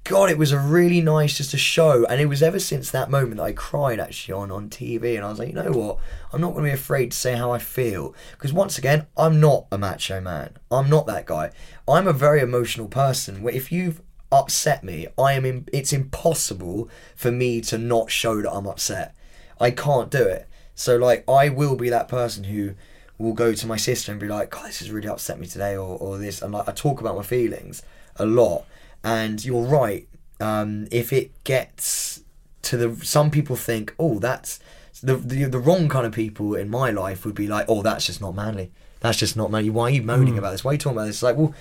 God, 0.04 0.32
it 0.32 0.38
was 0.38 0.52
a 0.52 0.60
really 0.60 1.02
nice 1.02 1.38
just 1.38 1.54
a 1.54 1.58
show. 1.58 2.06
And 2.06 2.20
it 2.20 2.26
was 2.26 2.42
ever 2.42 2.60
since 2.60 2.90
that 2.92 3.12
moment 3.12 3.38
that 3.38 3.44
I 3.44 3.52
cried 3.52 4.00
actually 4.00 4.34
on 4.34 4.52
on 4.52 4.70
TV, 4.70 5.16
and 5.16 5.26
I 5.26 5.30
was 5.30 5.40
like, 5.40 5.50
you 5.50 5.54
know 5.54 5.72
what? 5.72 5.98
I'm 6.34 6.42
not 6.42 6.54
going 6.54 6.66
to 6.66 6.72
be 6.72 6.74
afraid 6.74 7.12
to 7.12 7.18
say 7.18 7.36
how 7.36 7.52
I 7.52 7.60
feel 7.60 8.16
because 8.32 8.52
once 8.54 8.78
again, 8.78 9.08
I'm 9.18 9.40
not 9.40 9.68
a 9.72 9.78
macho 9.78 10.20
man. 10.20 10.58
I'm 10.72 10.90
not 10.90 11.06
that 11.08 11.26
guy. 11.26 11.52
I'm 11.88 12.08
a 12.08 12.14
very 12.14 12.40
emotional 12.40 12.88
person. 12.88 13.44
Where 13.44 13.54
if 13.54 13.72
you've 13.72 14.02
upset 14.32 14.84
me, 14.84 15.08
I 15.18 15.34
am. 15.34 15.46
In, 15.46 15.68
it's 15.72 15.94
impossible 15.94 16.90
for 17.16 17.32
me 17.32 17.62
to 17.62 17.78
not 17.78 18.12
show 18.12 18.42
that 18.42 18.52
I'm 18.52 18.68
upset. 18.68 19.16
I 19.60 19.72
can't 19.72 20.10
do 20.10 20.24
it. 20.24 20.48
So 20.76 20.98
like, 20.98 21.24
I 21.30 21.50
will 21.50 21.76
be 21.76 21.90
that 21.90 22.08
person 22.08 22.46
who 22.46 22.76
will 23.18 23.34
go 23.34 23.54
to 23.54 23.68
my 23.68 23.78
sister 23.78 24.12
and 24.12 24.20
be 24.20 24.28
like, 24.28 24.50
"God, 24.50 24.68
this 24.68 24.80
has 24.80 24.92
really 24.92 25.10
upset 25.10 25.40
me 25.40 25.46
today," 25.46 25.76
or 25.76 25.98
or 25.98 26.18
this, 26.18 26.42
and 26.42 26.54
like 26.54 26.68
I 26.68 26.72
talk 26.72 27.02
about 27.02 27.16
my 27.16 27.24
feelings 27.24 27.84
a 28.16 28.26
lot. 28.26 28.66
And 29.04 29.44
you're 29.44 29.66
right. 29.66 30.08
Um, 30.40 30.88
if 30.92 31.12
it 31.12 31.44
gets 31.44 32.24
to 32.64 32.78
the, 32.78 33.06
some 33.06 33.32
people 33.32 33.56
think, 33.56 33.94
"Oh, 34.00 34.20
that's." 34.20 34.60
The, 35.02 35.16
the 35.16 35.46
the 35.46 35.60
wrong 35.60 35.88
kind 35.88 36.06
of 36.06 36.12
people 36.12 36.56
in 36.56 36.70
my 36.70 36.90
life 36.92 37.24
would 37.26 37.36
be 37.36 37.48
like, 37.48 37.66
oh, 37.70 37.82
that's 37.82 38.06
just 38.06 38.20
not 38.20 38.36
manly. 38.36 38.70
That's 39.00 39.18
just 39.18 39.38
not 39.38 39.50
manly. 39.50 39.70
Why 39.70 39.84
are 39.86 39.90
you 39.92 40.04
moaning 40.04 40.38
about 40.38 40.52
this? 40.52 40.66
Why 40.66 40.72
are 40.72 40.74
you 40.74 40.78
talking 40.78 40.98
about 40.98 41.06
this? 41.06 41.16
It's 41.16 41.24
like, 41.24 41.38
well, 41.38 41.56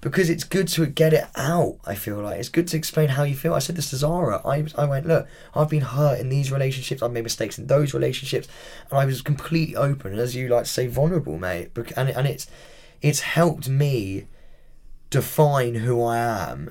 because 0.00 0.28
it's 0.28 0.44
good 0.44 0.68
to 0.68 0.86
get 0.86 1.12
it 1.12 1.24
out. 1.36 1.78
I 1.84 1.94
feel 1.94 2.20
like 2.20 2.38
it's 2.38 2.48
good 2.48 2.68
to 2.68 2.76
explain 2.76 3.08
how 3.08 3.22
you 3.22 3.34
feel. 3.34 3.54
I 3.54 3.60
said 3.60 3.76
this 3.76 3.90
to 3.90 3.96
Zara. 3.96 4.42
I 4.44 4.66
I 4.76 4.84
went, 4.84 5.06
look, 5.06 5.26
I've 5.54 5.70
been 5.70 5.82
hurt 5.82 6.20
in 6.20 6.28
these 6.28 6.52
relationships. 6.52 7.02
I've 7.02 7.12
made 7.12 7.24
mistakes 7.24 7.58
in 7.58 7.66
those 7.66 7.94
relationships, 7.94 8.46
and 8.90 8.98
I 8.98 9.06
was 9.06 9.22
completely 9.22 9.74
open, 9.74 10.12
and 10.12 10.20
as 10.20 10.36
you 10.36 10.48
like 10.48 10.64
to 10.64 10.70
say, 10.70 10.86
vulnerable, 10.86 11.38
mate. 11.38 11.70
And 11.96 12.10
and 12.10 12.26
it's 12.26 12.46
it's 13.00 13.20
helped 13.20 13.68
me 13.68 14.26
define 15.10 15.76
who 15.76 16.02
I 16.02 16.18
am 16.18 16.70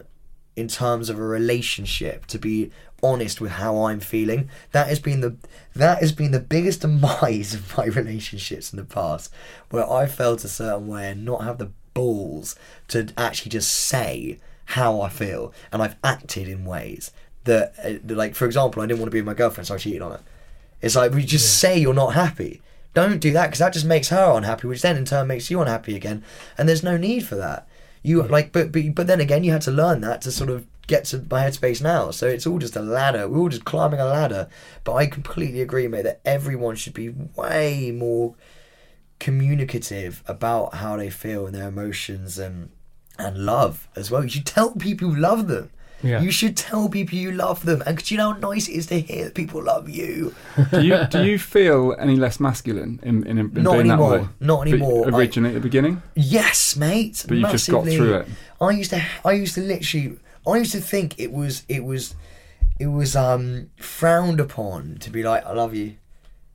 in 0.55 0.67
terms 0.67 1.09
of 1.09 1.19
a 1.19 1.23
relationship 1.23 2.25
to 2.27 2.39
be 2.39 2.71
honest 3.03 3.39
with 3.39 3.51
how 3.51 3.86
I'm 3.86 3.99
feeling. 3.99 4.49
That 4.71 4.88
has 4.88 4.99
been 4.99 5.21
the 5.21 5.36
that 5.75 5.99
has 5.99 6.11
been 6.11 6.31
the 6.31 6.39
biggest 6.39 6.81
demise 6.81 7.53
of 7.53 7.77
my 7.77 7.86
relationships 7.86 8.71
in 8.73 8.77
the 8.77 8.86
past, 8.86 9.31
where 9.69 9.89
I 9.89 10.07
felt 10.07 10.43
a 10.43 10.49
certain 10.49 10.88
way 10.88 11.09
and 11.09 11.25
not 11.25 11.43
have 11.43 11.57
the 11.57 11.71
balls 11.93 12.55
to 12.89 13.07
actually 13.17 13.51
just 13.51 13.71
say 13.71 14.39
how 14.69 15.01
I 15.01 15.09
feel, 15.09 15.53
and 15.71 15.81
I've 15.81 15.95
acted 16.03 16.47
in 16.47 16.65
ways 16.65 17.11
that, 17.43 17.73
uh, 17.83 18.13
like 18.13 18.36
for 18.36 18.45
example, 18.45 18.81
I 18.81 18.88
didn't 18.88 18.99
want 18.99 19.07
to 19.07 19.13
be 19.13 19.21
with 19.21 19.27
my 19.27 19.33
girlfriend, 19.33 19.67
so 19.67 19.75
I 19.75 19.77
cheated 19.77 20.01
on 20.01 20.11
her. 20.11 20.21
It's 20.81 20.95
like 20.95 21.13
we 21.13 21.23
just 21.23 21.59
say 21.59 21.77
you're 21.77 21.93
not 21.93 22.13
happy. 22.13 22.61
Don't 22.93 23.19
do 23.19 23.31
that 23.33 23.47
because 23.47 23.59
that 23.59 23.73
just 23.73 23.86
makes 23.86 24.09
her 24.09 24.31
unhappy, 24.31 24.67
which 24.67 24.81
then 24.81 24.97
in 24.97 25.05
turn 25.05 25.27
makes 25.27 25.51
you 25.51 25.61
unhappy 25.61 25.95
again, 25.95 26.23
and 26.57 26.67
there's 26.67 26.83
no 26.83 26.97
need 26.97 27.25
for 27.25 27.36
that. 27.36 27.67
You 28.06 28.22
like, 28.24 28.51
but, 28.51 28.72
but 28.72 28.93
but 28.93 29.08
then 29.08 29.20
again, 29.20 29.43
you 29.43 29.51
had 29.51 29.64
to 29.64 29.72
learn 29.72 30.01
that 30.01 30.22
to 30.22 30.32
sort 30.32 30.49
of 30.49 30.68
get 30.88 31.06
to 31.06 31.26
my 31.30 31.43
headspace 31.43 31.82
now. 31.82 32.12
So 32.12 32.28
it's 32.28 32.45
all 32.45 32.60
just 32.60 32.76
a 32.76 32.82
ladder. 32.82 33.28
We're 33.28 33.39
all 33.39 33.49
just 33.49 33.66
climbing 33.66 33.99
a 33.99 34.06
ladder. 34.06 34.47
But 34.84 34.93
I 34.93 35.08
completely 35.08 35.62
agree, 35.62 35.88
mate, 35.88 36.03
that 36.03 36.22
everyone 36.24 36.76
should 36.76 36.93
be 36.93 37.10
way 37.10 37.91
more 37.91 38.36
communicative 39.20 40.24
about 40.28 40.76
how 40.76 40.97
they 40.97 41.10
feel 41.10 41.47
and 41.47 41.56
their 41.56 41.70
emotions 41.70 42.38
and 42.38 42.70
and 43.18 43.45
love 43.45 43.88
as 43.95 44.12
well. 44.12 44.24
You 44.24 44.30
should 44.30 44.45
tell 44.45 44.72
people 44.72 45.10
you 45.10 45.16
love 45.16 45.47
them. 45.47 45.72
Yeah. 46.06 46.22
You 46.22 46.32
should 46.32 46.56
tell 46.56 46.88
people 46.88 47.18
you 47.18 47.32
love 47.32 47.66
them, 47.66 47.82
and 47.86 47.97
'cause 47.97 48.12
you 48.12 48.18
know 48.18 48.34
how 48.34 48.38
nice 48.51 48.68
it 48.70 48.74
is 48.74 48.86
to 48.88 48.99
hear 49.01 49.26
that 49.26 49.34
people 49.34 49.64
love 49.64 49.89
you. 49.89 50.34
do 50.72 50.82
you 50.84 51.06
do 51.10 51.24
you 51.26 51.39
feel 51.39 51.95
any 51.99 52.16
less 52.16 52.39
masculine 52.39 52.99
in 53.03 53.24
in, 53.26 53.38
in 53.39 53.51
Not 53.53 53.74
being 53.74 53.88
that 53.88 53.93
anymore. 53.95 54.20
way? 54.20 54.28
Not 54.39 54.60
But 54.60 54.68
anymore. 54.68 55.06
I- 55.12 55.18
Originally 55.18 55.49
at 55.49 55.56
the 55.56 55.68
beginning, 55.70 56.01
Yes, 56.16 56.76
mate. 56.76 57.26
but 57.28 57.38
you've 57.38 57.51
just 57.51 57.70
got 57.70 57.86
through 57.86 58.14
it. 58.20 58.28
I 58.62 58.70
used 58.72 58.91
to, 58.91 59.01
I 59.26 59.32
used 59.34 59.56
to 59.56 59.62
literally, 59.62 60.18
I 60.47 60.58
used 60.58 60.72
to 60.74 60.80
think 60.93 61.20
it 61.20 61.32
was, 61.34 61.64
it 61.68 61.84
was, 61.84 62.14
it 62.80 62.88
was 62.88 63.16
um 63.16 63.70
frowned 63.78 64.39
upon 64.39 64.97
to 64.99 65.10
be 65.10 65.24
like, 65.24 65.43
I 65.45 65.53
love 65.53 65.74
you. 65.74 65.95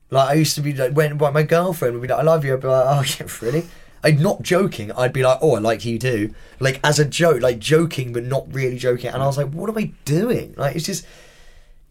Like 0.09 0.29
I 0.29 0.33
used 0.33 0.55
to 0.55 0.61
be 0.61 0.73
like 0.73 0.93
when 0.93 1.17
when 1.17 1.33
my 1.33 1.43
girlfriend 1.43 1.93
would 1.95 2.01
be 2.01 2.07
like, 2.13 2.19
I 2.19 2.23
love 2.23 2.43
you. 2.45 2.53
I'd 2.53 2.61
be 2.61 2.67
like, 2.67 2.85
oh 2.87 3.03
yeah, 3.19 3.27
really? 3.41 3.65
I'm 4.03 4.21
not 4.21 4.41
joking. 4.41 4.91
I'd 4.93 5.13
be 5.13 5.23
like, 5.23 5.39
oh, 5.41 5.55
I 5.55 5.59
like 5.59 5.85
you 5.85 5.99
too. 5.99 6.33
Like 6.59 6.79
as 6.83 6.99
a 6.99 7.05
joke, 7.05 7.41
like 7.41 7.59
joking 7.59 8.13
but 8.13 8.23
not 8.23 8.51
really 8.53 8.77
joking. 8.77 9.11
And 9.11 9.21
I 9.21 9.25
was 9.27 9.37
like, 9.37 9.51
what 9.51 9.69
am 9.69 9.77
I 9.77 9.91
doing? 10.05 10.53
Like 10.57 10.75
it's 10.75 10.85
just. 10.85 11.05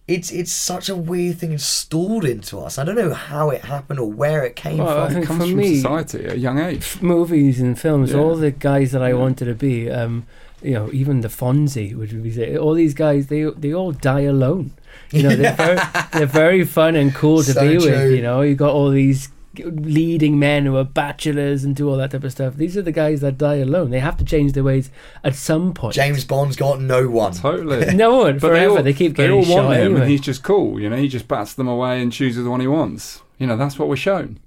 It's 0.08 0.32
it's 0.32 0.50
such 0.50 0.88
a 0.88 0.96
weird 0.96 1.38
thing 1.38 1.52
installed 1.52 2.24
into 2.24 2.58
us. 2.58 2.78
I 2.78 2.84
don't 2.84 2.96
know 2.96 3.14
how 3.14 3.50
it 3.50 3.60
happened 3.66 4.00
or 4.00 4.10
where 4.10 4.44
it 4.44 4.56
came 4.56 4.78
Well, 4.78 5.02
I 5.04 5.08
think 5.08 5.22
It 5.24 5.26
comes 5.28 5.42
for 5.44 5.48
from 5.50 5.56
me- 5.56 5.76
society 5.76 6.24
at 6.24 6.32
a 6.32 6.38
young 6.38 6.58
age. 6.58 7.00
movies 7.00 7.60
and 7.60 7.78
films, 7.78 8.10
Yeah. 8.10 8.18
all 8.18 8.34
the 8.34 8.50
guys 8.50 8.90
that 8.90 9.02
I 9.02 9.10
Yeah. 9.10 9.14
wanted 9.16 9.44
to 9.44 9.54
be, 9.54 9.88
um, 9.88 10.24
you 10.62 10.72
know, 10.74 10.90
even 10.92 11.20
the 11.20 11.28
Fonzie, 11.28 11.94
which 11.94 12.12
would 12.12 12.24
be 12.24 12.32
say, 12.32 12.56
all 12.56 12.74
these 12.74 12.92
guys, 12.94 13.28
they 13.28 13.44
they 13.56 13.72
all 13.72 13.92
die 13.92 14.22
alone. 14.22 14.72
You 15.12 15.22
know, 15.22 15.36
they're 15.36 15.54
very, 15.66 15.78
they're 16.12 16.26
very 16.26 16.64
fun 16.64 16.96
and 16.96 17.14
cool 17.14 17.44
to 17.44 17.52
So 17.52 17.60
be 17.60 17.76
with. 17.76 18.10
You 18.10 18.22
know, 18.22 18.40
you 18.40 18.56
got 18.56 18.72
all 18.72 18.90
these 18.90 19.28
g- 19.28 19.32
leading 19.58 20.38
men 20.38 20.66
who 20.66 20.76
are 20.76 20.84
bachelors 20.84 21.64
and 21.64 21.74
do 21.74 21.88
all 21.88 21.96
that 21.96 22.12
type 22.12 22.24
of 22.24 22.32
stuff. 22.32 22.54
These 22.56 22.76
are 22.76 22.82
the 22.82 22.92
guys 22.92 23.20
that 23.20 23.38
die 23.38 23.56
alone. 23.56 23.90
They 23.90 24.00
have 24.00 24.16
to 24.18 24.24
change 24.24 24.52
their 24.52 24.64
ways 24.64 24.90
at 25.24 25.34
some 25.34 25.74
point. 25.74 25.94
James 25.94 26.24
Bond's 26.24 26.56
got 26.56 26.80
no 26.80 27.08
one. 27.08 27.32
Totally. 27.32 27.94
no 27.94 28.16
one 28.18 28.34
But 28.38 28.48
forever. 28.48 28.76
all, 28.78 28.82
They, 28.82 28.92
keep 28.92 29.16
they 29.16 29.24
getting 29.24 29.36
all 29.38 29.44
shot 29.44 29.64
want 29.64 29.76
him, 29.76 29.84
anyway. 29.86 30.00
and 30.02 30.10
he's 30.10 30.20
just 30.20 30.42
cool. 30.42 30.80
You 30.80 30.88
know, 30.90 30.96
he 30.96 31.08
just 31.08 31.26
bats 31.28 31.54
them 31.54 31.68
away 31.68 32.00
and 32.00 32.12
chooses 32.12 32.44
the 32.44 32.50
one 32.50 32.60
he 32.60 32.66
wants. 32.68 33.22
You 33.38 33.46
know, 33.46 33.56
that's 33.56 33.78
what 33.78 33.88
we're 33.88 33.96
shown. 33.96 34.38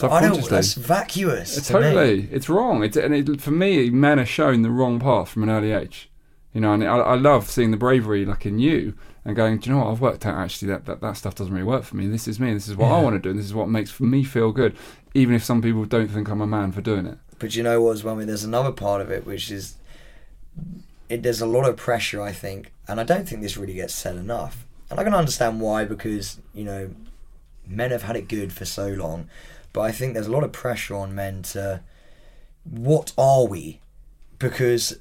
I 0.00 0.20
don't. 0.20 0.48
That's 0.48 0.74
vacuous. 0.74 1.56
It's 1.58 1.68
to 1.68 1.74
me. 1.74 1.80
totally, 1.80 2.28
it's 2.30 2.48
wrong. 2.48 2.84
It's 2.84 2.96
and 2.96 3.12
it, 3.14 3.40
for 3.40 3.50
me, 3.50 3.90
men 3.90 4.20
are 4.20 4.26
shown 4.26 4.62
the 4.62 4.70
wrong 4.70 5.00
path 5.00 5.28
from 5.28 5.42
an 5.42 5.50
early 5.50 5.72
age. 5.72 6.08
You 6.52 6.60
know, 6.60 6.72
and 6.72 6.84
I, 6.84 6.98
I 6.98 7.14
love 7.16 7.50
seeing 7.50 7.72
the 7.72 7.76
bravery, 7.76 8.24
like 8.24 8.46
in 8.46 8.58
you, 8.60 8.94
and 9.28 9.36
going. 9.36 9.58
Do 9.58 9.68
you 9.68 9.76
know 9.76 9.84
what? 9.84 9.92
I've 9.92 10.00
worked 10.00 10.24
out 10.24 10.36
actually 10.36 10.68
that, 10.68 10.86
that 10.86 11.02
that 11.02 11.16
stuff 11.18 11.34
doesn't 11.34 11.52
really 11.52 11.66
work 11.66 11.84
for 11.84 11.96
me. 11.96 12.06
This 12.08 12.26
is 12.26 12.40
me. 12.40 12.54
This 12.54 12.66
is 12.66 12.76
what 12.76 12.90
I 12.90 13.00
want 13.02 13.14
to 13.14 13.20
do. 13.20 13.28
And 13.28 13.38
this 13.38 13.46
is 13.46 13.54
what 13.54 13.68
makes 13.68 14.00
me 14.00 14.24
feel 14.24 14.52
good, 14.52 14.74
even 15.12 15.34
if 15.34 15.44
some 15.44 15.60
people 15.60 15.84
don't 15.84 16.08
think 16.08 16.28
I'm 16.28 16.40
a 16.40 16.46
man 16.46 16.72
for 16.72 16.80
doing 16.80 17.04
it. 17.04 17.18
But 17.38 17.54
you 17.54 17.62
know 17.62 17.82
what 17.82 17.92
as 17.92 18.02
well? 18.02 18.14
I 18.14 18.18
mean, 18.18 18.26
there's 18.26 18.42
another 18.42 18.72
part 18.72 19.02
of 19.02 19.10
it 19.10 19.26
which 19.26 19.50
is 19.50 19.76
it, 21.10 21.22
there's 21.22 21.42
a 21.42 21.46
lot 21.46 21.68
of 21.68 21.76
pressure, 21.76 22.22
I 22.22 22.32
think, 22.32 22.72
and 22.88 22.98
I 22.98 23.04
don't 23.04 23.28
think 23.28 23.42
this 23.42 23.58
really 23.58 23.74
gets 23.74 23.94
said 23.94 24.16
enough. 24.16 24.66
And 24.90 24.98
I 24.98 25.04
can 25.04 25.14
understand 25.14 25.60
why 25.60 25.84
because 25.84 26.40
you 26.54 26.64
know 26.64 26.90
men 27.66 27.90
have 27.90 28.04
had 28.04 28.16
it 28.16 28.28
good 28.28 28.50
for 28.50 28.64
so 28.64 28.88
long, 28.88 29.28
but 29.74 29.82
I 29.82 29.92
think 29.92 30.14
there's 30.14 30.26
a 30.26 30.32
lot 30.32 30.42
of 30.42 30.52
pressure 30.52 30.96
on 30.96 31.14
men 31.14 31.42
to 31.42 31.82
what 32.64 33.12
are 33.18 33.46
we? 33.46 33.80
Because 34.38 34.98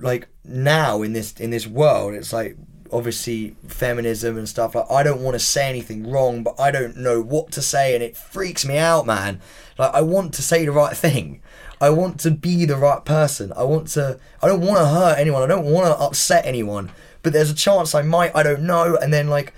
like 0.00 0.28
now 0.44 1.02
in 1.02 1.12
this 1.12 1.32
in 1.40 1.50
this 1.50 1.66
world, 1.66 2.14
it's 2.14 2.32
like 2.32 2.56
obviously 2.92 3.56
feminism 3.66 4.38
and 4.38 4.48
stuff. 4.48 4.74
Like 4.74 4.90
I 4.90 5.02
don't 5.02 5.22
want 5.22 5.34
to 5.34 5.40
say 5.40 5.68
anything 5.68 6.08
wrong, 6.08 6.42
but 6.42 6.58
I 6.60 6.70
don't 6.70 6.96
know 6.96 7.20
what 7.20 7.50
to 7.52 7.62
say, 7.62 7.94
and 7.94 8.02
it 8.02 8.16
freaks 8.16 8.64
me 8.64 8.78
out, 8.78 9.06
man. 9.06 9.40
Like 9.78 9.92
I 9.94 10.02
want 10.02 10.34
to 10.34 10.42
say 10.42 10.64
the 10.64 10.72
right 10.72 10.96
thing. 10.96 11.42
I 11.80 11.90
want 11.90 12.20
to 12.20 12.30
be 12.30 12.64
the 12.64 12.76
right 12.76 13.04
person. 13.04 13.52
I 13.56 13.64
want 13.64 13.88
to. 13.88 14.18
I 14.42 14.48
don't 14.48 14.60
want 14.60 14.78
to 14.78 14.86
hurt 14.86 15.18
anyone. 15.18 15.42
I 15.42 15.46
don't 15.46 15.66
want 15.66 15.86
to 15.86 16.02
upset 16.02 16.46
anyone. 16.46 16.90
But 17.22 17.32
there's 17.32 17.50
a 17.50 17.54
chance 17.54 17.94
I 17.94 18.02
might. 18.02 18.36
I 18.36 18.42
don't 18.42 18.62
know. 18.62 18.96
And 18.96 19.12
then 19.12 19.28
like, 19.28 19.54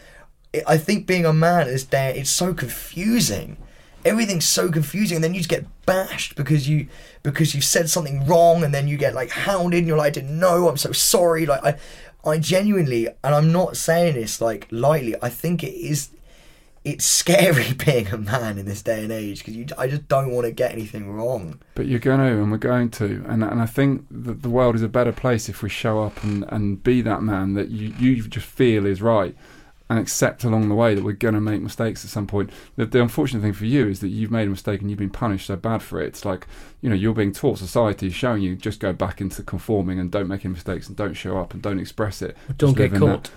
I- 0.67 0.79
think 0.79 1.07
being 1.07 1.27
a 1.27 1.33
man 1.33 1.63
at 1.63 1.67
this 1.67 1.83
day, 1.83 2.17
it's 2.17 2.31
so 2.31 2.55
confusing 2.55 3.57
everything's 4.07 4.47
so 4.47 4.71
confusing 4.71 5.17
and 5.17 5.25
then 5.25 5.35
you 5.35 5.41
just 5.41 5.51
get 5.51 5.67
bashed 5.85 6.37
because 6.37 6.69
you 6.69 6.87
because 7.23 7.55
you 7.55 7.61
said 7.61 7.91
something 7.91 8.25
wrong 8.27 8.63
and 8.63 8.73
then 8.73 8.87
you 8.87 8.97
get 8.97 9.15
like 9.15 9.31
hounded 9.31 9.79
and 9.79 9.87
you're 9.87 9.97
like 9.97 10.07
I 10.07 10.11
didn't 10.11 10.39
know 10.39 10.69
I'm 10.69 10.77
so 10.77 10.93
sorry 10.93 11.45
like 11.45 11.65
I 11.65 11.77
I 12.25 12.39
genuinely 12.39 13.09
and 13.09 13.35
I'm 13.35 13.53
not 13.53 13.77
saying 13.77 14.15
this 14.15 14.41
like 14.41 14.69
lightly 14.71 15.17
I 15.21 15.29
think 15.29 15.65
it 15.65 15.75
is 15.75 16.11
it's 16.87 17.05
scary 17.05 17.73
being 17.85 18.07
a 18.09 18.17
man 18.17 18.59
in 18.59 18.65
this 18.65 18.81
day 18.81 19.03
and 19.03 19.11
age 19.11 19.45
because 19.45 19.73
I 19.77 19.89
just 19.89 20.07
don't 20.07 20.31
want 20.31 20.47
to 20.47 20.53
get 20.53 20.71
anything 20.71 21.11
wrong. 21.11 21.61
But 21.75 21.87
you're 21.87 21.99
going 21.99 22.21
to, 22.21 22.41
and 22.41 22.53
we're 22.53 22.59
going 22.59 22.91
to, 22.91 23.25
and 23.27 23.43
and 23.43 23.61
I 23.61 23.67
think 23.67 24.07
that 24.09 24.43
the 24.43 24.49
world 24.49 24.77
is 24.77 24.83
a 24.83 24.89
better 24.89 25.11
place 25.11 25.49
if 25.49 25.63
we 25.63 25.69
show 25.69 26.05
up 26.05 26.23
and, 26.23 26.45
and 26.49 26.81
be 26.81 27.03
that 27.03 27.23
man 27.23 27.55
that 27.55 27.71
you 27.71 27.93
you 27.99 28.23
just 28.23 28.47
feel 28.47 28.87
is 28.87 29.03
right, 29.03 29.35
and 29.89 29.99
accept 29.99 30.43
along 30.45 30.69
the 30.69 30.75
way 30.75 30.95
that 30.95 31.05
we're 31.05 31.13
going 31.13 31.35
to 31.35 31.41
make 31.41 31.61
mistakes 31.63 32.05
at 32.05 32.11
some 32.11 32.27
point. 32.27 32.51
The, 32.77 32.87
the 32.87 33.01
unfortunate 33.01 33.41
thing 33.43 33.53
for 33.53 33.67
you 33.67 33.89
is 33.89 34.01
that 34.01 34.09
you've 34.09 34.31
made 34.33 34.47
a 34.49 34.51
mistake 34.51 34.81
and 34.81 34.91
you've 34.91 34.99
been 34.99 35.11
punished 35.11 35.47
so 35.47 35.57
bad 35.57 35.83
for 35.83 36.01
it. 36.01 36.07
It's 36.09 36.25
like 36.25 36.47
you 36.81 36.89
know 36.91 36.97
you're 36.97 37.15
being 37.15 37.33
taught 37.33 37.59
society 37.59 38.09
is 38.09 38.15
showing 38.15 38.43
you 38.43 38.57
just 38.57 38.81
go 38.81 38.93
back 38.93 39.21
into 39.21 39.43
conforming 39.43 39.99
and 40.01 40.11
don't 40.11 40.29
make 40.29 40.45
any 40.45 40.55
mistakes 40.55 40.89
and 40.89 40.97
don't 40.97 41.15
show 41.15 41.39
up 41.39 41.55
and 41.55 41.63
don't 41.63 41.79
express 41.79 42.23
it. 42.23 42.37
Don't 42.59 42.71
Just 42.71 42.77
get 42.77 42.93
live 42.93 43.03
in 43.03 43.09
that- 43.09 43.15
caught. 43.25 43.31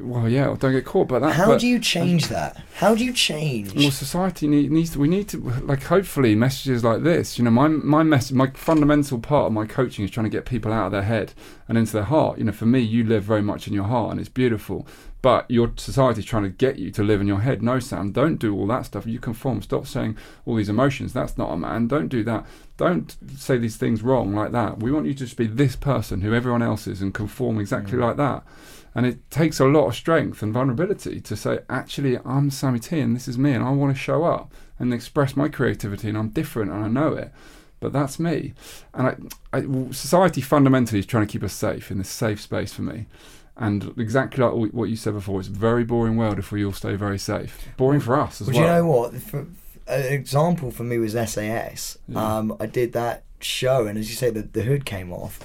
Well, 0.00 0.28
yeah, 0.28 0.48
or 0.48 0.56
don't 0.56 0.72
get 0.72 0.84
caught. 0.84 1.06
But 1.06 1.20
that. 1.20 1.34
how 1.34 1.46
but- 1.46 1.60
do 1.60 1.68
you 1.68 1.78
change 1.78 2.26
that 2.26 2.60
how 2.74 2.96
do 2.96 3.04
you 3.04 3.12
change 3.12 3.72
well, 3.72 3.92
society 3.92 4.48
need, 4.48 4.72
needs 4.72 4.90
to. 4.90 4.98
We 4.98 5.06
need 5.06 5.28
to 5.28 5.38
like. 5.38 5.84
Hopefully, 5.84 6.34
messages 6.34 6.82
like 6.82 7.04
this. 7.04 7.38
You 7.38 7.44
know, 7.44 7.52
my 7.52 7.68
my 7.68 8.02
message, 8.02 8.34
my 8.36 8.50
fundamental 8.54 9.20
part 9.20 9.46
of 9.46 9.52
my 9.52 9.64
coaching 9.64 10.04
is 10.04 10.10
trying 10.10 10.24
to 10.24 10.30
get 10.30 10.44
people 10.44 10.72
out 10.72 10.86
of 10.86 10.92
their 10.92 11.02
head 11.02 11.34
and 11.68 11.78
into 11.78 11.92
their 11.92 12.02
heart. 12.02 12.38
You 12.38 12.44
know, 12.44 12.52
for 12.52 12.66
me, 12.66 12.80
you 12.80 13.04
live 13.04 13.22
very 13.22 13.42
much 13.42 13.68
in 13.68 13.74
your 13.74 13.84
heart, 13.84 14.10
and 14.10 14.18
it's 14.18 14.28
beautiful. 14.28 14.88
But 15.26 15.50
your 15.50 15.72
society 15.74 16.20
is 16.20 16.24
trying 16.24 16.44
to 16.44 16.50
get 16.50 16.78
you 16.78 16.92
to 16.92 17.02
live 17.02 17.20
in 17.20 17.26
your 17.26 17.40
head. 17.40 17.60
No, 17.60 17.80
Sam, 17.80 18.12
don't 18.12 18.36
do 18.36 18.54
all 18.54 18.68
that 18.68 18.86
stuff. 18.86 19.08
You 19.08 19.18
conform. 19.18 19.60
Stop 19.60 19.84
saying 19.88 20.16
all 20.44 20.54
these 20.54 20.68
emotions. 20.68 21.12
That's 21.12 21.36
not 21.36 21.50
a 21.50 21.56
man. 21.56 21.88
Don't 21.88 22.06
do 22.06 22.22
that. 22.22 22.46
Don't 22.76 23.16
say 23.36 23.58
these 23.58 23.76
things 23.76 24.02
wrong 24.02 24.32
like 24.36 24.52
that. 24.52 24.78
We 24.78 24.92
want 24.92 25.06
you 25.06 25.14
to 25.14 25.18
just 25.18 25.36
be 25.36 25.48
this 25.48 25.74
person 25.74 26.20
who 26.20 26.32
everyone 26.32 26.62
else 26.62 26.86
is 26.86 27.02
and 27.02 27.12
conform 27.12 27.58
exactly 27.58 27.98
like 27.98 28.16
that. 28.18 28.44
And 28.94 29.04
it 29.04 29.28
takes 29.28 29.58
a 29.58 29.64
lot 29.64 29.88
of 29.88 29.96
strength 29.96 30.44
and 30.44 30.54
vulnerability 30.54 31.20
to 31.22 31.34
say, 31.34 31.58
actually, 31.68 32.20
I'm 32.24 32.48
Sammy 32.52 32.78
T 32.78 33.00
and 33.00 33.16
this 33.16 33.26
is 33.26 33.36
me 33.36 33.52
and 33.52 33.64
I 33.64 33.70
want 33.70 33.96
to 33.96 34.00
show 34.00 34.22
up 34.22 34.54
and 34.78 34.94
express 34.94 35.34
my 35.34 35.48
creativity 35.48 36.08
and 36.08 36.16
I'm 36.16 36.28
different 36.28 36.70
and 36.70 36.84
I 36.84 36.86
know 36.86 37.14
it. 37.14 37.32
But 37.80 37.92
that's 37.92 38.20
me. 38.20 38.54
And 38.94 39.08
I, 39.52 39.58
I, 39.58 39.90
society 39.90 40.40
fundamentally 40.40 41.00
is 41.00 41.06
trying 41.06 41.26
to 41.26 41.32
keep 41.32 41.42
us 41.42 41.52
safe 41.52 41.90
in 41.90 41.98
this 41.98 42.08
safe 42.08 42.40
space 42.40 42.72
for 42.72 42.82
me. 42.82 43.06
And 43.58 43.94
exactly 43.98 44.44
like 44.44 44.72
what 44.72 44.90
you 44.90 44.96
said 44.96 45.14
before, 45.14 45.40
it's 45.40 45.48
a 45.48 45.52
very 45.52 45.82
boring 45.84 46.16
world 46.16 46.38
if 46.38 46.52
we 46.52 46.64
all 46.64 46.72
stay 46.72 46.94
very 46.94 47.18
safe. 47.18 47.66
Boring 47.76 48.00
for 48.00 48.20
us 48.20 48.40
as 48.42 48.48
Well, 48.48 48.56
well. 48.56 48.66
you 48.66 48.72
know 48.74 48.86
what? 48.86 49.14
For, 49.14 49.46
an 49.88 50.12
example 50.12 50.70
for 50.70 50.82
me 50.84 50.98
was 50.98 51.12
SAS. 51.12 51.96
Yeah. 52.08 52.36
Um, 52.38 52.56
I 52.60 52.66
did 52.66 52.92
that 52.92 53.24
show, 53.40 53.86
and 53.86 53.96
as 53.98 54.10
you 54.10 54.16
say, 54.16 54.30
the, 54.30 54.42
the 54.42 54.62
hood 54.62 54.84
came 54.84 55.12
off, 55.12 55.38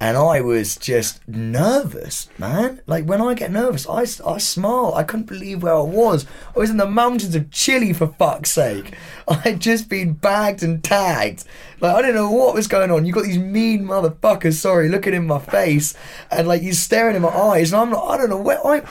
and 0.00 0.16
I 0.16 0.40
was 0.40 0.76
just 0.76 1.26
nervous, 1.28 2.28
man. 2.38 2.80
Like 2.86 3.04
when 3.04 3.20
I 3.20 3.34
get 3.34 3.50
nervous, 3.50 3.86
I, 3.88 4.02
I 4.26 4.38
smile. 4.38 4.94
I 4.94 5.02
couldn't 5.02 5.26
believe 5.26 5.62
where 5.64 5.74
I 5.74 5.80
was. 5.82 6.24
I 6.54 6.58
was 6.60 6.70
in 6.70 6.76
the 6.76 6.86
mountains 6.86 7.34
of 7.34 7.50
Chile, 7.50 7.92
for 7.92 8.06
fuck's 8.06 8.52
sake. 8.52 8.94
I'd 9.28 9.60
just 9.60 9.88
been 9.88 10.12
bagged 10.12 10.62
and 10.62 10.82
tagged. 10.84 11.44
Like 11.80 11.94
I 11.94 12.02
didn't 12.02 12.16
know 12.16 12.30
what 12.30 12.54
was 12.54 12.66
going 12.66 12.90
on. 12.90 13.06
You 13.06 13.12
got 13.12 13.24
these 13.24 13.38
mean 13.38 13.84
motherfuckers, 13.84 14.54
sorry, 14.54 14.88
looking 14.88 15.14
in 15.14 15.26
my 15.26 15.38
face, 15.38 15.94
and 16.30 16.48
like 16.48 16.62
you 16.62 16.72
staring 16.72 17.16
in 17.16 17.22
my 17.22 17.28
eyes, 17.28 17.72
and 17.72 17.80
I'm 17.80 17.92
like, 17.92 18.02
I 18.02 18.16
don't 18.16 18.30
know 18.30 18.40
where 18.40 18.64
I. 18.66 18.82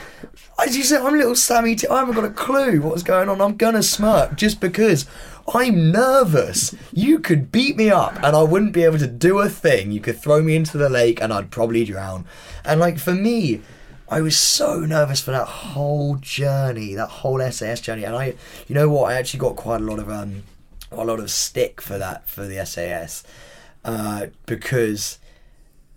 As 0.58 0.76
you 0.76 0.82
said, 0.82 1.02
I'm 1.02 1.16
little 1.16 1.36
Sammy. 1.36 1.76
T- 1.76 1.86
I 1.88 2.00
haven't 2.00 2.14
got 2.14 2.24
a 2.24 2.30
clue 2.30 2.80
what's 2.80 3.02
going 3.02 3.28
on. 3.28 3.40
I'm 3.40 3.56
gonna 3.56 3.82
smirk 3.82 4.36
just 4.36 4.60
because 4.60 5.06
I'm 5.54 5.92
nervous. 5.92 6.74
You 6.92 7.18
could 7.18 7.52
beat 7.52 7.76
me 7.76 7.90
up, 7.90 8.16
and 8.16 8.34
I 8.34 8.42
wouldn't 8.42 8.72
be 8.72 8.84
able 8.84 8.98
to 8.98 9.06
do 9.06 9.38
a 9.38 9.48
thing. 9.48 9.92
You 9.92 10.00
could 10.00 10.18
throw 10.18 10.42
me 10.42 10.56
into 10.56 10.78
the 10.78 10.88
lake, 10.88 11.20
and 11.20 11.32
I'd 11.32 11.50
probably 11.50 11.84
drown. 11.84 12.24
And 12.64 12.80
like 12.80 12.98
for 12.98 13.14
me, 13.14 13.60
I 14.10 14.22
was 14.22 14.36
so 14.36 14.80
nervous 14.80 15.20
for 15.20 15.32
that 15.32 15.46
whole 15.46 16.16
journey, 16.16 16.94
that 16.94 17.08
whole 17.08 17.40
SAS 17.50 17.80
journey. 17.80 18.04
And 18.04 18.16
I, 18.16 18.34
you 18.66 18.74
know 18.74 18.88
what? 18.88 19.12
I 19.12 19.16
actually 19.16 19.40
got 19.40 19.56
quite 19.56 19.82
a 19.82 19.84
lot 19.84 19.98
of 19.98 20.08
um, 20.08 20.44
a 20.90 21.04
lot 21.04 21.20
of 21.20 21.30
stick 21.30 21.80
for 21.80 21.98
that 21.98 22.28
for 22.28 22.46
the 22.46 22.64
SAS, 22.64 23.24
uh, 23.84 24.26
because 24.46 25.18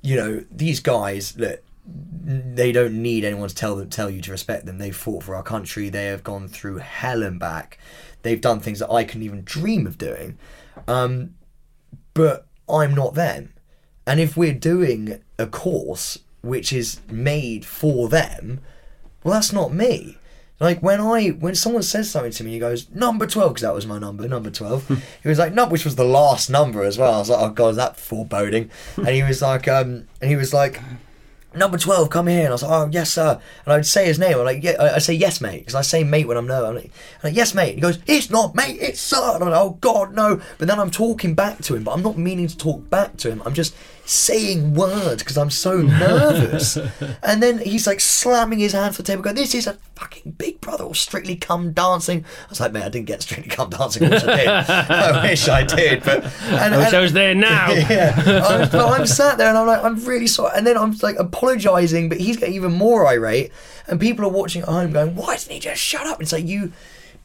you 0.01 0.15
know 0.15 0.43
these 0.51 0.79
guys 0.79 1.37
look 1.37 1.63
they 1.85 2.71
don't 2.71 3.01
need 3.01 3.25
anyone 3.25 3.49
to 3.49 3.55
tell 3.55 3.75
them 3.75 3.89
tell 3.89 4.09
you 4.09 4.21
to 4.21 4.31
respect 4.31 4.65
them. 4.65 4.77
They've 4.77 4.95
fought 4.95 5.23
for 5.23 5.35
our 5.35 5.43
country. 5.43 5.89
They 5.89 6.05
have 6.05 6.23
gone 6.23 6.47
through 6.47 6.77
hell 6.77 7.23
and 7.23 7.39
back. 7.39 7.79
They've 8.21 8.39
done 8.39 8.59
things 8.59 8.79
that 8.79 8.91
i 8.91 9.03
couldn't 9.03 9.23
even 9.23 9.43
dream 9.43 9.87
of 9.87 9.97
doing. 9.97 10.37
Um, 10.87 11.35
but 12.13 12.45
i'm 12.69 12.93
not 12.93 13.15
them. 13.15 13.53
And 14.05 14.19
if 14.19 14.35
we're 14.35 14.53
doing 14.53 15.21
a 15.37 15.47
course 15.47 16.19
which 16.41 16.73
is 16.73 16.99
made 17.09 17.65
for 17.65 18.09
them 18.09 18.59
well 19.23 19.33
that's 19.33 19.53
not 19.53 19.73
me 19.73 20.17
like 20.61 20.81
when 20.81 21.01
I 21.01 21.29
when 21.29 21.55
someone 21.55 21.83
says 21.83 22.09
something 22.09 22.31
to 22.33 22.43
me, 22.43 22.51
he 22.51 22.59
goes 22.59 22.89
number 22.91 23.25
twelve 23.25 23.53
because 23.53 23.63
that 23.63 23.73
was 23.73 23.87
my 23.87 23.97
number, 23.97 24.27
number 24.27 24.51
twelve. 24.51 24.87
he 25.23 25.27
was 25.27 25.39
like, 25.39 25.53
no, 25.53 25.67
which 25.67 25.83
was 25.83 25.95
the 25.95 26.05
last 26.05 26.49
number 26.49 26.83
as 26.83 26.97
well. 26.97 27.15
I 27.15 27.17
was 27.17 27.29
like, 27.29 27.41
oh 27.41 27.49
god, 27.49 27.69
is 27.69 27.75
that 27.77 27.97
foreboding? 27.97 28.69
and 28.97 29.09
he 29.09 29.23
was 29.23 29.41
like, 29.41 29.67
um, 29.67 30.07
and 30.21 30.29
he 30.29 30.35
was 30.35 30.53
like, 30.53 30.79
number 31.53 31.77
12 31.77 32.09
come 32.09 32.27
here. 32.27 32.41
And 32.41 32.49
i 32.49 32.51
was 32.51 32.63
like 32.63 32.71
oh 32.71 32.89
yes 32.91 33.11
sir. 33.11 33.39
And 33.65 33.73
i'd 33.73 33.85
say 33.85 34.05
his 34.05 34.19
name. 34.19 34.37
I'm 34.37 34.45
like 34.45 34.63
yeah 34.63 34.75
i 34.79 34.95
I'd 34.95 35.03
say 35.03 35.13
yes 35.13 35.41
mate 35.41 35.59
because 35.59 35.75
i 35.75 35.81
say 35.81 36.03
mate 36.03 36.27
when 36.27 36.37
i'm 36.37 36.47
nervous 36.47 36.69
i'm 36.69 36.75
like, 36.75 36.85
I'm 36.85 37.29
like 37.29 37.35
yes 37.35 37.53
mate. 37.53 37.75
He 37.75 37.81
goes 37.81 37.99
it's 38.07 38.29
not 38.29 38.55
mate 38.55 38.77
it's 38.79 39.01
sir. 39.01 39.35
And 39.35 39.43
i'm 39.43 39.49
like 39.49 39.59
oh 39.59 39.77
god 39.81 40.13
no. 40.13 40.41
But 40.57 40.67
then 40.67 40.79
i'm 40.79 40.91
talking 40.91 41.33
back 41.33 41.59
to 41.63 41.75
him 41.75 41.83
but 41.83 41.91
i'm 41.91 42.03
not 42.03 42.17
meaning 42.17 42.47
to 42.47 42.57
talk 42.57 42.89
back 42.89 43.17
to 43.17 43.31
him. 43.31 43.41
I'm 43.45 43.53
just 43.53 43.75
saying 44.05 44.73
words 44.73 45.23
because 45.23 45.37
i'm 45.37 45.49
so 45.49 45.81
nervous 45.81 46.75
and 47.23 47.41
then 47.41 47.59
he's 47.59 47.87
like 47.87 47.99
slamming 47.99 48.59
his 48.59 48.73
hands 48.73 48.95
on 48.95 48.97
the 48.97 49.03
table 49.03 49.21
going 49.21 49.35
this 49.35 49.55
is 49.55 49.67
a 49.67 49.73
fucking 49.95 50.31
big 50.33 50.59
brother 50.59 50.83
or 50.83 50.95
strictly 50.95 51.35
come 51.35 51.71
dancing 51.71 52.25
i 52.45 52.49
was 52.49 52.59
like 52.59 52.71
mate 52.73 52.83
i 52.83 52.89
didn't 52.89 53.07
get 53.07 53.21
strictly 53.21 53.49
come 53.49 53.69
dancing 53.69 54.03
i 54.05 54.09
wish 54.09 54.23
i 54.23 54.35
did 54.35 54.47
i 54.69 55.21
wish 55.23 55.47
i 55.47 55.63
did 55.63 56.03
but 56.03 56.23
and, 56.23 56.75
I 56.75 56.77
wish 56.77 56.87
and- 56.87 56.95
I 56.95 57.01
was 57.01 57.13
there 57.13 57.35
now. 57.35 57.71
yeah, 57.71 58.13
I'm, 58.45 58.69
but 58.69 58.99
I'm 58.99 59.05
sat 59.05 59.37
there 59.37 59.49
and 59.49 59.57
I'm 59.57 59.67
like, 59.67 59.83
I'm 59.83 60.03
really 60.05 60.27
sorry. 60.27 60.51
And 60.55 60.65
then 60.65 60.77
I'm 60.77 60.95
like 61.01 61.17
apologising, 61.17 62.09
but 62.09 62.19
he's 62.19 62.37
getting 62.37 62.55
even 62.55 62.71
more 62.73 63.07
irate. 63.07 63.51
And 63.87 63.99
people 63.99 64.25
are 64.25 64.29
watching 64.29 64.61
at 64.61 64.67
home 64.67 64.91
going, 64.93 65.15
why 65.15 65.33
doesn't 65.33 65.51
he 65.51 65.59
just 65.59 65.81
shut 65.81 66.05
up? 66.07 66.15
And 66.19 66.23
it's 66.23 66.31
like, 66.31 66.45
you, 66.45 66.73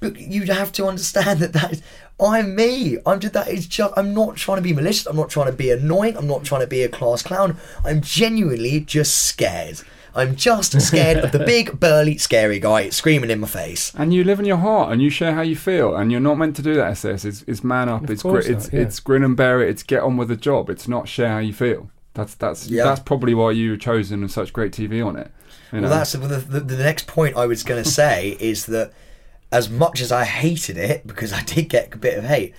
but 0.01 0.19
you 0.19 0.45
have 0.47 0.73
to 0.73 0.87
understand 0.87 1.41
that 1.41 1.53
that 1.53 1.73
is, 1.73 1.83
I'm 2.19 2.55
me. 2.55 2.99
I'm 3.05 3.21
just, 3.21 3.35
that 3.35 3.49
is 3.49 3.67
just, 3.67 3.93
I'm 3.97 4.15
not 4.15 4.37
trying 4.37 4.57
to 4.57 4.63
be 4.63 4.73
malicious. 4.73 5.07
I'm 5.07 5.17
not 5.17 5.29
trying 5.29 5.47
to 5.47 5.53
be 5.53 5.71
annoying. 5.71 6.17
I'm 6.17 6.27
not 6.27 6.45
trying 6.45 6.63
to 6.63 6.67
be 6.67 6.83
a 6.83 6.89
class 6.89 7.23
clown. 7.23 7.59
I'm 7.85 8.01
genuinely 8.01 8.81
just 8.81 9.27
scared. 9.27 9.81
I'm 10.15 10.35
just 10.35 10.81
scared 10.87 11.19
of 11.19 11.33
the 11.33 11.41
big, 11.41 11.79
burly, 11.79 12.17
scary 12.17 12.59
guy 12.59 12.89
screaming 12.89 13.31
in 13.31 13.41
my 13.41 13.47
face. 13.47 13.93
And 13.95 14.15
you 14.15 14.25
live 14.25 14.41
in 14.41 14.47
your 14.47 14.57
heart, 14.57 14.91
and 14.91 15.03
you 15.03 15.11
share 15.11 15.35
how 15.35 15.43
you 15.43 15.57
feel, 15.57 15.95
and 15.95 16.11
you're 16.11 16.23
not 16.23 16.39
meant 16.39 16.57
to 16.57 16.63
do 16.63 16.75
that. 16.75 16.97
SAS 16.97 17.27
it's, 17.27 17.45
it's 17.47 17.63
man 17.63 17.91
up, 17.91 18.05
Of 18.05 18.11
it's 18.11 18.23
course 18.23 18.47
grit, 18.47 18.57
it's 18.57 18.73
yeah. 18.73 18.81
it's 18.81 18.99
grin 18.99 19.23
and 19.23 19.37
bear 19.37 19.61
it, 19.61 19.69
it's 19.69 19.83
get 19.83 20.03
on 20.03 20.17
with 20.17 20.29
the 20.29 20.37
job. 20.37 20.71
It's 20.71 20.89
not 20.89 21.07
share 21.07 21.29
how 21.29 21.39
you 21.41 21.53
feel. 21.53 21.91
That's 22.15 22.35
that's 22.35 22.67
Yeah. 22.67 22.85
that's 22.85 23.01
probably 23.01 23.35
why 23.35 23.51
you 23.51 23.73
were 23.73 23.77
chosen 23.77 24.23
and 24.23 24.31
such 24.31 24.55
great 24.55 24.73
TV 24.73 25.07
on 25.07 25.17
it. 25.17 25.31
You 25.71 25.83
know? 25.83 25.89
Well, 25.89 25.99
that's 25.99 26.13
the, 26.13 26.19
the, 26.19 26.61
the 26.61 26.83
next 26.83 27.07
point 27.07 27.37
I 27.37 27.45
was 27.45 27.63
going 27.63 27.85
to 27.85 27.91
say 27.91 28.39
is 28.41 28.65
that 28.67 28.93
as 29.53 29.69
much 29.71 30.01
as 30.01 30.11
I 30.13 30.25
hated 30.25 30.77
it, 30.77 31.07
because 31.07 31.33
I 31.33 31.43
did 31.43 31.69
get 31.69 31.95
a 31.95 31.99
bit 31.99 32.19
of 32.19 32.25
hate, 32.25 32.55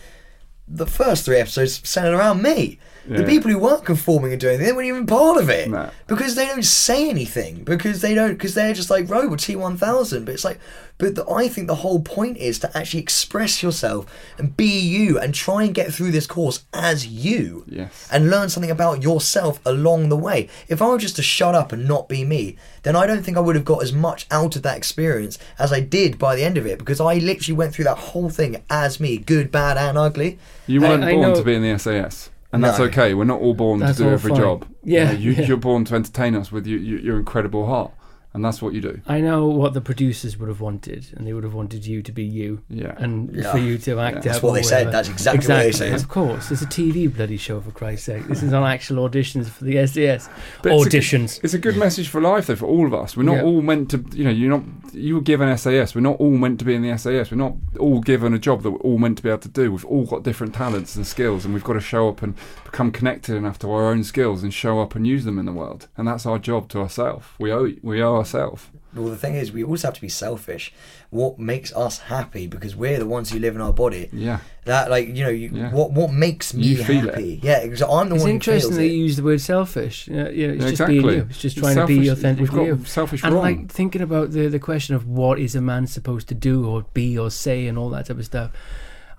the 0.67 0.87
first 0.87 1.25
three 1.25 1.37
episodes 1.37 1.87
centered 1.87 2.15
around 2.15 2.41
me. 2.41 2.79
The 3.07 3.23
people 3.23 3.49
who 3.51 3.57
weren't 3.59 3.85
conforming 3.85 4.31
and 4.33 4.41
doing 4.41 4.55
anything, 4.55 4.67
they 4.67 4.73
weren't 4.75 4.87
even 4.87 5.05
part 5.07 5.37
of 5.41 5.49
it. 5.49 5.69
No. 5.69 5.89
Because 6.07 6.35
they 6.35 6.45
don't 6.45 6.65
say 6.65 7.09
anything. 7.09 7.63
Because 7.63 8.01
they 8.01 8.13
don't, 8.13 8.33
because 8.33 8.53
they're 8.53 8.73
just 8.73 8.89
like, 8.89 9.09
Robo 9.09 9.35
T1000. 9.35 10.25
But 10.25 10.33
it's 10.33 10.43
like, 10.43 10.59
but 10.97 11.15
the, 11.15 11.29
I 11.29 11.47
think 11.47 11.67
the 11.67 11.75
whole 11.75 12.01
point 12.01 12.37
is 12.37 12.57
to 12.59 12.77
actually 12.77 13.01
express 13.01 13.61
yourself 13.61 14.05
and 14.37 14.57
be 14.57 14.79
you 14.79 15.19
and 15.19 15.33
try 15.33 15.63
and 15.63 15.73
get 15.73 15.93
through 15.93 16.11
this 16.11 16.25
course 16.25 16.65
as 16.73 17.05
you 17.07 17.63
Yes. 17.67 18.09
and 18.11 18.29
learn 18.31 18.49
something 18.49 18.71
about 18.71 19.03
yourself 19.03 19.59
along 19.65 20.09
the 20.09 20.17
way. 20.17 20.49
If 20.67 20.81
I 20.81 20.87
were 20.87 20.97
just 20.97 21.15
to 21.17 21.21
shut 21.21 21.53
up 21.53 21.71
and 21.71 21.87
not 21.87 22.09
be 22.09 22.25
me, 22.25 22.55
then 22.81 22.95
I 22.95 23.05
don't 23.05 23.21
think 23.23 23.37
I 23.37 23.41
would 23.41 23.55
have 23.55 23.63
got 23.65 23.83
as 23.83 23.93
much 23.93 24.25
out 24.31 24.55
of 24.55 24.63
that 24.63 24.75
experience 24.75 25.37
as 25.59 25.71
I 25.71 25.81
did 25.81 26.17
by 26.17 26.35
the 26.35 26.43
end 26.43 26.57
of 26.57 26.65
it 26.65 26.79
because 26.79 26.99
I 26.99 27.15
literally 27.19 27.55
went 27.55 27.73
through 27.75 27.85
that 27.85 27.97
whole 27.97 28.29
thing 28.31 28.63
as 28.69 28.99
me, 28.99 29.17
good, 29.19 29.51
bad, 29.51 29.77
and 29.77 29.97
ugly. 29.99 30.39
You 30.65 30.81
weren't 30.81 31.03
I 31.03 31.11
born 31.13 31.21
know- 31.21 31.35
to 31.35 31.43
be 31.43 31.53
in 31.53 31.61
the 31.61 31.77
SAS, 31.77 32.31
and 32.51 32.63
that's 32.63 32.79
No. 32.79 32.85
okay. 32.85 33.13
We're 33.13 33.23
not 33.25 33.41
all 33.41 33.53
born 33.53 33.79
That's 33.79 33.97
to 33.97 34.03
do 34.03 34.09
every 34.09 34.31
fine. 34.31 34.39
job. 34.39 34.65
Yeah, 34.83 35.11
you, 35.11 35.31
yeah. 35.31 35.41
you're 35.41 35.57
born 35.57 35.85
to 35.85 35.95
entertain 35.95 36.35
us 36.35 36.51
with 36.51 36.65
you, 36.65 36.77
you, 36.77 36.97
your 36.97 37.17
incredible 37.17 37.65
heart, 37.65 37.91
and 38.33 38.43
that's 38.45 38.61
what 38.61 38.73
you 38.73 38.81
do. 38.81 39.01
I 39.07 39.19
know 39.21 39.47
what 39.47 39.73
the 39.73 39.81
producers 39.81 40.37
would 40.37 40.49
have 40.49 40.61
wanted, 40.61 41.07
and 41.15 41.25
they 41.25 41.33
would 41.33 41.43
have 41.43 41.53
wanted 41.53 41.85
you 41.85 42.01
to 42.03 42.11
be 42.11 42.23
you, 42.23 42.61
Yeah. 42.69 42.93
and 42.97 43.33
Yeah. 43.35 43.51
for 43.51 43.57
you 43.57 43.77
to 43.79 43.99
act 43.99 44.17
out. 44.17 44.23
That's 44.23 44.41
what 44.43 44.51
or 44.51 44.55
they 44.55 44.63
said. 44.63 44.91
That's 44.91 45.09
exactly 45.09 45.47
what 45.53 45.63
they 45.63 45.71
said. 45.71 45.93
Of 45.95 46.07
course, 46.07 46.51
it's 46.51 46.61
a 46.61 46.65
TV 46.67 47.07
bloody 47.07 47.37
show 47.37 47.59
for 47.61 47.71
Christ's 47.71 48.05
sake. 48.05 48.27
This 48.27 48.43
is 48.43 48.53
on 48.53 48.63
actual 48.63 49.07
auditions 49.09 49.47
for 49.47 49.63
the 49.63 49.77
SAS 49.87 50.29
But 50.61 50.71
it's 50.73 50.85
a- 50.85 50.89
auditions. 50.89 51.39
It's 51.43 51.53
a 51.53 51.59
good 51.59 51.77
message 51.77 52.07
for 52.09 52.21
life, 52.21 52.47
though, 52.47 52.55
for 52.55 52.65
all 52.67 52.85
of 52.85 52.93
us. 52.93 53.15
We're 53.17 53.23
not 53.23 53.37
Yeah. 53.37 53.43
all 53.43 53.61
meant 53.61 53.89
to, 53.91 54.03
you 54.13 54.23
know, 54.23 54.29
you're 54.31 54.49
not. 54.49 54.63
You 54.93 55.15
were 55.15 55.21
given 55.21 55.47
SAS. 55.49 55.93
We're 55.95 56.01
not 56.01 56.17
all 56.17 56.31
meant 56.37 56.59
to 56.59 56.65
be 56.65 56.73
in 56.73 56.81
the 56.81 56.89
SAS. 56.97 57.29
We're 57.31 57.37
not 57.37 57.55
all 57.79 57.99
given 58.01 58.33
a 58.33 58.39
job 58.39 58.63
that 58.63 58.71
we're 58.71 58.77
all 58.79 58.97
meant 58.97 59.17
to 59.17 59.23
be 59.23 59.29
able 59.29 59.39
to 59.39 59.49
do. 59.49 59.71
We've 59.71 59.85
all 59.85 60.05
got 60.05 60.23
different 60.23 60.53
talents 60.55 60.95
and 60.95 61.05
skills, 61.05 61.45
and 61.45 61.53
we've 61.53 61.63
got 61.63 61.73
to 61.73 61.79
show 61.79 62.09
up 62.09 62.21
and 62.23 62.33
become 62.65 62.91
connected 62.91 63.35
enough 63.35 63.59
to 63.59 63.71
our 63.71 63.91
own 63.91 64.03
skills 64.03 64.43
and 64.43 64.53
show 64.53 64.79
up 64.81 64.95
and 64.95 65.05
use 65.05 65.23
them 65.25 65.37
in 65.39 65.45
the 65.45 65.51
world. 65.53 65.87
And 65.97 66.07
that's 66.07 66.25
our 66.25 66.39
job 66.39 66.67
to 66.69 66.79
ourselves. 66.79 67.25
We 67.39 67.51
owe. 67.51 67.71
We 67.83 68.01
owe 68.01 68.15
ourselves. 68.35 68.67
Well, 68.93 69.07
the 69.09 69.17
thing 69.17 69.35
is, 69.35 69.51
we 69.51 69.63
also 69.63 69.87
have 69.89 69.95
to 69.95 70.01
be 70.01 70.09
selfish. 70.09 70.73
What 71.11 71.37
makes 71.37 71.71
us 71.75 71.99
happy 71.99 72.47
because 72.47 72.75
we're 72.75 72.97
the 72.97 73.05
ones 73.05 73.31
who 73.31 73.37
live 73.39 73.55
in 73.55 73.61
our 73.61 73.73
body. 73.73 74.09
Yeah. 74.11 74.39
That, 74.65 74.89
like, 74.89 75.07
you 75.09 75.23
know, 75.23 75.29
you, 75.29 75.49
Yeah. 75.53 75.71
what 75.71 75.91
what 75.91 76.11
makes 76.11 76.53
me 76.53 76.63
You 76.63 76.83
feel 76.83 77.01
happy? 77.09 77.39
Yeah, 77.43 77.63
because 77.63 77.81
I'm 77.83 78.09
the 78.09 78.15
It's 78.15 78.23
one 78.23 78.29
who 78.31 78.35
interesting 78.35 78.69
feels 78.71 78.77
that 78.77 78.83
it. 78.85 78.91
you 78.93 79.03
use 79.03 79.15
the 79.17 79.23
word 79.23 79.41
selfish. 79.41 80.07
Yeah, 80.07 80.29
yeah 80.29 80.47
it's 80.47 80.63
Yeah, 80.63 80.69
just 80.71 80.87
being 80.87 80.99
exactly. 80.99 81.15
you. 81.15 81.27
It's 81.29 81.37
just 81.39 81.57
It's 81.57 81.63
trying 81.65 81.75
to 81.75 81.85
be 81.87 82.07
authentic 82.09 82.41
We've 82.41 82.49
to 82.49 82.55
got 82.55 82.65
you. 82.65 82.79
selfish 82.85 83.23
and 83.23 83.33
wrong. 83.33 83.43
like 83.43 83.71
thinking 83.71 84.01
about 84.01 84.31
the 84.31 84.47
the 84.47 84.59
question 84.59 84.95
of 84.95 85.07
what 85.07 85.37
is 85.39 85.55
a 85.55 85.61
man 85.61 85.85
supposed 85.87 86.27
to 86.29 86.35
do 86.35 86.65
or 86.65 86.85
be 86.93 87.17
or 87.17 87.29
say 87.29 87.67
and 87.67 87.77
all 87.77 87.89
that 87.91 88.07
type 88.07 88.17
of 88.17 88.25
stuff. 88.25 88.51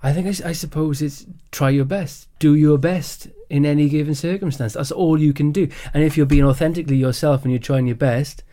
I 0.01 0.13
think 0.13 0.27
I 0.45 0.53
suppose 0.53 1.01
it's 1.01 1.25
try 1.51 1.69
your 1.71 1.83
best, 1.85 2.27
do 2.39 2.55
your 2.55 2.77
best 2.77 3.27
in 3.49 3.65
any 3.65 3.89
given 3.89 4.15
circumstance. 4.15 4.73
That's 4.73 4.91
all 4.91 5.19
you 5.19 5.33
can 5.33 5.51
do. 5.51 5.67
And 5.93 6.03
if 6.03 6.15
you're 6.15 6.25
being 6.25 6.45
authentically 6.45 6.95
yourself 6.97 7.43
and 7.43 7.51
you're 7.51 7.59
trying 7.59 7.85
your 7.87 7.97
best, 7.97 8.43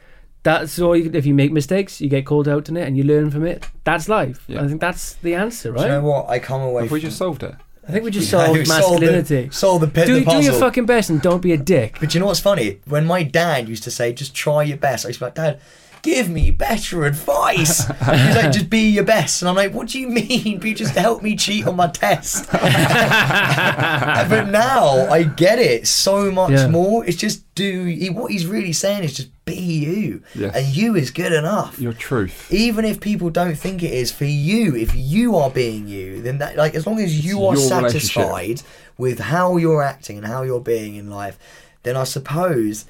that's 0.54 0.78
all. 0.78 0.96
You, 0.96 1.10
if 1.12 1.26
you 1.26 1.34
make 1.34 1.52
mistakes, 1.52 2.00
you 2.00 2.08
get 2.08 2.24
called 2.24 2.46
out 2.48 2.68
on 2.70 2.76
it 2.76 2.86
and 2.86 2.96
you 2.96 3.02
learn 3.04 3.30
from 3.30 3.44
it. 3.46 3.66
That's 3.84 4.08
life. 4.08 4.44
Yeah. 4.46 4.62
I 4.62 4.68
think 4.68 4.80
that's 4.80 5.14
the 5.14 5.34
answer, 5.34 5.72
right? 5.72 5.78
Do 5.80 5.86
you 5.86 5.92
know 5.92 6.02
what? 6.02 6.28
I 6.28 6.38
come 6.38 6.62
away 6.62 6.82
Have 6.84 6.92
we 6.92 7.00
just 7.00 7.18
solved 7.18 7.42
it? 7.42 7.54
I 7.88 7.92
think 7.92 8.04
we 8.04 8.10
just 8.10 8.26
Yeah, 8.32 8.46
solved 8.46 8.58
we 8.58 8.64
solved 8.64 9.02
the- 9.02 9.06
masculinity. 9.06 9.48
solved 9.52 9.82
the 9.84 9.88
pit- 9.88 10.06
do, 10.06 10.20
the 10.24 10.30
do 10.30 10.40
your 10.42 10.54
fucking 10.54 10.86
best 10.86 11.10
and 11.10 11.20
don't 11.20 11.40
be 11.42 11.52
a 11.52 11.56
dick. 11.56 11.98
But 12.00 12.14
you 12.14 12.20
know 12.20 12.26
what's 12.26 12.40
funny? 12.40 12.80
When 12.86 13.06
my 13.06 13.22
dad 13.22 13.68
used 13.68 13.82
to 13.84 13.90
say, 13.90 14.12
just 14.12 14.34
try 14.34 14.62
your 14.62 14.76
best, 14.76 15.04
I 15.04 15.08
used 15.08 15.18
to 15.18 15.24
be 15.24 15.26
like, 15.26 15.34
Dad, 15.34 15.60
give 16.06 16.28
me 16.30 16.52
better 16.52 17.04
advice. 17.04 17.84
He's 17.88 18.36
like, 18.36 18.52
just 18.52 18.70
be 18.70 18.90
your 18.90 19.02
best. 19.02 19.42
And 19.42 19.48
I'm 19.48 19.56
like, 19.56 19.74
what 19.74 19.88
do 19.88 19.98
you 19.98 20.08
mean? 20.08 20.62
You 20.62 20.72
just 20.74 20.94
help 20.94 21.20
me 21.20 21.34
cheat 21.34 21.66
on 21.66 21.74
my 21.74 21.88
test. 21.88 22.48
but 22.52 24.44
now 24.50 25.08
I 25.10 25.24
get 25.24 25.58
it 25.58 25.86
so 25.88 26.30
much 26.30 26.52
Yeah. 26.52 26.68
more. 26.68 27.04
It's 27.04 27.16
just 27.16 27.42
do, 27.56 27.84
he, 27.86 28.08
what 28.10 28.30
he's 28.30 28.46
really 28.46 28.72
saying 28.72 29.02
is 29.02 29.14
just 29.16 29.30
be 29.44 29.54
you. 29.56 30.22
Yes. 30.34 30.54
And 30.54 30.66
you 30.76 30.94
is 30.94 31.10
good 31.10 31.32
enough. 31.32 31.78
Your 31.80 31.92
truth. 31.92 32.52
even 32.52 32.84
if 32.84 33.00
people 33.00 33.28
don't 33.30 33.56
think 33.56 33.82
it 33.82 33.92
is 33.92 34.12
for 34.12 34.24
you, 34.26 34.76
if 34.76 34.94
you 34.94 35.34
are 35.36 35.50
being 35.50 35.88
you, 35.88 36.22
then 36.22 36.38
that 36.38 36.56
like 36.56 36.74
as 36.76 36.86
long 36.86 37.00
as 37.00 37.24
you 37.24 37.44
are 37.46 37.56
satisfied 37.56 38.62
with 38.96 39.18
how 39.18 39.56
you're 39.56 39.82
acting 39.82 40.18
and 40.18 40.26
how 40.26 40.42
you're 40.42 40.60
being 40.60 40.94
in 40.94 41.10
life, 41.10 41.36
then 41.82 41.96
I 41.96 42.04
suppose 42.04 42.84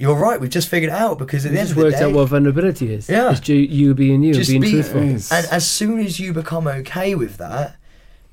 you're 0.00 0.16
right. 0.16 0.40
We've 0.40 0.50
just 0.50 0.68
figured 0.68 0.90
it 0.92 0.96
out 0.96 1.18
because 1.18 1.44
at 1.44 1.50
We 1.50 1.56
the 1.56 1.60
end 1.60 1.70
of 1.70 1.76
the 1.76 1.82
worked 1.82 1.98
day, 1.98 2.04
out 2.04 2.12
what 2.12 2.28
vulnerability 2.28 2.92
is. 2.92 3.08
Yeah. 3.08 3.30
It's 3.30 3.40
ju- 3.40 3.54
you 3.54 3.94
being 3.94 4.22
you, 4.22 4.32
Just 4.34 4.48
being 4.50 4.62
be- 4.62 4.70
truthful. 4.72 5.02
It 5.02 5.08
is. 5.12 5.30
and 5.30 5.46
as 5.52 5.68
soon 5.68 6.00
as 6.00 6.18
you 6.18 6.32
become 6.32 6.66
okay 6.66 7.14
with 7.14 7.36
that, 7.36 7.76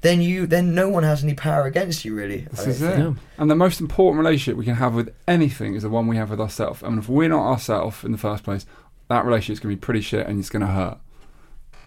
then 0.01 0.21
you 0.21 0.47
then 0.47 0.73
no 0.73 0.87
one 0.89 1.03
has 1.03 1.23
any 1.23 1.33
power 1.33 1.63
against 1.65 2.05
you 2.05 2.15
really. 2.15 2.47
I 2.51 2.55
This 2.55 2.67
is 2.67 2.79
think. 2.79 2.93
it. 2.93 2.99
Yeah. 2.99 3.13
And 3.37 3.51
the 3.51 3.55
most 3.55 3.79
important 3.81 4.19
relationship 4.23 4.57
we 4.57 4.63
can 4.65 4.75
have 4.75 4.93
with 4.95 5.13
anything 5.27 5.75
is 5.75 5.83
the 5.83 5.89
one 5.89 6.07
we 6.07 6.15
have 6.17 6.29
with 6.29 6.39
ourselves. 6.39 6.81
I 6.83 6.89
mean, 6.89 6.99
if 6.99 7.09
we're 7.09 7.29
not 7.29 7.45
ourselves 7.51 8.03
in 8.03 8.11
the 8.13 8.17
first 8.17 8.43
place, 8.43 8.65
that 9.09 9.25
relationship's 9.25 9.59
going 9.59 9.75
to 9.75 9.79
be 9.79 9.85
pretty 9.85 10.01
shit 10.01 10.25
and 10.27 10.39
it's 10.39 10.49
going 10.49 10.61
to 10.65 10.71
hurt. 10.71 10.99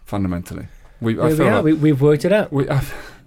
Fundamentally, 0.05 0.67
we. 1.01 1.13
I 1.13 1.23
Here 1.23 1.25
we 1.31 1.37
feel 1.37 1.47
are. 1.47 1.55
like 1.57 1.65
We, 1.65 1.73
we've 1.75 2.01
worked 2.03 2.25
it 2.25 2.33
out. 2.33 2.53
we. 2.53 2.67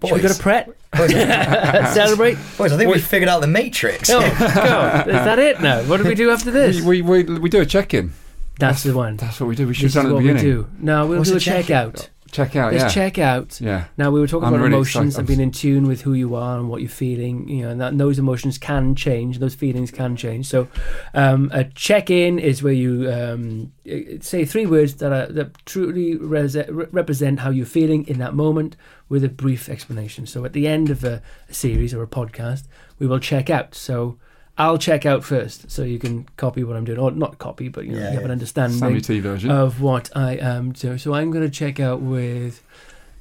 I, 0.03 0.07
Should 0.07 0.15
we 0.15 0.21
go 0.21 0.27
to 0.27 0.33
Boys. 0.33 0.37
Pret? 0.39 0.65
Boys, 0.91 1.11
Celebrate? 1.93 2.37
boys, 2.57 2.71
I 2.73 2.77
think 2.77 2.91
we 2.91 2.99
figured 2.99 3.29
out 3.29 3.41
the 3.41 3.47
matrix. 3.47 4.09
Oh, 4.09 4.19
God. 4.19 5.07
Is 5.07 5.13
that 5.13 5.39
it 5.39 5.61
now? 5.61 5.81
What 5.83 5.97
do 5.97 6.03
we 6.07 6.15
do 6.15 6.29
after 6.29 6.51
this? 6.51 6.81
we, 6.81 7.01
we, 7.01 7.23
we, 7.23 7.39
we 7.39 7.49
do 7.49 7.61
a 7.61 7.65
check-in. 7.65 8.11
That's 8.59 8.83
the 8.83 8.93
one. 8.95 9.17
That's 9.17 9.39
what 9.39 9.47
we 9.47 9.55
do. 9.55 9.65
We 9.67 9.73
should 9.73 9.85
This 9.85 9.95
have 9.95 10.05
is 10.05 10.09
done 10.09 10.13
what 10.13 10.19
at 10.19 10.23
we 10.23 10.27
the 10.29 10.33
beginning. 10.35 10.61
do. 10.63 10.69
No, 10.79 11.07
we'll 11.07 11.17
What's 11.19 11.29
do 11.29 11.35
a 11.35 11.37
a 11.37 11.39
check 11.39 11.65
check-in? 11.65 11.75
out. 11.75 12.09
Check 12.33 12.55
out. 12.55 12.73
Let's 12.73 12.83
yeah. 12.83 12.89
check 12.89 13.19
out. 13.19 13.61
Yeah. 13.61 13.85
Now 13.95 14.09
we 14.09 14.19
were 14.19 14.27
talking 14.27 14.47
I'm 14.47 14.55
about 14.55 14.63
really 14.63 14.75
emotions 14.75 15.13
excited. 15.13 15.19
and 15.19 15.27
being 15.27 15.39
in 15.39 15.51
tune 15.51 15.87
with 15.87 16.01
who 16.01 16.13
you 16.13 16.33
are 16.33 16.57
and 16.57 16.67
what 16.67 16.81
you're 16.81 16.89
feeling, 16.89 17.47
you 17.47 17.61
know, 17.61 17.69
and 17.69 17.79
that 17.79 17.95
those 17.97 18.17
emotions 18.17 18.57
can 18.57 18.95
change, 18.95 19.37
those 19.37 19.53
feelings 19.53 19.91
can 19.91 20.15
change. 20.15 20.47
So, 20.47 20.67
um, 21.13 21.51
a 21.53 21.63
check-in 21.63 22.39
is 22.39 22.63
where 22.63 22.73
you 22.73 23.09
um, 23.11 23.71
say 24.19 24.45
three 24.45 24.65
words 24.65 24.95
that 24.95 25.13
are 25.13 25.31
that 25.31 25.63
truly 25.65 26.17
res- 26.17 26.57
represent 26.69 27.39
how 27.39 27.51
you're 27.51 27.67
feeling 27.67 28.07
in 28.07 28.17
that 28.17 28.33
moment, 28.33 28.75
with 29.09 29.23
a 29.23 29.29
brief 29.29 29.69
explanation. 29.69 30.25
So, 30.25 30.43
at 30.43 30.53
the 30.53 30.67
end 30.67 30.89
of 30.89 31.03
a, 31.03 31.21
a 31.47 31.53
series 31.53 31.93
or 31.93 32.01
a 32.01 32.07
podcast, 32.07 32.63
we 32.97 33.07
will 33.07 33.19
check 33.19 33.49
out. 33.49 33.75
So. 33.75 34.17
I'll 34.57 34.77
check 34.77 35.05
out 35.05 35.23
first, 35.23 35.71
so 35.71 35.81
you 35.83 35.97
can 35.97 36.25
copy 36.37 36.63
what 36.63 36.75
I'm 36.75 36.85
doing, 36.85 36.99
or 36.99 37.09
not 37.11 37.39
copy, 37.39 37.69
but 37.69 37.85
you 37.85 37.93
know, 37.93 37.97
Yeah, 37.99 38.03
you 38.09 38.11
have 38.13 38.21
yeah. 38.21 38.25
an 38.25 38.31
understanding 38.31 38.77
Sammy 38.77 39.01
T 39.01 39.19
version. 39.19 39.49
of 39.49 39.81
what 39.81 40.11
I 40.15 40.33
am 40.35 40.73
doing. 40.73 40.99
So 40.99 41.13
I'm 41.15 41.31
going 41.31 41.43
to 41.43 41.49
check 41.49 41.79
out 41.79 42.01
with. 42.01 42.61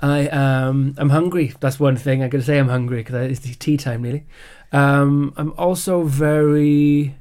I 0.01 0.29
am. 0.33 0.95
I'm 0.99 1.11
hungry. 1.11 1.55
That's 1.61 1.79
one 1.81 1.97
thing 1.97 2.23
I 2.23 2.29
got 2.29 2.39
to 2.39 2.45
say. 2.45 2.59
I'm 2.59 2.69
hungry 2.69 2.99
because 2.99 3.15
it's 3.45 3.57
tea 3.57 3.77
time 3.77 4.03
really. 4.03 4.25
Um, 4.73 5.33
I'm 5.37 5.53
also 5.57 6.03
very. 6.03 7.15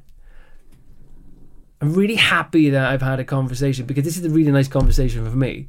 I'm 1.80 1.94
really 1.94 2.16
happy 2.16 2.70
that 2.70 2.86
I've 2.92 3.02
had 3.02 3.20
a 3.20 3.24
conversation 3.24 3.86
because 3.86 4.04
this 4.04 4.18
is 4.18 4.26
a 4.26 4.30
really 4.30 4.52
nice 4.52 4.68
conversation 4.68 5.28
for 5.30 5.36
me. 5.36 5.68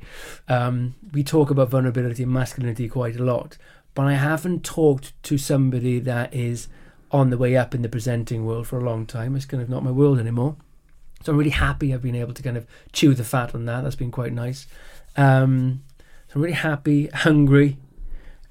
Um, 0.49 0.95
we 1.13 1.23
talk 1.23 1.51
about 1.51 1.71
vulnerability 1.71 2.23
and 2.25 2.33
masculinity 2.33 2.89
quite 2.89 3.17
a 3.17 3.23
lot, 3.23 3.57
but 3.95 4.07
I 4.07 4.15
haven't 4.15 4.63
talked 4.65 5.15
to 5.25 5.39
somebody 5.39 6.01
that 6.01 6.35
is 6.35 6.69
on 7.13 7.31
the 7.31 7.39
way 7.39 7.57
up 7.57 7.75
in 7.75 7.83
the 7.83 7.89
presenting 7.89 8.47
world 8.47 8.67
for 8.67 8.79
a 8.79 8.85
long 8.85 9.07
time. 9.07 9.37
It's 9.37 9.45
kind 9.45 9.63
of 9.63 9.69
not 9.69 9.85
my 9.85 9.91
world 9.91 10.19
anymore. 10.19 10.57
So 11.23 11.33
I'm 11.33 11.39
really 11.39 11.51
happy 11.51 11.95
I've 11.95 12.03
been 12.03 12.17
able 12.17 12.35
to 12.35 12.43
kind 12.43 12.57
of 12.57 12.67
chew 12.93 13.15
the 13.15 13.25
fat 13.25 13.55
on 13.55 13.67
that. 13.67 13.83
That's 13.83 13.97
been 13.97 14.11
quite 14.11 14.33
nice. 14.33 14.67
Um, 15.17 15.83
so 16.29 16.37
I'm 16.37 16.43
really 16.43 16.55
happy, 16.55 17.09
hungry, 17.09 17.77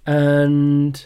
and 0.06 1.06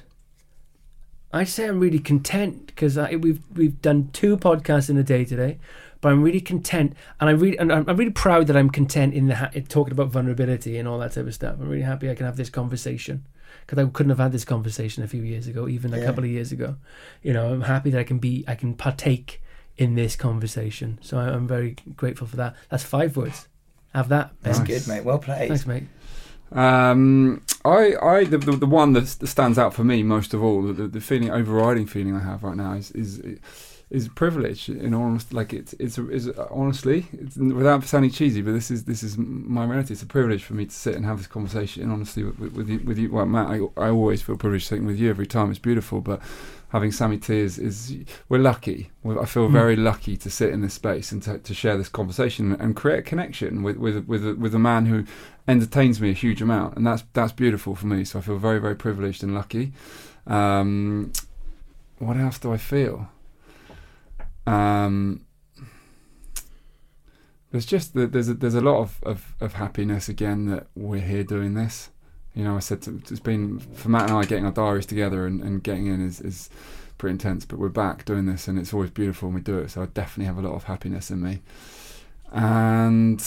I'd 1.32 1.48
say 1.48 1.68
I'm 1.68 1.80
really 1.80 2.00
content 2.00 2.68
because 2.68 2.98
we've 2.98 3.42
we've 3.54 3.82
done 3.82 4.10
two 4.12 4.38
podcasts 4.38 4.90
in 4.90 4.98
a 4.98 5.04
day 5.04 5.26
today. 5.26 5.58
But 6.02 6.12
I'm 6.12 6.22
really 6.22 6.42
content, 6.42 6.94
and 7.20 7.30
I 7.30 7.34
really 7.34 7.58
and 7.58 7.72
I'm 7.72 7.86
really 7.96 8.12
proud 8.12 8.48
that 8.48 8.58
I'm 8.58 8.70
content 8.70 9.14
in 9.14 9.28
the 9.28 9.36
ha- 9.36 9.50
in 9.54 9.66
talking 9.66 9.94
about 9.94 10.10
vulnerability 10.10 10.78
and 10.78 10.88
all 10.88 11.00
that 11.00 11.14
type 11.14 11.26
of 11.26 11.34
stuff. 11.34 11.56
I'm 11.60 11.70
really 11.70 11.84
happy 11.84 12.12
I 12.12 12.16
can 12.16 12.26
have 12.26 12.36
this 12.36 12.50
conversation 12.50 13.26
because 13.66 13.84
I 13.84 13.90
couldn't 13.90 14.10
have 14.12 14.20
had 14.20 14.32
this 14.32 14.46
conversation 14.46 15.04
a 15.04 15.08
few 15.08 15.24
years 15.24 15.48
ago, 15.48 15.68
even 15.68 15.94
a 15.94 15.98
Yeah. 16.00 16.06
couple 16.06 16.24
of 16.24 16.30
years 16.30 16.52
ago. 16.52 16.76
You 17.24 17.34
know, 17.34 17.52
I'm 17.52 17.62
happy 17.62 17.90
that 17.92 18.00
I 18.00 18.04
can 18.04 18.20
be 18.20 18.44
I 18.48 18.56
can 18.56 18.74
partake 18.74 19.42
in 19.78 19.96
this 19.96 20.16
conversation. 20.16 21.00
So 21.02 21.18
I- 21.18 21.30
I'm 21.34 21.48
very 21.48 21.76
grateful 21.96 22.28
for 22.28 22.36
that. 22.38 22.56
That's 22.70 22.84
five 22.84 23.18
words. 23.18 23.48
Have 23.94 24.10
that. 24.10 24.32
That's 24.42 24.60
Ben. 24.60 24.68
good, 24.68 24.88
mate. 24.88 25.04
Well 25.06 25.20
played. 25.20 25.48
Thanks, 25.50 25.66
mate. 25.66 25.84
Um, 26.52 27.42
I, 27.66 27.96
I, 28.02 28.24
the, 28.26 28.38
the, 28.38 28.52
the 28.56 28.66
one 28.66 28.94
that, 28.94 29.06
that 29.06 29.28
stands 29.28 29.58
out 29.58 29.74
for 29.74 29.84
me 29.84 30.04
most 30.04 30.34
of 30.34 30.44
all, 30.44 30.62
the, 30.62 30.88
the 30.88 31.02
feeling, 31.02 31.32
overriding 31.32 31.88
feeling 31.88 32.16
I 32.16 32.20
have 32.24 32.44
right 32.44 32.56
now 32.56 32.74
is, 32.74 32.92
is 32.92 33.20
is 33.90 34.08
a 34.08 34.10
privilege. 34.10 34.68
In 34.70 34.94
honest, 34.94 35.34
like 35.34 35.54
it's 35.54 35.74
it's, 35.80 35.98
it's 35.98 36.28
honestly, 36.50 37.08
it's, 37.14 37.36
without 37.38 37.84
sounding 37.84 38.12
cheesy, 38.12 38.42
but 38.42 38.52
this 38.54 38.72
is 38.72 38.84
this 38.86 39.04
is 39.04 39.18
my 39.18 39.64
reality. 39.66 39.94
It's 39.94 40.02
a 40.04 40.08
privilege 40.08 40.44
for 40.44 40.54
me 40.56 40.66
to 40.66 40.72
sit 40.72 40.96
and 40.96 41.06
have 41.06 41.18
this 41.18 41.28
conversation. 41.28 41.84
And 41.84 41.92
honestly, 41.92 42.24
with, 42.24 42.40
with, 42.40 42.54
with 42.54 42.70
you, 42.70 42.80
with 42.80 42.98
you, 42.98 43.12
well, 43.12 43.26
Matt, 43.26 43.48
I, 43.48 43.58
I 43.86 43.90
always 43.90 44.22
feel 44.22 44.38
privileged 44.38 44.68
sitting 44.68 44.86
with 44.86 45.00
you 45.00 45.10
every 45.10 45.28
time. 45.28 45.50
It's 45.50 45.60
beautiful, 45.60 46.02
but 46.02 46.20
having 46.70 46.92
Sammy 46.92 47.18
T 47.18 47.38
is, 47.38 47.58
is 47.60 47.96
we're 48.28 48.40
lucky. 48.40 48.90
We're, 49.04 49.22
I 49.22 49.26
feel 49.26 49.48
Mm. 49.48 49.52
very 49.54 49.76
lucky 49.76 50.18
to 50.18 50.30
sit 50.30 50.50
in 50.50 50.62
this 50.62 50.74
space 50.74 51.12
and 51.12 51.22
to, 51.24 51.38
to 51.38 51.54
share 51.54 51.78
this 51.78 51.88
conversation 51.90 52.54
and 52.54 52.76
create 52.76 53.00
a 53.00 53.04
connection 53.04 53.62
with 53.64 53.78
with 53.78 54.06
with 54.08 54.28
a, 54.28 54.34
with 54.34 54.56
a 54.56 54.60
man 54.60 54.88
who 54.88 55.06
entertains 55.48 56.02
me 56.02 56.10
a 56.10 56.14
huge 56.14 56.42
amount, 56.42 56.76
and 56.76 56.86
that's 56.88 57.04
that's 57.14 57.32
beautiful 57.34 57.76
for 57.76 57.86
me. 57.86 58.04
So 58.04 58.18
I 58.20 58.22
feel 58.24 58.38
very 58.40 58.60
very 58.60 58.76
privileged 58.76 59.24
and 59.24 59.36
lucky. 59.36 59.74
Um, 60.26 61.14
what 62.00 62.18
else 62.18 62.40
do 62.40 62.52
I 62.52 62.58
feel? 62.58 63.08
Um, 64.48 65.22
there's 67.52 67.66
just 67.66 67.94
the- 67.94 68.08
there's 68.08 68.30
a, 68.30 68.34
there's 68.34 68.56
a 68.56 68.62
lot 68.62 68.80
of, 68.80 69.00
of, 69.04 69.36
of 69.40 69.54
happiness 69.54 70.10
again 70.10 70.48
that 70.48 70.68
we're 70.76 71.02
here 71.02 71.24
doing 71.24 71.54
this. 71.54 71.90
You 72.34 72.44
know, 72.44 72.58
I 72.58 72.60
said 72.60 72.82
to, 72.84 72.98
it's 73.10 73.20
been 73.20 73.60
for 73.60 73.90
Matt 73.90 74.10
and 74.10 74.18
I 74.20 74.26
getting 74.26 74.46
our 74.46 74.52
diaries 74.52 74.86
together 74.86 75.26
and, 75.26 75.42
and 75.42 75.64
getting 75.64 75.88
in 75.88 76.06
is, 76.06 76.20
is 76.20 76.50
pretty 76.98 77.14
intense, 77.14 77.46
but 77.46 77.60
we're 77.60 77.70
back 77.70 78.04
doing 78.04 78.26
this 78.26 78.48
and 78.48 78.60
it's 78.60 78.74
always 78.74 78.90
beautiful 78.90 79.30
when 79.30 79.36
we 79.36 79.42
do 79.42 79.58
it. 79.60 79.72
So 79.72 79.82
I 79.82 79.86
definitely 79.86 80.26
have 80.26 80.38
a 80.38 80.42
lot 80.48 80.56
of 80.56 80.66
happiness 80.66 81.10
in 81.10 81.22
me. 81.22 81.42
And 82.34 83.24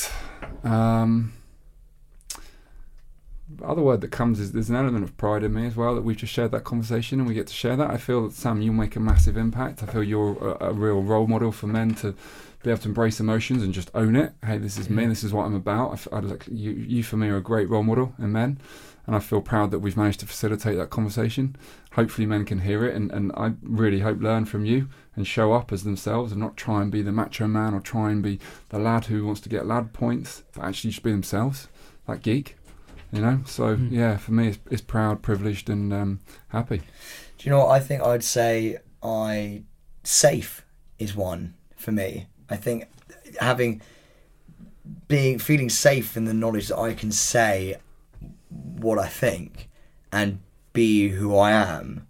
um, 0.62 1.32
other 3.64 3.82
word 3.82 4.00
that 4.02 4.10
comes 4.10 4.40
is 4.40 4.52
there's 4.52 4.70
an 4.70 4.76
element 4.76 5.04
of 5.04 5.16
pride 5.16 5.42
in 5.42 5.54
me 5.54 5.66
as 5.66 5.76
well 5.76 5.94
that 5.94 6.02
we've 6.02 6.16
just 6.16 6.32
shared 6.32 6.52
that 6.52 6.64
conversation 6.64 7.18
and 7.18 7.28
we 7.28 7.34
get 7.34 7.46
to 7.46 7.54
share 7.54 7.76
that. 7.76 7.90
I 7.90 7.96
feel 7.96 8.28
that 8.28 8.34
Sam, 8.34 8.60
you 8.60 8.72
make 8.72 8.96
a 8.96 9.00
massive 9.00 9.36
impact. 9.36 9.82
I 9.82 9.86
feel 9.86 10.02
you're 10.02 10.56
a, 10.60 10.68
a 10.68 10.72
real 10.72 11.02
role 11.02 11.26
model 11.26 11.52
for 11.52 11.66
men 11.66 11.94
to 11.96 12.14
be 12.62 12.70
able 12.70 12.82
to 12.82 12.88
embrace 12.88 13.20
emotions 13.20 13.62
and 13.62 13.72
just 13.72 13.90
own 13.94 14.16
it. 14.16 14.32
Hey, 14.44 14.58
this 14.58 14.78
is 14.78 14.90
me. 14.90 15.06
This 15.06 15.24
is 15.24 15.32
what 15.32 15.46
I'm 15.46 15.54
about. 15.54 16.08
I 16.12 16.16
I 16.16 16.20
like 16.20 16.46
you. 16.50 16.72
You 16.72 17.02
for 17.02 17.16
me 17.16 17.28
are 17.28 17.36
a 17.36 17.42
great 17.42 17.68
role 17.68 17.84
model 17.84 18.14
in 18.18 18.32
men, 18.32 18.58
and 19.06 19.14
I 19.14 19.20
feel 19.20 19.40
proud 19.40 19.70
that 19.70 19.78
we've 19.78 19.96
managed 19.96 20.20
to 20.20 20.26
facilitate 20.26 20.76
that 20.76 20.90
conversation. 20.90 21.56
Hopefully, 21.92 22.26
men 22.26 22.44
can 22.44 22.60
hear 22.60 22.84
it, 22.84 22.94
and, 22.96 23.10
and 23.12 23.32
I 23.36 23.52
really 23.62 24.00
hope 24.00 24.20
learn 24.20 24.44
from 24.44 24.64
you 24.64 24.88
and 25.14 25.26
show 25.26 25.52
up 25.52 25.72
as 25.72 25.84
themselves 25.84 26.32
and 26.32 26.40
not 26.40 26.56
try 26.56 26.82
and 26.82 26.90
be 26.90 27.02
the 27.02 27.12
macho 27.12 27.46
man 27.46 27.74
or 27.74 27.80
try 27.80 28.10
and 28.10 28.22
be 28.22 28.40
the 28.68 28.78
lad 28.78 29.06
who 29.06 29.24
wants 29.24 29.40
to 29.42 29.48
get 29.48 29.66
lad 29.66 29.92
points, 29.92 30.42
but 30.52 30.64
actually 30.64 30.90
just 30.90 31.02
be 31.02 31.12
themselves, 31.12 31.68
that 32.06 32.22
geek. 32.22 32.57
You 33.12 33.20
know. 33.22 33.40
So 33.46 33.76
Mm. 33.76 33.90
yeah, 33.90 34.16
for 34.16 34.32
me, 34.32 34.48
it's, 34.48 34.58
it's 34.70 34.82
proud, 34.82 35.22
privileged, 35.22 35.70
and 35.70 35.92
um, 35.92 36.20
happy. 36.48 36.78
Do 36.78 36.84
you 37.44 37.50
know 37.50 37.58
what 37.64 37.70
I 37.70 37.80
think? 37.80 38.02
I'd 38.02 38.24
say 38.24 38.78
I 39.02 39.62
safe 40.04 40.64
is 40.98 41.14
one 41.14 41.54
for 41.76 41.92
me. 41.92 42.26
I 42.50 42.56
think 42.56 42.88
having 43.40 43.80
being 45.06 45.38
feeling 45.38 45.68
safe 45.70 46.16
in 46.16 46.24
the 46.24 46.34
knowledge 46.34 46.68
that 46.68 46.78
I 46.78 46.94
can 46.94 47.12
say 47.12 47.76
what 48.50 48.98
I 48.98 49.06
think 49.06 49.68
and 50.12 50.40
be 50.72 51.08
who 51.10 51.36
I 51.36 51.52
am 51.52 52.06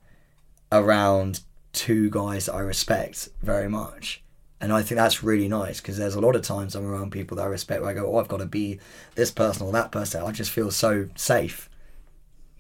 around 0.70 1.40
two 1.72 2.08
guys 2.10 2.46
that 2.46 2.54
I 2.54 2.60
respect 2.60 3.28
very 3.42 3.68
much. 3.68 4.22
And 4.60 4.72
I 4.72 4.82
think 4.82 4.96
that's 4.96 5.22
really 5.22 5.46
nice 5.46 5.80
because 5.80 5.98
there's 5.98 6.16
a 6.16 6.20
lot 6.20 6.34
of 6.34 6.42
times 6.42 6.74
I'm 6.74 6.84
around 6.84 7.12
people 7.12 7.36
that 7.36 7.44
I 7.44 7.46
respect 7.46 7.80
where 7.80 7.90
I 7.90 7.94
go, 7.94 8.12
oh, 8.12 8.18
I've 8.18 8.28
got 8.28 8.38
to 8.38 8.46
be 8.46 8.80
this 9.14 9.30
person 9.30 9.66
or 9.66 9.72
that 9.72 9.92
person. 9.92 10.22
I 10.24 10.32
just 10.32 10.50
feel 10.50 10.70
so 10.70 11.08
safe 11.14 11.68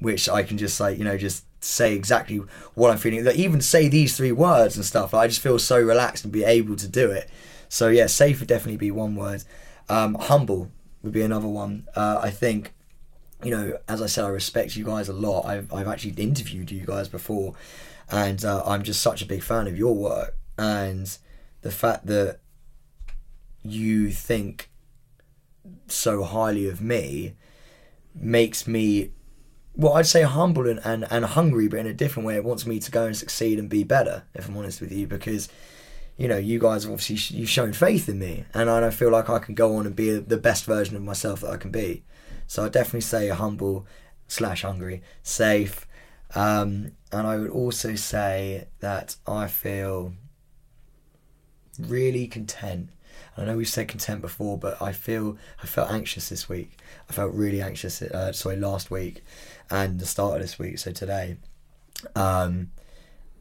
which 0.00 0.28
I 0.28 0.42
can 0.42 0.58
just 0.58 0.78
like 0.80 0.98
you 0.98 1.04
know 1.04 1.16
just 1.16 1.44
say 1.60 1.94
exactly 1.94 2.40
what 2.74 2.90
I'm 2.90 2.98
feeling. 2.98 3.24
Like 3.24 3.36
even 3.36 3.60
say 3.60 3.88
these 3.88 4.16
three 4.16 4.32
words 4.32 4.76
and 4.76 4.84
stuff. 4.84 5.12
I 5.12 5.26
just 5.26 5.40
feel 5.40 5.58
so 5.58 5.80
relaxed 5.80 6.24
and 6.24 6.32
be 6.32 6.44
able 6.44 6.76
to 6.76 6.88
do 6.88 7.10
it. 7.10 7.28
So 7.68 7.88
yeah, 7.88 8.06
safe 8.06 8.40
would 8.40 8.48
definitely 8.48 8.76
be 8.76 8.90
one 8.90 9.16
word. 9.16 9.44
Um, 9.88 10.14
humble 10.14 10.70
would 11.02 11.12
be 11.12 11.22
another 11.22 11.48
one. 11.48 11.88
Uh, 11.96 12.20
I 12.22 12.30
think 12.30 12.72
you 13.42 13.50
know, 13.50 13.78
as 13.88 14.02
I 14.02 14.06
said, 14.06 14.24
I 14.24 14.28
respect 14.28 14.76
you 14.76 14.84
guys 14.84 15.08
a 15.08 15.12
lot. 15.12 15.46
I've 15.46 15.72
I've 15.72 15.88
actually 15.88 16.12
interviewed 16.22 16.70
you 16.70 16.86
guys 16.86 17.08
before, 17.08 17.54
and 18.10 18.44
uh, 18.44 18.62
I'm 18.64 18.82
just 18.82 19.02
such 19.02 19.22
a 19.22 19.26
big 19.26 19.42
fan 19.42 19.66
of 19.66 19.76
your 19.76 19.94
work 19.94 20.36
and 20.56 21.16
the 21.62 21.70
fact 21.70 22.06
that 22.06 22.40
you 23.62 24.10
think 24.10 24.70
so 25.86 26.22
highly 26.22 26.68
of 26.68 26.80
me 26.80 27.34
makes 28.14 28.66
me 28.66 29.10
well, 29.78 29.92
I'd 29.92 30.08
say 30.08 30.22
humble 30.22 30.68
and, 30.68 30.80
and, 30.84 31.06
and 31.08 31.24
hungry, 31.24 31.68
but 31.68 31.78
in 31.78 31.86
a 31.86 31.94
different 31.94 32.26
way. 32.26 32.34
It 32.34 32.42
wants 32.42 32.66
me 32.66 32.80
to 32.80 32.90
go 32.90 33.06
and 33.06 33.16
succeed 33.16 33.60
and 33.60 33.68
be 33.68 33.84
better, 33.84 34.24
if 34.34 34.48
I'm 34.48 34.56
honest 34.56 34.80
with 34.80 34.90
you, 34.90 35.06
because, 35.06 35.48
you 36.16 36.26
know, 36.26 36.36
you 36.36 36.58
guys 36.58 36.84
obviously, 36.84 37.14
sh- 37.14 37.30
you've 37.30 37.48
shown 37.48 37.72
faith 37.72 38.08
in 38.08 38.18
me, 38.18 38.44
and 38.52 38.68
I 38.68 38.80
don't 38.80 38.92
feel 38.92 39.12
like 39.12 39.30
I 39.30 39.38
can 39.38 39.54
go 39.54 39.76
on 39.76 39.86
and 39.86 39.94
be 39.94 40.18
the 40.18 40.36
best 40.36 40.64
version 40.64 40.96
of 40.96 41.02
myself 41.04 41.42
that 41.42 41.50
I 41.50 41.56
can 41.58 41.70
be. 41.70 42.02
So 42.48 42.64
I'd 42.64 42.72
definitely 42.72 43.02
say 43.02 43.28
humble 43.28 43.86
slash 44.26 44.62
hungry, 44.62 45.00
safe. 45.22 45.86
Um, 46.34 46.92
and 47.12 47.26
I 47.28 47.36
would 47.36 47.50
also 47.50 47.94
say 47.94 48.66
that 48.80 49.14
I 49.28 49.46
feel 49.46 50.12
really 51.78 52.26
content. 52.26 52.90
I 53.36 53.44
know 53.44 53.56
we've 53.56 53.68
said 53.68 53.88
content 53.88 54.20
before, 54.20 54.58
but 54.58 54.80
I 54.82 54.92
feel 54.92 55.38
I 55.62 55.66
felt 55.66 55.90
anxious 55.90 56.28
this 56.28 56.48
week. 56.48 56.78
I 57.08 57.12
felt 57.12 57.32
really 57.34 57.62
anxious. 57.62 58.02
Uh, 58.02 58.32
sorry, 58.32 58.56
last 58.56 58.90
week, 58.90 59.24
and 59.70 60.00
the 60.00 60.06
start 60.06 60.36
of 60.36 60.42
this 60.42 60.58
week. 60.58 60.78
So 60.78 60.92
today, 60.92 61.36
um, 62.16 62.72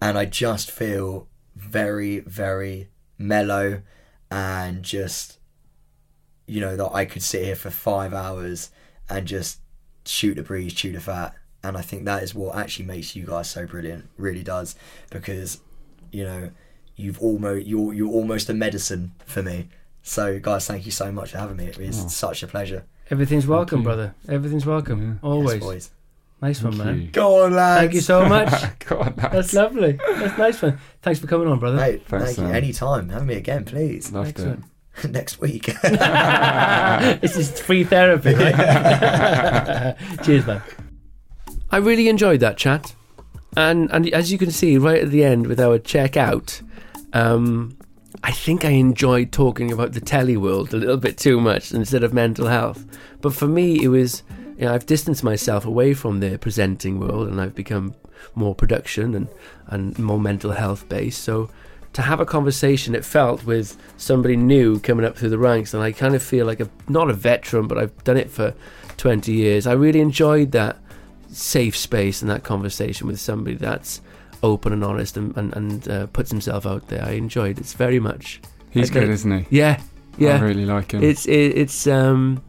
and 0.02 0.18
I 0.18 0.26
just 0.26 0.70
feel 0.70 1.28
very, 1.56 2.20
very 2.20 2.90
mellow, 3.18 3.82
and 4.30 4.84
just 4.84 5.40
you 6.46 6.62
know 6.62 6.78
that 6.78 6.92
I 6.94 7.06
could 7.06 7.24
sit 7.24 7.44
here 7.44 7.56
for 7.56 7.72
five 7.72 8.14
hours 8.14 8.70
and 9.10 9.28
just 9.28 9.60
shoot 10.06 10.36
the 10.36 10.44
breeze, 10.44 10.74
chew 10.74 10.92
the 10.92 11.00
fat. 11.00 11.34
And 11.64 11.76
I 11.76 11.82
think 11.82 12.06
that 12.06 12.24
is 12.24 12.36
what 12.36 12.56
actually 12.56 12.86
makes 12.86 13.16
you 13.16 13.26
guys 13.26 13.50
so 13.50 13.66
brilliant. 13.66 14.10
Really 14.18 14.44
does 14.44 14.76
because 15.10 15.60
you 16.12 16.24
know 16.24 16.52
you've 16.98 17.22
almost 17.22 17.66
you're 17.66 17.94
you're 17.94 18.12
almost 18.12 18.50
a 18.50 18.54
medicine 18.54 19.14
for 19.26 19.42
me. 19.42 19.70
So 20.04 20.40
guys, 20.40 20.68
thank 20.68 20.86
you 20.86 20.92
so 20.92 21.12
much 21.12 21.32
for 21.32 21.38
having 21.38 21.56
me. 21.58 21.66
It 21.68 21.78
was 21.78 22.04
Oh. 22.04 22.08
such 22.10 22.44
a 22.44 22.48
pleasure. 22.48 22.84
Everything's 23.10 23.48
welcome, 23.48 23.80
you. 23.80 23.84
brother. 23.86 24.16
Everything's 24.28 24.66
welcome. 24.66 25.20
Yeah. 25.24 25.30
Always. 25.30 25.54
Yes, 25.54 25.64
boys. 25.64 25.92
nice 26.42 26.62
one, 26.62 26.74
Thank 26.74 26.86
man. 26.86 27.02
you. 27.02 27.08
Go 27.08 27.44
on, 27.46 27.54
lads. 27.54 27.80
Thank 27.82 27.94
you 27.94 28.02
so 28.02 28.26
much. 28.36 28.80
God, 28.86 29.16
That's 29.16 29.54
lovely. 29.54 29.94
That's 29.94 30.38
nice 30.38 30.62
one. 30.62 30.78
Thanks 31.02 31.20
for 31.22 31.28
coming 31.28 31.48
on, 31.48 31.58
brother. 31.60 31.78
Mate, 31.78 32.06
Thanks, 32.06 32.26
thank 32.26 32.38
you. 32.38 32.44
Sam. 32.46 32.56
Anytime. 32.56 33.10
Have 33.10 33.26
me 33.26 33.36
again, 33.36 33.64
please. 33.66 34.12
Loved 34.12 34.30
Excellent. 34.30 34.64
Next 35.10 35.40
week. 35.40 35.66
this 37.22 37.38
is 37.38 37.60
free 37.62 37.84
therapy. 37.84 38.34
Cheers, 40.24 40.46
man. 40.48 40.62
I 41.72 41.78
really 41.78 42.08
enjoyed 42.08 42.40
that 42.40 42.58
chat, 42.58 42.96
and 43.56 43.92
and 43.92 44.08
as 44.14 44.32
you 44.32 44.38
can 44.38 44.52
see 44.52 44.78
right 44.78 45.04
at 45.04 45.12
the 45.12 45.24
end 45.24 45.48
with 45.48 45.60
our 45.60 45.78
checkout, 45.80 46.62
um, 47.18 47.78
I 48.24 48.32
think 48.32 48.64
I 48.64 48.70
enjoyed 48.70 49.32
talking 49.32 49.72
about 49.72 49.94
the 49.94 50.02
telly 50.02 50.38
world 50.38 50.74
a 50.74 50.78
little 50.78 50.98
bit 50.98 51.18
too 51.18 51.40
much 51.40 51.72
instead 51.72 52.04
of 52.04 52.14
mental 52.14 52.48
health. 52.48 52.86
But 53.22 53.34
for 53.34 53.48
me, 53.48 53.84
it 53.84 53.88
was 53.88 54.24
you 54.58 54.66
know 54.66 54.74
I've 54.74 54.86
distanced 54.86 55.24
myself 55.24 55.66
away 55.66 55.94
from 55.94 56.20
the 56.20 56.38
presenting 56.38 57.00
world, 57.00 57.28
and 57.28 57.42
I've 57.42 57.56
become 57.56 57.96
more 58.36 58.56
production 58.56 59.16
and 59.16 59.28
and 59.68 59.98
more 59.98 60.20
mental 60.20 60.52
health 60.52 60.88
based. 60.90 61.24
So 61.24 61.50
to 61.94 62.04
have 62.04 62.20
a 62.20 62.26
conversation 62.26 62.94
it 62.94 63.04
felt 63.04 63.44
with 63.44 63.76
somebody 63.98 64.36
new 64.36 64.80
coming 64.80 65.04
up 65.04 65.18
through 65.18 65.30
the 65.30 65.38
ranks 65.38 65.74
and 65.74 65.82
I 65.82 65.92
kind 65.92 66.14
of 66.14 66.22
feel 66.22 66.46
like 66.46 66.60
a 66.60 66.70
not 66.88 67.10
a 67.10 67.14
veteran 67.14 67.68
but 67.68 67.80
I've 67.80 68.04
done 68.04 68.18
it 68.18 68.30
for 68.30 68.54
20 68.98 69.32
years 69.32 69.66
I 69.66 69.74
really 69.74 70.02
enjoyed 70.02 70.52
that 70.52 70.78
safe 71.30 71.76
space 71.76 72.22
and 72.22 72.30
that 72.30 72.44
conversation 72.44 73.08
with 73.08 73.20
somebody 73.20 73.56
that's 73.56 74.02
open 74.44 74.72
and 74.74 74.84
honest 74.84 75.18
and, 75.18 75.36
and, 75.38 75.56
and 75.56 75.88
uh, 75.90 76.08
puts 76.08 76.30
himself 76.32 76.66
out 76.66 76.88
there 76.88 77.04
I 77.04 77.12
enjoyed 77.12 77.58
it 77.58 77.62
It's 77.62 77.74
very 77.74 78.00
much 78.00 78.42
He's 78.70 78.90
good, 78.92 79.10
isn't 79.10 79.32
he? 79.46 79.46
yeah 79.58 79.82
yeah 80.18 80.36
I 80.38 80.40
really 80.40 80.66
like 80.66 80.92
him. 80.94 81.04
it's 81.04 81.26
it, 81.26 81.58
it's 81.58 81.88
um 81.88 82.42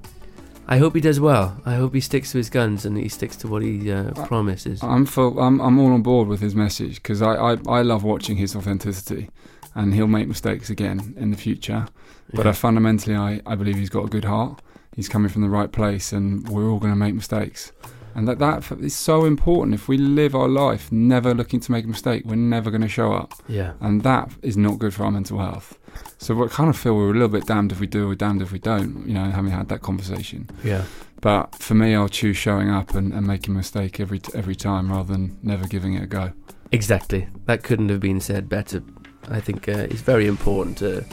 I 0.71 0.77
hope 0.79 0.95
he 0.95 1.01
does 1.01 1.19
well 1.21 1.61
I 1.65 1.75
hope 1.77 1.95
he 1.95 2.01
sticks 2.01 2.33
to 2.33 2.39
his 2.39 2.51
guns 2.51 2.85
and 2.85 2.97
he 2.97 3.09
sticks 3.09 3.37
to 3.37 3.49
what 3.49 3.63
he 3.63 3.91
uh, 3.91 4.11
promises 4.27 4.83
I'm 4.83 5.07
full, 5.07 5.39
I'm 5.41 5.61
I'm 5.61 5.79
all 5.79 5.93
on 5.93 6.03
board 6.03 6.29
with 6.29 6.41
his 6.41 6.55
message 6.55 6.97
because 7.03 7.23
I, 7.23 7.33
I 7.35 7.57
I 7.67 7.83
love 7.83 8.05
watching 8.05 8.37
his 8.37 8.55
authenticity, 8.55 9.31
and 9.75 9.95
he'll 9.95 10.07
make 10.07 10.29
mistakes 10.29 10.69
again 10.71 11.15
in 11.17 11.31
the 11.31 11.37
future. 11.39 11.87
But 12.35 12.45
Yeah. 12.45 12.51
I 12.51 12.53
fundamentally 12.53 13.17
I, 13.17 13.41
I 13.47 13.55
believe 13.55 13.77
he's 13.77 13.89
got 13.91 14.05
a 14.05 14.09
good 14.09 14.25
heart. 14.25 14.61
He's 14.95 15.09
coming 15.09 15.31
from 15.31 15.43
the 15.43 15.49
right 15.49 15.71
place, 15.73 16.13
and 16.13 16.47
we're 16.49 16.69
all 16.71 16.79
going 16.81 16.93
to 16.93 16.99
make 16.99 17.15
mistakes. 17.15 17.73
And 18.19 18.27
that 18.27 18.41
that 18.41 18.71
is 18.81 18.97
so 18.97 19.25
important. 19.25 19.75
If 19.75 19.87
we 19.87 19.97
live 19.97 20.35
our 20.35 20.49
life 20.49 20.91
never 20.91 21.33
looking 21.35 21.61
to 21.61 21.71
make 21.71 21.85
a 21.85 21.89
mistake, 21.89 22.25
we're 22.25 22.35
never 22.35 22.69
going 22.69 22.83
to 22.83 22.89
show 22.89 23.13
up, 23.13 23.33
yeah 23.47 23.75
and 23.81 24.03
that 24.03 24.29
is 24.43 24.57
not 24.57 24.81
good 24.81 24.93
for 24.93 25.05
our 25.05 25.13
mental 25.13 25.39
health. 25.39 25.79
So 26.19 26.35
we 26.35 26.49
kind 26.49 26.69
of 26.69 26.77
feel 26.77 26.97
we're 26.97 27.11
a 27.11 27.13
little 27.13 27.29
bit 27.29 27.47
damned 27.47 27.71
if 27.71 27.79
we 27.79 27.87
do, 27.87 28.11
or 28.11 28.17
damned 28.17 28.43
if 28.43 28.51
we 28.51 28.59
don't. 28.59 29.07
You 29.07 29.15
know, 29.15 29.31
having 29.31 29.53
had 29.53 29.69
that 29.69 29.83
conversation. 29.83 30.51
yeah 30.65 30.85
But 31.21 31.55
for 31.55 31.75
me, 31.75 31.95
I'll 31.95 32.09
choose 32.09 32.37
showing 32.37 32.71
up 32.71 32.97
and, 32.97 33.13
and 33.13 33.25
making 33.25 33.55
a 33.55 33.57
mistake 33.57 34.01
every 34.01 34.21
every 34.35 34.57
time 34.57 34.91
rather 34.91 35.13
than 35.13 35.39
never 35.43 35.69
giving 35.69 35.95
it 35.95 36.03
a 36.03 36.07
go. 36.07 36.33
Exactly. 36.73 37.29
That 37.47 37.63
couldn't 37.63 37.89
have 37.89 38.01
been 38.01 38.21
said 38.21 38.49
better 38.49 38.83
I 39.31 39.41
think 39.41 39.69
uh, 39.69 39.87
it's 39.91 40.01
very 40.01 40.27
important 40.27 40.79
to 40.79 41.05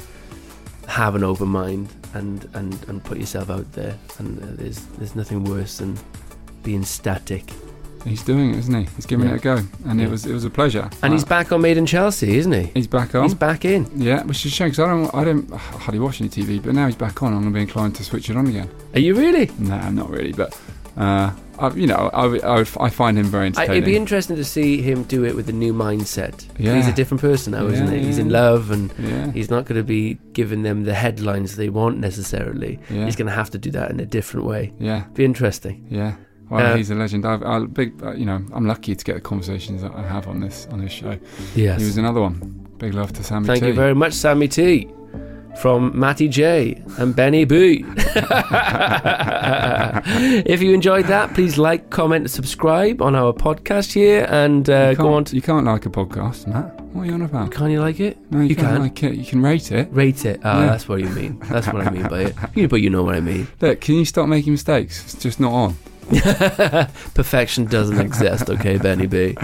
have 0.87 1.15
an 1.15 1.23
open 1.23 1.49
mind 1.49 1.93
and 2.13 2.47
and 2.53 2.73
and 2.87 3.03
put 3.03 3.17
yourself 3.17 3.49
out 3.49 3.71
there. 3.73 3.95
And 4.17 4.41
uh, 4.41 4.47
there's 4.51 4.79
there's 4.97 5.15
nothing 5.15 5.43
worse 5.43 5.77
than 5.77 5.97
being 6.65 6.83
static. 6.83 7.43
He's 8.03 8.21
doing 8.23 8.51
it, 8.53 8.57
isn't 8.59 8.73
he? 8.75 8.87
He's 8.95 9.05
giving 9.07 9.25
Yeah. 9.27 9.33
it 9.33 9.37
a 9.37 9.43
go, 9.43 9.57
and 9.87 9.99
Yeah. 9.99 10.05
it 10.07 10.11
was 10.11 10.25
it 10.27 10.33
was 10.33 10.45
a 10.45 10.49
pleasure. 10.49 10.89
And 11.01 11.11
he's 11.13 11.23
Uh, 11.23 11.27
back 11.27 11.51
on 11.51 11.61
Made 11.61 11.77
in 11.77 11.85
Chelsea, 11.87 12.37
isn't 12.37 12.51
he? 12.51 12.69
He's 12.75 12.85
back 12.87 13.15
on. 13.15 13.23
He's 13.23 13.33
back 13.33 13.65
in. 13.65 13.87
Yeah, 13.95 14.21
which 14.23 14.45
is 14.45 14.51
a 14.51 14.55
shame 14.55 14.69
because 14.69 14.79
I 14.85 14.87
don't 14.89 15.15
I 15.15 15.23
don't 15.23 15.51
I 15.53 15.57
hardly 15.57 15.99
watch 15.99 16.21
any 16.21 16.29
TV, 16.29 16.59
but 16.59 16.75
now 16.75 16.85
he's 16.85 16.95
back 16.95 17.23
on. 17.23 17.33
I'm 17.33 17.39
gonna 17.41 17.51
be 17.55 17.61
inclined 17.61 17.95
to 17.95 18.03
switch 18.03 18.29
it 18.29 18.35
on 18.37 18.45
again. 18.47 18.69
Are 18.93 18.99
you 18.99 19.15
really? 19.15 19.49
Nah, 19.57 19.89
not 19.89 20.09
really, 20.11 20.33
but 20.33 20.55
uh, 20.97 21.31
I, 21.57 21.69
you 21.73 21.87
know, 21.87 22.09
I, 22.13 22.25
I, 22.59 22.59
I 22.79 22.89
find 22.89 23.17
him 23.17 23.25
very 23.25 23.51
I, 23.57 23.63
it'd 23.63 23.85
be 23.85 23.95
interesting 23.97 24.35
to 24.35 24.43
see 24.45 24.81
him 24.81 25.03
do 25.03 25.25
it 25.25 25.35
with 25.35 25.49
a 25.49 25.53
new 25.53 25.73
mindset. 25.73 26.45
Yeah. 26.59 26.75
He's 26.75 26.87
a 26.87 26.93
different 26.93 27.21
person 27.21 27.51
now, 27.53 27.65
isn't 27.67 27.87
Yeah, 27.87 27.99
he? 27.99 28.05
He's 28.05 28.17
in 28.17 28.29
love 28.29 28.69
and 28.71 28.93
yeah, 28.99 29.31
he's 29.31 29.49
not 29.49 29.65
going 29.65 29.77
to 29.77 29.83
be 29.83 30.17
giving 30.33 30.63
them 30.63 30.83
the 30.83 30.93
headlines 30.93 31.55
they 31.55 31.69
want 31.69 31.97
necessarily. 31.99 32.79
yeah, 32.89 33.05
He's 33.05 33.15
going 33.15 33.27
to 33.27 33.33
have 33.33 33.49
to 33.51 33.57
do 33.57 33.71
that 33.71 33.89
in 33.91 33.99
a 34.01 34.05
different 34.05 34.45
way. 34.45 34.73
yeah, 34.79 35.03
Be 35.15 35.23
interesting. 35.25 35.85
yeah. 35.89 36.13
Well, 36.49 36.73
Uh, 36.73 36.75
he's 36.77 36.91
a 36.91 36.95
legend. 36.95 37.25
I've, 37.25 37.41
I 37.43 37.59
big, 37.65 37.93
uh, 38.03 38.11
you 38.13 38.25
know, 38.25 38.41
I'm 38.53 38.65
lucky 38.67 38.95
to 38.95 39.03
get 39.03 39.15
the 39.15 39.21
conversations 39.21 39.81
that 39.81 39.93
I 39.95 40.03
have 40.03 40.27
on 40.27 40.39
this 40.41 40.67
on 40.71 40.79
this 40.79 40.91
show. 40.91 41.17
Yes. 41.55 41.79
He 41.79 41.85
was 41.85 41.97
another 41.97 42.21
one. 42.21 42.67
Big 42.77 42.93
love 42.93 43.11
to 43.13 43.23
Sammy. 43.23 43.47
Thank 43.47 43.61
T. 43.61 43.67
you 43.67 43.73
very 43.73 43.95
much, 43.95 44.13
Sammy 44.13 44.47
T. 44.47 44.89
From 45.61 45.97
Matty 45.97 46.27
J 46.27 46.83
and 46.99 47.15
Benny 47.15 47.45
B. 47.45 47.85
if 50.45 50.61
you 50.61 50.73
enjoyed 50.73 51.05
that, 51.05 51.33
please 51.33 51.57
like, 51.57 51.89
comment, 51.89 52.29
subscribe 52.29 53.01
on 53.01 53.15
our 53.15 53.31
podcast 53.33 53.93
here 53.93 54.25
and 54.29 54.69
uh, 54.69 54.89
you 54.91 54.95
go 54.97 55.03
can't- 55.03 55.15
on 55.15 55.23
to. 55.25 55.35
You 55.35 55.41
can't 55.41 55.65
like 55.65 55.85
a 55.85 55.89
podcast, 55.89 56.47
Matt. 56.47 56.79
What 56.93 57.03
are 57.03 57.05
you 57.05 57.13
on 57.13 57.21
about? 57.21 57.51
Can 57.51 57.71
you 57.71 57.79
like 57.79 57.99
it? 58.01 58.17
No, 58.31 58.39
you, 58.41 58.47
you 58.49 58.55
can't 58.55 58.67
can. 58.73 58.81
like 58.81 59.03
it. 59.03 59.15
You 59.15 59.25
can 59.25 59.41
rate 59.41 59.71
it. 59.71 59.87
Rate 59.91 60.25
it. 60.25 60.41
Ah, 60.43 60.59
Yeah. 60.61 60.65
that's 60.67 60.87
what 60.89 60.99
you 61.01 61.09
mean. 61.09 61.39
That's 61.49 61.67
what 61.67 61.85
I 61.87 61.89
mean 61.89 62.07
by 62.07 62.21
it. 62.23 62.35
You, 62.55 62.67
but 62.67 62.81
you 62.81 62.89
know 62.89 63.03
what 63.03 63.15
I 63.15 63.19
mean. 63.21 63.47
Look, 63.61 63.81
can 63.81 63.95
you 63.95 64.05
stop 64.05 64.27
making 64.27 64.53
mistakes? 64.53 65.03
It's 65.05 65.15
just 65.23 65.39
not 65.39 65.51
on. 65.53 65.75
Perfection 67.13 67.65
doesn't 67.65 67.99
exist, 67.99 68.49
okay, 68.49 68.77
Benny 68.77 69.07
B. 69.07 69.35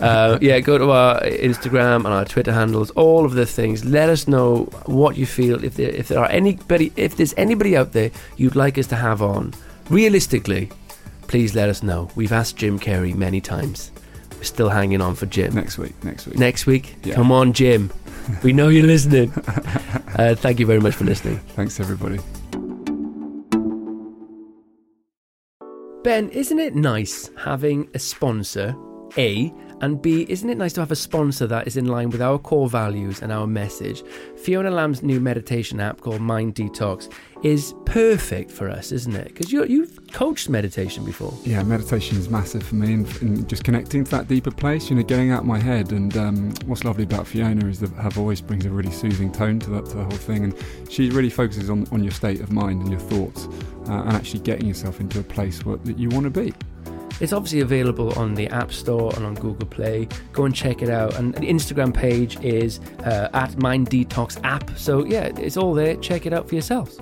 Uh, 0.00 0.38
yeah, 0.40 0.60
go 0.60 0.78
to 0.78 0.90
our 0.90 1.20
Instagram 1.22 1.96
and 2.04 2.08
our 2.08 2.24
Twitter 2.24 2.52
handles, 2.52 2.90
all 2.92 3.24
of 3.24 3.32
the 3.32 3.46
things. 3.46 3.84
Let 3.84 4.08
us 4.10 4.28
know 4.28 4.64
what 4.86 5.16
you 5.16 5.26
feel. 5.26 5.62
If 5.64 5.74
there, 5.76 5.90
if 5.90 6.08
there 6.08 6.18
are 6.18 6.28
anybody, 6.30 6.92
if 6.96 7.16
there's 7.16 7.34
anybody 7.36 7.76
out 7.76 7.92
there 7.92 8.10
you'd 8.36 8.56
like 8.56 8.76
us 8.78 8.86
to 8.88 8.96
have 8.96 9.22
on, 9.22 9.54
realistically, 9.88 10.70
please 11.28 11.54
let 11.54 11.68
us 11.68 11.82
know. 11.82 12.10
We've 12.14 12.32
asked 12.32 12.56
Jim 12.56 12.78
Carrey 12.78 13.14
many 13.14 13.40
times. 13.40 13.90
We're 14.36 14.44
still 14.44 14.68
hanging 14.68 15.00
on 15.00 15.14
for 15.14 15.26
Jim. 15.26 15.54
Next 15.54 15.78
week. 15.78 16.02
Next 16.04 16.26
week. 16.26 16.38
Next 16.38 16.66
week, 16.66 16.96
Yeah. 17.04 17.14
come 17.14 17.30
on, 17.32 17.52
Jim. 17.52 17.90
We 18.42 18.52
know 18.52 18.68
you're 18.68 18.86
listening. 18.86 19.32
Uh, 20.10 20.34
thank 20.34 20.58
you 20.58 20.66
very 20.66 20.80
much 20.80 20.94
for 20.94 21.04
listening. 21.04 21.38
Thanks, 21.54 21.78
everybody. 21.80 22.18
Ben, 26.02 26.30
isn't 26.30 26.58
it 26.58 26.74
nice 26.74 27.30
having 27.36 27.90
a 27.92 27.98
sponsor, 27.98 28.74
A, 29.18 29.52
and 29.80 30.00
B, 30.00 30.26
isn't 30.28 30.48
it 30.48 30.58
nice 30.58 30.72
to 30.74 30.80
have 30.80 30.90
a 30.90 30.96
sponsor 30.96 31.46
that 31.46 31.66
is 31.66 31.76
in 31.76 31.86
line 31.86 32.10
with 32.10 32.20
our 32.20 32.38
core 32.38 32.68
values 32.68 33.22
and 33.22 33.32
our 33.32 33.46
message? 33.46 34.02
Fiona 34.36 34.70
Lamb's 34.70 35.02
new 35.02 35.20
meditation 35.20 35.80
app 35.80 36.00
called 36.00 36.20
Mind 36.20 36.54
Detox 36.54 37.10
is 37.42 37.74
perfect 37.86 38.50
for 38.50 38.68
us, 38.68 38.92
isn't 38.92 39.16
it? 39.16 39.28
Because 39.28 39.50
you've 39.52 39.98
coached 40.12 40.48
meditation 40.48 41.04
before. 41.04 41.32
Yeah, 41.44 41.62
meditation 41.62 42.18
is 42.18 42.28
massive 42.28 42.62
for 42.62 42.74
me, 42.74 42.92
and, 42.92 43.22
and 43.22 43.48
just 43.48 43.64
connecting 43.64 44.04
to 44.04 44.10
that 44.10 44.28
deeper 44.28 44.50
place. 44.50 44.90
You 44.90 44.96
know, 44.96 45.02
getting 45.02 45.30
out 45.30 45.46
my 45.46 45.58
head. 45.58 45.92
And 45.92 46.14
um, 46.16 46.52
what's 46.66 46.84
lovely 46.84 47.04
about 47.04 47.26
Fiona 47.26 47.66
is 47.66 47.80
that 47.80 47.90
her 47.92 48.10
voice 48.10 48.40
brings 48.40 48.66
a 48.66 48.70
really 48.70 48.92
soothing 48.92 49.32
tone 49.32 49.58
to 49.60 49.70
that 49.70 49.86
to 49.86 49.96
the 49.96 50.04
whole 50.04 50.10
thing, 50.10 50.44
and 50.44 50.54
she 50.90 51.10
really 51.10 51.30
focuses 51.30 51.70
on 51.70 51.86
on 51.92 52.02
your 52.02 52.12
state 52.12 52.40
of 52.40 52.52
mind 52.52 52.82
and 52.82 52.90
your 52.90 53.00
thoughts, 53.00 53.46
uh, 53.88 54.02
and 54.02 54.12
actually 54.12 54.40
getting 54.40 54.66
yourself 54.66 55.00
into 55.00 55.20
a 55.20 55.24
place 55.24 55.64
where, 55.64 55.76
that 55.76 55.98
you 55.98 56.08
want 56.10 56.24
to 56.24 56.30
be. 56.30 56.52
It's 57.20 57.32
obviously 57.32 57.60
available 57.60 58.18
on 58.18 58.34
the 58.34 58.48
App 58.48 58.72
Store 58.72 59.14
and 59.14 59.24
on 59.24 59.34
Google 59.34 59.68
Play. 59.68 60.08
Go 60.32 60.44
and 60.44 60.54
check 60.54 60.82
it 60.82 60.88
out. 60.88 61.14
And 61.16 61.34
the 61.34 61.48
Instagram 61.48 61.94
page 61.94 62.40
is 62.40 62.80
uh, 63.04 63.28
at 63.34 63.56
Mind 63.58 63.90
Detox 63.90 64.42
app. 64.44 64.70
So, 64.76 65.04
yeah, 65.04 65.26
it's 65.38 65.56
all 65.56 65.74
there. 65.74 65.96
Check 65.96 66.26
it 66.26 66.32
out 66.32 66.48
for 66.48 66.54
yourselves. 66.54 66.98